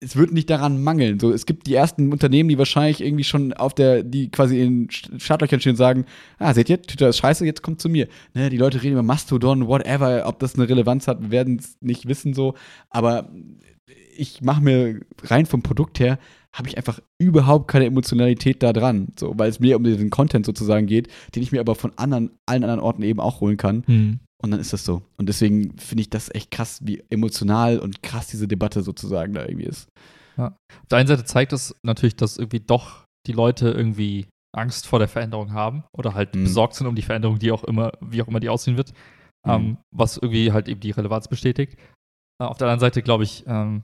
es 0.00 0.16
wird 0.16 0.32
nicht 0.32 0.50
daran 0.50 0.82
mangeln. 0.82 1.18
So, 1.18 1.32
es 1.32 1.46
gibt 1.46 1.66
die 1.66 1.74
ersten 1.74 2.12
Unternehmen, 2.12 2.50
die 2.50 2.58
wahrscheinlich 2.58 3.00
irgendwie 3.02 3.24
schon 3.24 3.54
auf 3.54 3.72
der, 3.72 4.02
die 4.02 4.30
quasi 4.30 4.60
in 4.60 4.88
Startlöchern 4.90 5.60
stehen 5.60 5.70
und 5.70 5.76
sagen, 5.76 6.04
ah, 6.38 6.52
seht 6.52 6.68
ihr, 6.68 6.82
Twitter 6.82 7.08
ist 7.08 7.18
scheiße, 7.18 7.46
jetzt 7.46 7.62
kommt 7.62 7.80
zu 7.80 7.88
mir. 7.88 8.08
Ne, 8.34 8.50
die 8.50 8.58
Leute 8.58 8.82
reden 8.82 8.92
über 8.94 9.02
Mastodon, 9.02 9.66
whatever, 9.66 10.24
ob 10.26 10.40
das 10.40 10.56
eine 10.56 10.68
Relevanz 10.68 11.08
hat, 11.08 11.22
wir 11.22 11.30
werden 11.30 11.56
es 11.58 11.78
nicht 11.80 12.06
wissen 12.06 12.34
so. 12.34 12.54
Aber 12.90 13.30
ich 14.16 14.42
mache 14.42 14.62
mir 14.62 15.00
rein 15.22 15.46
vom 15.46 15.62
Produkt 15.62 15.98
her, 16.00 16.18
habe 16.54 16.68
ich 16.68 16.76
einfach 16.76 17.00
überhaupt 17.20 17.68
keine 17.68 17.86
Emotionalität 17.86 18.62
da 18.62 18.72
dran. 18.72 19.08
So, 19.18 19.36
weil 19.36 19.50
es 19.50 19.60
mir 19.60 19.76
um 19.76 19.84
diesen 19.84 20.10
Content 20.10 20.46
sozusagen 20.46 20.86
geht, 20.86 21.08
den 21.34 21.42
ich 21.42 21.52
mir 21.52 21.60
aber 21.60 21.74
von 21.74 21.92
anderen, 21.98 22.30
allen 22.46 22.62
anderen 22.62 22.80
Orten 22.80 23.02
eben 23.02 23.20
auch 23.20 23.40
holen 23.40 23.56
kann. 23.56 23.82
Hm. 23.86 24.20
Und 24.42 24.50
dann 24.50 24.60
ist 24.60 24.72
das 24.72 24.84
so. 24.84 25.02
Und 25.16 25.28
deswegen 25.28 25.76
finde 25.78 26.02
ich 26.02 26.10
das 26.10 26.32
echt 26.34 26.50
krass, 26.50 26.80
wie 26.84 27.02
emotional 27.10 27.78
und 27.78 28.02
krass 28.02 28.28
diese 28.28 28.46
Debatte 28.46 28.82
sozusagen 28.82 29.32
da 29.34 29.44
irgendwie 29.46 29.66
ist. 29.66 29.88
Auf 30.36 30.52
der 30.90 30.98
einen 30.98 31.06
Seite 31.08 31.24
zeigt 31.24 31.52
es 31.52 31.74
natürlich, 31.84 32.16
dass 32.16 32.36
irgendwie 32.38 32.60
doch 32.60 33.04
die 33.26 33.32
Leute 33.32 33.70
irgendwie 33.70 34.26
Angst 34.54 34.86
vor 34.86 34.98
der 34.98 35.08
Veränderung 35.08 35.52
haben 35.52 35.84
oder 35.96 36.14
halt 36.14 36.34
Mhm. 36.34 36.44
besorgt 36.44 36.74
sind 36.74 36.86
um 36.86 36.94
die 36.94 37.02
Veränderung, 37.02 37.38
die 37.38 37.52
auch 37.52 37.64
immer, 37.64 37.92
wie 38.00 38.20
auch 38.22 38.28
immer 38.28 38.40
die 38.40 38.48
aussehen 38.48 38.76
wird, 38.76 38.92
ähm, 39.46 39.62
Mhm. 39.62 39.76
was 39.94 40.16
irgendwie 40.18 40.52
halt 40.52 40.68
eben 40.68 40.80
die 40.80 40.90
Relevanz 40.90 41.28
bestätigt. 41.28 41.78
Äh, 42.40 42.44
auf 42.46 42.58
der 42.58 42.66
anderen 42.66 42.80
Seite, 42.80 43.02
glaube 43.02 43.24
ich, 43.24 43.44
ähm, 43.46 43.82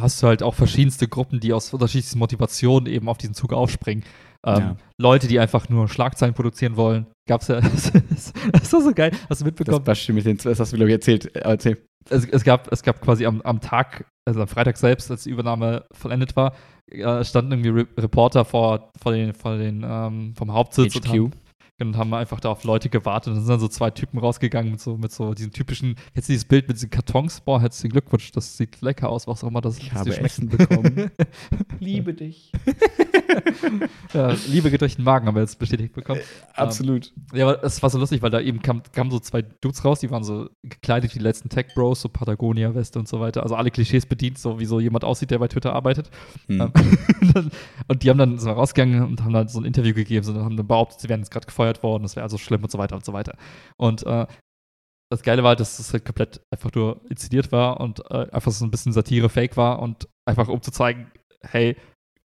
hast 0.00 0.22
du 0.22 0.26
halt 0.26 0.42
auch 0.42 0.54
verschiedenste 0.54 1.08
Gruppen, 1.08 1.40
die 1.40 1.52
aus 1.52 1.72
unterschiedlichsten 1.72 2.18
Motivationen 2.18 2.86
eben 2.92 3.08
auf 3.08 3.18
diesen 3.18 3.34
Zug 3.34 3.52
aufspringen. 3.52 4.04
Ähm, 4.46 4.56
Ja. 4.58 4.76
Leute, 4.98 5.26
die 5.28 5.38
einfach 5.40 5.68
nur 5.68 5.88
Schlagzeilen 5.88 6.34
produzieren 6.34 6.76
wollen. 6.76 7.06
Gab's 7.28 7.48
ja, 7.48 7.60
das 8.52 8.72
war 8.72 8.80
so 8.80 8.92
geil. 8.92 9.10
Hast 9.12 9.28
du 9.28 9.28
Das 9.30 9.42
mitbekommen? 9.44 9.84
Beispiel 9.84 10.14
mit 10.14 10.26
den, 10.26 10.36
das 10.38 10.60
hast 10.60 10.72
du, 10.72 10.76
glaube 10.76 10.90
ich, 10.90 10.94
erzählt. 10.94 11.34
Äh, 11.36 11.40
Erzähl. 11.40 11.78
es, 12.08 12.24
es, 12.26 12.44
gab, 12.44 12.70
es 12.72 12.82
gab 12.82 13.00
quasi 13.00 13.26
am, 13.26 13.40
am 13.42 13.60
Tag, 13.60 14.06
also 14.26 14.40
am 14.40 14.48
Freitag 14.48 14.76
selbst, 14.76 15.10
als 15.10 15.24
die 15.24 15.30
Übernahme 15.30 15.84
vollendet 15.92 16.36
war, 16.36 16.54
äh, 16.90 17.24
standen 17.24 17.52
irgendwie 17.52 17.70
Re 17.82 17.86
Reporter 17.98 18.44
vor, 18.44 18.90
vor 19.00 19.12
den, 19.12 19.34
vor 19.34 19.56
den 19.58 19.84
ähm, 19.86 20.34
vom 20.36 20.52
Hauptsitz 20.52 20.94
und 20.96 21.04
HQ. 21.06 21.08
haben, 21.08 21.32
und 21.80 21.96
haben 21.96 22.12
einfach 22.12 22.40
da 22.40 22.50
auf 22.50 22.64
Leute 22.64 22.88
gewartet. 22.88 23.28
Und 23.28 23.36
dann 23.36 23.44
sind 23.44 23.52
dann 23.52 23.60
so 23.60 23.68
zwei 23.68 23.90
Typen 23.90 24.18
rausgegangen 24.18 24.72
mit 24.72 24.80
so, 24.80 24.96
mit 24.96 25.12
so 25.12 25.32
diesen 25.34 25.52
typischen, 25.52 25.94
jetzt 26.14 26.28
dieses 26.28 26.44
Bild 26.44 26.66
mit 26.66 26.76
diesen 26.76 26.90
Kartons, 26.90 27.40
boah, 27.40 27.60
herzlichen 27.60 27.92
Glückwunsch, 27.92 28.32
das 28.32 28.56
sieht 28.56 28.80
lecker 28.80 29.08
aus, 29.08 29.28
was 29.28 29.44
auch 29.44 29.48
immer 29.48 29.60
das 29.60 29.78
Ich 29.78 29.90
das 29.90 29.98
habe. 29.98 30.18
Essen 30.18 30.48
bekommen. 30.48 31.10
Liebe 31.78 32.14
dich. 32.14 32.52
ja, 34.12 34.34
Liebe 34.48 34.70
geht 34.70 34.80
durch 34.80 34.96
den 34.96 35.04
Magen, 35.04 35.28
haben 35.28 35.36
wir 35.36 35.42
jetzt 35.42 35.58
bestätigt 35.58 35.94
bekommen. 35.94 36.20
Absolut. 36.54 37.12
Ja, 37.32 37.48
aber 37.48 37.62
es 37.62 37.80
war 37.82 37.90
so 37.90 37.98
lustig, 37.98 38.22
weil 38.22 38.30
da 38.30 38.40
eben 38.40 38.60
kam, 38.60 38.82
kamen 38.92 39.12
so 39.12 39.20
zwei 39.20 39.42
Dudes 39.42 39.84
raus, 39.84 40.00
die 40.00 40.10
waren 40.10 40.24
so 40.24 40.50
gekleidet 40.64 41.14
wie 41.14 41.18
die 41.18 41.24
letzten 41.24 41.48
Tech-Bros, 41.48 42.00
so 42.00 42.08
Patagonia-Weste 42.08 42.98
und 42.98 43.06
so 43.06 43.20
weiter. 43.20 43.44
Also 43.44 43.54
alle 43.54 43.70
Klischees 43.70 44.06
bedient, 44.06 44.38
so 44.38 44.58
wie 44.58 44.64
so 44.64 44.80
jemand 44.80 45.04
aussieht, 45.04 45.30
der 45.30 45.38
bei 45.38 45.48
Twitter 45.48 45.74
arbeitet. 45.74 46.10
Hm. 46.46 46.60
Ähm, 46.60 47.50
und 47.88 48.02
die 48.02 48.10
haben 48.10 48.18
dann 48.18 48.38
so 48.38 48.50
rausgegangen 48.50 49.04
und 49.04 49.22
haben 49.22 49.32
dann 49.32 49.46
so 49.46 49.60
ein 49.60 49.64
Interview 49.64 49.94
gegeben 49.94 50.24
so, 50.24 50.32
und 50.32 50.44
haben 50.44 50.56
dann 50.56 50.66
behauptet, 50.66 51.00
sie 51.00 51.08
wären 51.08 51.20
jetzt 51.20 51.30
gerade 51.30 51.46
gefeuert 51.46 51.67
worden, 51.82 52.02
das 52.02 52.16
wäre 52.16 52.24
also 52.24 52.38
schlimm 52.38 52.62
und 52.62 52.70
so 52.70 52.78
weiter 52.78 52.96
und 52.96 53.04
so 53.04 53.12
weiter. 53.12 53.36
Und 53.76 54.04
äh, 54.06 54.26
das 55.10 55.22
Geile 55.22 55.42
war, 55.42 55.56
dass 55.56 55.78
es 55.78 55.92
halt 55.92 56.04
komplett 56.04 56.40
einfach 56.52 56.70
nur 56.74 57.00
inszeniert 57.08 57.50
war 57.50 57.80
und 57.80 58.00
äh, 58.10 58.30
einfach 58.30 58.52
so 58.52 58.64
ein 58.64 58.70
bisschen 58.70 58.92
Satire-Fake 58.92 59.56
war 59.56 59.80
und 59.80 60.08
einfach 60.26 60.48
um 60.48 60.60
zu 60.62 60.70
zeigen, 60.70 61.10
hey, 61.42 61.76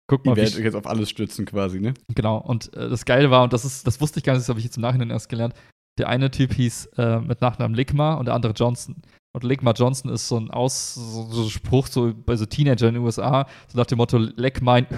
guck 0.07 0.25
mal, 0.25 0.33
Ihr 0.33 0.37
werdet 0.37 0.57
euch 0.57 0.63
jetzt 0.63 0.75
auf 0.75 0.87
alles 0.87 1.09
stützen 1.09 1.45
quasi, 1.45 1.79
ne? 1.79 1.93
Genau, 2.13 2.37
und 2.37 2.73
äh, 2.73 2.89
das 2.89 3.05
Geile 3.05 3.31
war, 3.31 3.43
und 3.43 3.53
das 3.53 3.63
ist, 3.63 3.87
das 3.87 4.01
wusste 4.01 4.19
ich 4.19 4.25
gar 4.25 4.33
nicht, 4.33 4.41
das 4.41 4.49
habe 4.49 4.59
ich 4.59 4.65
jetzt 4.65 4.77
im 4.77 4.81
Nachhinein 4.81 5.09
erst 5.09 5.29
gelernt. 5.29 5.53
Der 5.97 6.09
eine 6.09 6.31
Typ 6.31 6.53
hieß 6.53 6.87
äh, 6.97 7.19
mit 7.19 7.41
Nachnamen 7.41 7.75
Ligma 7.75 8.15
und 8.15 8.25
der 8.25 8.33
andere 8.33 8.53
Johnson. 8.53 9.01
Und 9.35 9.43
Ligma 9.43 9.71
Johnson 9.71 10.11
ist 10.11 10.27
so 10.27 10.37
ein 10.37 10.51
Aus, 10.51 10.93
so, 10.93 11.23
so 11.31 11.49
Spruch 11.49 11.87
so 11.87 12.13
bei 12.13 12.35
so 12.35 12.45
Teenager 12.45 12.87
in 12.87 12.95
den 12.95 13.03
USA, 13.03 13.47
so 13.67 13.77
nach 13.77 13.85
dem 13.85 13.97
Motto, 13.97 14.17
leck 14.17 14.61
mein. 14.61 14.87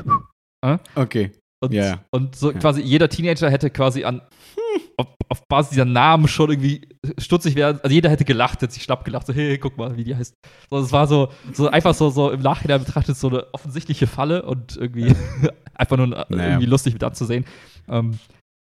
Okay. 0.95 1.31
Und, 1.63 1.73
ja. 1.73 2.03
und 2.11 2.35
so 2.35 2.51
quasi 2.53 2.81
jeder 2.81 3.09
Teenager 3.09 3.49
hätte 3.49 3.69
quasi 3.69 4.03
an 4.03 4.21
auf, 4.97 5.07
auf 5.29 5.47
Basis 5.47 5.71
dieser 5.71 5.85
Namen 5.85 6.27
schon 6.27 6.49
irgendwie 6.51 6.87
stutzig 7.17 7.55
werden. 7.55 7.79
Also 7.81 7.93
jeder 7.93 8.09
hätte 8.09 8.25
gelacht, 8.25 8.61
hätte 8.61 8.73
sich 8.73 8.83
schlapp 8.83 9.05
gelacht, 9.05 9.27
so, 9.27 9.33
hey, 9.33 9.57
guck 9.57 9.77
mal, 9.77 9.95
wie 9.97 10.03
die 10.03 10.15
heißt. 10.15 10.33
So, 10.69 10.77
es 10.79 10.91
war 10.91 11.07
so, 11.07 11.29
so 11.53 11.69
einfach 11.69 11.93
so, 11.93 12.09
so 12.09 12.31
im 12.31 12.41
Nachhinein 12.41 12.83
betrachtet 12.83 13.17
so 13.17 13.27
eine 13.27 13.53
offensichtliche 13.53 14.07
Falle 14.07 14.43
und 14.43 14.77
irgendwie 14.77 15.13
einfach 15.73 15.97
nur 15.97 16.07
Naja. 16.07 16.27
irgendwie 16.29 16.65
lustig 16.65 16.93
mit 16.93 17.03
anzusehen. 17.03 17.45
Ähm, 17.87 18.19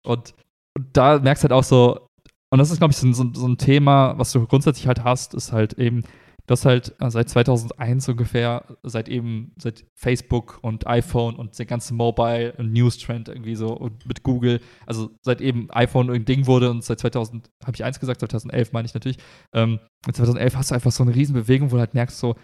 und, 0.07 0.35
und 0.77 0.87
da 0.93 1.19
merkst 1.19 1.45
du 1.45 1.49
halt 1.49 1.53
auch 1.53 1.65
so, 1.65 2.07
und 2.51 2.59
das 2.59 2.71
ist, 2.71 2.79
glaube 2.79 2.93
ich, 2.93 2.99
so, 2.99 3.11
so, 3.13 3.31
so 3.33 3.47
ein 3.47 3.57
Thema, 3.57 4.19
was 4.19 4.33
du 4.33 4.47
grundsätzlich 4.47 4.87
halt 4.87 5.05
hast, 5.05 5.35
ist 5.35 5.53
halt 5.53 5.75
eben, 5.75 6.05
dass 6.53 6.65
halt 6.65 6.95
äh, 7.01 7.11
seit 7.11 7.29
2001 7.29 8.09
ungefähr, 8.09 8.65
seit 8.83 9.09
eben, 9.09 9.53
seit 9.59 9.85
Facebook 9.95 10.59
und 10.63 10.87
iPhone 10.87 11.35
und 11.37 11.59
der 11.59 11.67
ganze 11.67 11.95
Mobile- 11.95 12.53
und 12.59 12.73
News-Trend 12.73 13.29
irgendwie 13.29 13.57
so 13.57 13.69
und 13.77 14.07
mit 14.07 14.23
Google, 14.23 14.61
also 14.87 15.11
seit 15.23 15.41
eben 15.41 15.71
iPhone 15.71 16.11
ein 16.11 16.25
Ding 16.25 16.47
wurde 16.47 16.71
und 16.71 16.85
seit 16.85 17.01
2000, 17.01 17.51
habe 17.65 17.75
ich 17.75 17.85
eins 17.85 17.99
gesagt, 17.99 18.21
2011 18.21 18.73
meine 18.73 18.87
ich 18.87 18.95
natürlich, 18.95 19.19
ähm, 19.55 19.81
mit 20.07 20.17
2011 20.17 20.57
hast 20.57 20.71
du 20.71 20.75
einfach 20.75 20.93
so 20.93 21.03
eine 21.03 21.15
Riesenbewegung, 21.15 21.71
wo 21.71 21.77
du 21.77 21.81
halt 21.81 21.95
merkst 21.95 22.19
so, 22.19 22.37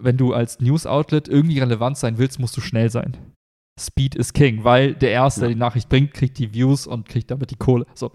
wenn 0.00 0.16
du 0.16 0.32
als 0.32 0.60
News-Outlet 0.60 1.28
irgendwie 1.28 1.58
relevant 1.58 1.98
sein 1.98 2.18
willst, 2.18 2.40
musst 2.40 2.56
du 2.56 2.60
schnell 2.60 2.90
sein. 2.90 3.16
Speed 3.80 4.14
is 4.14 4.32
King, 4.32 4.64
weil 4.64 4.94
der 4.94 5.10
Erste, 5.10 5.40
der 5.40 5.48
Ja. 5.50 5.54
die 5.54 5.58
Nachricht 5.60 5.88
bringt, 5.88 6.14
kriegt 6.14 6.38
die 6.38 6.52
Views 6.54 6.86
und 6.86 7.08
kriegt 7.08 7.30
damit 7.30 7.50
die 7.50 7.56
Kohle. 7.56 7.86
So. 7.94 8.12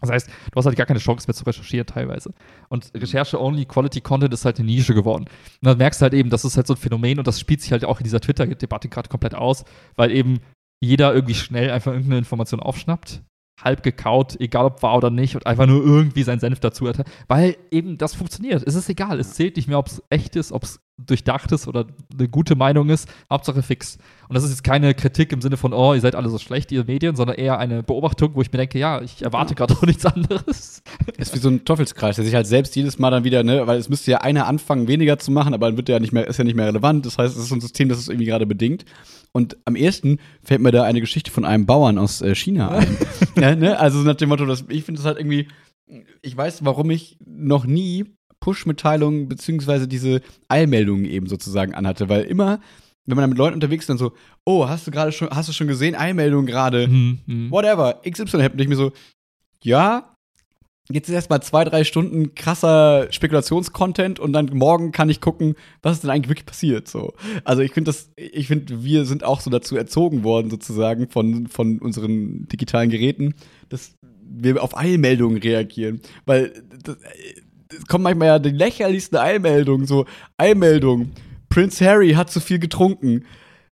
Das 0.00 0.10
heißt, 0.10 0.28
du 0.28 0.56
hast 0.56 0.66
halt 0.66 0.76
gar 0.76 0.86
keine 0.86 0.98
Chance 0.98 1.26
mehr 1.26 1.34
zu 1.34 1.44
recherchieren 1.44 1.86
teilweise. 1.86 2.32
Und 2.68 2.90
Recherche-only 2.94 3.64
Quality 3.64 4.00
Content 4.00 4.34
ist 4.34 4.44
halt 4.44 4.58
eine 4.58 4.66
Nische 4.66 4.94
geworden. 4.94 5.24
Und 5.24 5.62
dann 5.62 5.78
merkst 5.78 6.00
du 6.00 6.04
halt 6.04 6.14
eben, 6.14 6.30
das 6.30 6.44
ist 6.44 6.56
halt 6.56 6.66
so 6.66 6.74
ein 6.74 6.78
Phänomen 6.78 7.18
und 7.18 7.26
das 7.26 7.40
spielt 7.40 7.62
sich 7.62 7.72
halt 7.72 7.84
auch 7.84 7.98
in 7.98 8.04
dieser 8.04 8.20
Twitter-Debatte 8.20 8.88
gerade 8.88 9.08
komplett 9.08 9.34
aus, 9.34 9.64
weil 9.96 10.10
eben 10.12 10.40
jeder 10.80 11.14
irgendwie 11.14 11.34
schnell 11.34 11.70
einfach 11.70 11.92
irgendeine 11.92 12.18
Information 12.18 12.60
aufschnappt, 12.60 13.22
halb 13.62 13.82
gekaut, 13.82 14.38
egal 14.38 14.66
ob 14.66 14.82
wahr 14.82 14.98
oder 14.98 15.10
nicht, 15.10 15.34
und 15.34 15.46
einfach 15.46 15.66
nur 15.66 15.82
irgendwie 15.82 16.22
seinen 16.22 16.40
Senf 16.40 16.60
dazu 16.60 16.86
hat. 16.88 17.02
Weil 17.28 17.56
eben 17.70 17.96
das 17.96 18.14
funktioniert. 18.14 18.62
Es 18.66 18.74
ist 18.74 18.88
egal. 18.88 19.18
Es 19.18 19.34
zählt 19.34 19.56
nicht 19.56 19.68
mehr, 19.68 19.78
ob 19.78 19.86
es 19.86 20.02
echt 20.10 20.36
ist, 20.36 20.52
ob 20.52 20.64
es 20.64 20.80
durchdacht 20.98 21.52
ist 21.52 21.68
oder 21.68 21.86
eine 22.18 22.28
gute 22.28 22.56
Meinung 22.56 22.88
ist. 22.88 23.08
Hauptsache 23.30 23.62
fix. 23.62 23.98
Und 24.28 24.34
das 24.34 24.44
ist 24.44 24.50
jetzt 24.50 24.64
keine 24.64 24.94
Kritik 24.94 25.30
im 25.32 25.42
Sinne 25.42 25.56
von, 25.56 25.72
oh, 25.72 25.94
ihr 25.94 26.00
seid 26.00 26.14
alle 26.14 26.30
so 26.30 26.38
schlecht, 26.38 26.72
ihr 26.72 26.84
Medien, 26.84 27.16
sondern 27.16 27.36
eher 27.36 27.58
eine 27.58 27.82
Beobachtung, 27.82 28.34
wo 28.34 28.40
ich 28.40 28.50
mir 28.50 28.58
denke, 28.58 28.78
ja, 28.78 29.02
ich 29.02 29.22
erwarte 29.22 29.54
gerade 29.54 29.74
auch 29.74 29.82
nichts 29.82 30.06
anderes. 30.06 30.82
Ist 31.18 31.34
wie 31.34 31.38
so 31.38 31.50
ein 31.50 31.64
Teufelskreis, 31.64 32.16
der 32.16 32.24
sich 32.24 32.34
halt 32.34 32.46
selbst 32.46 32.74
jedes 32.76 32.98
Mal 32.98 33.10
dann 33.10 33.24
wieder, 33.24 33.42
ne, 33.42 33.66
weil 33.66 33.78
es 33.78 33.88
müsste 33.88 34.10
ja 34.10 34.18
einer 34.18 34.46
anfangen, 34.46 34.88
weniger 34.88 35.18
zu 35.18 35.30
machen, 35.30 35.52
aber 35.52 35.66
dann 35.66 35.76
wird 35.76 35.88
ja 35.88 36.00
nicht 36.00 36.12
mehr, 36.12 36.26
ist 36.26 36.38
ja 36.38 36.44
nicht 36.44 36.56
mehr 36.56 36.66
relevant. 36.66 37.04
Das 37.04 37.18
heißt, 37.18 37.36
es 37.36 37.42
ist 37.42 37.48
so 37.50 37.54
ein 37.54 37.60
System, 37.60 37.88
das 37.88 37.98
es 37.98 38.08
irgendwie 38.08 38.26
gerade 38.26 38.46
bedingt. 38.46 38.84
Und 39.32 39.58
am 39.66 39.76
ersten 39.76 40.18
fällt 40.42 40.62
mir 40.62 40.72
da 40.72 40.84
eine 40.84 41.00
Geschichte 41.00 41.30
von 41.30 41.44
einem 41.44 41.66
Bauern 41.66 41.98
aus 41.98 42.22
äh, 42.22 42.34
China 42.34 42.70
ein. 42.70 42.96
ja, 43.38 43.54
ne? 43.54 43.78
Also 43.78 43.98
so 43.98 44.04
nach 44.04 44.14
dem 44.14 44.30
Motto, 44.30 44.46
dass, 44.46 44.64
ich 44.68 44.84
finde 44.84 44.98
das 44.98 45.06
halt 45.06 45.18
irgendwie, 45.18 45.48
ich 46.22 46.34
weiß, 46.34 46.64
warum 46.64 46.90
ich 46.90 47.18
noch 47.24 47.66
nie 47.66 48.16
Push-Mitteilungen 48.46 49.28
beziehungsweise 49.28 49.88
diese 49.88 50.20
Eilmeldungen 50.46 51.04
eben 51.04 51.26
sozusagen 51.26 51.74
anhatte, 51.74 52.08
weil 52.08 52.22
immer, 52.22 52.60
wenn 53.06 53.16
man 53.16 53.24
dann 53.24 53.30
mit 53.30 53.38
Leuten 53.38 53.54
unterwegs 53.54 53.82
ist, 53.82 53.88
dann 53.88 53.98
so, 53.98 54.12
oh, 54.44 54.68
hast 54.68 54.86
du 54.86 54.92
gerade 54.92 55.10
schon, 55.10 55.30
hast 55.30 55.48
du 55.48 55.52
schon 55.52 55.66
gesehen, 55.66 55.96
Eilmeldung 55.96 56.46
gerade, 56.46 56.86
Hm, 56.86 57.18
hm. 57.26 57.50
whatever, 57.50 58.00
XY 58.08 58.42
happen. 58.42 58.60
Ich 58.60 58.68
mir 58.68 58.76
so, 58.76 58.92
ja, 59.64 60.14
jetzt 60.92 61.08
ist 61.08 61.14
erstmal 61.16 61.42
zwei, 61.42 61.64
drei 61.64 61.82
Stunden 61.82 62.36
krasser 62.36 63.08
Spekulationscontent 63.10 64.20
und 64.20 64.32
dann 64.32 64.46
morgen 64.52 64.92
kann 64.92 65.10
ich 65.10 65.20
gucken, 65.20 65.56
was 65.82 65.94
ist 65.94 66.04
denn 66.04 66.10
eigentlich 66.10 66.28
wirklich 66.28 66.46
passiert. 66.46 66.86
So. 66.86 67.14
Also 67.42 67.62
ich 67.62 67.72
finde 67.72 67.88
das, 67.88 68.12
ich 68.14 68.46
finde, 68.46 68.84
wir 68.84 69.06
sind 69.06 69.24
auch 69.24 69.40
so 69.40 69.50
dazu 69.50 69.76
erzogen 69.76 70.22
worden, 70.22 70.50
sozusagen, 70.50 71.08
von, 71.08 71.48
von 71.48 71.80
unseren 71.80 72.46
digitalen 72.46 72.90
Geräten, 72.90 73.34
dass 73.70 73.96
wir 74.22 74.62
auf 74.62 74.76
Eilmeldungen 74.76 75.38
reagieren. 75.38 76.00
Weil 76.26 76.52
das, 76.84 76.96
es 77.70 77.86
kommen 77.86 78.04
manchmal 78.04 78.28
ja 78.28 78.38
die 78.38 78.50
lächerlichsten 78.50 79.18
Eilmeldungen, 79.18 79.86
so 79.86 80.06
Eilmeldung, 80.36 81.12
Prince 81.48 81.84
Harry 81.84 82.12
hat 82.12 82.30
zu 82.30 82.40
viel 82.40 82.58
getrunken. 82.58 83.24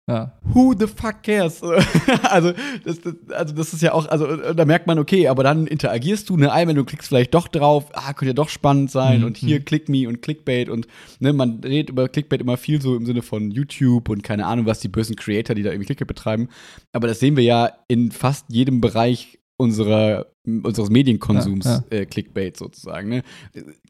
Ja. 0.07 0.33
Who 0.41 0.73
the 0.73 0.87
fuck 0.87 1.21
cares? 1.21 1.61
also, 2.23 2.51
das, 2.83 2.99
das, 2.99 3.13
also, 3.29 3.53
das 3.53 3.73
ist 3.73 3.83
ja 3.83 3.93
auch, 3.93 4.07
also, 4.07 4.53
da 4.53 4.65
merkt 4.65 4.87
man, 4.87 4.97
okay, 4.97 5.27
aber 5.27 5.43
dann 5.43 5.67
interagierst 5.67 6.27
du, 6.29 6.35
ne, 6.37 6.51
einmal 6.51 6.73
du 6.73 6.83
klickst 6.83 7.09
vielleicht 7.09 7.35
doch 7.35 7.47
drauf, 7.47 7.91
ah, 7.93 8.13
könnte 8.13 8.31
ja 8.31 8.33
doch 8.33 8.49
spannend 8.49 8.89
sein 8.89 9.19
Mhm. 9.19 9.27
und 9.27 9.37
hier 9.37 9.59
Click 9.59 9.87
Me 9.87 10.07
und 10.07 10.23
Clickbait 10.23 10.67
und, 10.67 10.87
ne, 11.19 11.31
man 11.31 11.59
redet 11.63 11.91
über 11.91 12.09
Clickbait 12.09 12.41
immer 12.41 12.57
viel 12.57 12.81
so 12.81 12.95
im 12.95 13.05
Sinne 13.05 13.21
von 13.21 13.51
YouTube 13.51 14.09
und 14.09 14.23
keine 14.23 14.47
Ahnung, 14.47 14.65
was 14.65 14.79
die 14.79 14.87
bösen 14.87 15.15
Creator, 15.15 15.55
die 15.55 15.61
da 15.61 15.69
irgendwie 15.69 15.85
Clickbait 15.85 16.07
betreiben. 16.07 16.49
Aber 16.91 17.07
das 17.07 17.19
sehen 17.19 17.37
wir 17.37 17.43
ja 17.43 17.71
in 17.87 18.11
fast 18.11 18.47
jedem 18.49 18.81
Bereich 18.81 19.37
unserer, 19.57 20.25
unseres 20.63 20.89
Medienkonsums, 20.89 21.65
Ja, 21.65 21.83
Äh, 21.89 22.05
Clickbait 22.05 22.57
sozusagen, 22.57 23.09
ne? 23.09 23.23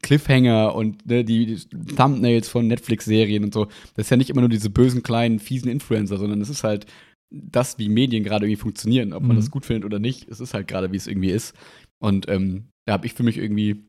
Cliffhanger 0.02 0.74
und 0.74 1.06
ne, 1.06 1.24
die, 1.24 1.46
die 1.56 1.94
Thumbnails 1.94 2.48
von 2.48 2.66
Netflix-Serien 2.66 3.44
und 3.44 3.54
so. 3.54 3.66
Das 3.96 4.06
ist 4.06 4.10
ja 4.10 4.16
nicht 4.16 4.30
immer 4.30 4.40
nur 4.40 4.48
diese 4.50 4.70
bösen, 4.70 5.02
kleinen, 5.02 5.38
fiesen 5.38 5.68
Influencer, 5.70 6.18
sondern 6.18 6.40
es 6.40 6.48
ist 6.48 6.64
halt 6.64 6.86
das, 7.32 7.78
wie 7.78 7.88
Medien 7.88 8.24
gerade 8.24 8.46
irgendwie 8.46 8.60
funktionieren. 8.60 9.12
Ob 9.12 9.22
man 9.22 9.36
Mhm. 9.36 9.40
das 9.40 9.50
gut 9.50 9.64
findet 9.66 9.84
oder 9.84 9.98
nicht, 9.98 10.28
es 10.28 10.40
ist 10.40 10.54
halt 10.54 10.68
gerade, 10.68 10.92
wie 10.92 10.96
es 10.96 11.06
irgendwie 11.06 11.30
ist. 11.30 11.54
Und 12.02 12.28
ähm, 12.28 12.64
da 12.86 12.94
habe 12.94 13.06
ich 13.06 13.14
für 13.14 13.22
mich 13.22 13.38
irgendwie, 13.38 13.84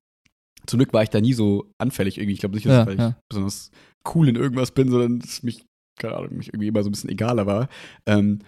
zum 0.68 0.77
Glück 0.77 0.93
war 0.93 1.03
ich 1.03 1.10
da 1.10 1.22
nie 1.22 1.34
so 1.34 1.72
anfällig 1.80 2.18
irgendwie. 2.18 2.34
Ich 2.34 2.39
glaube 2.39 2.56
nicht, 2.56 2.65
dass 2.68 2.73
Ja, 2.73 2.81
ich, 2.84 2.88
weil 2.88 2.98
ja. 2.99 3.10
ich 3.10 3.15
besonders 3.30 3.72
cool 4.14 4.27
in 4.27 4.35
irgendwas 4.35 4.72
bin, 4.72 4.89
sondern 4.89 5.19
dass 5.19 5.30
es 5.30 5.43
mich, 5.43 5.64
keine 5.99 6.15
Ahnung, 6.18 6.38
mich 6.38 6.49
irgendwie 6.49 6.68
immer 6.68 6.84
so 6.84 6.89
ein 6.89 6.91
bisschen 6.91 7.10
egaler 7.10 7.45
war. 7.48 7.68
Ähm, 8.06 8.39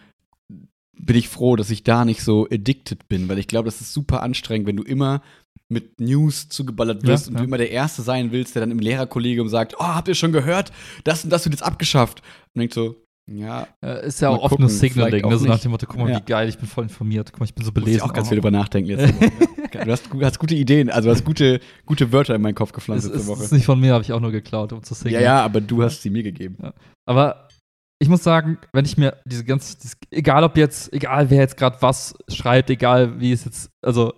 bin 0.98 1.16
ich 1.16 1.28
froh, 1.30 1.56
dass 1.56 1.70
ich 1.70 1.84
da 1.84 2.06
nicht 2.06 2.22
so 2.24 2.48
addicted 2.52 3.08
bin, 3.08 3.28
weil 3.30 3.40
ich 3.40 3.48
glaube, 3.48 3.66
das 3.66 3.82
ist 3.82 3.94
super 3.94 4.22
anstrengend, 4.24 4.68
wenn 4.68 4.78
du 4.78 4.84
immer 4.84 5.22
mit 5.70 6.00
News 6.00 6.50
zugeballert 6.50 7.04
wirst 7.08 7.26
Ja, 7.26 7.30
und 7.30 7.34
ja. 7.36 7.40
du 7.40 7.46
immer 7.48 7.58
der 7.58 7.72
Erste 7.72 8.02
sein 8.04 8.32
willst, 8.32 8.54
der 8.56 8.62
dann 8.62 8.72
im 8.72 8.80
Lehrerkollegium 8.80 9.48
sagt, 9.48 9.76
oh, 9.80 9.84
habt 9.84 10.08
ihr 10.08 10.16
schon 10.16 10.32
gehört? 10.32 10.72
Das 11.04 11.24
und 11.24 11.30
das 11.32 11.46
wird 11.46 11.54
jetzt 11.54 11.64
abgeschafft. 11.64 12.22
Und 12.54 12.60
denkt 12.60 12.74
so, 12.76 12.96
ja, 13.26 13.68
Ist 14.04 14.20
ja 14.22 14.30
auch 14.30 14.40
oft 14.40 14.50
gucken, 14.50 14.64
nur 14.64 14.70
Signaling, 14.70 15.26
ne? 15.28 15.38
So 15.38 15.46
nach 15.46 15.58
dem 15.60 15.72
Motto, 15.72 15.86
guck 15.88 15.98
mal, 15.98 16.10
Ja. 16.10 16.18
wie 16.18 16.26
geil, 16.26 16.50
ich 16.50 16.58
bin 16.58 16.68
voll 16.68 16.84
informiert, 16.84 17.32
guck 17.32 17.40
mal, 17.40 17.46
ich 17.46 17.56
bin 17.56 17.64
so 17.66 17.72
muss 17.72 17.80
ich 17.80 17.86
belesen. 17.86 18.02
auch 18.02 18.12
ganz 18.14 18.28
Oh. 18.28 18.30
viel 18.30 18.38
drüber 18.40 18.52
nachdenken 18.52 18.90
ja. 19.00 19.08
du, 19.86 19.92
hast, 19.92 20.10
hast 20.22 20.40
gute 20.40 20.56
Ideen, 20.56 20.90
also 20.90 21.08
du 21.10 21.16
hast 21.16 21.24
gute, 21.24 21.62
gute 21.86 22.12
Wörter 22.12 22.36
in 22.36 22.42
meinen 22.42 22.54
Kopf 22.56 22.74
gepflanzt 22.74 23.08
letzte 23.08 23.26
Woche. 23.28 23.44
ist 23.46 23.54
nicht 23.54 23.66
von 23.66 23.80
mir, 23.80 23.94
habe 23.94 24.04
ich 24.04 24.12
auch 24.12 24.20
nur 24.20 24.32
geklaut, 24.32 24.74
um 24.74 24.84
zu 24.84 24.94
singen. 24.94 25.14
Ja, 25.16 25.22
ja, 25.22 25.42
aber 25.44 25.62
du 25.62 25.82
hast 25.82 26.02
sie 26.02 26.10
mir 26.10 26.22
gegeben. 26.22 26.58
Aber 27.06 27.48
ich 28.04 28.10
muss 28.10 28.22
sagen, 28.22 28.58
wenn 28.74 28.84
ich 28.84 28.98
mir 28.98 29.18
diese 29.24 29.46
ganze, 29.46 29.78
dieses, 29.78 29.98
egal 30.12 30.44
ob 30.44 30.58
jetzt, 30.58 30.92
egal 30.92 31.30
wer 31.30 31.40
jetzt 31.40 31.56
gerade 31.56 31.82
was 31.82 32.14
schreibt, 32.28 32.70
egal 32.70 33.22
wie 33.22 33.32
es 33.32 33.46
jetzt, 33.46 33.70
also 33.82 34.14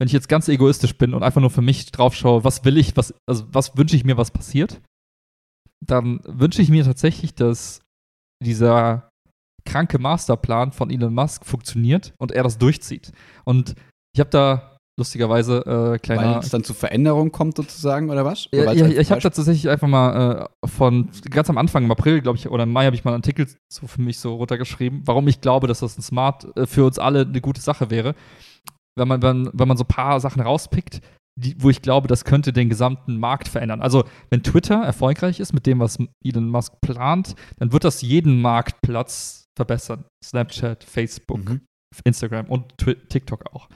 wenn 0.00 0.06
ich 0.06 0.14
jetzt 0.14 0.30
ganz 0.30 0.48
egoistisch 0.48 0.96
bin 0.96 1.12
und 1.12 1.22
einfach 1.22 1.42
nur 1.42 1.50
für 1.50 1.60
mich 1.60 1.92
drauf 1.92 2.14
schaue, 2.14 2.42
was 2.42 2.64
will 2.64 2.78
ich, 2.78 2.96
was, 2.96 3.12
also 3.28 3.44
was 3.52 3.76
wünsche 3.76 3.96
ich 3.96 4.04
mir, 4.04 4.16
was 4.16 4.30
passiert, 4.30 4.80
dann 5.84 6.20
wünsche 6.24 6.62
ich 6.62 6.70
mir 6.70 6.84
tatsächlich, 6.84 7.34
dass 7.34 7.82
dieser 8.42 9.10
kranke 9.66 9.98
Masterplan 9.98 10.72
von 10.72 10.88
Elon 10.88 11.12
Musk 11.12 11.44
funktioniert 11.44 12.14
und 12.18 12.32
er 12.32 12.44
das 12.44 12.56
durchzieht. 12.56 13.12
Und 13.44 13.74
ich 14.14 14.20
habe 14.20 14.30
da 14.30 14.71
lustigerweise 14.98 15.64
äh, 15.64 15.90
Weil 15.90 15.98
kleiner 15.98 16.38
es 16.38 16.50
dann 16.50 16.64
zu 16.64 16.74
Veränderungen 16.74 17.32
kommt 17.32 17.56
sozusagen, 17.56 18.10
oder 18.10 18.24
was? 18.24 18.48
Oder 18.52 18.72
ja, 18.72 18.86
ja, 18.86 19.00
ich 19.00 19.10
habe 19.10 19.20
tatsächlich 19.20 19.68
einfach 19.68 19.88
mal 19.88 20.48
äh, 20.62 20.68
von 20.68 21.10
ganz 21.30 21.48
am 21.48 21.58
Anfang, 21.58 21.84
im 21.84 21.90
April, 21.90 22.20
glaube 22.20 22.38
ich, 22.38 22.48
oder 22.48 22.64
im 22.64 22.72
Mai 22.72 22.84
habe 22.84 22.96
ich 22.96 23.04
mal 23.04 23.12
einen 23.12 23.22
Artikel 23.22 23.46
so 23.72 23.86
für 23.86 24.02
mich 24.02 24.18
so 24.18 24.36
runtergeschrieben, 24.36 25.02
warum 25.06 25.28
ich 25.28 25.40
glaube, 25.40 25.66
dass 25.66 25.80
das 25.80 25.96
ein 25.98 26.02
Smart 26.02 26.46
äh, 26.56 26.66
für 26.66 26.84
uns 26.84 26.98
alle 26.98 27.22
eine 27.22 27.40
gute 27.40 27.60
Sache 27.60 27.90
wäre. 27.90 28.14
Wenn 28.96 29.08
man, 29.08 29.22
wenn, 29.22 29.50
wenn 29.54 29.68
man 29.68 29.78
so 29.78 29.84
ein 29.84 29.88
paar 29.88 30.20
Sachen 30.20 30.42
rauspickt, 30.42 31.00
die, 31.34 31.56
wo 31.58 31.70
ich 31.70 31.80
glaube, 31.80 32.08
das 32.08 32.26
könnte 32.26 32.52
den 32.52 32.68
gesamten 32.68 33.18
Markt 33.18 33.48
verändern. 33.48 33.80
Also, 33.80 34.04
wenn 34.28 34.42
Twitter 34.42 34.82
erfolgreich 34.82 35.40
ist 35.40 35.54
mit 35.54 35.64
dem, 35.64 35.80
was 35.80 35.98
Elon 36.22 36.48
Musk 36.48 36.74
plant, 36.82 37.34
dann 37.58 37.72
wird 37.72 37.84
das 37.84 38.02
jeden 38.02 38.42
Marktplatz 38.42 39.46
verbessern. 39.56 40.04
Snapchat, 40.22 40.84
Facebook, 40.84 41.38
Mhm. 41.48 41.60
Instagram 42.04 42.46
und 42.46 42.76
Twi 42.78 42.94
TikTok 42.94 43.46
auch. 43.52 43.68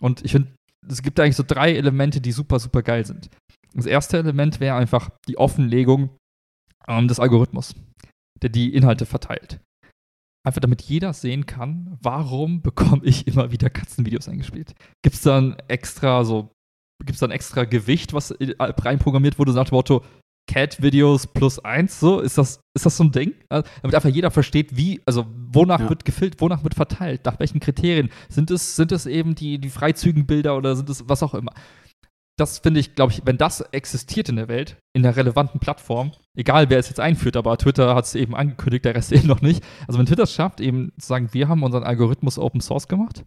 Und 0.00 0.24
ich 0.24 0.32
finde, 0.32 0.48
es 0.88 1.02
gibt 1.02 1.18
eigentlich 1.20 1.36
so 1.36 1.44
drei 1.46 1.74
Elemente, 1.74 2.20
die 2.20 2.32
super, 2.32 2.58
super 2.58 2.82
geil 2.82 3.06
sind. 3.06 3.30
Das 3.74 3.86
erste 3.86 4.18
Element 4.18 4.60
wäre 4.60 4.76
einfach 4.76 5.10
die 5.28 5.38
Offenlegung 5.38 6.10
ähm, 6.86 7.08
des 7.08 7.20
Algorithmus, 7.20 7.74
der 8.42 8.50
die 8.50 8.74
Inhalte 8.74 9.06
verteilt. 9.06 9.60
Einfach 10.44 10.60
damit 10.60 10.82
jeder 10.82 11.12
sehen 11.12 11.46
kann, 11.46 11.96
warum 12.02 12.62
bekomme 12.62 13.04
ich 13.04 13.26
immer 13.26 13.52
wieder 13.52 13.70
Katzenvideos 13.70 14.28
eingespielt. 14.28 14.74
Gibt 15.02 15.16
es 15.16 15.22
dann 15.22 15.56
extra 15.68 16.24
so, 16.24 16.52
gibt 17.04 17.14
es 17.14 17.20
dann 17.20 17.30
extra 17.30 17.64
Gewicht, 17.64 18.12
was 18.12 18.32
äh, 18.32 18.54
reinprogrammiert 18.58 19.38
wurde, 19.38 19.52
nach 19.52 19.68
dem 19.68 19.76
Motto, 19.76 20.04
Cat-Videos 20.52 21.26
plus 21.28 21.58
eins, 21.58 21.98
so, 22.00 22.20
ist 22.20 22.38
das, 22.38 22.60
ist 22.74 22.86
das 22.86 22.96
so 22.96 23.04
ein 23.04 23.12
Ding? 23.12 23.34
Also, 23.48 23.68
damit 23.82 23.94
einfach 23.94 24.08
jeder 24.08 24.30
versteht, 24.30 24.76
wie, 24.76 25.00
also 25.06 25.26
wonach 25.52 25.80
Ja. 25.80 25.88
wird 25.88 26.04
gefilmt, 26.04 26.40
wonach 26.40 26.62
wird 26.64 26.74
verteilt, 26.74 27.24
nach 27.24 27.38
welchen 27.40 27.60
Kriterien. 27.60 28.10
Sind 28.28 28.50
es, 28.50 28.76
sind 28.76 28.92
es 28.92 29.06
eben 29.06 29.34
die, 29.34 29.58
die 29.58 29.70
Freizügenbilder 29.70 30.56
oder 30.56 30.76
sind 30.76 30.88
es 30.90 31.08
was 31.08 31.22
auch 31.22 31.34
immer? 31.34 31.52
Das 32.38 32.58
finde 32.60 32.80
ich, 32.80 32.94
glaube 32.94 33.12
ich, 33.12 33.22
wenn 33.24 33.36
das 33.36 33.60
existiert 33.60 34.28
in 34.28 34.36
der 34.36 34.48
Welt, 34.48 34.78
in 34.96 35.02
der 35.02 35.16
relevanten 35.16 35.60
Plattform, 35.60 36.12
egal 36.36 36.70
wer 36.70 36.78
es 36.78 36.88
jetzt 36.88 36.98
einführt, 37.00 37.36
aber 37.36 37.56
Twitter 37.58 37.94
hat 37.94 38.06
es 38.06 38.14
eben 38.14 38.34
angekündigt, 38.34 38.84
der 38.84 38.94
Rest 38.94 39.12
eben 39.12 39.28
noch 39.28 39.42
nicht. 39.42 39.62
Also 39.86 39.98
wenn 39.98 40.06
Twitter 40.06 40.22
es 40.22 40.32
schafft, 40.32 40.60
eben 40.60 40.92
zu 40.98 41.06
sagen, 41.06 41.28
wir 41.32 41.48
haben 41.48 41.62
unseren 41.62 41.84
Algorithmus 41.84 42.38
Open 42.38 42.60
Source 42.60 42.88
gemacht 42.88 43.24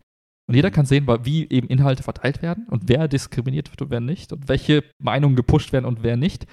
und 0.47 0.55
jeder 0.55 0.71
kann 0.71 0.85
sehen, 0.85 1.07
wie 1.23 1.47
eben 1.49 1.67
Inhalte 1.67 2.03
verteilt 2.03 2.41
werden 2.41 2.67
und 2.69 2.83
wer 2.87 3.07
diskriminiert 3.07 3.71
wird 3.71 3.81
und 3.83 3.89
wer 3.91 4.01
nicht 4.01 4.33
und 4.33 4.47
welche 4.47 4.83
Meinungen 5.01 5.35
gepusht 5.35 5.71
werden 5.71 5.85
und 5.85 6.01
wer 6.03 6.17
nicht. 6.17 6.45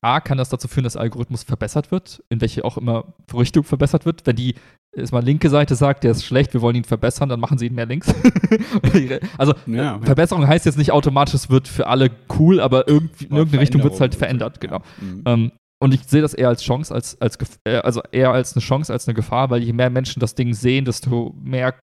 A, 0.00 0.20
kann 0.20 0.38
das 0.38 0.48
dazu 0.48 0.68
führen, 0.68 0.84
dass 0.84 0.92
der 0.94 1.02
Algorithmus 1.02 1.42
verbessert 1.42 1.90
wird, 1.90 2.22
in 2.28 2.40
welche 2.40 2.64
auch 2.64 2.76
immer 2.76 3.14
Richtung 3.34 3.64
verbessert 3.64 4.06
wird. 4.06 4.26
Wenn 4.26 4.36
die 4.36 4.54
erstmal 4.96 5.24
linke 5.24 5.50
Seite 5.50 5.74
sagt, 5.74 6.04
der 6.04 6.12
ist 6.12 6.24
schlecht, 6.24 6.54
wir 6.54 6.62
wollen 6.62 6.76
ihn 6.76 6.84
verbessern, 6.84 7.28
dann 7.28 7.40
machen 7.40 7.58
sie 7.58 7.66
ihn 7.66 7.74
mehr 7.74 7.86
links. 7.86 8.08
also 9.38 9.54
Ja, 9.66 9.96
äh. 9.96 10.06
Verbesserung 10.06 10.46
heißt 10.46 10.66
jetzt 10.66 10.78
nicht 10.78 10.92
automatisch, 10.92 11.34
es 11.34 11.50
wird 11.50 11.68
für 11.68 11.86
alle 11.86 12.10
cool, 12.38 12.60
aber 12.60 12.88
irgendwie, 12.88 13.26
in 13.26 13.36
irgendeine 13.36 13.62
Richtung 13.62 13.82
wird 13.82 13.94
es 13.94 14.00
halt 14.00 14.14
verändert, 14.14 14.60
genau. 14.60 14.80
Mhm. 15.00 15.22
Ähm, 15.26 15.52
und 15.80 15.94
ich 15.94 16.04
sehe 16.04 16.22
das 16.22 16.34
eher 16.34 16.48
als 16.48 16.62
Chance, 16.62 16.92
als, 16.92 17.20
als 17.20 17.38
äh, 17.64 17.76
also 17.76 18.02
eher 18.10 18.32
als 18.32 18.54
eine 18.54 18.62
Chance 18.62 18.92
als 18.92 19.06
eine 19.06 19.14
Gefahr, 19.14 19.50
weil 19.50 19.62
je 19.62 19.72
mehr 19.72 19.90
Menschen 19.90 20.20
das 20.20 20.34
Ding 20.34 20.54
sehen, 20.54 20.84
desto 20.84 21.34
mehr 21.40 21.74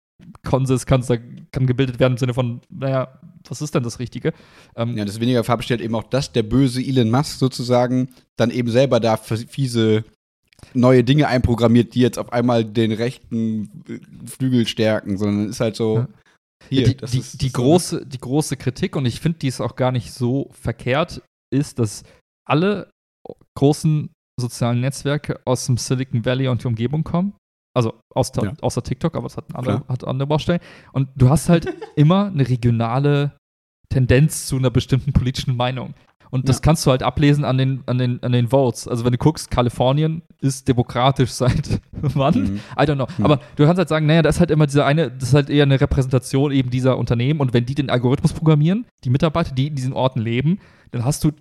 Konsens 0.43 0.85
kann, 0.85 1.01
kann 1.55 1.65
gebildet 1.67 1.99
werden 1.99 2.13
im 2.13 2.17
Sinne 2.17 2.33
von, 2.33 2.61
naja, 2.69 3.19
was 3.47 3.61
ist 3.61 3.73
denn 3.73 3.83
das 3.83 3.99
Richtige? 3.99 4.33
Ähm, 4.75 4.97
Ja, 4.97 5.05
das 5.05 5.19
weniger 5.19 5.39
Gefahr 5.39 5.57
besteht 5.57 5.81
eben 5.81 5.95
auch, 5.95 6.03
dass 6.03 6.31
der 6.31 6.43
böse 6.43 6.81
Elon 6.81 7.09
Musk 7.09 7.39
sozusagen 7.39 8.09
dann 8.35 8.51
eben 8.51 8.69
selber 8.69 8.99
da 8.99 9.17
fiese 9.17 10.03
neue 10.73 11.03
Dinge 11.03 11.27
einprogrammiert, 11.27 11.95
die 11.95 12.01
jetzt 12.01 12.17
auf 12.17 12.31
einmal 12.33 12.65
den 12.65 12.91
rechten 12.91 13.83
äh, 13.87 13.99
Flügel 14.27 14.67
stärken, 14.67 15.17
sondern 15.17 15.49
ist 15.49 15.59
halt 15.59 15.75
so, 15.75 15.97
Ja. 15.97 16.07
hier, 16.69 16.83
die, 16.83 16.97
die, 16.97 17.19
ist 17.19 17.41
die, 17.41 17.49
so, 17.49 17.61
große, 17.61 18.05
die 18.05 18.19
große 18.19 18.57
Kritik, 18.57 18.95
und 18.95 19.05
ich 19.05 19.19
finde, 19.19 19.39
die 19.39 19.47
ist 19.47 19.61
auch 19.61 19.75
gar 19.75 19.91
nicht 19.91 20.11
so 20.11 20.49
verkehrt, 20.51 21.21
ist, 21.53 21.79
dass 21.79 22.03
alle 22.47 22.89
großen 23.57 24.09
sozialen 24.39 24.81
Netzwerke 24.81 25.39
aus 25.45 25.65
dem 25.65 25.77
Silicon 25.77 26.25
Valley 26.25 26.47
und 26.47 26.63
die 26.63 26.67
Umgebung 26.67 27.03
kommen. 27.03 27.33
Also 27.75 27.93
aus 28.13 28.31
der, 28.31 28.45
Ja. 28.45 28.53
außer 28.61 28.81
TikTok, 28.81 29.15
aber 29.15 29.27
es 29.27 29.37
hat 29.37 29.53
andere, 29.53 29.77
Klar. 29.81 29.87
hat 29.89 30.07
andere 30.07 30.27
Baustellen. 30.27 30.59
Und 30.93 31.09
du 31.15 31.29
hast 31.29 31.49
halt 31.49 31.67
immer 31.95 32.27
eine 32.27 32.47
regionale 32.47 33.33
Tendenz 33.89 34.47
zu 34.47 34.55
einer 34.57 34.69
bestimmten 34.71 35.13
politischen 35.13 35.55
Meinung. 35.55 35.93
Und 36.31 36.49
das 36.49 36.57
Ja. 36.57 36.61
kannst 36.63 36.85
du 36.85 36.91
halt 36.91 37.03
ablesen 37.03 37.45
an 37.45 37.57
den, 37.57 37.83
an, 37.85 37.97
den, 37.97 38.21
an 38.23 38.31
den 38.31 38.47
Votes. 38.49 38.87
Also 38.87 39.05
wenn 39.05 39.11
du 39.11 39.17
guckst, 39.17 39.51
Kalifornien 39.51 40.21
ist 40.41 40.67
demokratisch 40.67 41.29
seit 41.43 41.79
wann? 41.91 42.33
Mhm. 42.33 42.59
I 42.77 42.81
don't 42.83 42.95
know. 42.95 43.07
Hm. 43.17 43.25
Aber 43.25 43.39
du 43.55 43.65
kannst 43.65 43.77
halt 43.77 43.89
sagen, 43.89 44.05
naja, 44.05 44.21
das 44.21 44.35
ist 44.35 44.39
halt 44.39 44.51
immer 44.51 44.65
diese 44.65 44.85
eine, 44.85 45.11
das 45.11 45.29
ist 45.29 45.33
halt 45.35 45.49
eher 45.49 45.63
eine 45.63 45.79
Repräsentation 45.79 46.51
eben 46.51 46.69
dieser 46.71 46.97
Unternehmen. 46.97 47.39
Und 47.41 47.53
wenn 47.53 47.65
die 47.65 47.75
den 47.75 47.89
Algorithmus 47.89 48.33
programmieren, 48.33 48.85
die 49.03 49.09
Mitarbeiter, 49.09 49.53
die 49.53 49.67
in 49.67 49.75
diesen 49.75 49.93
Orten 49.93 50.19
leben, 50.19 50.59
dann 50.91 51.05
hast 51.05 51.23
du 51.23 51.31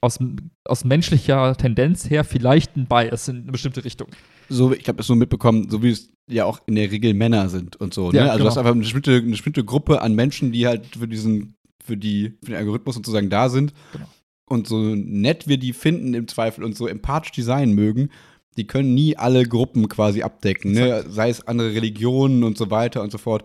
aus, 0.00 0.18
aus 0.66 0.84
menschlicher 0.84 1.54
Tendenz 1.56 2.08
her 2.10 2.24
vielleicht 2.24 2.76
einen 2.76 2.86
Bias 2.86 3.28
in 3.28 3.42
eine 3.42 3.52
bestimmte 3.52 3.84
Richtung. 3.84 4.08
So, 4.48 4.72
ich 4.72 4.88
habe 4.88 4.96
das 4.96 5.06
so 5.06 5.14
mitbekommen, 5.14 5.68
so 5.70 5.82
wie 5.82 5.90
es 5.90 6.12
ja 6.28 6.44
auch 6.44 6.60
in 6.66 6.74
der 6.74 6.90
Regel 6.90 7.14
Männer 7.14 7.48
sind 7.48 7.76
und 7.76 7.94
so. 7.94 8.12
Ja, 8.12 8.24
ne? 8.24 8.30
Also 8.30 8.32
du 8.32 8.38
genau. 8.38 8.50
hast 8.50 8.58
einfach 8.58 8.72
eine 8.72 8.80
bestimmte, 8.80 9.12
eine 9.16 9.30
bestimmte 9.30 9.64
Gruppe 9.64 10.00
an 10.02 10.14
Menschen, 10.14 10.52
die 10.52 10.66
halt 10.66 10.96
für 10.96 11.08
diesen, 11.08 11.54
für 11.84 11.96
die, 11.96 12.36
für 12.42 12.52
den 12.52 12.56
Algorithmus 12.56 12.94
sozusagen 12.94 13.30
da 13.30 13.48
sind. 13.48 13.72
Genau. 13.92 14.06
Und 14.46 14.66
so 14.66 14.78
nett 14.78 15.48
wir 15.48 15.58
die 15.58 15.72
finden 15.72 16.14
im 16.14 16.28
Zweifel 16.28 16.64
und 16.64 16.76
so 16.76 16.86
empathisch 16.86 17.32
designen 17.32 17.74
mögen, 17.74 18.10
die 18.56 18.66
können 18.66 18.94
nie 18.94 19.16
alle 19.16 19.44
Gruppen 19.44 19.88
quasi 19.88 20.22
abdecken, 20.22 20.72
ne? 20.72 21.04
sei 21.08 21.28
es 21.28 21.46
andere 21.46 21.74
Religionen 21.74 22.44
und 22.44 22.56
so 22.56 22.70
weiter 22.70 23.02
und 23.02 23.10
so 23.10 23.18
fort. 23.18 23.44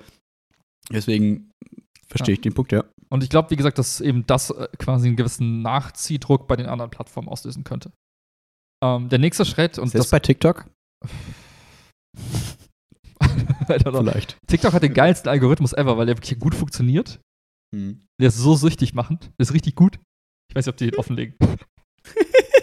Deswegen 0.91 1.51
verstehe 2.07 2.33
ich 2.33 2.41
den 2.41 2.53
Punkt, 2.53 2.71
ja. 2.71 2.83
Und 3.09 3.23
ich 3.23 3.29
glaube, 3.29 3.49
wie 3.49 3.55
gesagt, 3.55 3.77
dass 3.79 4.01
eben 4.01 4.25
das 4.27 4.51
äh, 4.51 4.67
quasi 4.77 5.07
einen 5.07 5.15
gewissen 5.15 5.61
Nachziehdruck 5.61 6.47
bei 6.47 6.55
den 6.55 6.67
anderen 6.67 6.91
Plattformen 6.91 7.27
auslösen 7.27 7.63
könnte. 7.63 7.91
Ähm, 8.83 9.09
der 9.09 9.19
nächste 9.19 9.45
Schritt, 9.45 9.77
und 9.79 9.87
Ist 9.87 9.95
das 9.95 10.01
das 10.03 10.11
bei 10.11 10.19
TikTok? 10.19 10.65
Vielleicht. 13.67 14.37
TikTok 14.47 14.73
hat 14.73 14.83
den 14.83 14.93
geilsten 14.93 15.29
Algorithmus 15.29 15.73
ever, 15.73 15.97
weil 15.97 16.05
der 16.05 16.17
wirklich 16.17 16.39
gut 16.39 16.55
funktioniert. 16.55 17.19
Hm. 17.75 18.01
Der 18.19 18.29
ist 18.29 18.37
so 18.37 18.55
süchtig 18.55 18.93
machend. 18.93 19.25
Der 19.37 19.43
ist 19.43 19.53
richtig 19.53 19.75
gut. 19.75 19.99
Ich 20.49 20.55
weiß 20.55 20.65
nicht, 20.65 20.73
ob 20.73 20.77
die 20.77 20.89
den 20.89 20.99
offenlegen. 20.99 21.35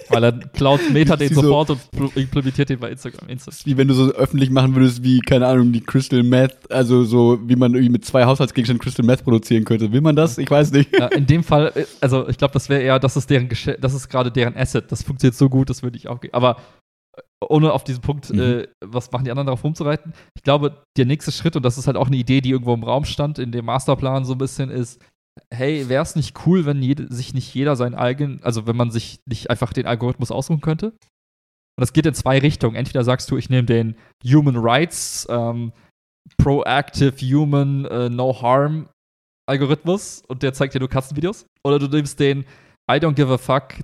Weil 0.09 0.21
dann 0.21 0.53
klaut 0.53 0.81
Meta 0.93 1.17
den 1.17 1.31
Wie 1.31 1.35
so- 1.35 1.43
sofort 1.43 1.71
und 1.71 2.17
implementiert 2.17 2.69
den 2.69 2.79
bei 2.79 2.91
Instagram. 2.91 3.29
Insta. 3.29 3.51
Das 3.51 3.59
ist 3.59 3.67
wie 3.67 3.77
wenn 3.77 3.89
du 3.89 3.95
so 3.95 4.13
öffentlich 4.13 4.51
machen 4.51 4.75
würdest, 4.75 5.03
wie, 5.03 5.21
keine 5.21 5.47
Ahnung, 5.49 5.73
die 5.73 5.81
Crystal 5.81 6.23
Meth, 6.23 6.71
also 6.71 7.05
so, 7.05 7.41
wie 7.49 7.57
man 7.57 7.75
irgendwie 7.75 7.91
mit 7.91 8.05
zwei 8.05 8.25
Haushaltsgegenständen 8.25 8.83
Crystal 8.83 9.05
Meth 9.05 9.25
produzieren 9.25 9.65
könnte. 9.65 9.91
Will 9.93 10.01
man 10.01 10.15
das? 10.15 10.39
Ich 10.39 10.49
weiß 10.51 10.71
nicht. 10.73 10.97
Ja, 10.97 11.09
in 11.09 11.27
dem 11.27 11.43
Fall, 11.43 11.73
äh, 11.75 11.87
also 12.01 12.29
ich 12.29 12.39
glaube, 12.39 12.55
das 12.55 12.69
wäre 12.69 12.83
eher, 12.83 12.99
das 13.01 13.17
ist 13.17 13.29
deren 13.31 13.49
das 13.81 13.95
ist 13.95 14.09
gerade 14.09 14.31
deren 14.31 14.57
Asset. 14.57 14.91
Das 14.93 15.03
funktioniert 15.03 15.35
so 15.35 15.49
gut, 15.49 15.71
das 15.71 15.83
würde 15.83 15.99
ich 15.99 16.07
auch 16.07 16.21
gehen. 16.21 16.33
Aber 16.35 16.57
ohne 17.45 17.73
auf 17.73 17.85
diesen 17.85 18.01
Punkt, 18.01 18.31
Mhm. 18.31 18.41
äh, 18.41 18.69
was 18.85 19.11
machen 19.13 19.25
die 19.25 19.31
anderen 19.31 19.47
darauf 19.47 19.65
rumzureiten? 19.65 20.13
Ich 20.37 20.43
glaube, 20.43 20.83
der 20.97 21.07
nächste 21.07 21.33
Schritt, 21.33 21.57
und 21.57 21.63
das 21.65 21.79
ist 21.79 21.87
halt 21.87 21.97
auch 21.97 22.07
eine 22.07 22.17
Idee, 22.17 22.41
die 22.41 22.51
irgendwo 22.51 22.75
im 22.75 22.85
Raum 22.85 23.05
stand, 23.05 23.39
in 23.39 23.53
dem 23.53 23.65
Masterplan 23.67 24.25
so 24.25 24.33
ein 24.33 24.39
bisschen 24.39 24.71
ist, 24.71 25.01
hey, 25.53 25.89
wäre 25.89 26.03
es 26.03 26.17
nicht 26.17 26.47
cool, 26.47 26.65
wenn 26.65 26.83
jede, 26.83 27.13
sich 27.13 27.35
nicht 27.35 27.53
jeder 27.55 27.77
seinen 27.77 27.95
eigenen, 27.95 28.43
also 28.43 28.67
wenn 28.67 28.77
man 28.77 28.91
sich 28.91 29.21
nicht 29.27 29.51
einfach 29.51 29.73
den 29.75 29.87
Algorithmus 29.87 30.31
aussuchen 30.31 30.63
könnte? 30.63 30.87
Und 30.89 31.83
das 31.83 31.93
geht 31.93 32.07
in 32.07 32.15
zwei 32.15 32.39
Richtungen. 32.39 32.75
Entweder 32.75 33.05
sagst 33.05 33.31
du, 33.31 33.37
ich 33.37 33.51
nehme 33.51 33.67
den 33.67 33.97
Human 34.25 34.57
Rights, 34.57 35.27
ähm, 35.29 35.73
Proactive 36.39 37.15
Human, 37.21 37.85
äh, 37.85 38.09
No 38.09 38.41
Harm 38.41 38.89
Algorithmus 39.49 40.23
und 40.27 40.43
der 40.43 40.55
zeigt 40.55 40.75
dir 40.75 40.81
nur 40.81 40.89
Katzenvideos. 40.89 41.47
Oder 41.65 41.79
du 41.79 41.87
nimmst 41.87 42.19
den 42.19 42.41
I 42.91 42.95
don't 42.95 43.13
give 43.15 43.33
a 43.33 43.39
fuck, 43.39 43.75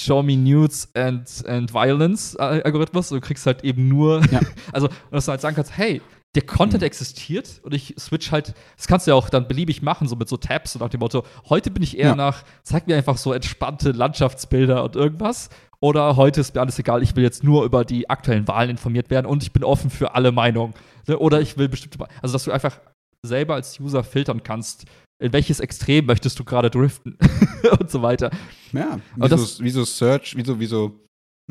show 0.00 0.22
me 0.22 0.36
nudes 0.36 0.88
and, 0.94 1.26
and 1.46 1.70
violence 1.72 2.36
Al- 2.36 2.62
Algorithmus 2.62 3.10
und 3.12 3.22
du 3.22 3.26
kriegst 3.26 3.46
halt 3.46 3.64
eben 3.64 3.88
nur, 3.88 4.22
Ja. 4.30 4.40
also, 4.72 4.88
dass 5.10 5.24
du 5.26 5.30
halt 5.32 5.40
sagen 5.40 5.56
kannst, 5.56 5.76
hey, 5.76 6.00
der 6.34 6.42
Content 6.42 6.82
Mhm. 6.82 6.86
existiert 6.86 7.60
und 7.64 7.72
ich 7.74 7.94
switch 7.98 8.30
halt, 8.32 8.52
das 8.76 8.86
kannst 8.86 9.06
du 9.06 9.12
ja 9.12 9.14
auch 9.14 9.30
dann 9.30 9.48
beliebig 9.48 9.80
machen, 9.82 10.06
so 10.08 10.14
mit 10.16 10.28
so 10.28 10.36
Tabs 10.36 10.74
und 10.76 10.82
nach 10.82 10.90
dem 10.90 11.00
Motto, 11.00 11.24
heute 11.48 11.70
bin 11.70 11.82
ich 11.82 11.98
eher 11.98 12.08
Ja. 12.10 12.14
nach, 12.14 12.42
zeig 12.62 12.86
mir 12.86 12.96
einfach 12.96 13.16
so 13.16 13.32
entspannte 13.32 13.92
Landschaftsbilder 13.92 14.84
und 14.84 14.94
irgendwas. 14.94 15.48
Oder 15.80 16.16
heute 16.16 16.40
ist 16.40 16.54
mir 16.54 16.60
alles 16.60 16.78
egal, 16.78 17.02
ich 17.02 17.14
will 17.16 17.22
jetzt 17.22 17.44
nur 17.44 17.64
über 17.64 17.84
die 17.84 18.10
aktuellen 18.10 18.46
Wahlen 18.48 18.68
informiert 18.70 19.10
werden 19.10 19.26
und 19.26 19.42
ich 19.42 19.52
bin 19.52 19.62
offen 19.64 19.90
für 19.90 20.14
alle 20.14 20.32
Meinungen. 20.32 20.74
Ne? 21.06 21.16
Oder 21.18 21.40
ich 21.40 21.56
will 21.56 21.68
bestimmte, 21.68 21.98
also 22.20 22.32
dass 22.34 22.44
du 22.44 22.50
einfach 22.52 22.78
selber 23.22 23.54
als 23.54 23.78
User 23.80 24.02
filtern 24.04 24.42
kannst, 24.42 24.84
in 25.20 25.32
welches 25.32 25.60
Extrem 25.60 26.06
möchtest 26.06 26.38
du 26.38 26.44
gerade 26.44 26.70
driften 26.70 27.18
und 27.80 27.90
so 27.90 28.02
weiter. 28.02 28.30
Ja, 28.72 29.00
wie, 29.16 29.22
so, 29.22 29.28
das- 29.28 29.60
wie 29.62 29.70
so 29.70 29.84
Search, 29.84 30.36
wie 30.36 30.44
so, 30.44 30.60
wie 30.60 30.66
so, 30.66 31.00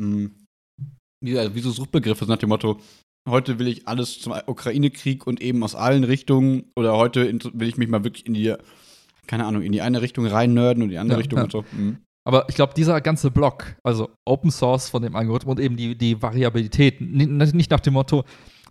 mh, 0.00 0.30
wie, 1.24 1.38
also 1.38 1.54
wie 1.54 1.60
so 1.60 1.70
Suchbegriffe 1.70 2.24
nach 2.26 2.38
dem 2.38 2.48
Motto, 2.50 2.78
heute 3.28 3.58
will 3.58 3.68
ich 3.68 3.86
alles 3.88 4.20
zum 4.20 4.32
Ukraine-Krieg 4.46 5.26
und 5.26 5.40
eben 5.42 5.62
aus 5.62 5.74
allen 5.74 6.04
Richtungen 6.04 6.64
oder 6.76 6.96
heute 6.96 7.30
will 7.52 7.68
ich 7.68 7.76
mich 7.76 7.88
mal 7.88 8.04
wirklich 8.04 8.24
in 8.26 8.34
die, 8.34 8.54
keine 9.26 9.44
Ahnung, 9.44 9.62
in 9.62 9.72
die 9.72 9.82
eine 9.82 10.00
Richtung 10.00 10.26
rein 10.26 10.54
nerden 10.54 10.82
und 10.82 10.88
die 10.90 10.98
andere 10.98 11.16
Ja, 11.16 11.20
Richtung 11.20 11.38
ja. 11.38 11.44
und 11.44 11.52
so. 11.52 11.64
Mhm. 11.72 11.98
Aber 12.26 12.48
ich 12.48 12.54
glaube, 12.54 12.74
dieser 12.74 13.00
ganze 13.00 13.30
Block, 13.30 13.76
also 13.82 14.10
Open 14.26 14.50
Source 14.50 14.90
von 14.90 15.02
dem 15.02 15.16
Algorithmus 15.16 15.56
und 15.56 15.60
eben 15.62 15.76
die, 15.76 15.96
die 15.96 16.20
Variabilität, 16.20 17.00
nicht 17.00 17.70
nach 17.70 17.80
dem 17.80 17.94
Motto, 17.94 18.24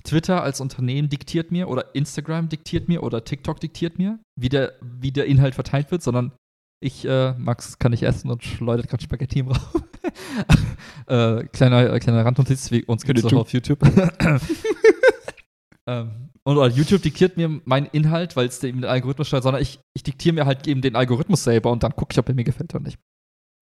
Twitter 0.07 0.41
als 0.41 0.61
Unternehmen 0.61 1.09
diktiert 1.09 1.51
mir 1.51 1.67
oder 1.67 1.93
Instagram 1.93 2.49
diktiert 2.49 2.87
mir 2.87 3.03
oder 3.03 3.23
TikTok 3.23 3.59
diktiert 3.59 3.99
mir, 3.99 4.19
wie 4.39 4.49
der, 4.49 4.73
wie 4.81 5.11
der 5.11 5.25
Inhalt 5.25 5.53
verteilt 5.53 5.91
wird, 5.91 6.01
sondern 6.01 6.31
ich, 6.79 7.05
äh, 7.05 7.33
Max 7.33 7.77
kann 7.79 7.91
nicht 7.91 8.03
essen 8.03 8.29
und 8.29 8.43
schleudert 8.43 8.87
gerade 8.87 9.03
Spaghetti 9.03 9.39
im 9.39 9.49
Raum. 9.49 9.83
äh, 11.07 11.43
kleiner, 11.47 11.93
äh, 11.93 11.99
kleiner 11.99 12.23
Randnotiz, 12.23 12.71
wie 12.71 12.83
uns 12.85 13.03
gibt 13.03 13.19
es 13.19 13.25
auch 13.25 13.33
auf 13.33 13.51
YouTube. 13.51 13.79
ähm, 15.87 16.29
und 16.43 16.57
oder 16.57 16.69
YouTube 16.69 17.01
diktiert 17.01 17.35
mir 17.35 17.61
meinen 17.65 17.87
Inhalt, 17.87 18.35
weil 18.35 18.47
es 18.47 18.63
eben 18.63 18.81
den 18.81 18.89
Algorithmus 18.89 19.27
steuert, 19.27 19.43
sondern 19.43 19.61
ich, 19.61 19.79
ich 19.93 20.03
diktiere 20.03 20.35
mir 20.35 20.45
halt 20.45 20.67
eben 20.67 20.81
den 20.81 20.95
Algorithmus 20.95 21.43
selber 21.43 21.71
und 21.71 21.83
dann 21.83 21.95
gucke 21.95 22.13
ich, 22.13 22.19
ob 22.19 22.29
er 22.29 22.35
mir 22.35 22.45
gefällt 22.45 22.73
oder 22.73 22.83
nicht. 22.83 22.97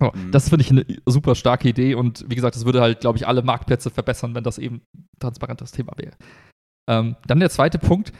So, 0.01 0.11
Mhm. 0.13 0.31
Das 0.31 0.49
finde 0.49 0.63
ich 0.63 0.71
eine 0.71 0.85
super 1.05 1.35
starke 1.35 1.69
Idee 1.69 1.95
und 1.95 2.25
wie 2.29 2.35
gesagt, 2.35 2.55
das 2.55 2.65
würde 2.65 2.81
halt, 2.81 2.99
glaube 2.99 3.17
ich, 3.17 3.27
alle 3.27 3.41
Marktplätze 3.43 3.89
verbessern, 3.89 4.35
wenn 4.35 4.43
das 4.43 4.57
eben 4.57 4.81
ein 4.95 5.07
transparentes 5.19 5.71
Thema 5.71 5.93
wäre. 5.97 6.15
Ähm, 6.89 7.15
dann 7.27 7.39
der 7.39 7.49
zweite 7.49 7.79
Punkt, 7.79 8.11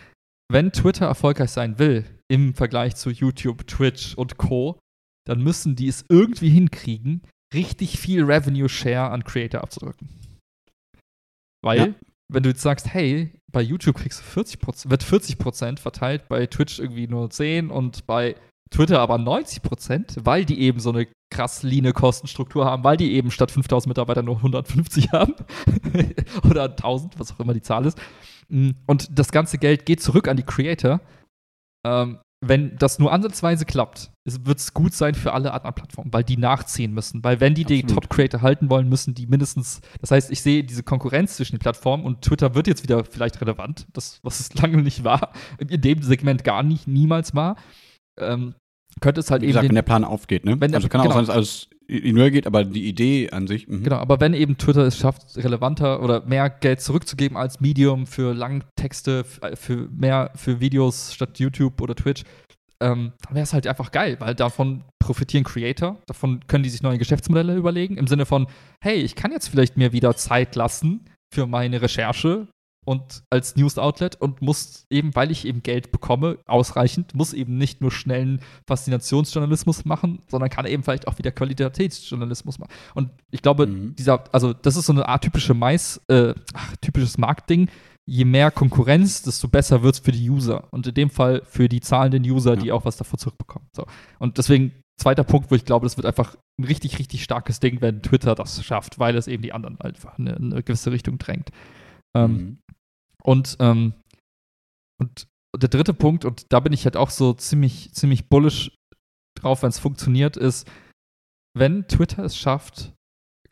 wenn 0.52 0.72
Twitter 0.72 1.06
erfolgreich 1.06 1.52
sein 1.52 1.78
will 1.80 2.06
im 2.32 2.54
Vergleich 2.54 2.96
zu 2.96 3.10
YouTube, 3.10 3.68
Twitch 3.68 4.16
und 4.16 4.38
Co., 4.38 4.80
dann 5.28 5.42
müssen 5.44 5.76
die 5.76 5.88
es 5.88 6.06
irgendwie 6.08 6.50
hinkriegen, 6.50 7.22
richtig 7.54 8.00
viel 8.00 8.24
Revenue 8.24 8.70
Share 8.70 9.10
an 9.12 9.24
Creator 9.24 9.62
abzudrücken. 9.62 10.08
Weil, 11.64 11.78
Ja. 11.80 11.96
wenn 12.32 12.44
du 12.44 12.50
jetzt 12.50 12.62
sagst, 12.62 12.88
hey, 12.94 13.34
bei 13.52 13.62
YouTube 13.62 13.98
kriegst 13.98 14.20
du 14.20 14.24
40%, 14.24 14.90
wird 14.90 15.04
40% 15.04 15.80
verteilt, 15.80 16.28
bei 16.28 16.46
Twitch 16.48 16.80
irgendwie 16.80 17.08
nur 17.08 17.30
10 17.30 17.70
und 17.70 18.06
bei 18.06 18.36
Twitter 18.76 19.00
aber 19.00 19.16
90%, 19.16 20.26
weil 20.26 20.44
die 20.44 20.60
eben 20.60 20.80
so 20.80 20.90
eine 20.90 21.08
krass 21.34 21.64
leane 21.64 21.94
Kostenstruktur 21.94 22.66
haben, 22.66 22.84
weil 22.84 22.98
die 22.98 23.14
eben 23.14 23.32
statt 23.32 23.52
5000 23.52 23.88
Mitarbeiter 23.88 24.22
nur 24.22 24.38
150 24.38 25.12
haben 25.14 25.34
oder 26.50 26.66
1000, 26.66 27.18
was 27.20 27.32
auch 27.32 27.40
immer 27.40 27.54
die 27.54 27.62
Zahl 27.62 27.86
ist. 27.86 27.98
Mm, 28.50 28.72
Und 28.86 29.18
das 29.18 29.32
ganze 29.32 29.58
Geld 29.58 29.86
geht 29.86 30.02
zurück 30.02 30.28
an 30.28 30.38
die 30.38 30.44
Creator. 30.44 31.00
Ähm, 31.86 32.20
wenn 32.46 32.76
das 32.78 33.00
nur 33.00 33.14
ansatzweise 33.14 33.66
klappt, 33.66 34.12
wird 34.26 34.60
es 34.60 34.74
gut 34.74 34.94
sein 34.94 35.16
für 35.16 35.34
alle 35.34 35.54
anderen 35.54 35.74
Plattformen, 35.74 36.14
weil 36.14 36.24
die 36.24 36.38
nachziehen 36.38 36.94
müssen. 36.94 37.24
Weil 37.24 37.40
wenn 37.40 37.56
die 37.56 37.64
die 37.64 37.82
Absolut. 37.82 38.04
Top-Creator 38.04 38.42
halten 38.42 38.70
wollen, 38.70 38.90
müssen 38.90 39.16
die 39.16 39.26
mindestens, 39.26 39.80
das 40.02 40.12
heißt, 40.12 40.32
ich 40.32 40.42
sehe 40.42 40.64
diese 40.64 40.84
Konkurrenz 40.84 41.38
zwischen 41.38 41.56
den 41.56 41.60
Plattformen 41.60 42.04
und 42.04 42.22
Twitter 42.22 42.54
wird 42.54 42.68
jetzt 42.68 42.84
wieder 42.84 43.06
vielleicht 43.06 43.40
relevant, 43.42 43.88
das, 43.94 44.20
was 44.22 44.42
es 44.42 44.54
lange 44.62 44.82
nicht 44.82 45.06
war, 45.06 45.32
in 45.60 45.82
dem 45.82 46.04
Segment 46.04 46.44
gar 46.44 46.62
nicht, 46.62 46.88
niemals 46.88 47.34
war. 47.34 47.56
Ähm, 48.20 48.54
könnte 49.02 49.20
es 49.20 49.32
halt 49.32 49.42
Wie 49.42 49.46
eben 49.46 49.52
gesagt, 49.52 49.64
den, 49.66 49.70
wenn 49.70 49.76
der 49.76 49.82
Plan 49.82 50.04
aufgeht, 50.04 50.46
ne? 50.46 50.60
Wenn 50.60 50.72
der- 50.72 50.78
also 50.78 50.88
kann 50.90 51.02
auch 51.02 51.06
genau. 51.06 51.16
sein, 51.16 51.26
dass 51.26 51.36
alles 51.36 51.70
ignoriert 51.88 52.34
geht, 52.34 52.48
aber 52.48 52.64
die 52.64 52.88
Idee 52.88 53.30
an 53.30 53.48
sich, 53.48 53.68
mhm. 53.68 53.84
Genau, 53.84 53.98
aber 53.98 54.20
wenn 54.20 54.34
eben 54.34 54.58
Twitter 54.58 54.82
es 54.82 54.98
schafft, 54.98 55.38
relevanter 55.38 56.02
oder 56.02 56.26
mehr 56.26 56.50
Geld 56.50 56.82
zurückzugeben 56.82 57.38
als 57.38 57.60
Medium 57.60 58.08
für 58.08 58.34
Langtexte, 58.34 59.24
äh, 59.42 59.56
für 59.56 59.88
mehr 59.92 60.32
für 60.36 60.60
Videos 60.60 61.14
statt 61.14 61.38
YouTube 61.40 61.82
oder 61.82 61.96
Twitch, 61.96 62.24
ähm, 62.82 63.14
dann 63.26 63.36
wäre 63.36 63.44
es 63.44 63.54
halt 63.54 63.68
einfach 63.68 63.92
geil, 63.92 64.18
weil 64.20 64.36
davon 64.36 64.84
profitieren 65.00 65.44
Creator, 65.44 65.98
davon 66.08 66.42
können 66.48 66.64
die 66.64 66.70
sich 66.70 66.82
neue 66.82 66.98
Geschäftsmodelle 66.98 67.56
überlegen, 67.56 67.98
im 67.98 68.08
Sinne 68.08 68.26
von, 68.26 68.48
hey, 68.84 68.96
ich 68.96 69.16
kann 69.16 69.32
jetzt 69.32 69.48
vielleicht 69.48 69.78
mir 69.78 69.94
wieder 69.94 70.16
Zeit 70.16 70.56
lassen 70.56 71.06
für 71.34 71.46
meine 71.48 71.82
Recherche 71.82 72.48
und 72.86 73.24
als 73.30 73.56
News-Outlet 73.56 74.16
und 74.22 74.42
muss 74.42 74.86
eben, 74.90 75.14
weil 75.16 75.32
ich 75.32 75.46
eben 75.46 75.64
Geld 75.64 75.92
bekomme, 75.92 76.38
ausreichend, 76.46 77.14
muss 77.16 77.34
eben 77.34 77.58
nicht 77.58 77.82
nur 77.82 77.92
schnellen 77.92 78.40
Faszinationsjournalismus 78.68 79.86
machen, 79.86 80.20
sondern 80.30 80.50
kann 80.50 80.66
eben 80.66 80.84
vielleicht 80.84 81.08
auch 81.08 81.18
wieder 81.18 81.32
Qualitätsjournalismus 81.32 82.60
machen. 82.60 82.72
Und 82.94 83.10
ich 83.32 83.42
glaube, 83.42 83.68
Mhm. 83.68 83.96
dieser, 83.96 84.24
also 84.34 84.54
das 84.54 84.76
ist 84.78 84.86
so 84.86 84.94
eine 84.94 85.08
Art 85.08 85.24
typische 85.24 85.54
Mais, 85.54 86.00
äh, 86.08 86.34
ach, 86.54 86.76
typisches 86.78 87.18
Marktding. 87.18 87.70
Je 88.08 88.24
mehr 88.26 88.52
Konkurrenz, 88.52 89.24
desto 89.24 89.48
besser 89.48 89.82
wird 89.82 89.96
es 89.96 90.00
für 90.00 90.12
die 90.12 90.30
User. 90.30 90.68
Und 90.72 90.86
in 90.86 90.94
dem 90.94 91.10
Fall 91.10 91.42
für 91.46 91.68
die 91.68 91.82
zahlenden 91.82 92.24
User, 92.24 92.52
Ja. 92.54 92.62
die 92.62 92.72
auch 92.72 92.86
was 92.86 92.98
davon 92.98 93.18
zurückbekommen. 93.18 93.68
So. 93.76 93.86
Und 94.20 94.38
deswegen, 94.38 94.74
zweiter 94.98 95.24
Punkt, 95.24 95.50
wo 95.50 95.56
ich 95.56 95.66
glaube, 95.66 95.86
das 95.88 95.98
wird 95.98 96.06
einfach 96.06 96.36
ein 96.60 96.66
richtig, 96.66 97.00
richtig 97.00 97.24
starkes 97.24 97.60
Ding, 97.60 97.82
wenn 97.82 98.04
Twitter 98.04 98.36
das 98.36 98.64
schafft, 98.64 99.00
weil 99.00 99.16
es 99.16 99.28
eben 99.28 99.42
die 99.42 99.54
anderen 99.54 99.82
einfach 99.82 100.18
in 100.20 100.28
eine, 100.28 100.38
in 100.38 100.54
eine 100.54 100.64
gewisse 100.64 100.92
Richtung 100.92 101.18
drängt. 101.18 101.50
Ähm, 102.14 102.32
Mhm. 102.32 102.58
Und, 103.26 103.58
ähm, 103.60 103.94
und 105.02 105.28
der 105.58 105.70
dritte 105.70 105.94
Punkt, 105.94 106.26
und 106.26 106.46
da 106.52 106.60
bin 106.60 106.74
ich 106.74 106.86
halt 106.86 106.98
auch 106.98 107.10
so 107.10 107.34
ziemlich, 107.34 107.94
ziemlich 107.94 108.30
bullish 108.30 108.72
drauf, 109.40 109.64
wenn 109.64 109.70
es 109.70 109.80
funktioniert, 109.80 110.38
ist, 110.38 110.70
wenn 111.58 111.88
Twitter 111.88 112.24
es 112.24 112.38
schafft, 112.38 112.94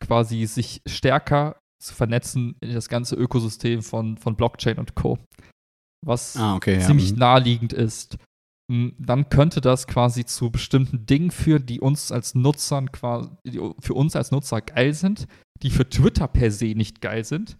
quasi 0.00 0.46
sich 0.46 0.82
stärker 0.86 1.58
zu 1.82 1.94
vernetzen 1.94 2.56
in 2.60 2.74
das 2.74 2.88
ganze 2.88 3.16
Ökosystem 3.16 3.82
von, 3.82 4.16
von 4.16 4.36
Blockchain 4.36 4.78
und 4.78 4.94
Co. 4.94 5.18
Was 6.06 6.36
Ah, 6.36 6.56
okay, 6.56 6.74
ja. 6.74 6.80
ziemlich 6.80 7.12
mhm. 7.12 7.18
naheliegend 7.18 7.72
ist, 7.72 8.18
dann 8.70 9.28
könnte 9.28 9.60
das 9.60 9.86
quasi 9.86 10.24
zu 10.24 10.50
bestimmten 10.50 11.04
Dingen 11.06 11.30
führen, 11.30 11.66
die 11.66 11.80
uns 11.80 12.12
als 12.12 12.34
Nutzern 12.34 12.92
quasi, 12.92 13.30
die 13.46 13.60
für 13.80 13.94
uns 13.94 14.16
als 14.16 14.30
Nutzer 14.30 14.60
geil 14.62 14.94
sind, 14.94 15.26
die 15.62 15.70
für 15.70 15.88
Twitter 15.88 16.28
per 16.28 16.50
se 16.50 16.74
nicht 16.74 17.00
geil 17.00 17.24
sind. 17.24 17.58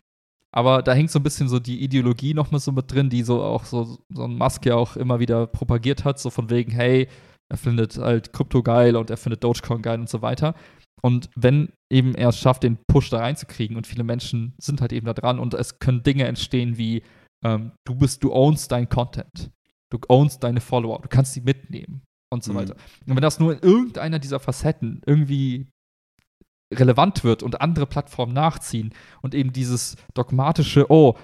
Aber 0.56 0.82
da 0.82 0.93
hängt 0.93 1.10
so 1.10 1.18
ein 1.18 1.24
bisschen 1.24 1.48
so 1.48 1.59
die 1.59 1.82
Ideologie 1.82 2.32
noch 2.32 2.52
mal 2.52 2.60
so 2.60 2.70
mit 2.70 2.93
drin, 2.93 3.10
die 3.10 3.24
so 3.24 3.43
auch 3.43 3.64
so, 3.64 3.98
so 4.09 4.24
ein 4.24 4.36
Musk 4.39 4.64
ja 4.66 4.76
auch 4.76 4.97
immer 4.97 5.18
wieder 5.18 5.48
propagiert 5.48 6.05
hat, 6.05 6.20
so 6.20 6.31
von 6.31 6.48
wegen, 6.48 6.70
hey, 6.70 7.09
er 7.51 7.56
findet 7.56 7.98
halt 7.98 8.32
Krypto 8.32 8.62
geil 8.62 8.94
und 8.94 9.10
er 9.10 9.16
findet 9.16 9.43
Dogecoin 9.43 9.82
geil 9.82 9.98
und 9.98 10.09
so 10.09 10.22
weiter. 10.22 10.55
Und 11.02 11.28
wenn 11.35 11.72
eben 11.93 12.14
er 12.14 12.28
es 12.28 12.39
schafft, 12.39 12.62
den 12.62 12.78
Push 12.86 13.10
da 13.10 13.18
reinzukriegen 13.18 13.76
und 13.76 13.86
viele 13.86 14.05
Menschen 14.05 14.55
sind 14.59 14.81
halt 14.81 14.93
eben 14.93 15.06
da 15.06 15.12
dran 15.12 15.40
und 15.40 15.55
es 15.55 15.81
können 15.81 16.05
Dinge 16.05 16.24
entstehen 16.24 16.78
wie, 16.78 17.02
ähm, 17.44 17.72
du 17.85 17.97
bist, 17.97 18.22
du 18.22 18.32
ownst 18.32 18.70
dein 18.70 18.89
Content. 18.89 19.51
Du 19.90 19.98
ownst 20.09 20.43
deine 20.44 20.60
Follower. 20.60 21.01
Du 21.02 21.09
kannst 21.09 21.35
sie 21.35 21.40
mitnehmen 21.40 22.02
und 22.32 22.44
so 22.44 22.52
Mhm. 22.52 22.56
weiter. 22.59 22.76
Und 23.06 23.16
wenn 23.16 23.22
das 23.22 23.40
nur 23.40 23.52
in 23.55 23.59
irgendeiner 23.59 24.20
dieser 24.20 24.39
Facetten 24.40 25.02
irgendwie 25.05 25.66
relevant 26.78 27.24
wird 27.24 27.42
und 27.42 27.60
andere 27.60 27.86
Plattformen 27.86 28.32
nachziehen 28.32 28.92
und 29.22 29.34
eben 29.34 29.52
dieses 29.52 29.96
dogmatische, 30.14 30.90
oh, 30.90 31.16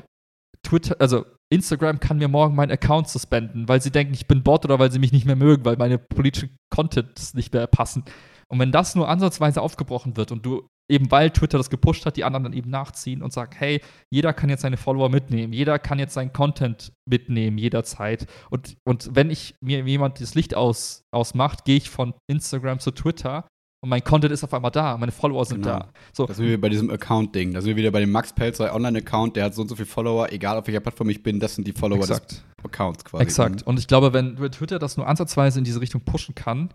Twitter, 0.62 0.96
also 0.98 1.24
Instagram 1.52 2.00
kann 2.00 2.18
mir 2.18 2.28
morgen 2.28 2.54
meinen 2.54 2.70
Account 2.70 3.08
suspenden, 3.08 3.68
weil 3.68 3.80
sie 3.80 3.90
denken, 3.90 4.14
ich 4.14 4.26
bin 4.26 4.42
Bot 4.42 4.64
oder 4.64 4.78
weil 4.78 4.92
sie 4.92 4.98
mich 4.98 5.12
nicht 5.12 5.26
mehr 5.26 5.36
mögen, 5.36 5.64
weil 5.64 5.76
meine 5.76 5.98
politischen 5.98 6.56
Contents 6.72 7.34
nicht 7.34 7.52
mehr 7.52 7.66
passen. 7.66 8.04
Und 8.48 8.58
wenn 8.58 8.72
das 8.72 8.94
nur 8.94 9.08
ansatzweise 9.08 9.62
aufgebrochen 9.62 10.16
wird 10.16 10.32
und 10.32 10.44
du 10.44 10.66
eben 10.90 11.10
weil 11.10 11.30
Twitter 11.30 11.56
das 11.56 11.70
gepusht 11.70 12.04
hat, 12.04 12.16
die 12.16 12.24
anderen 12.24 12.44
dann 12.44 12.52
eben 12.52 12.68
nachziehen 12.68 13.22
und 13.22 13.32
sagen, 13.32 13.54
hey, 13.56 13.80
jeder 14.10 14.32
kann 14.32 14.50
jetzt 14.50 14.62
seine 14.62 14.76
Follower 14.76 15.08
mitnehmen, 15.08 15.52
jeder 15.52 15.78
kann 15.78 16.00
jetzt 16.00 16.14
seinen 16.14 16.32
Content 16.32 16.92
mitnehmen 17.08 17.58
jederzeit. 17.58 18.26
Und, 18.50 18.76
und 18.84 19.14
wenn 19.14 19.30
ich 19.30 19.54
mir 19.60 19.86
jemand 19.86 20.20
das 20.20 20.34
Licht 20.34 20.54
aus, 20.54 21.04
ausmacht, 21.12 21.64
gehe 21.64 21.76
ich 21.76 21.90
von 21.90 22.14
Instagram 22.28 22.80
zu 22.80 22.90
Twitter 22.90 23.46
und 23.82 23.88
mein 23.88 24.04
Content 24.04 24.32
ist 24.32 24.44
auf 24.44 24.52
einmal 24.52 24.70
da, 24.70 24.96
meine 24.98 25.12
Follower 25.12 25.44
sind 25.44 25.62
Genau. 25.62 25.78
da. 25.80 25.88
So, 26.12 26.26
Das 26.26 26.36
sind 26.36 26.46
wir 26.46 26.60
bei 26.60 26.68
diesem 26.68 26.90
Account-Ding. 26.90 27.54
Da 27.54 27.60
sind 27.60 27.68
wir 27.70 27.76
wieder 27.76 27.90
bei 27.90 28.00
dem 28.00 28.10
Max 28.10 28.32
Pelzer 28.32 28.74
Online-Account, 28.74 29.36
der 29.36 29.44
hat 29.44 29.54
so 29.54 29.62
und 29.62 29.68
so 29.68 29.74
viele 29.76 29.86
Follower, 29.86 30.30
egal 30.32 30.58
auf 30.58 30.66
welcher 30.66 30.80
Plattform 30.80 31.08
ich 31.10 31.22
bin, 31.22 31.40
das 31.40 31.54
sind 31.54 31.66
die 31.66 31.72
Follower 31.72 32.00
exakt. 32.00 32.30
des 32.30 32.44
Accounts 32.62 33.04
quasi. 33.04 33.22
Exakt. 33.22 33.62
Und 33.62 33.78
ich 33.78 33.86
glaube, 33.86 34.12
wenn 34.12 34.36
Twitter 34.52 34.78
das 34.78 34.96
nur 34.96 35.06
ansatzweise 35.06 35.58
in 35.58 35.64
diese 35.64 35.80
Richtung 35.80 36.02
pushen 36.02 36.34
kann 36.34 36.74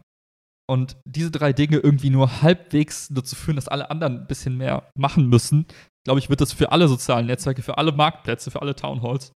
und 0.67 0.97
diese 1.05 1.29
drei 1.29 1.53
Dinge 1.53 1.77
irgendwie 1.77 2.09
nur 2.09 2.41
halbwegs 2.41 3.07
dazu 3.11 3.35
führen, 3.35 3.55
dass 3.55 3.67
alle 3.67 3.91
anderen 3.91 4.21
ein 4.21 4.27
bisschen 4.27 4.57
mehr 4.57 4.89
machen 4.97 5.27
müssen, 5.29 5.65
glaube 6.05 6.19
ich, 6.19 6.29
wird 6.29 6.41
das 6.41 6.53
für 6.53 6.71
alle 6.71 6.87
sozialen 6.87 7.27
Netzwerke, 7.27 7.61
für 7.61 7.77
alle 7.77 7.91
Marktplätze, 7.91 8.49
für 8.49 8.61
alle 8.61 8.75
Townhalls 8.75 9.31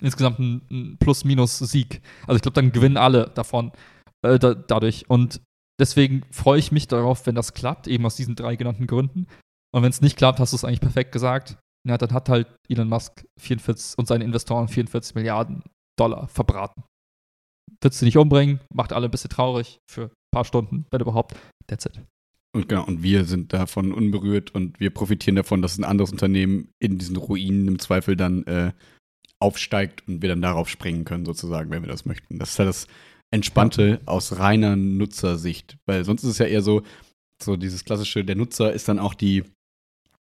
insgesamt 0.00 0.38
ein, 0.38 0.62
ein 0.70 0.96
Plus-Minus-Sieg. 0.98 2.00
Also 2.26 2.36
ich 2.36 2.42
glaube, 2.42 2.54
dann 2.54 2.72
gewinnen 2.72 2.96
alle 2.96 3.30
davon 3.34 3.72
äh, 4.22 4.38
da, 4.38 4.54
dadurch. 4.54 5.08
Und 5.08 5.40
deswegen 5.82 6.22
freue 6.30 6.60
ich 6.60 6.70
mich 6.70 6.86
darauf, 6.86 7.26
wenn 7.26 7.34
das 7.34 7.54
klappt, 7.54 7.88
eben 7.88 8.06
aus 8.06 8.14
diesen 8.14 8.36
drei 8.36 8.54
genannten 8.54 8.86
Gründen. 8.86 9.26
Und 9.74 9.82
wenn 9.82 9.90
es 9.90 10.00
nicht 10.00 10.16
klappt, 10.16 10.38
hast 10.38 10.52
du 10.52 10.56
es 10.56 10.64
eigentlich 10.64 10.80
perfekt 10.80 11.10
gesagt. 11.12 11.58
Ja, 11.86 11.98
dann 11.98 12.12
hat 12.12 12.28
halt 12.28 12.46
Elon 12.68 12.88
Musk 12.88 13.26
44 13.40 13.98
und 13.98 14.06
seine 14.06 14.24
Investoren 14.24 14.68
44 14.68 15.16
Milliarden 15.16 15.64
Dollar 15.98 16.28
verbraten. 16.28 16.84
Wird 17.80 17.94
sie 17.94 18.04
nicht 18.04 18.16
umbringen, 18.16 18.60
macht 18.72 18.92
alle 18.92 19.08
ein 19.08 19.10
bisschen 19.10 19.30
traurig 19.30 19.80
für 19.90 20.04
ein 20.04 20.10
paar 20.32 20.44
Stunden, 20.44 20.86
wenn 20.92 21.00
überhaupt. 21.00 21.34
That's 21.66 21.86
it. 21.86 22.00
Und 22.54 22.68
genau, 22.68 22.84
und 22.84 23.02
wir 23.02 23.24
sind 23.24 23.52
davon 23.52 23.92
unberührt 23.92 24.54
und 24.54 24.78
wir 24.78 24.90
profitieren 24.90 25.36
davon, 25.36 25.62
dass 25.62 25.78
ein 25.78 25.84
anderes 25.84 26.12
Unternehmen 26.12 26.68
in 26.78 26.98
diesen 26.98 27.16
Ruinen 27.16 27.66
im 27.66 27.78
Zweifel 27.80 28.14
dann 28.14 28.44
äh, 28.44 28.72
aufsteigt 29.40 30.06
und 30.06 30.22
wir 30.22 30.28
dann 30.28 30.42
darauf 30.42 30.68
springen 30.68 31.04
können, 31.04 31.24
sozusagen, 31.24 31.70
wenn 31.70 31.82
wir 31.82 31.88
das 31.88 32.04
möchten. 32.04 32.38
Das 32.38 32.50
ist 32.50 32.58
ja 32.58 32.66
das 32.66 32.86
Entspannte 33.32 34.00
aus 34.06 34.38
reiner 34.38 34.76
Nutzersicht. 34.76 35.76
Weil 35.86 36.04
sonst 36.04 36.22
ist 36.22 36.30
es 36.30 36.38
ja 36.38 36.46
eher 36.46 36.62
so, 36.62 36.82
so 37.42 37.56
dieses 37.56 37.84
klassische, 37.84 38.24
der 38.24 38.36
Nutzer 38.36 38.72
ist 38.72 38.88
dann 38.88 38.98
auch 39.00 39.14
die, 39.14 39.42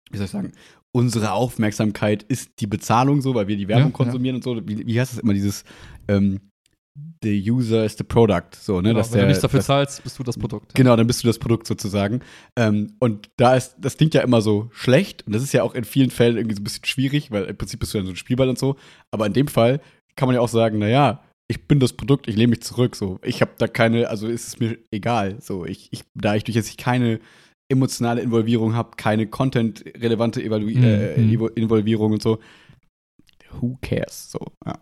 wie 0.09 0.17
soll 0.17 0.25
ich 0.25 0.31
sagen, 0.31 0.53
unsere 0.93 1.31
Aufmerksamkeit 1.33 2.23
ist 2.23 2.49
die 2.59 2.67
Bezahlung 2.67 3.21
so, 3.21 3.35
weil 3.35 3.47
wir 3.47 3.57
die 3.57 3.67
Werbung 3.67 3.91
Ja, 3.91 3.95
konsumieren 3.95 4.37
und 4.37 4.43
so. 4.43 4.55
Wie, 4.67 4.85
wie 4.85 4.99
heißt 4.99 5.13
das 5.13 5.19
immer, 5.19 5.33
dieses 5.33 5.63
ähm, 6.07 6.39
the 7.23 7.49
user 7.51 7.85
is 7.85 7.95
the 7.97 8.03
product, 8.03 8.55
so, 8.59 8.81
ne? 8.81 8.89
Genau, 8.89 8.99
dass 8.99 9.11
wenn 9.11 9.19
der, 9.19 9.21
du 9.23 9.27
nichts 9.29 9.41
dafür 9.41 9.59
dass- 9.59 9.67
zahlst, 9.67 10.03
bist 10.03 10.19
du 10.19 10.23
das 10.23 10.37
Produkt. 10.37 10.73
Genau, 10.75 10.95
dann 10.95 11.07
bist 11.07 11.23
du 11.23 11.27
das 11.27 11.39
Produkt 11.39 11.67
sozusagen. 11.67 12.21
Ähm, 12.57 12.93
und 12.99 13.29
da 13.37 13.55
ist, 13.55 13.75
das 13.79 13.95
klingt 13.95 14.13
ja 14.13 14.21
immer 14.21 14.41
so 14.41 14.69
schlecht 14.73 15.25
und 15.27 15.33
das 15.33 15.43
ist 15.43 15.53
ja 15.53 15.63
auch 15.63 15.73
in 15.75 15.83
vielen 15.85 16.11
Fällen 16.11 16.35
irgendwie 16.37 16.55
so 16.55 16.61
ein 16.61 16.65
bisschen 16.65 16.85
schwierig, 16.85 17.31
weil 17.31 17.43
im 17.45 17.55
Prinzip 17.57 17.79
bist 17.79 17.93
du 17.93 17.99
dann 17.99 18.07
so 18.07 18.13
ein 18.13 18.17
Spielball 18.17 18.49
und 18.49 18.57
so. 18.59 18.75
Aber 19.11 19.25
in 19.25 19.33
dem 19.33 19.47
Fall 19.47 19.79
kann 20.17 20.27
man 20.27 20.35
ja 20.35 20.41
auch 20.41 20.49
sagen, 20.49 20.79
naja, 20.79 21.23
ich 21.51 21.67
bin 21.67 21.81
das 21.81 21.93
Produkt, 21.93 22.27
ich 22.29 22.37
lehne 22.37 22.51
mich 22.51 22.61
zurück. 22.61 22.95
So, 22.95 23.19
ich 23.23 23.41
habe 23.41 23.51
da 23.57 23.67
keine, 23.67 24.09
also 24.09 24.27
ist 24.27 24.47
es 24.47 24.59
mir 24.59 24.77
egal. 24.89 25.39
So, 25.41 25.65
ich, 25.65 25.89
ich 25.91 26.05
da 26.15 26.35
ich 26.35 26.45
durch 26.45 26.55
jetzt 26.55 26.77
keine 26.77 27.19
emotionale 27.69 28.21
Involvierung 28.21 28.73
habe, 28.73 28.95
keine 28.95 29.27
content-relevante 29.27 30.41
Evalu 30.41 30.67
Mhm. 30.67 30.83
äh, 30.83 31.15
Involvierung 31.55 32.13
und 32.13 32.23
so. 32.23 32.39
Who 33.59 33.77
cares? 33.81 34.31
So, 34.31 34.39
ja. 34.65 34.81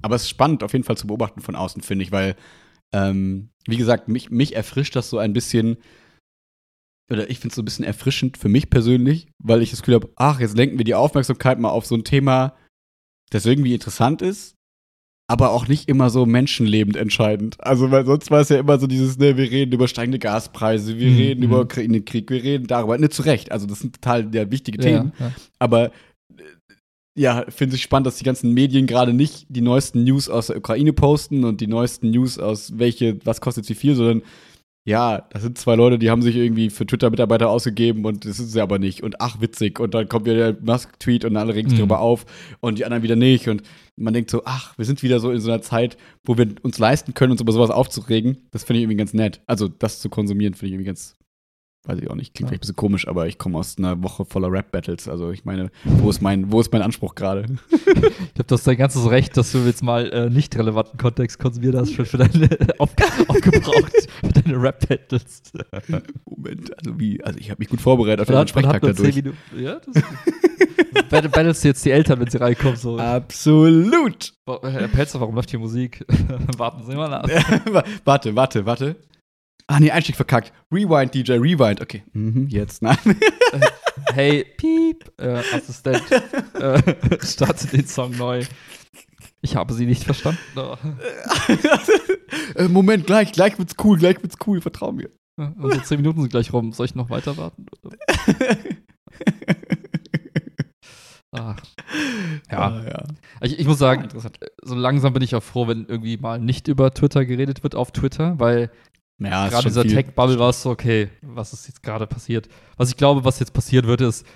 Aber 0.00 0.14
es 0.14 0.22
ist 0.22 0.30
spannend, 0.30 0.62
auf 0.62 0.72
jeden 0.72 0.84
Fall 0.84 0.96
zu 0.96 1.08
beobachten 1.08 1.40
von 1.40 1.56
außen, 1.56 1.82
finde 1.82 2.04
ich, 2.04 2.12
weil, 2.12 2.36
ähm, 2.94 3.50
wie 3.66 3.76
gesagt, 3.76 4.08
mich, 4.08 4.30
mich 4.30 4.54
erfrischt 4.54 4.94
das 4.94 5.10
so 5.10 5.18
ein 5.18 5.32
bisschen, 5.32 5.76
oder 7.10 7.30
ich 7.30 7.38
finde 7.40 7.48
es 7.52 7.56
so 7.56 7.62
ein 7.62 7.64
bisschen 7.64 7.84
erfrischend 7.84 8.36
für 8.38 8.48
mich 8.48 8.70
persönlich, 8.70 9.28
weil 9.42 9.62
ich 9.62 9.70
das 9.70 9.80
Gefühl 9.80 9.96
habe, 9.96 10.12
ach, 10.16 10.38
jetzt 10.40 10.56
lenken 10.56 10.78
wir 10.78 10.84
die 10.84 10.94
Aufmerksamkeit 10.94 11.58
mal 11.58 11.70
auf 11.70 11.86
so 11.86 11.96
ein 11.96 12.04
Thema, 12.04 12.56
das 13.30 13.46
irgendwie 13.46 13.74
interessant 13.74 14.22
ist, 14.22 14.54
aber 15.32 15.52
auch 15.52 15.66
nicht 15.66 15.88
immer 15.88 16.10
so 16.10 16.26
menschenlebend 16.26 16.94
entscheidend. 16.94 17.56
Also, 17.58 17.90
weil 17.90 18.04
sonst 18.04 18.30
war 18.30 18.40
es 18.40 18.50
ja 18.50 18.58
immer 18.58 18.78
so 18.78 18.86
dieses, 18.86 19.16
ne, 19.16 19.38
wir 19.38 19.50
reden 19.50 19.72
über 19.72 19.88
steigende 19.88 20.18
Gaspreise, 20.18 20.98
wir 20.98 21.10
Mhm, 21.10 21.16
reden 21.16 21.40
mhm. 21.40 21.44
über 21.46 21.60
Ukraine-Krieg, 21.62 22.28
wir 22.28 22.42
reden 22.42 22.66
darüber, 22.66 22.98
ne, 22.98 23.08
zu 23.08 23.22
Recht. 23.22 23.50
Also, 23.50 23.66
das 23.66 23.78
sind 23.78 23.94
total 23.94 24.28
ja, 24.34 24.50
wichtige 24.50 24.76
Themen. 24.76 25.14
Ja, 25.18 25.28
ja. 25.28 25.32
Aber 25.58 25.86
äh, 25.86 25.90
ja, 27.18 27.46
finde 27.48 27.76
ich 27.76 27.82
spannend, 27.82 28.06
dass 28.06 28.18
die 28.18 28.24
ganzen 28.24 28.52
Medien 28.52 28.86
gerade 28.86 29.14
nicht 29.14 29.46
die 29.48 29.62
neuesten 29.62 30.04
News 30.04 30.28
aus 30.28 30.48
der 30.48 30.58
Ukraine 30.58 30.92
posten 30.92 31.44
und 31.44 31.62
die 31.62 31.66
neuesten 31.66 32.10
News 32.10 32.38
aus 32.38 32.78
welche, 32.78 33.18
was 33.24 33.40
kostet 33.40 33.66
wie 33.70 33.74
viel, 33.74 33.94
sondern 33.94 34.20
ja, 34.84 35.18
das 35.30 35.42
sind 35.42 35.58
zwei 35.58 35.76
Leute, 35.76 35.98
die 35.98 36.10
haben 36.10 36.22
sich 36.22 36.34
irgendwie 36.34 36.68
für 36.68 36.84
Twitter-Mitarbeiter 36.86 37.48
ausgegeben 37.48 38.04
und 38.04 38.24
das 38.24 38.40
ist 38.40 38.50
sie 38.52 38.60
aber 38.60 38.78
nicht. 38.80 39.02
Und 39.02 39.20
ach, 39.20 39.40
witzig. 39.40 39.78
Und 39.78 39.94
dann 39.94 40.08
kommt 40.08 40.26
wieder 40.26 40.52
der 40.52 40.62
Musk-Tweet 40.62 41.24
und 41.24 41.36
alle 41.36 41.54
regen 41.54 41.68
sich 41.68 41.78
Mhm. 41.78 41.82
darüber 41.82 42.00
auf 42.00 42.26
und 42.60 42.78
die 42.78 42.84
anderen 42.84 43.04
wieder 43.04 43.14
nicht. 43.14 43.48
Und 43.48 43.62
man 43.96 44.12
denkt 44.12 44.30
so, 44.30 44.42
ach, 44.44 44.76
wir 44.76 44.84
sind 44.84 45.02
wieder 45.04 45.20
so 45.20 45.30
in 45.30 45.40
so 45.40 45.50
einer 45.52 45.62
Zeit, 45.62 45.96
wo 46.24 46.36
wir 46.36 46.48
uns 46.62 46.78
leisten 46.78 47.14
können, 47.14 47.30
uns 47.32 47.40
über 47.40 47.52
sowas 47.52 47.70
aufzuregen. 47.70 48.38
Das 48.50 48.64
finde 48.64 48.78
ich 48.78 48.82
irgendwie 48.84 48.96
ganz 48.96 49.14
nett. 49.14 49.40
Also, 49.46 49.68
das 49.68 50.00
zu 50.00 50.08
konsumieren, 50.08 50.54
finde 50.54 50.66
ich 50.68 50.72
irgendwie 50.72 50.86
ganz, 50.86 51.14
weiß 51.84 51.98
ich 51.98 52.08
auch 52.10 52.14
nicht, 52.14 52.34
klingt 52.34 52.46
Ja. 52.46 52.48
vielleicht 52.50 52.58
ein 52.58 52.60
bisschen 52.60 52.76
komisch, 52.76 53.08
aber 53.08 53.26
ich 53.26 53.38
komme 53.38 53.58
aus 53.58 53.76
einer 53.78 54.02
Woche 54.02 54.24
voller 54.24 54.50
Rap-Battles. 54.52 55.08
Also, 55.08 55.30
ich 55.32 55.44
meine, 55.44 55.70
wo 55.84 56.10
ist 56.10 56.20
mein, 56.22 56.52
wo 56.52 56.60
ist 56.60 56.72
mein 56.72 56.82
Anspruch 56.82 57.14
gerade? 57.14 57.46
Ich 57.72 58.34
glaube, 58.34 58.46
das 58.48 58.60
ist 58.60 58.66
dein 58.66 58.76
ganzes 58.78 59.10
Recht, 59.10 59.36
dass 59.36 59.52
du 59.52 59.58
jetzt 59.58 59.82
mal 59.82 60.10
äh, 60.10 60.30
nicht 60.30 60.56
relevanten 60.56 60.98
Kontext 60.98 61.38
konsumiert 61.38 61.74
hast 61.74 61.92
für, 61.94 62.04
für 62.06 62.16
deine 62.18 62.48
auf, 62.78 62.90
aufgebraucht 63.28 63.92
für 64.20 64.28
deine 64.32 64.62
Rap-Battles. 64.62 65.42
Moment, 66.24 66.78
also 66.78 66.98
wie, 66.98 67.22
also 67.22 67.38
ich 67.38 67.50
habe 67.50 67.58
mich 67.58 67.68
gut 67.68 67.80
vorbereitet 67.80 68.20
auf 68.20 68.26
den 68.34 68.48
Sprechtag 68.48 68.80
dadurch. 68.82 69.14
10 69.14 69.24
Minuten. 69.24 69.38
Ja, 69.58 69.80
das 71.10 71.22
Battlest 71.30 71.64
du 71.64 71.68
jetzt 71.68 71.84
die 71.84 71.90
Eltern, 71.90 72.20
wenn 72.20 72.30
sie 72.30 72.38
reinkommen? 72.38 72.76
So. 72.76 72.98
Absolut. 72.98 74.32
Herr 74.46 74.88
Pelzer, 74.88 75.20
warum 75.20 75.34
läuft 75.34 75.50
hier 75.50 75.58
Musik? 75.60 76.04
Warten 76.56 76.84
Sie 76.84 76.94
mal 76.94 77.12
ab. 77.12 77.28
warte, 78.04 78.34
warte, 78.34 78.64
warte. 78.66 78.96
Ah, 79.66 79.80
nee, 79.80 79.90
Einstieg 79.90 80.16
verkackt. 80.16 80.52
Rewind, 80.70 81.14
DJ, 81.14 81.32
rewind. 81.34 81.80
Okay. 81.80 82.02
Mhm, 82.12 82.48
jetzt, 82.48 82.82
nein. 82.82 82.98
Hey, 84.14 84.44
Piep, 84.56 85.12
äh, 85.18 85.42
Assistent, 85.54 86.02
äh, 86.54 86.82
starte 87.22 87.66
den 87.68 87.86
Song 87.86 88.16
neu. 88.16 88.42
Ich 89.42 89.54
habe 89.54 89.74
sie 89.74 89.84
nicht 89.84 90.04
verstanden. 90.04 90.38
Oh. 90.56 90.76
äh, 92.56 92.68
Moment, 92.68 93.06
gleich, 93.06 93.32
gleich 93.32 93.58
wird's 93.58 93.74
cool, 93.84 93.98
gleich 93.98 94.16
wird's 94.22 94.36
cool, 94.46 94.62
vertrau 94.62 94.92
mir. 94.92 95.10
Unsere 95.36 95.82
10 95.82 95.98
Minuten 95.98 96.22
sind 96.22 96.30
gleich 96.30 96.52
rum. 96.54 96.72
Soll 96.72 96.86
ich 96.86 96.94
noch 96.94 97.10
weiter 97.10 97.36
warten? 97.36 97.66
Ach. 101.32 101.56
Ja, 102.50 102.58
Ah, 102.58 102.82
ja. 102.86 103.04
ich, 103.40 103.58
ich 103.58 103.66
muss 103.66 103.78
sagen, 103.78 104.08
so 104.62 104.74
langsam 104.74 105.12
bin 105.14 105.22
ich 105.22 105.34
auch 105.34 105.42
froh, 105.42 105.66
wenn 105.66 105.86
irgendwie 105.86 106.18
mal 106.18 106.38
nicht 106.38 106.68
über 106.68 106.92
Twitter 106.92 107.24
geredet 107.24 107.62
wird 107.62 107.74
auf 107.74 107.90
Twitter, 107.92 108.38
weil 108.38 108.70
Ja, 109.20 109.48
gerade 109.48 109.64
dieser. 109.68 109.84
Tech-Bubble 109.84 110.38
war 110.38 110.50
es 110.50 110.62
so, 110.62 110.70
okay, 110.70 111.10
was 111.22 111.52
ist 111.52 111.68
jetzt 111.68 111.82
gerade 111.82 112.06
passiert? 112.06 112.48
Was 112.76 112.90
ich 112.90 112.96
glaube, 112.96 113.24
was 113.24 113.38
jetzt 113.38 113.52
passiert 113.52 113.86
wird, 113.86 114.00
ist, 114.00 114.26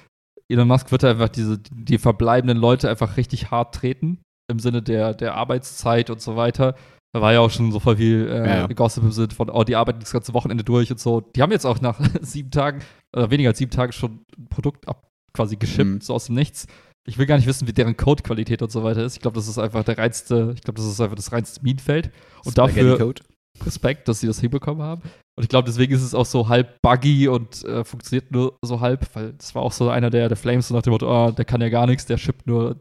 Elon 0.49 0.69
Musk 0.69 0.93
wird 0.93 1.03
einfach 1.05 1.29
diese, 1.29 1.59
die 1.59 1.99
verbleibenden 1.99 2.59
Leute 2.59 2.89
einfach 2.89 3.17
richtig 3.17 3.51
hart 3.51 3.75
treten, 3.75 4.19
im 4.51 4.59
Sinne 4.61 4.83
der, 4.83 5.13
der 5.15 5.35
Arbeitszeit 5.35 6.09
und 6.11 6.21
so 6.21 6.37
weiter. 6.37 6.77
Da 7.13 7.23
war 7.23 7.33
ja 7.33 7.41
auch 7.41 7.51
schon 7.51 7.73
so 7.73 7.81
voll 7.81 7.97
viel 7.97 8.29
äh, 8.29 8.47
Ja, 8.47 8.57
ja. 8.59 8.67
Gossip 8.69 9.03
im 9.03 9.11
Sinne 9.11 9.31
von, 9.31 9.51
oh, 9.51 9.65
die 9.65 9.75
arbeiten 9.75 10.01
das 10.01 10.13
ganze 10.13 10.35
Wochenende 10.35 10.63
durch 10.63 10.91
und 10.91 11.01
so. 11.01 11.21
Die 11.21 11.43
haben 11.43 11.51
jetzt 11.51 11.65
auch 11.65 11.81
nach 11.81 11.99
sieben 12.21 12.51
Tagen, 12.51 12.81
oder 13.17 13.31
weniger 13.31 13.49
als 13.51 13.59
sieben 13.59 13.71
Tagen 13.73 13.93
schon 13.93 14.21
ein 14.39 14.47
Produkt 14.49 14.87
ab, 14.87 15.09
quasi 15.33 15.57
geschippt, 15.57 15.89
Mhm. 15.89 16.01
so 16.01 16.15
aus 16.15 16.27
dem 16.27 16.35
Nichts. 16.37 16.67
Ich 17.09 17.19
will 17.19 17.27
gar 17.27 17.37
nicht 17.37 17.47
wissen, 17.47 17.67
wie 17.67 17.73
deren 17.73 17.97
Codequalität 17.97 18.63
und 18.63 18.71
so 18.71 18.83
weiter 18.85 19.03
ist. 19.05 19.15
Ich 19.15 19.21
glaube, 19.23 19.37
das 19.37 19.49
ist 19.49 19.59
einfach 19.59 19.83
der 19.85 19.97
reinste, 19.97 20.53
ich 20.55 20.63
glaube, 20.63 20.77
das 20.79 20.87
ist 20.87 21.01
einfach 21.01 21.17
das 21.17 21.33
reinste 21.33 21.63
Minenfeld. 21.63 22.11
Und 22.45 22.59
dafür, 22.59 22.99
Code. 22.99 23.23
Respekt, 23.65 24.09
dass 24.09 24.21
sie 24.21 24.27
das 24.27 24.41
hinbekommen 24.41 24.83
haben. 24.83 25.03
Und 25.39 25.43
ich 25.43 25.49
glaube, 25.49 25.67
deswegen 25.67 25.93
ist 25.95 26.03
es 26.03 26.15
auch 26.15 26.27
so 26.27 26.49
halb 26.49 26.81
buggy 26.83 27.29
und 27.29 27.65
äh, 27.65 27.85
funktioniert 27.85 28.31
nur 28.33 28.57
so 28.63 28.81
halb, 28.81 29.07
weil 29.15 29.35
das 29.35 29.55
war 29.55 29.63
auch 29.63 29.73
so 29.73 29.89
einer 29.91 30.11
der, 30.11 30.29
der 30.29 30.37
Flames, 30.37 30.69
so 30.69 30.75
nach 30.75 30.83
dem 30.83 30.93
Motto, 30.93 31.07
oh, 31.09 31.31
der 31.31 31.45
kann 31.45 31.61
ja 31.61 31.69
gar 31.69 31.87
nichts, 31.87 32.07
der 32.07 32.17
shippt 32.19 32.47
nur 32.47 32.81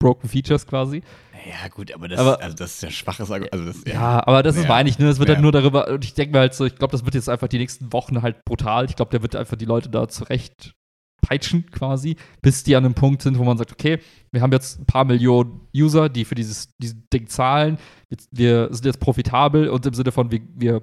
Broken 0.00 0.28
Features 0.28 0.66
quasi. 0.66 1.02
Ja, 1.48 1.68
gut, 1.68 1.92
aber 1.92 2.08
das, 2.08 2.18
Aber- 2.18 2.40
also 2.42 2.56
das 2.56 2.74
ist 2.74 2.82
ja 2.82 2.90
schwaches 2.90 3.30
Argument. 3.30 3.52
Also 3.52 3.66
das, 3.66 3.84
Ja, 3.92 4.26
aber 4.26 4.42
das 4.42 4.56
ist 4.56 4.62
Ja. 4.64 4.68
meine 4.68 4.88
ich, 4.88 4.98
ne? 4.98 5.08
Es 5.08 5.18
wird 5.18 5.28
Ja. 5.28 5.34
halt 5.36 5.42
nur 5.42 5.52
darüber, 5.52 5.88
und 5.88 6.04
ich 6.04 6.14
denke 6.14 6.32
mir 6.32 6.40
halt 6.40 6.54
so, 6.54 6.64
ich 6.64 6.76
glaube, 6.76 6.92
das 6.92 7.04
wird 7.04 7.14
jetzt 7.14 7.28
einfach 7.28 7.48
die 7.48 7.58
nächsten 7.58 7.92
Wochen 7.92 8.22
halt 8.22 8.44
brutal. 8.44 8.84
Ich 8.86 8.96
glaube, 8.96 9.10
der 9.10 9.22
wird 9.22 9.36
einfach 9.36 9.56
die 9.56 9.64
Leute 9.64 9.88
da 9.88 10.08
zurecht 10.08 10.72
peitschen 11.28 11.70
quasi, 11.70 12.16
bis 12.42 12.64
die 12.64 12.74
an 12.76 12.84
einem 12.84 12.94
Punkt 12.94 13.22
sind, 13.22 13.38
wo 13.38 13.44
man 13.44 13.58
sagt, 13.58 13.72
okay, 13.72 13.98
wir 14.32 14.40
haben 14.40 14.52
jetzt 14.52 14.80
ein 14.80 14.86
paar 14.86 15.04
Millionen 15.04 15.60
User, 15.76 16.08
die 16.08 16.24
für 16.24 16.34
dieses, 16.34 16.70
dieses 16.78 16.96
Ding 17.12 17.26
zahlen, 17.26 17.78
jetzt, 18.10 18.28
wir 18.32 18.68
sind 18.70 18.86
jetzt 18.86 19.00
profitabel 19.00 19.68
und 19.68 19.84
im 19.86 19.94
Sinne 19.94 20.12
von, 20.12 20.30
wir, 20.30 20.40
wir 20.54 20.82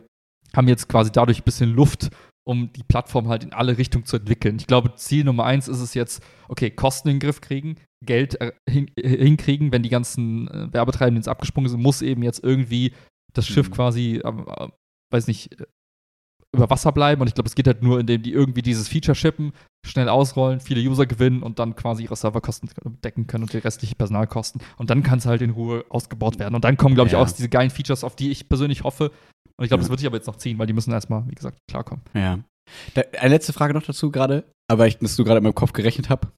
haben 0.55 0.67
jetzt 0.67 0.87
quasi 0.87 1.11
dadurch 1.11 1.39
ein 1.39 1.45
bisschen 1.45 1.73
Luft, 1.73 2.09
um 2.47 2.71
die 2.73 2.83
Plattform 2.83 3.27
halt 3.27 3.43
in 3.43 3.53
alle 3.53 3.77
Richtungen 3.77 4.05
zu 4.05 4.17
entwickeln. 4.17 4.57
Ich 4.57 4.67
glaube, 4.67 4.93
Ziel 4.95 5.23
Nummer 5.23 5.45
eins 5.45 5.67
ist 5.67 5.79
es 5.79 5.95
jetzt, 5.95 6.23
okay, 6.47 6.69
Kosten 6.69 7.09
in 7.09 7.15
den 7.15 7.19
Griff 7.19 7.41
kriegen, 7.41 7.77
Geld 8.05 8.39
äh, 8.39 8.51
hin, 8.69 8.91
äh, 8.95 9.17
hinkriegen, 9.17 9.71
wenn 9.71 9.81
die 9.81 9.89
ganzen 9.89 10.47
äh, 10.49 10.71
Werbetreibenden 10.71 11.21
jetzt 11.21 11.27
abgesprungen 11.27 11.69
sind, 11.69 11.81
muss 11.81 12.03
eben 12.03 12.21
jetzt 12.21 12.43
irgendwie 12.43 12.93
das 13.33 13.47
Schiff 13.47 13.69
Mhm. 13.69 13.73
quasi, 13.73 14.21
ähm, 14.23 14.45
äh, 14.47 14.67
weiß 15.11 15.27
nicht, 15.27 15.57
über 16.55 16.69
Wasser 16.69 16.91
bleiben. 16.91 17.21
Und 17.21 17.27
ich 17.27 17.33
glaube, 17.35 17.47
es 17.47 17.55
geht 17.55 17.67
halt 17.67 17.83
nur, 17.83 17.99
indem 17.99 18.21
die 18.23 18.31
irgendwie 18.33 18.61
dieses 18.61 18.87
Feature 18.87 19.15
shippen, 19.15 19.51
schnell 19.85 20.09
ausrollen, 20.09 20.59
viele 20.59 20.81
User 20.81 21.05
gewinnen 21.05 21.43
und 21.43 21.59
dann 21.59 21.75
quasi 21.75 22.03
ihre 22.03 22.15
Serverkosten 22.15 22.69
decken 23.03 23.27
können 23.27 23.43
und 23.43 23.53
die 23.53 23.57
restlichen 23.59 23.95
Personalkosten. 23.97 24.61
Und 24.77 24.89
dann 24.89 25.03
kann 25.03 25.19
es 25.19 25.25
halt 25.25 25.41
in 25.41 25.51
Ruhe 25.51 25.85
ausgebaut 25.89 26.39
werden. 26.39 26.55
Und 26.55 26.63
dann 26.63 26.77
kommen, 26.77 26.95
glaube 26.95 27.07
ich, 27.07 27.13
Ja. 27.13 27.19
auch 27.21 27.29
diese 27.29 27.49
geilen 27.49 27.69
Features, 27.69 28.03
auf 28.03 28.15
die 28.15 28.31
ich 28.31 28.49
persönlich 28.49 28.83
hoffe. 28.83 29.11
Und 29.57 29.63
ich 29.63 29.69
glaube, 29.69 29.81
das 29.81 29.87
Ja. 29.87 29.91
wird 29.91 29.99
sich 29.99 30.07
aber 30.07 30.17
jetzt 30.17 30.27
noch 30.27 30.37
ziehen, 30.37 30.57
weil 30.59 30.67
die 30.67 30.73
müssen 30.73 30.91
erstmal, 30.91 31.23
wie 31.29 31.35
gesagt, 31.35 31.59
klarkommen. 31.69 32.03
Ja. 32.13 32.39
Da, 32.95 33.03
eine 33.19 33.29
letzte 33.35 33.53
Frage 33.53 33.73
noch 33.73 33.83
dazu 33.83 34.11
gerade, 34.11 34.43
aber 34.67 34.87
ich, 34.87 34.97
dass 34.97 35.15
du 35.15 35.23
gerade 35.23 35.37
in 35.37 35.43
meinem 35.43 35.55
Kopf 35.55 35.71
gerechnet 35.73 36.09
habe. 36.09 36.29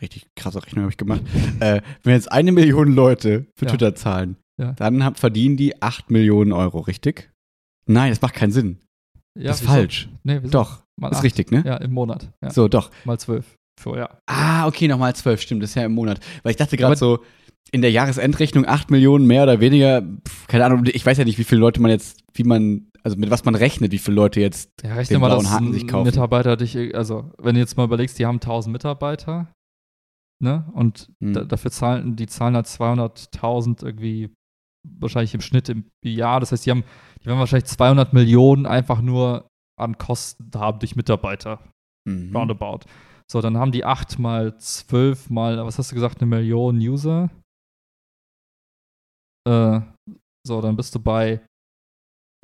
Richtig 0.00 0.26
krasse 0.36 0.62
Rechnung 0.64 0.82
habe 0.84 0.90
ich 0.92 0.96
gemacht. 0.98 1.22
äh, 1.60 1.80
wenn 2.02 2.14
jetzt 2.14 2.30
eine 2.32 2.52
Million 2.52 2.92
Leute 2.94 3.46
für 3.58 3.66
Ja. 3.66 3.70
Twitter 3.70 3.94
zahlen, 3.94 4.36
dann 4.76 5.04
hab, 5.04 5.18
verdienen 5.18 5.56
die 5.56 5.80
8 5.80 6.10
Millionen 6.10 6.52
Euro, 6.52 6.80
richtig? 6.80 7.30
Nein, 7.86 8.10
das 8.10 8.20
macht 8.20 8.34
keinen 8.34 8.50
Sinn. 8.50 8.78
Ja, 9.38 9.48
das 9.48 9.60
ist 9.60 9.66
falsch. 9.66 10.08
Nee? 10.24 10.40
Doch, 10.40 10.82
Mal 10.96 11.10
ist 11.10 11.18
acht. 11.18 11.24
richtig, 11.24 11.50
ne? 11.52 11.62
Ja, 11.64 11.76
im 11.76 11.92
Monat. 11.92 12.30
Ja, 12.42 12.50
So, 12.50 12.68
doch. 12.68 12.90
mal 13.04 13.18
zwölf. 13.18 13.54
Für, 13.80 13.96
ja. 13.96 14.18
Ah, 14.26 14.66
okay, 14.66 14.88
nochmal 14.88 15.14
12, 15.14 15.40
stimmt, 15.40 15.62
das 15.62 15.70
ist 15.70 15.76
ja 15.76 15.84
im 15.84 15.92
Monat. 15.92 16.18
Weil 16.42 16.50
ich 16.50 16.56
dachte 16.56 16.76
gerade 16.76 16.96
so, 16.96 17.20
in 17.70 17.80
der 17.82 17.92
Jahresendrechnung 17.92 18.66
8 18.66 18.90
Millionen 18.90 19.26
mehr 19.26 19.44
oder 19.44 19.60
weniger, 19.60 20.02
pf, 20.02 20.46
keine 20.48 20.64
Ahnung, 20.64 20.84
ich 20.86 21.04
weiß 21.06 21.18
ja 21.18 21.24
nicht, 21.24 21.38
wie 21.38 21.44
viele 21.44 21.60
Leute 21.60 21.80
man 21.80 21.90
jetzt, 21.92 22.20
wie 22.34 22.42
man, 22.42 22.88
also 23.04 23.16
mit 23.16 23.30
was 23.30 23.44
man 23.44 23.54
rechnet, 23.54 23.92
wie 23.92 23.98
viele 23.98 24.16
Leute 24.16 24.40
jetzt. 24.40 24.70
Ja, 24.82 24.94
rechne 24.94 25.14
Den 25.14 25.20
mal, 25.20 25.28
blauen 25.28 25.48
Haken 25.50 25.72
sich 25.72 25.86
kaufen. 25.86 26.06
Mitarbeiter 26.06 26.56
dich, 26.56 26.76
also 26.96 27.30
wenn 27.38 27.54
du 27.54 27.60
jetzt 27.60 27.76
mal 27.76 27.84
überlegst, 27.84 28.18
die 28.18 28.26
haben 28.26 28.36
1000 28.40 28.72
Mitarbeiter, 28.72 29.52
ne, 30.42 30.66
und 30.72 31.12
Hm. 31.20 31.34
da, 31.34 31.44
dafür 31.44 31.70
zahlen, 31.70 32.16
die 32.16 32.26
zahlen 32.26 32.56
halt 32.56 32.66
200.000 32.66 33.84
irgendwie 33.84 34.34
wahrscheinlich 34.98 35.34
im 35.34 35.40
Schnitt 35.40 35.68
im 35.68 35.84
Jahr. 36.04 36.40
Das 36.40 36.52
heißt, 36.52 36.66
die 36.66 36.70
haben, 36.70 36.84
die 37.22 37.26
werden 37.26 37.38
wahrscheinlich 37.38 37.66
200 37.68 38.12
Millionen 38.12 38.66
einfach 38.66 39.00
nur 39.00 39.48
an 39.78 39.96
Kosten 39.98 40.50
haben 40.54 40.78
durch 40.80 40.96
Mitarbeiter, 40.96 41.60
Mhm. 42.06 42.34
roundabout. 42.34 42.80
So, 43.30 43.40
dann 43.40 43.58
haben 43.58 43.72
die 43.72 43.84
8 43.84 44.18
mal 44.18 44.56
12 44.58 45.28
mal, 45.30 45.64
was 45.64 45.78
hast 45.78 45.90
du 45.90 45.94
gesagt, 45.94 46.20
eine 46.20 46.28
Million 46.28 46.78
User. 46.78 47.30
Äh, 49.46 49.80
so, 50.46 50.60
dann 50.60 50.76
bist 50.76 50.94
du 50.94 51.00
bei, 51.00 51.40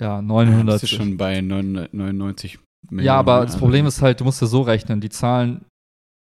ja, 0.01 0.17
Ja, 0.17 0.23
900. 0.23 0.81
bist 0.81 0.93
du 0.93 0.97
schon 0.97 1.17
bei 1.17 1.41
999 1.41 2.59
Millionen. 2.91 3.07
Ja, 3.07 3.19
aber 3.19 3.47
das 3.47 3.57
Problem 3.59 3.87
ist 3.87 4.03
halt, 4.03 4.21
du 4.21 4.25
musst 4.25 4.41
ja 4.41 4.47
so 4.47 4.63
rechnen, 4.63 5.01
die 5.01 5.09
Zahlen, 5.09 5.65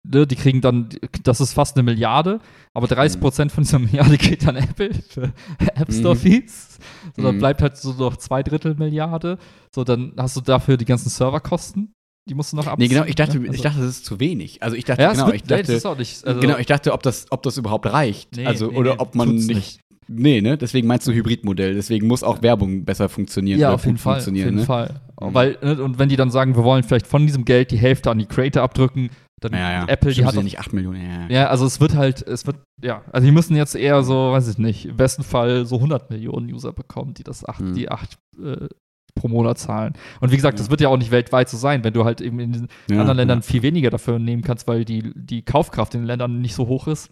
ne, 0.05 0.27
die 0.27 0.35
kriegen 0.35 0.61
dann, 0.61 0.89
das 1.23 1.39
ist 1.41 1.53
fast 1.53 1.75
eine 1.77 1.83
Milliarde, 1.83 2.39
aber 2.73 2.87
30% 2.87 3.49
von 3.49 3.63
dieser 3.63 3.79
Milliarde 3.79 4.17
geht 4.17 4.47
an 4.47 4.55
Apple 4.57 4.91
für 5.09 5.33
App 5.75 5.91
Store 5.91 6.15
Mhm. 6.15 6.19
Fees. 6.19 6.77
So, 7.15 7.23
dann 7.23 7.35
Mhm. 7.35 7.39
bleibt 7.39 7.61
halt 7.61 7.77
so 7.77 7.93
noch 7.93 8.17
zwei 8.17 8.43
Drittel 8.43 8.75
Milliarde. 8.75 9.37
So, 9.73 9.83
dann 9.83 10.13
hast 10.17 10.35
du 10.35 10.41
dafür 10.41 10.77
die 10.77 10.85
ganzen 10.85 11.09
Serverkosten, 11.09 11.93
die 12.29 12.35
musst 12.35 12.51
du 12.53 12.57
noch 12.57 12.67
abziehen. 12.67 12.87
Nee, 12.89 12.93
genau, 12.95 13.05
ich 13.05 13.15
dachte, 13.15 13.37
ne? 13.39 13.45
ich 13.45 13.51
Also- 13.51 13.63
dachte, 13.63 13.79
das 13.79 13.89
ist 13.89 14.05
zu 14.05 14.19
wenig. 14.19 14.61
Also 14.63 14.75
ich 14.75 14.85
dachte, 14.85 15.01
ja, 15.01 15.11
genau, 15.13 15.25
wird, 15.27 15.35
ich 15.37 15.43
nee, 15.43 15.61
dachte, 15.63 15.89
auch 15.89 15.97
nicht, 15.97 16.25
also, 16.25 16.39
genau, 16.39 16.57
ich 16.57 16.67
dachte, 16.67 16.93
ob 16.93 17.03
das, 17.03 17.25
ob 17.31 17.43
das 17.43 17.57
überhaupt 17.57 17.85
reicht. 17.85 18.35
nee, 18.37 18.45
also, 18.45 18.67
nee, 18.67 18.77
oder 18.77 18.93
nee, 18.93 18.99
ob 18.99 19.15
man 19.15 19.29
tut's 19.29 19.47
nicht, 19.47 19.79
Nee, 20.09 20.41
ne? 20.41 20.57
Deswegen 20.57 20.85
meinst 20.85 21.07
du 21.07 21.13
Hybridmodell. 21.13 21.75
Deswegen 21.75 22.07
muss 22.07 22.23
auch 22.23 22.41
Werbung 22.41 22.83
besser 22.83 23.07
funktionieren 23.07 23.57
Ja, 23.57 23.73
auf 23.73 23.85
jeden 23.85 23.97
Fall. 23.97 24.19
Auf 24.19 24.27
jeden 24.27 24.55
ne? 24.57 24.63
Fall. 24.65 24.99
Mhm. 25.19 25.33
Weil, 25.33 25.57
ne, 25.63 25.81
und 25.81 25.97
wenn 25.97 26.09
die 26.09 26.17
dann 26.17 26.29
sagen, 26.29 26.57
wir 26.57 26.63
wollen 26.65 26.83
vielleicht 26.83 27.07
von 27.07 27.25
diesem 27.25 27.45
Geld 27.45 27.71
die 27.71 27.77
Hälfte 27.77 28.11
an 28.11 28.19
die 28.19 28.25
Creator 28.25 28.63
abdrücken, 28.63 29.09
dann 29.43 29.53
Ja, 29.53 29.71
ja. 29.71 29.85
Apple, 29.87 30.11
die 30.13 30.25
hat 30.25 30.35
ja 30.35 30.43
nicht 30.43 30.59
8 30.59 30.73
Millionen. 30.73 31.01
Ja, 31.01 31.21
ja. 31.21 31.27
Ja, 31.29 31.47
also 31.47 31.65
es 31.65 31.79
wird 31.79 31.95
halt, 31.95 32.21
es 32.21 32.45
wird, 32.47 32.57
ja, 32.81 33.01
also 33.11 33.25
die 33.25 33.31
müssen 33.31 33.55
jetzt 33.55 33.75
eher 33.75 34.03
so, 34.03 34.31
weiß 34.31 34.47
ich 34.47 34.57
nicht, 34.57 34.85
im 34.85 34.97
besten 34.97 35.23
Fall 35.23 35.65
so 35.65 35.75
100 35.77 36.09
Millionen 36.09 36.51
User 36.53 36.73
bekommen, 36.73 37.13
die 37.13 37.23
das 37.23 37.45
acht, 37.45 37.61
Mhm. 37.61 37.73
die 37.75 37.89
acht 37.89 38.17
äh, 38.41 38.67
pro 39.15 39.27
Monat 39.27 39.59
zahlen. 39.59 39.93
Und 40.21 40.31
wie 40.31 40.35
gesagt, 40.35 40.59
das 40.59 40.69
wird 40.71 40.81
ja 40.81 40.89
auch 40.89 40.97
nicht 40.97 41.11
weltweit 41.11 41.47
so 41.49 41.57
sein, 41.57 41.83
wenn 41.83 41.93
du 41.93 42.03
halt 42.03 42.19
eben 42.21 42.39
in 42.39 42.67
den 42.89 42.99
anderen 42.99 43.17
Ländern 43.17 43.41
viel 43.43 43.61
weniger 43.61 43.89
dafür 43.91 44.17
nehmen 44.19 44.41
kannst, 44.41 44.67
weil 44.67 44.85
die, 44.85 45.11
die 45.15 45.43
Kaufkraft 45.43 45.93
in 45.93 46.01
den 46.01 46.07
Ländern 46.07 46.41
nicht 46.41 46.55
so 46.55 46.67
hoch 46.67 46.87
ist. 46.87 47.11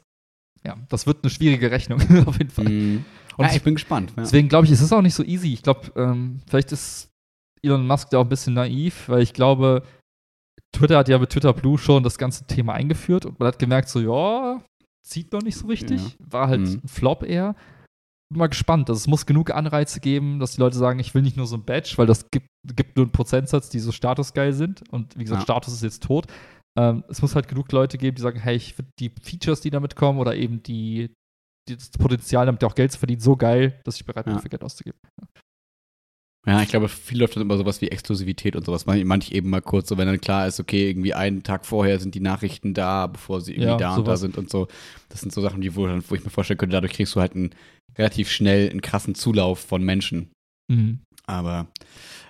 Ja, 0.65 0.77
das 0.89 1.07
wird 1.07 1.23
eine 1.23 1.29
schwierige 1.31 1.69
Rechnung, 1.71 1.99
auf 2.25 2.37
jeden 2.37 2.49
Fall. 2.49 2.65
Mhm. 2.65 3.05
Und 3.37 3.45
ja, 3.45 3.53
ich 3.55 3.63
bin 3.63 3.75
gespannt. 3.75 4.13
Deswegen 4.17 4.49
glaube 4.49 4.65
ich, 4.65 4.71
es 4.71 4.81
ist 4.81 4.91
auch 4.91 5.01
nicht 5.01 5.13
so 5.15 5.23
easy. 5.23 5.53
Ich 5.53 5.63
glaube, 5.63 5.91
ähm, 5.95 6.41
vielleicht 6.47 6.71
ist 6.71 7.09
Elon 7.63 7.85
Musk 7.87 8.09
da 8.09 8.17
auch 8.17 8.23
ein 8.25 8.29
bisschen 8.29 8.55
naiv, 8.55 9.07
weil 9.07 9.21
ich 9.21 9.33
glaube, 9.33 9.83
Twitter 10.73 10.97
hat 10.97 11.09
ja 11.09 11.17
mit 11.19 11.29
Twitter 11.29 11.53
Blue 11.53 11.77
schon 11.77 12.03
das 12.03 12.17
ganze 12.17 12.45
Thema 12.47 12.73
eingeführt 12.73 13.25
und 13.25 13.39
man 13.39 13.47
hat 13.47 13.59
gemerkt, 13.59 13.89
so, 13.89 13.99
ja, 13.99 14.63
zieht 15.05 15.31
noch 15.33 15.41
nicht 15.41 15.57
so 15.57 15.67
richtig. 15.67 16.17
War 16.19 16.47
halt 16.47 16.61
Mhm. 16.61 16.81
ein 16.83 16.87
Flop 16.87 17.23
eher. 17.23 17.55
Bin 18.29 18.39
mal 18.39 18.47
gespannt. 18.47 18.89
Also, 18.89 18.99
es 18.99 19.07
muss 19.07 19.25
genug 19.25 19.51
Anreize 19.51 19.99
geben, 19.99 20.39
dass 20.39 20.53
die 20.53 20.61
Leute 20.61 20.77
sagen, 20.77 20.99
ich 20.99 21.13
will 21.13 21.21
nicht 21.21 21.35
nur 21.37 21.47
so 21.47 21.57
ein 21.57 21.65
Badge, 21.65 21.93
weil 21.97 22.05
das 22.07 22.29
gibt, 22.31 22.47
gibt 22.75 22.95
nur 22.95 23.05
einen 23.05 23.11
Prozentsatz, 23.11 23.69
die 23.69 23.79
so 23.79 23.91
statusgeil 23.91 24.53
sind. 24.53 24.83
Und 24.91 25.17
wie 25.17 25.23
gesagt, 25.23 25.41
Ja. 25.41 25.43
Status 25.45 25.73
ist 25.73 25.83
jetzt 25.83 26.03
tot. 26.03 26.27
Ähm, 26.79 27.03
es 27.09 27.21
muss 27.21 27.35
halt 27.35 27.49
genug 27.49 27.69
Leute 27.73 27.97
geben, 27.97 28.15
die 28.15 28.21
sagen, 28.21 28.39
hey, 28.39 28.55
ich 28.55 28.73
finde 28.75 28.91
die 28.99 29.11
Features, 29.21 29.59
die 29.59 29.71
damit 29.71 29.97
kommen, 29.97 30.19
oder 30.19 30.35
eben 30.35 30.63
die, 30.63 31.11
die 31.67 31.75
das 31.75 31.89
Potenzial, 31.89 32.45
damit 32.45 32.63
auch 32.63 32.75
Geld 32.75 32.93
zu 32.93 32.99
verdienen, 32.99 33.19
so 33.19 33.35
geil, 33.35 33.81
dass 33.83 33.97
ich 33.97 34.05
bereit 34.05 34.23
bin, 34.23 34.31
Ja. 34.31 34.37
dafür 34.37 34.49
Geld 34.49 34.63
auszugeben. 34.63 34.97
Ja, 36.47 36.61
ich 36.63 36.69
glaube, 36.69 36.89
viel 36.89 37.19
läuft 37.19 37.35
dann 37.35 37.43
immer 37.43 37.57
sowas 37.57 37.81
wie 37.81 37.89
Exklusivität 37.89 38.55
und 38.55 38.65
sowas. 38.65 38.87
Manch, 38.87 39.31
eben 39.31 39.49
mal 39.51 39.61
kurz, 39.61 39.89
so 39.89 39.97
wenn 39.99 40.07
dann 40.07 40.19
klar 40.19 40.47
ist, 40.47 40.59
okay, 40.59 40.89
irgendwie 40.89 41.13
einen 41.13 41.43
Tag 41.43 41.67
vorher 41.67 41.99
sind 41.99 42.15
die 42.15 42.19
Nachrichten 42.19 42.73
da, 42.73 43.05
bevor 43.05 43.41
sie 43.41 43.51
irgendwie 43.53 43.69
Ja, 43.69 43.77
da 43.77 43.89
und 43.95 44.07
da 44.07 44.11
sowas. 44.17 44.19
sind 44.21 44.37
und 44.39 44.49
so. 44.49 44.67
Das 45.09 45.21
sind 45.21 45.31
so 45.31 45.41
Sachen, 45.41 45.61
die 45.61 45.75
wo, 45.75 45.87
wo 45.87 46.15
ich 46.15 46.23
mir 46.23 46.31
vorstellen 46.31 46.57
könnte, 46.57 46.73
dadurch 46.75 46.93
kriegst 46.93 47.15
du 47.15 47.19
halt 47.19 47.35
einen 47.35 47.51
relativ 47.95 48.31
schnell 48.31 48.69
einen 48.71 48.81
krassen 48.81 49.13
Zulauf 49.13 49.59
von 49.59 49.83
Menschen. 49.83 50.31
Mhm. 50.67 50.99
Aber 51.27 51.67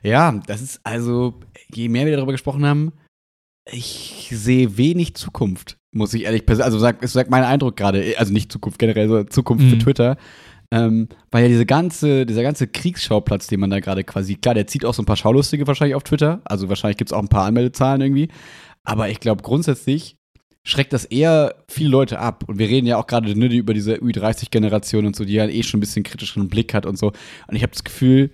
ja, 0.04 0.32
das 0.46 0.62
ist 0.62 0.82
also, 0.84 1.40
je 1.74 1.88
mehr 1.88 2.06
wir 2.06 2.16
darüber 2.18 2.34
gesprochen 2.34 2.66
haben, 2.66 2.92
ich 3.72 4.28
sehe 4.32 4.76
wenig 4.78 5.14
Zukunft, 5.16 5.78
muss 5.96 6.14
ich 6.14 6.24
ehrlich 6.24 6.46
persönlich, 6.46 6.66
also 6.66 6.80
sag, 6.80 7.02
es 7.02 7.14
sagt 7.14 7.30
mein 7.30 7.44
Eindruck 7.44 7.78
gerade, 7.78 8.16
also 8.18 8.34
nicht 8.34 8.52
Zukunft 8.52 8.80
generell, 8.80 9.08
sondern 9.08 9.30
Zukunft 9.30 9.64
für 9.70 9.76
Mhm. 9.76 9.80
Twitter. 9.80 10.18
Ähm, 10.74 11.10
weil 11.32 11.44
ja 11.44 11.50
diese 11.50 11.66
ganze, 11.66 12.26
dieser 12.26 12.44
ganze 12.44 12.68
Kriegsschauplatz, 12.68 13.48
den 13.48 13.60
man 13.60 13.70
da 13.70 13.80
gerade 13.82 14.04
quasi, 14.06 14.36
klar, 14.36 14.56
der 14.56 14.68
zieht 14.68 14.86
auch 14.86 14.94
so 14.94 15.02
ein 15.02 15.06
paar 15.06 15.18
Schaulustige 15.18 15.68
wahrscheinlich 15.68 15.96
auf 15.96 16.04
Twitter, 16.04 16.42
also 16.46 16.70
wahrscheinlich 16.70 16.98
gibt 16.98 17.10
es 17.10 17.14
auch 17.14 17.22
ein 17.22 17.28
paar 17.28 17.46
Anmeldezahlen 17.46 18.02
irgendwie, 18.02 18.30
aber 18.84 19.10
ich 19.10 19.20
glaube 19.20 19.44
grundsätzlich 19.44 20.16
schreckt 20.64 20.94
das 20.94 21.06
eher 21.06 21.56
viele 21.68 21.90
Leute 21.90 22.20
ab. 22.20 22.44
Und 22.48 22.60
wir 22.60 22.70
reden 22.70 22.86
ja 22.86 22.98
auch 22.98 23.08
gerade 23.08 23.38
ne, 23.38 23.48
über 23.48 23.74
diese 23.74 23.96
Ü30-Generation 23.96 25.08
und 25.08 25.16
so, 25.16 25.26
die 25.26 25.34
ja 25.34 25.48
eh 25.48 25.64
schon 25.64 25.80
ein 25.80 25.82
bisschen 25.82 26.04
kritischeren 26.04 26.50
Blick 26.50 26.74
hat 26.74 26.86
und 26.86 26.98
so. 27.00 27.08
Und 27.48 27.56
ich 27.56 27.64
habe 27.64 27.72
das 27.74 27.84
Gefühl, 27.84 28.30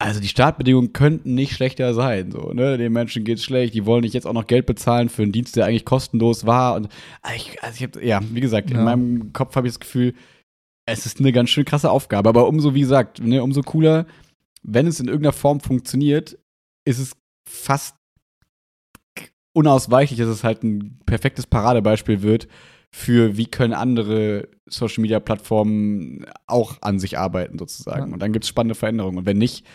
also 0.00 0.20
die 0.20 0.26
Startbedingungen 0.28 0.92
könnten 0.92 1.34
nicht 1.34 1.52
schlechter 1.52 1.94
sein. 1.94 2.32
So, 2.32 2.52
ne? 2.52 2.76
Den 2.78 2.92
Menschen 2.92 3.22
geht's 3.24 3.44
schlecht, 3.44 3.74
die 3.74 3.86
wollen 3.86 4.02
nicht 4.02 4.12
jetzt 4.14 4.26
auch 4.26 4.32
noch 4.32 4.48
Geld 4.48 4.66
bezahlen 4.66 5.08
für 5.08 5.22
einen 5.22 5.30
Dienst, 5.32 5.54
der 5.54 5.66
eigentlich 5.66 5.84
kostenlos 5.84 6.46
war. 6.46 6.74
Und 6.74 6.88
also 7.22 7.36
ich, 7.36 7.62
also 7.62 7.76
ich 7.76 7.82
hab, 7.84 8.02
ja, 8.02 8.20
wie 8.32 8.40
gesagt, 8.40 8.70
Ja. 8.70 8.78
in 8.78 8.84
meinem 8.84 9.32
Kopf 9.32 9.54
habe 9.54 9.68
ich 9.68 9.72
das 9.72 9.80
Gefühl, 9.80 10.14
es 10.86 11.06
ist 11.06 11.20
eine 11.20 11.32
ganz 11.32 11.50
schön 11.50 11.64
krasse 11.64 11.90
Aufgabe. 11.90 12.28
Aber 12.28 12.48
umso, 12.48 12.74
wie 12.74 12.80
gesagt, 12.80 13.20
ne, 13.20 13.42
umso 13.42 13.62
cooler, 13.62 14.06
wenn 14.62 14.86
es 14.86 15.00
in 15.00 15.06
irgendeiner 15.06 15.32
Form 15.32 15.60
funktioniert, 15.60 16.38
ist 16.84 16.98
es 16.98 17.16
fast 17.48 17.96
unausweichlich, 19.52 20.18
dass 20.18 20.28
es 20.28 20.44
halt 20.44 20.62
ein 20.62 21.00
perfektes 21.06 21.46
Paradebeispiel 21.46 22.22
wird 22.22 22.48
für 22.94 23.36
wie 23.36 23.46
können 23.46 23.72
andere 23.72 24.48
Social 24.66 25.02
Media 25.02 25.20
Plattformen 25.20 26.26
auch 26.46 26.80
an 26.80 26.98
sich 26.98 27.18
arbeiten 27.18 27.58
sozusagen. 27.58 28.08
Ja. 28.08 28.12
Und 28.12 28.20
dann 28.20 28.32
gibt 28.32 28.44
es 28.44 28.48
spannende 28.48 28.74
Veränderungen. 28.74 29.18
Und 29.18 29.26
wenn 29.26 29.38
nicht, 29.38 29.66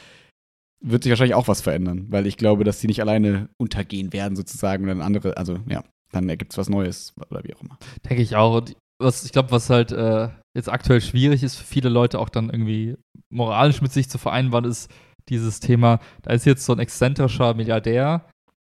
wird 0.82 1.04
sich 1.04 1.10
wahrscheinlich 1.10 1.36
auch 1.36 1.48
was 1.48 1.62
verändern, 1.62 2.08
weil 2.10 2.28
ich 2.28 2.38
glaube, 2.38 2.64
dass 2.64 2.80
die 2.80 2.88
nicht 2.88 3.02
alleine 3.02 3.50
untergehen 3.58 4.14
werden 4.14 4.36
sozusagen 4.36 4.84
und 4.84 4.90
dann 4.90 5.02
andere, 5.02 5.36
also 5.38 5.60
ja, 5.68 5.84
dann 6.12 6.30
ergibt 6.30 6.54
es 6.54 6.58
was 6.58 6.70
Neues 6.70 7.14
oder 7.30 7.44
wie 7.44 7.54
auch 7.54 7.62
immer. 7.62 7.78
Denke 8.10 8.24
ich 8.24 8.36
auch. 8.36 8.56
Und 8.56 8.76
was, 9.00 9.26
ich 9.26 9.32
glaube, 9.32 9.52
was 9.52 9.70
halt 9.70 9.92
äh, 9.92 10.30
jetzt 10.60 10.70
aktuell 10.70 11.02
schwierig 11.02 11.44
ist 11.44 11.56
für 11.56 11.64
viele 11.64 11.90
Leute 11.90 12.20
auch 12.20 12.30
dann 12.30 12.50
irgendwie 12.50 12.98
moralisch 13.32 13.82
mit 13.82 13.92
sich 13.92 14.10
zu 14.10 14.18
vereinbaren, 14.18 14.66
ist 14.66 14.92
dieses 15.30 15.60
Thema, 15.60 16.00
da 16.22 16.32
ist 16.32 16.46
jetzt 16.46 16.66
so 16.66 16.74
ein 16.74 16.80
exzentrischer 16.80 17.54
Milliardär, 17.54 18.30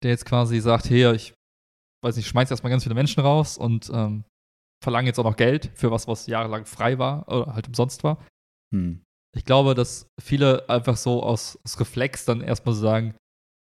der 0.02 0.10
jetzt 0.10 0.26
quasi 0.26 0.60
sagt, 0.60 0.90
hey, 0.90 1.12
ich 1.14 1.34
weiß 2.04 2.16
nicht, 2.16 2.28
schmeiß 2.28 2.50
erstmal 2.50 2.70
ganz 2.70 2.82
viele 2.82 2.94
Menschen 2.94 3.20
raus 3.20 3.58
und 3.58 3.90
ähm, 3.92 4.24
verlange 4.82 5.08
jetzt 5.08 5.18
auch 5.18 5.24
noch 5.24 5.36
Geld 5.36 5.70
für 5.74 5.90
was, 5.90 6.08
was 6.08 6.26
jahrelang 6.26 6.64
frei 6.66 6.98
war 6.98 7.28
oder 7.28 7.54
halt 7.54 7.68
umsonst 7.68 8.02
war. 8.04 8.24
Hm. 8.74 9.02
Ich 9.36 9.44
glaube, 9.44 9.74
dass 9.74 10.06
viele 10.20 10.68
einfach 10.68 10.96
so 10.96 11.22
aus, 11.22 11.58
aus 11.64 11.78
Reflex 11.78 12.24
dann 12.24 12.40
erstmal 12.40 12.74
sagen, 12.74 13.14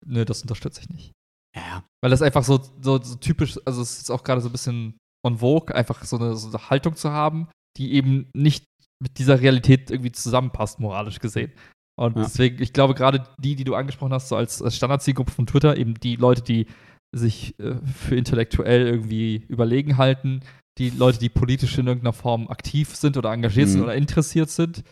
nö, 0.05 0.25
das 0.25 0.43
unterstütze 0.43 0.81
ich 0.83 0.89
nicht. 0.91 1.13
Ja, 1.57 1.85
Weil 2.03 2.11
das 2.11 2.23
einfach 2.23 2.45
so, 2.45 2.61
so, 2.81 3.03
so 3.03 3.17
typisch, 3.17 3.59
also 3.65 3.81
es 3.81 3.99
ist 3.99 4.11
auch 4.11 4.23
gerade 4.23 4.43
so 4.43 4.49
ein 4.51 4.53
bisschen 4.53 4.99
on 5.25 5.39
vogue, 5.39 5.75
einfach 5.75 6.05
so 6.05 6.19
eine, 6.19 6.37
so 6.37 6.49
eine 6.49 6.71
Haltung 6.71 6.95
zu 6.95 7.11
haben, 7.11 7.49
die 7.77 7.93
eben 7.95 8.29
nicht 8.35 8.65
mit 9.03 9.19
dieser 9.19 9.41
Realität 9.41 9.91
irgendwie 9.91 10.13
zusammenpasst, 10.13 10.81
moralisch 10.81 11.19
gesehen. 11.21 11.53
Und 11.99 12.17
Ja. 12.17 12.23
deswegen, 12.25 12.63
ich 12.63 12.73
glaube, 12.73 12.95
gerade 12.95 13.25
die, 13.39 13.57
die 13.57 13.65
du 13.65 13.75
angesprochen 13.75 14.13
hast, 14.13 14.29
so 14.29 14.37
als, 14.37 14.61
als 14.63 14.77
Standardzielgruppe 14.77 15.33
von 15.33 15.47
Twitter, 15.47 15.77
eben 15.77 15.95
die 15.95 16.17
Leute, 16.17 16.43
die 16.43 16.67
sich 17.15 17.59
äh, 17.61 17.77
für 17.87 18.17
intellektuell 18.17 18.87
irgendwie 18.87 19.45
überlegen 19.49 19.97
halten, 19.97 20.41
die 20.79 20.91
Leute, 20.91 21.19
die 21.19 21.31
politisch 21.31 21.79
in 21.79 21.87
irgendeiner 21.87 22.13
Form 22.13 22.49
aktiv 22.49 22.95
sind 22.97 23.17
oder 23.17 23.33
engagiert 23.33 23.69
sind 23.69 23.79
Mhm. 23.79 23.85
oder 23.85 23.95
interessiert 23.95 24.51
sind, 24.51 24.83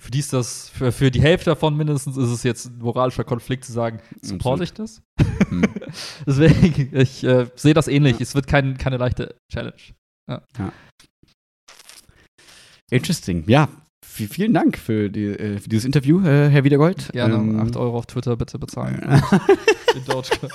für 0.00 0.10
die 0.10 0.18
ist 0.20 0.32
das, 0.32 0.68
für, 0.68 0.92
für 0.92 1.10
die 1.10 1.22
Hälfte 1.22 1.46
davon 1.50 1.76
mindestens 1.76 2.16
ist 2.16 2.28
es 2.30 2.42
jetzt 2.42 2.66
ein 2.66 2.78
moralischer 2.78 3.24
Konflikt 3.24 3.64
zu 3.64 3.72
sagen, 3.72 4.00
supporte 4.20 4.64
ich 4.64 4.72
das? 4.74 5.02
Hm. 5.48 5.62
Deswegen, 6.26 6.94
ich 6.96 7.24
äh, 7.24 7.46
sehe 7.56 7.74
das 7.74 7.88
ähnlich. 7.88 8.20
Es 8.20 8.34
wird 8.34 8.46
kein, 8.46 8.76
keine 8.76 8.98
leichte 8.98 9.36
Challenge. 9.50 9.80
Interesting. 12.90 13.44
Ja, 13.48 13.68
vielen 14.04 14.54
Dank 14.54 14.78
für, 14.78 15.10
die, 15.10 15.26
äh, 15.26 15.58
für 15.58 15.68
dieses 15.68 15.84
Interview, 15.84 16.20
äh, 16.20 16.48
Herr 16.48 16.64
Wiedergold. 16.64 17.10
Gerne 17.12 17.34
Ähm, 17.34 17.60
8 17.60 17.76
Euro 17.76 17.98
auf 17.98 18.06
Twitter 18.06 18.36
bitte 18.36 18.58
bezahlen. 18.58 19.00
Den 19.94 20.04
Dogecoin. 20.06 20.50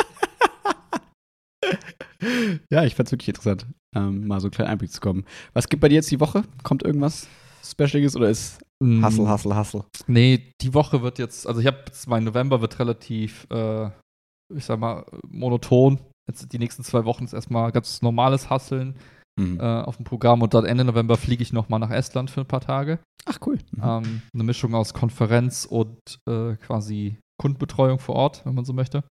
ja, 2.70 2.84
ich 2.86 2.95
fand's 2.95 3.12
wirklich 3.12 3.30
interessant, 3.30 3.66
ähm, 3.95 4.28
mal 4.28 4.40
so 4.40 4.48
einen 4.48 4.52
kleinen 4.52 4.72
Einblick 4.72 4.91
zu 4.91 5.02
kommen. 5.02 5.26
Was 5.53 5.68
gibt 5.68 5.82
bei 5.82 5.90
dir 5.90 5.95
jetzt 5.95 6.12
die 6.12 6.20
Woche? 6.20 6.44
Kommt 6.64 6.84
irgendwas 6.84 7.28
Specialiges 7.64 8.16
oder 8.16 8.30
ist 8.30 8.60
Hustle, 8.82 9.30
Hustle, 9.30 9.56
Hustle? 9.56 9.86
Nee, 10.08 10.53
die 10.62 10.74
Woche 10.74 11.02
wird 11.02 11.20
jetzt, 11.20 11.45
also 11.45 11.60
ich 11.60 11.68
habe 11.68 11.84
mein 12.08 12.24
November 12.24 12.62
wird 12.62 12.80
relativ, 12.80 13.45
äh, 13.52 13.88
ich 14.56 14.66
sag 14.66 14.80
mal, 14.80 15.06
monoton. 15.28 15.99
Jetzt 16.30 16.52
die 16.52 16.60
nächsten 16.60 16.84
zwei 16.84 17.06
Wochen 17.06 17.26
ist 17.26 17.34
erstmal 17.34 17.72
ganz 17.72 18.02
normales 18.02 18.49
Hustlen 18.49 18.95
Mhm. 19.41 19.59
äh, 19.59 19.63
auf 19.63 19.97
dem 19.97 20.05
Programm 20.05 20.41
und 20.41 20.53
dann 20.53 20.65
Ende 20.65 20.85
November 20.85 21.18
fliege 21.18 21.43
ich 21.43 21.53
nochmal 21.53 21.80
nach 21.80 21.91
Estland 21.91 22.30
für 22.30 22.41
ein 22.41 22.47
paar 22.47 22.61
Tage. 22.61 22.99
Ach, 23.26 23.39
cool. 23.45 23.57
Mhm. 23.72 23.84
Ähm, 23.84 24.22
eine 24.34 24.43
Mischung 24.43 24.76
aus 24.76 24.93
Konferenz 24.93 25.65
und 25.65 25.97
äh, 26.27 26.55
quasi 26.55 27.18
Kundenbetreuung 27.39 27.99
vor 27.99 28.15
Ort, 28.15 28.45
wenn 28.45 28.55
man 28.55 28.65
so 28.65 28.73
möchte. 28.73 29.03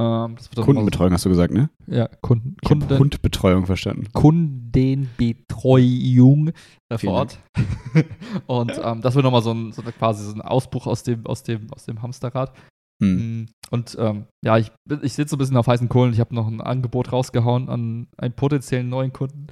Ähm, 0.00 0.36
das 0.36 0.50
wird 0.50 0.58
dann 0.58 0.64
Kundenbetreuung 0.64 1.12
hast 1.12 1.24
du 1.26 1.28
gesagt, 1.28 1.52
ne? 1.52 1.68
Ja, 1.86 2.08
Kunden, 2.22 2.56
Kunden, 2.64 2.88
Kundenbetreuung 2.88 3.66
verstanden. 3.66 4.08
Kundenbetreuung 4.12 6.52
äh, 6.88 6.98
vor 6.98 7.12
Ort. 7.12 7.38
und 8.46 8.72
ähm, 8.82 9.02
das 9.02 9.14
wird 9.14 9.24
nochmal 9.24 9.42
so 9.42 9.52
ein, 9.52 9.72
so 9.72 9.82
quasi 9.82 10.24
so 10.24 10.32
ein 10.32 10.40
Ausbruch 10.40 10.86
aus 10.86 11.02
dem, 11.02 11.26
aus 11.26 11.42
dem, 11.42 11.70
aus 11.72 11.84
dem 11.84 12.00
Hamsterrad. 12.00 12.54
Mhm. 13.00 13.48
Und 13.70 13.96
ähm, 14.00 14.24
ja, 14.44 14.58
ich, 14.58 14.70
ich 15.02 15.12
sitze 15.14 15.30
so 15.30 15.36
ein 15.36 15.38
bisschen 15.38 15.56
auf 15.56 15.66
heißen 15.66 15.88
Kohlen. 15.88 16.12
Ich 16.12 16.20
habe 16.20 16.34
noch 16.34 16.46
ein 16.46 16.60
Angebot 16.60 17.12
rausgehauen 17.12 17.68
an 17.68 18.08
einen 18.16 18.34
potenziellen 18.34 18.88
neuen 18.88 19.12
Kunden. 19.12 19.46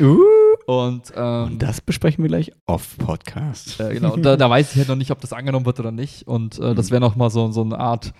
Uh, 0.00 0.22
Und, 0.66 1.12
ähm, 1.16 1.44
und 1.44 1.58
das 1.62 1.80
besprechen 1.80 2.22
wir 2.24 2.28
gleich 2.28 2.52
off 2.66 2.96
Podcast. 2.98 3.80
äh, 3.80 3.94
genau, 3.94 4.14
und 4.14 4.22
da, 4.24 4.36
da 4.36 4.48
weiß 4.48 4.72
ich 4.72 4.78
halt 4.78 4.88
noch 4.88 4.96
nicht, 4.96 5.10
ob 5.10 5.20
das 5.20 5.32
angenommen 5.32 5.66
wird 5.66 5.80
oder 5.80 5.90
nicht. 5.92 6.26
Und 6.26 6.58
äh, 6.58 6.74
das 6.74 6.86
Mhm. 6.88 6.92
wäre 6.92 7.00
nochmal 7.00 7.30
so, 7.30 7.50
so 7.52 7.62
eine 7.62 7.78
Art 7.78 8.12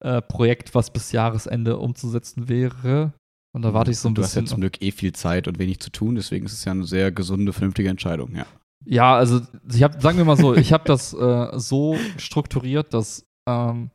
äh, 0.00 0.22
Projekt, 0.22 0.74
was 0.74 0.90
bis 0.90 1.12
Jahresende 1.12 1.76
umzusetzen 1.78 2.48
wäre. 2.48 3.12
Und 3.52 3.62
da 3.62 3.74
warte 3.74 3.90
ich 3.90 3.98
so 3.98 4.08
ein 4.08 4.14
du 4.14 4.22
hast 4.22 4.34
ja 4.34 4.40
bisschen. 4.42 4.46
zum 4.54 4.60
Glück 4.60 4.80
eh 4.80 4.92
viel 4.92 5.12
Zeit 5.12 5.46
und 5.48 5.58
wenig 5.58 5.80
zu 5.80 5.90
tun, 5.90 6.14
deswegen 6.14 6.46
ist 6.46 6.52
es 6.52 6.64
ja 6.64 6.72
eine 6.72 6.84
sehr 6.84 7.10
gesunde, 7.12 7.52
vernünftige 7.52 7.88
Entscheidung, 7.88 8.34
ja. 8.34 8.46
Ja, 8.86 9.14
also 9.16 9.40
ich 9.70 9.82
habe, 9.82 10.00
sagen 10.00 10.16
wir 10.16 10.24
mal 10.24 10.36
so, 10.38 10.54
ich 10.54 10.72
habe 10.72 10.84
das 10.86 11.12
äh, 11.12 11.48
so 11.58 11.96
strukturiert, 12.16 12.94
dass 12.94 13.26
ähm, 13.48 13.90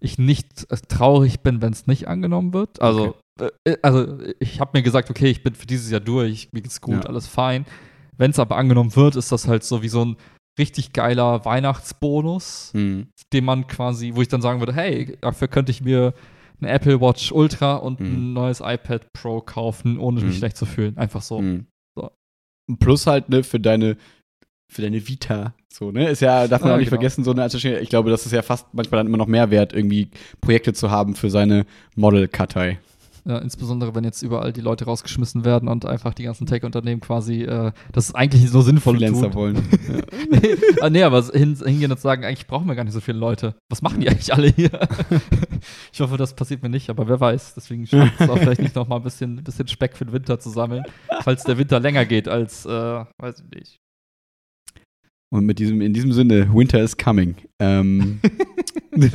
ich 0.00 0.18
nicht 0.18 0.70
äh, 0.70 0.76
traurig 0.88 1.40
bin, 1.40 1.62
wenn 1.62 1.72
es 1.72 1.86
nicht 1.86 2.08
angenommen 2.08 2.52
wird. 2.52 2.80
Also, 2.82 3.16
äh, 3.40 3.76
also 3.82 4.18
ich 4.40 4.60
habe 4.60 4.72
mir 4.74 4.82
gesagt, 4.82 5.10
okay, 5.10 5.28
ich 5.28 5.42
bin 5.42 5.54
für 5.54 5.66
dieses 5.66 5.90
Jahr 5.90 6.00
durch, 6.00 6.48
mir 6.52 6.62
geht's 6.62 6.80
gut, 6.80 7.04
Ja. 7.04 7.08
alles 7.10 7.26
fein. 7.26 7.64
Wenn 8.18 8.30
es 8.30 8.38
aber 8.38 8.56
angenommen 8.56 8.94
wird, 8.96 9.16
ist 9.16 9.32
das 9.32 9.46
halt 9.48 9.64
so 9.64 9.82
wie 9.82 9.88
so 9.88 10.04
ein 10.04 10.16
richtig 10.58 10.92
geiler 10.92 11.44
Weihnachtsbonus, 11.44 12.70
Mhm. 12.74 13.08
den 13.32 13.44
man 13.44 13.66
quasi, 13.66 14.12
wo 14.14 14.22
ich 14.22 14.28
dann 14.28 14.42
sagen 14.42 14.60
würde, 14.60 14.72
hey, 14.74 15.16
dafür 15.20 15.48
könnte 15.48 15.70
ich 15.70 15.82
mir 15.82 16.14
eine 16.60 16.70
Apple 16.70 17.00
Watch 17.00 17.32
Ultra 17.32 17.76
und 17.76 18.00
Mhm. 18.00 18.06
ein 18.06 18.32
neues 18.32 18.60
iPad 18.60 19.12
Pro 19.12 19.40
kaufen, 19.42 19.98
ohne 19.98 20.20
mich 20.22 20.34
Mhm. 20.34 20.38
schlecht 20.38 20.56
zu 20.56 20.64
fühlen. 20.66 20.96
Einfach 20.96 21.20
so. 21.22 21.40
Mhm. 21.42 21.66
So. 21.98 22.10
Plus 22.78 23.06
halt, 23.06 23.28
ne, 23.28 23.44
für 23.44 23.60
deine, 23.60 23.96
für 24.72 24.80
deine 24.82 25.06
Vita. 25.06 25.54
So, 25.78 25.90
ne? 25.90 26.08
Ist 26.08 26.20
ja, 26.20 26.48
darf 26.48 26.62
man 26.62 26.70
Ja, 26.70 26.74
auch 26.74 26.78
nicht 26.78 26.88
genau. 26.88 27.00
vergessen, 27.00 27.22
so 27.22 27.32
eine. 27.32 27.80
Ich 27.80 27.90
glaube, 27.90 28.08
das 28.08 28.24
ist 28.24 28.32
ja 28.32 28.40
fast 28.40 28.66
manchmal 28.72 28.98
dann 28.98 29.08
immer 29.08 29.18
noch 29.18 29.26
mehr 29.26 29.50
wert, 29.50 29.74
irgendwie 29.74 30.08
Projekte 30.40 30.72
zu 30.72 30.90
haben 30.90 31.14
für 31.14 31.28
seine 31.28 31.66
Model-Kartei. 31.96 32.78
Ja, 33.26 33.38
insbesondere 33.38 33.94
wenn 33.94 34.04
jetzt 34.04 34.22
überall 34.22 34.54
die 34.54 34.62
Leute 34.62 34.86
rausgeschmissen 34.86 35.44
werden 35.44 35.68
und 35.68 35.84
einfach 35.84 36.14
die 36.14 36.22
ganzen 36.22 36.46
Tech-Unternehmen 36.46 37.00
quasi 37.00 37.42
äh, 37.42 37.72
das 37.92 38.06
ist 38.06 38.14
eigentlich 38.14 38.48
so 38.48 38.62
sinnvoll 38.62 38.94
Freelancer 38.94 39.32
tun. 39.32 39.34
wollen. 39.34 39.56
nee, 40.30 40.54
ah, 40.80 40.88
nee, 40.88 41.02
aber 41.02 41.22
hin, 41.32 41.58
hingehen 41.62 41.90
und 41.90 42.00
sagen, 42.00 42.24
eigentlich 42.24 42.46
brauchen 42.46 42.68
wir 42.68 42.74
gar 42.76 42.84
nicht 42.84 42.94
so 42.94 43.00
viele 43.00 43.18
Leute. 43.18 43.56
Was 43.68 43.82
machen 43.82 44.00
die 44.00 44.08
eigentlich 44.08 44.32
alle 44.32 44.46
hier? 44.48 44.70
ich 45.92 46.00
hoffe, 46.00 46.16
das 46.16 46.34
passiert 46.34 46.62
mir 46.62 46.70
nicht, 46.70 46.88
aber 46.88 47.08
wer 47.08 47.20
weiß. 47.20 47.54
Deswegen 47.54 47.86
schaut 47.86 48.12
es 48.18 48.30
auch 48.30 48.38
vielleicht 48.38 48.62
nicht 48.62 48.76
noch 48.76 48.86
mal 48.88 48.96
ein 48.96 49.02
bisschen, 49.02 49.42
bisschen 49.42 49.66
Speck 49.66 49.96
für 49.96 50.06
den 50.06 50.12
Winter 50.12 50.38
zu 50.38 50.48
sammeln, 50.48 50.84
falls 51.22 51.42
der 51.42 51.58
Winter 51.58 51.80
länger 51.80 52.06
geht 52.06 52.28
als, 52.28 52.64
äh, 52.64 53.04
weiß 53.18 53.40
ich 53.40 53.58
nicht. 53.58 53.80
Und 55.30 55.44
mit 55.46 55.58
diesem, 55.58 55.80
in 55.80 55.92
diesem 55.92 56.12
Sinne, 56.12 56.54
Winter 56.54 56.82
is 56.82 56.96
coming. 56.96 57.34
Ähm, 57.58 58.20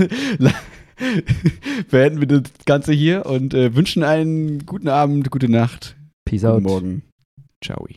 beenden 1.90 2.20
wir 2.20 2.28
das 2.28 2.44
Ganze 2.66 2.94
hier 2.94 3.26
und 3.26 3.54
äh, 3.54 3.74
wünschen 3.76 4.04
einen 4.04 4.66
guten 4.66 4.90
Abend, 4.90 5.32
gute 5.32 5.50
Nacht, 5.50 5.96
Peace 6.26 6.42
guten 6.42 6.64
Morgen. 6.64 7.02
Ciao. 7.64 7.88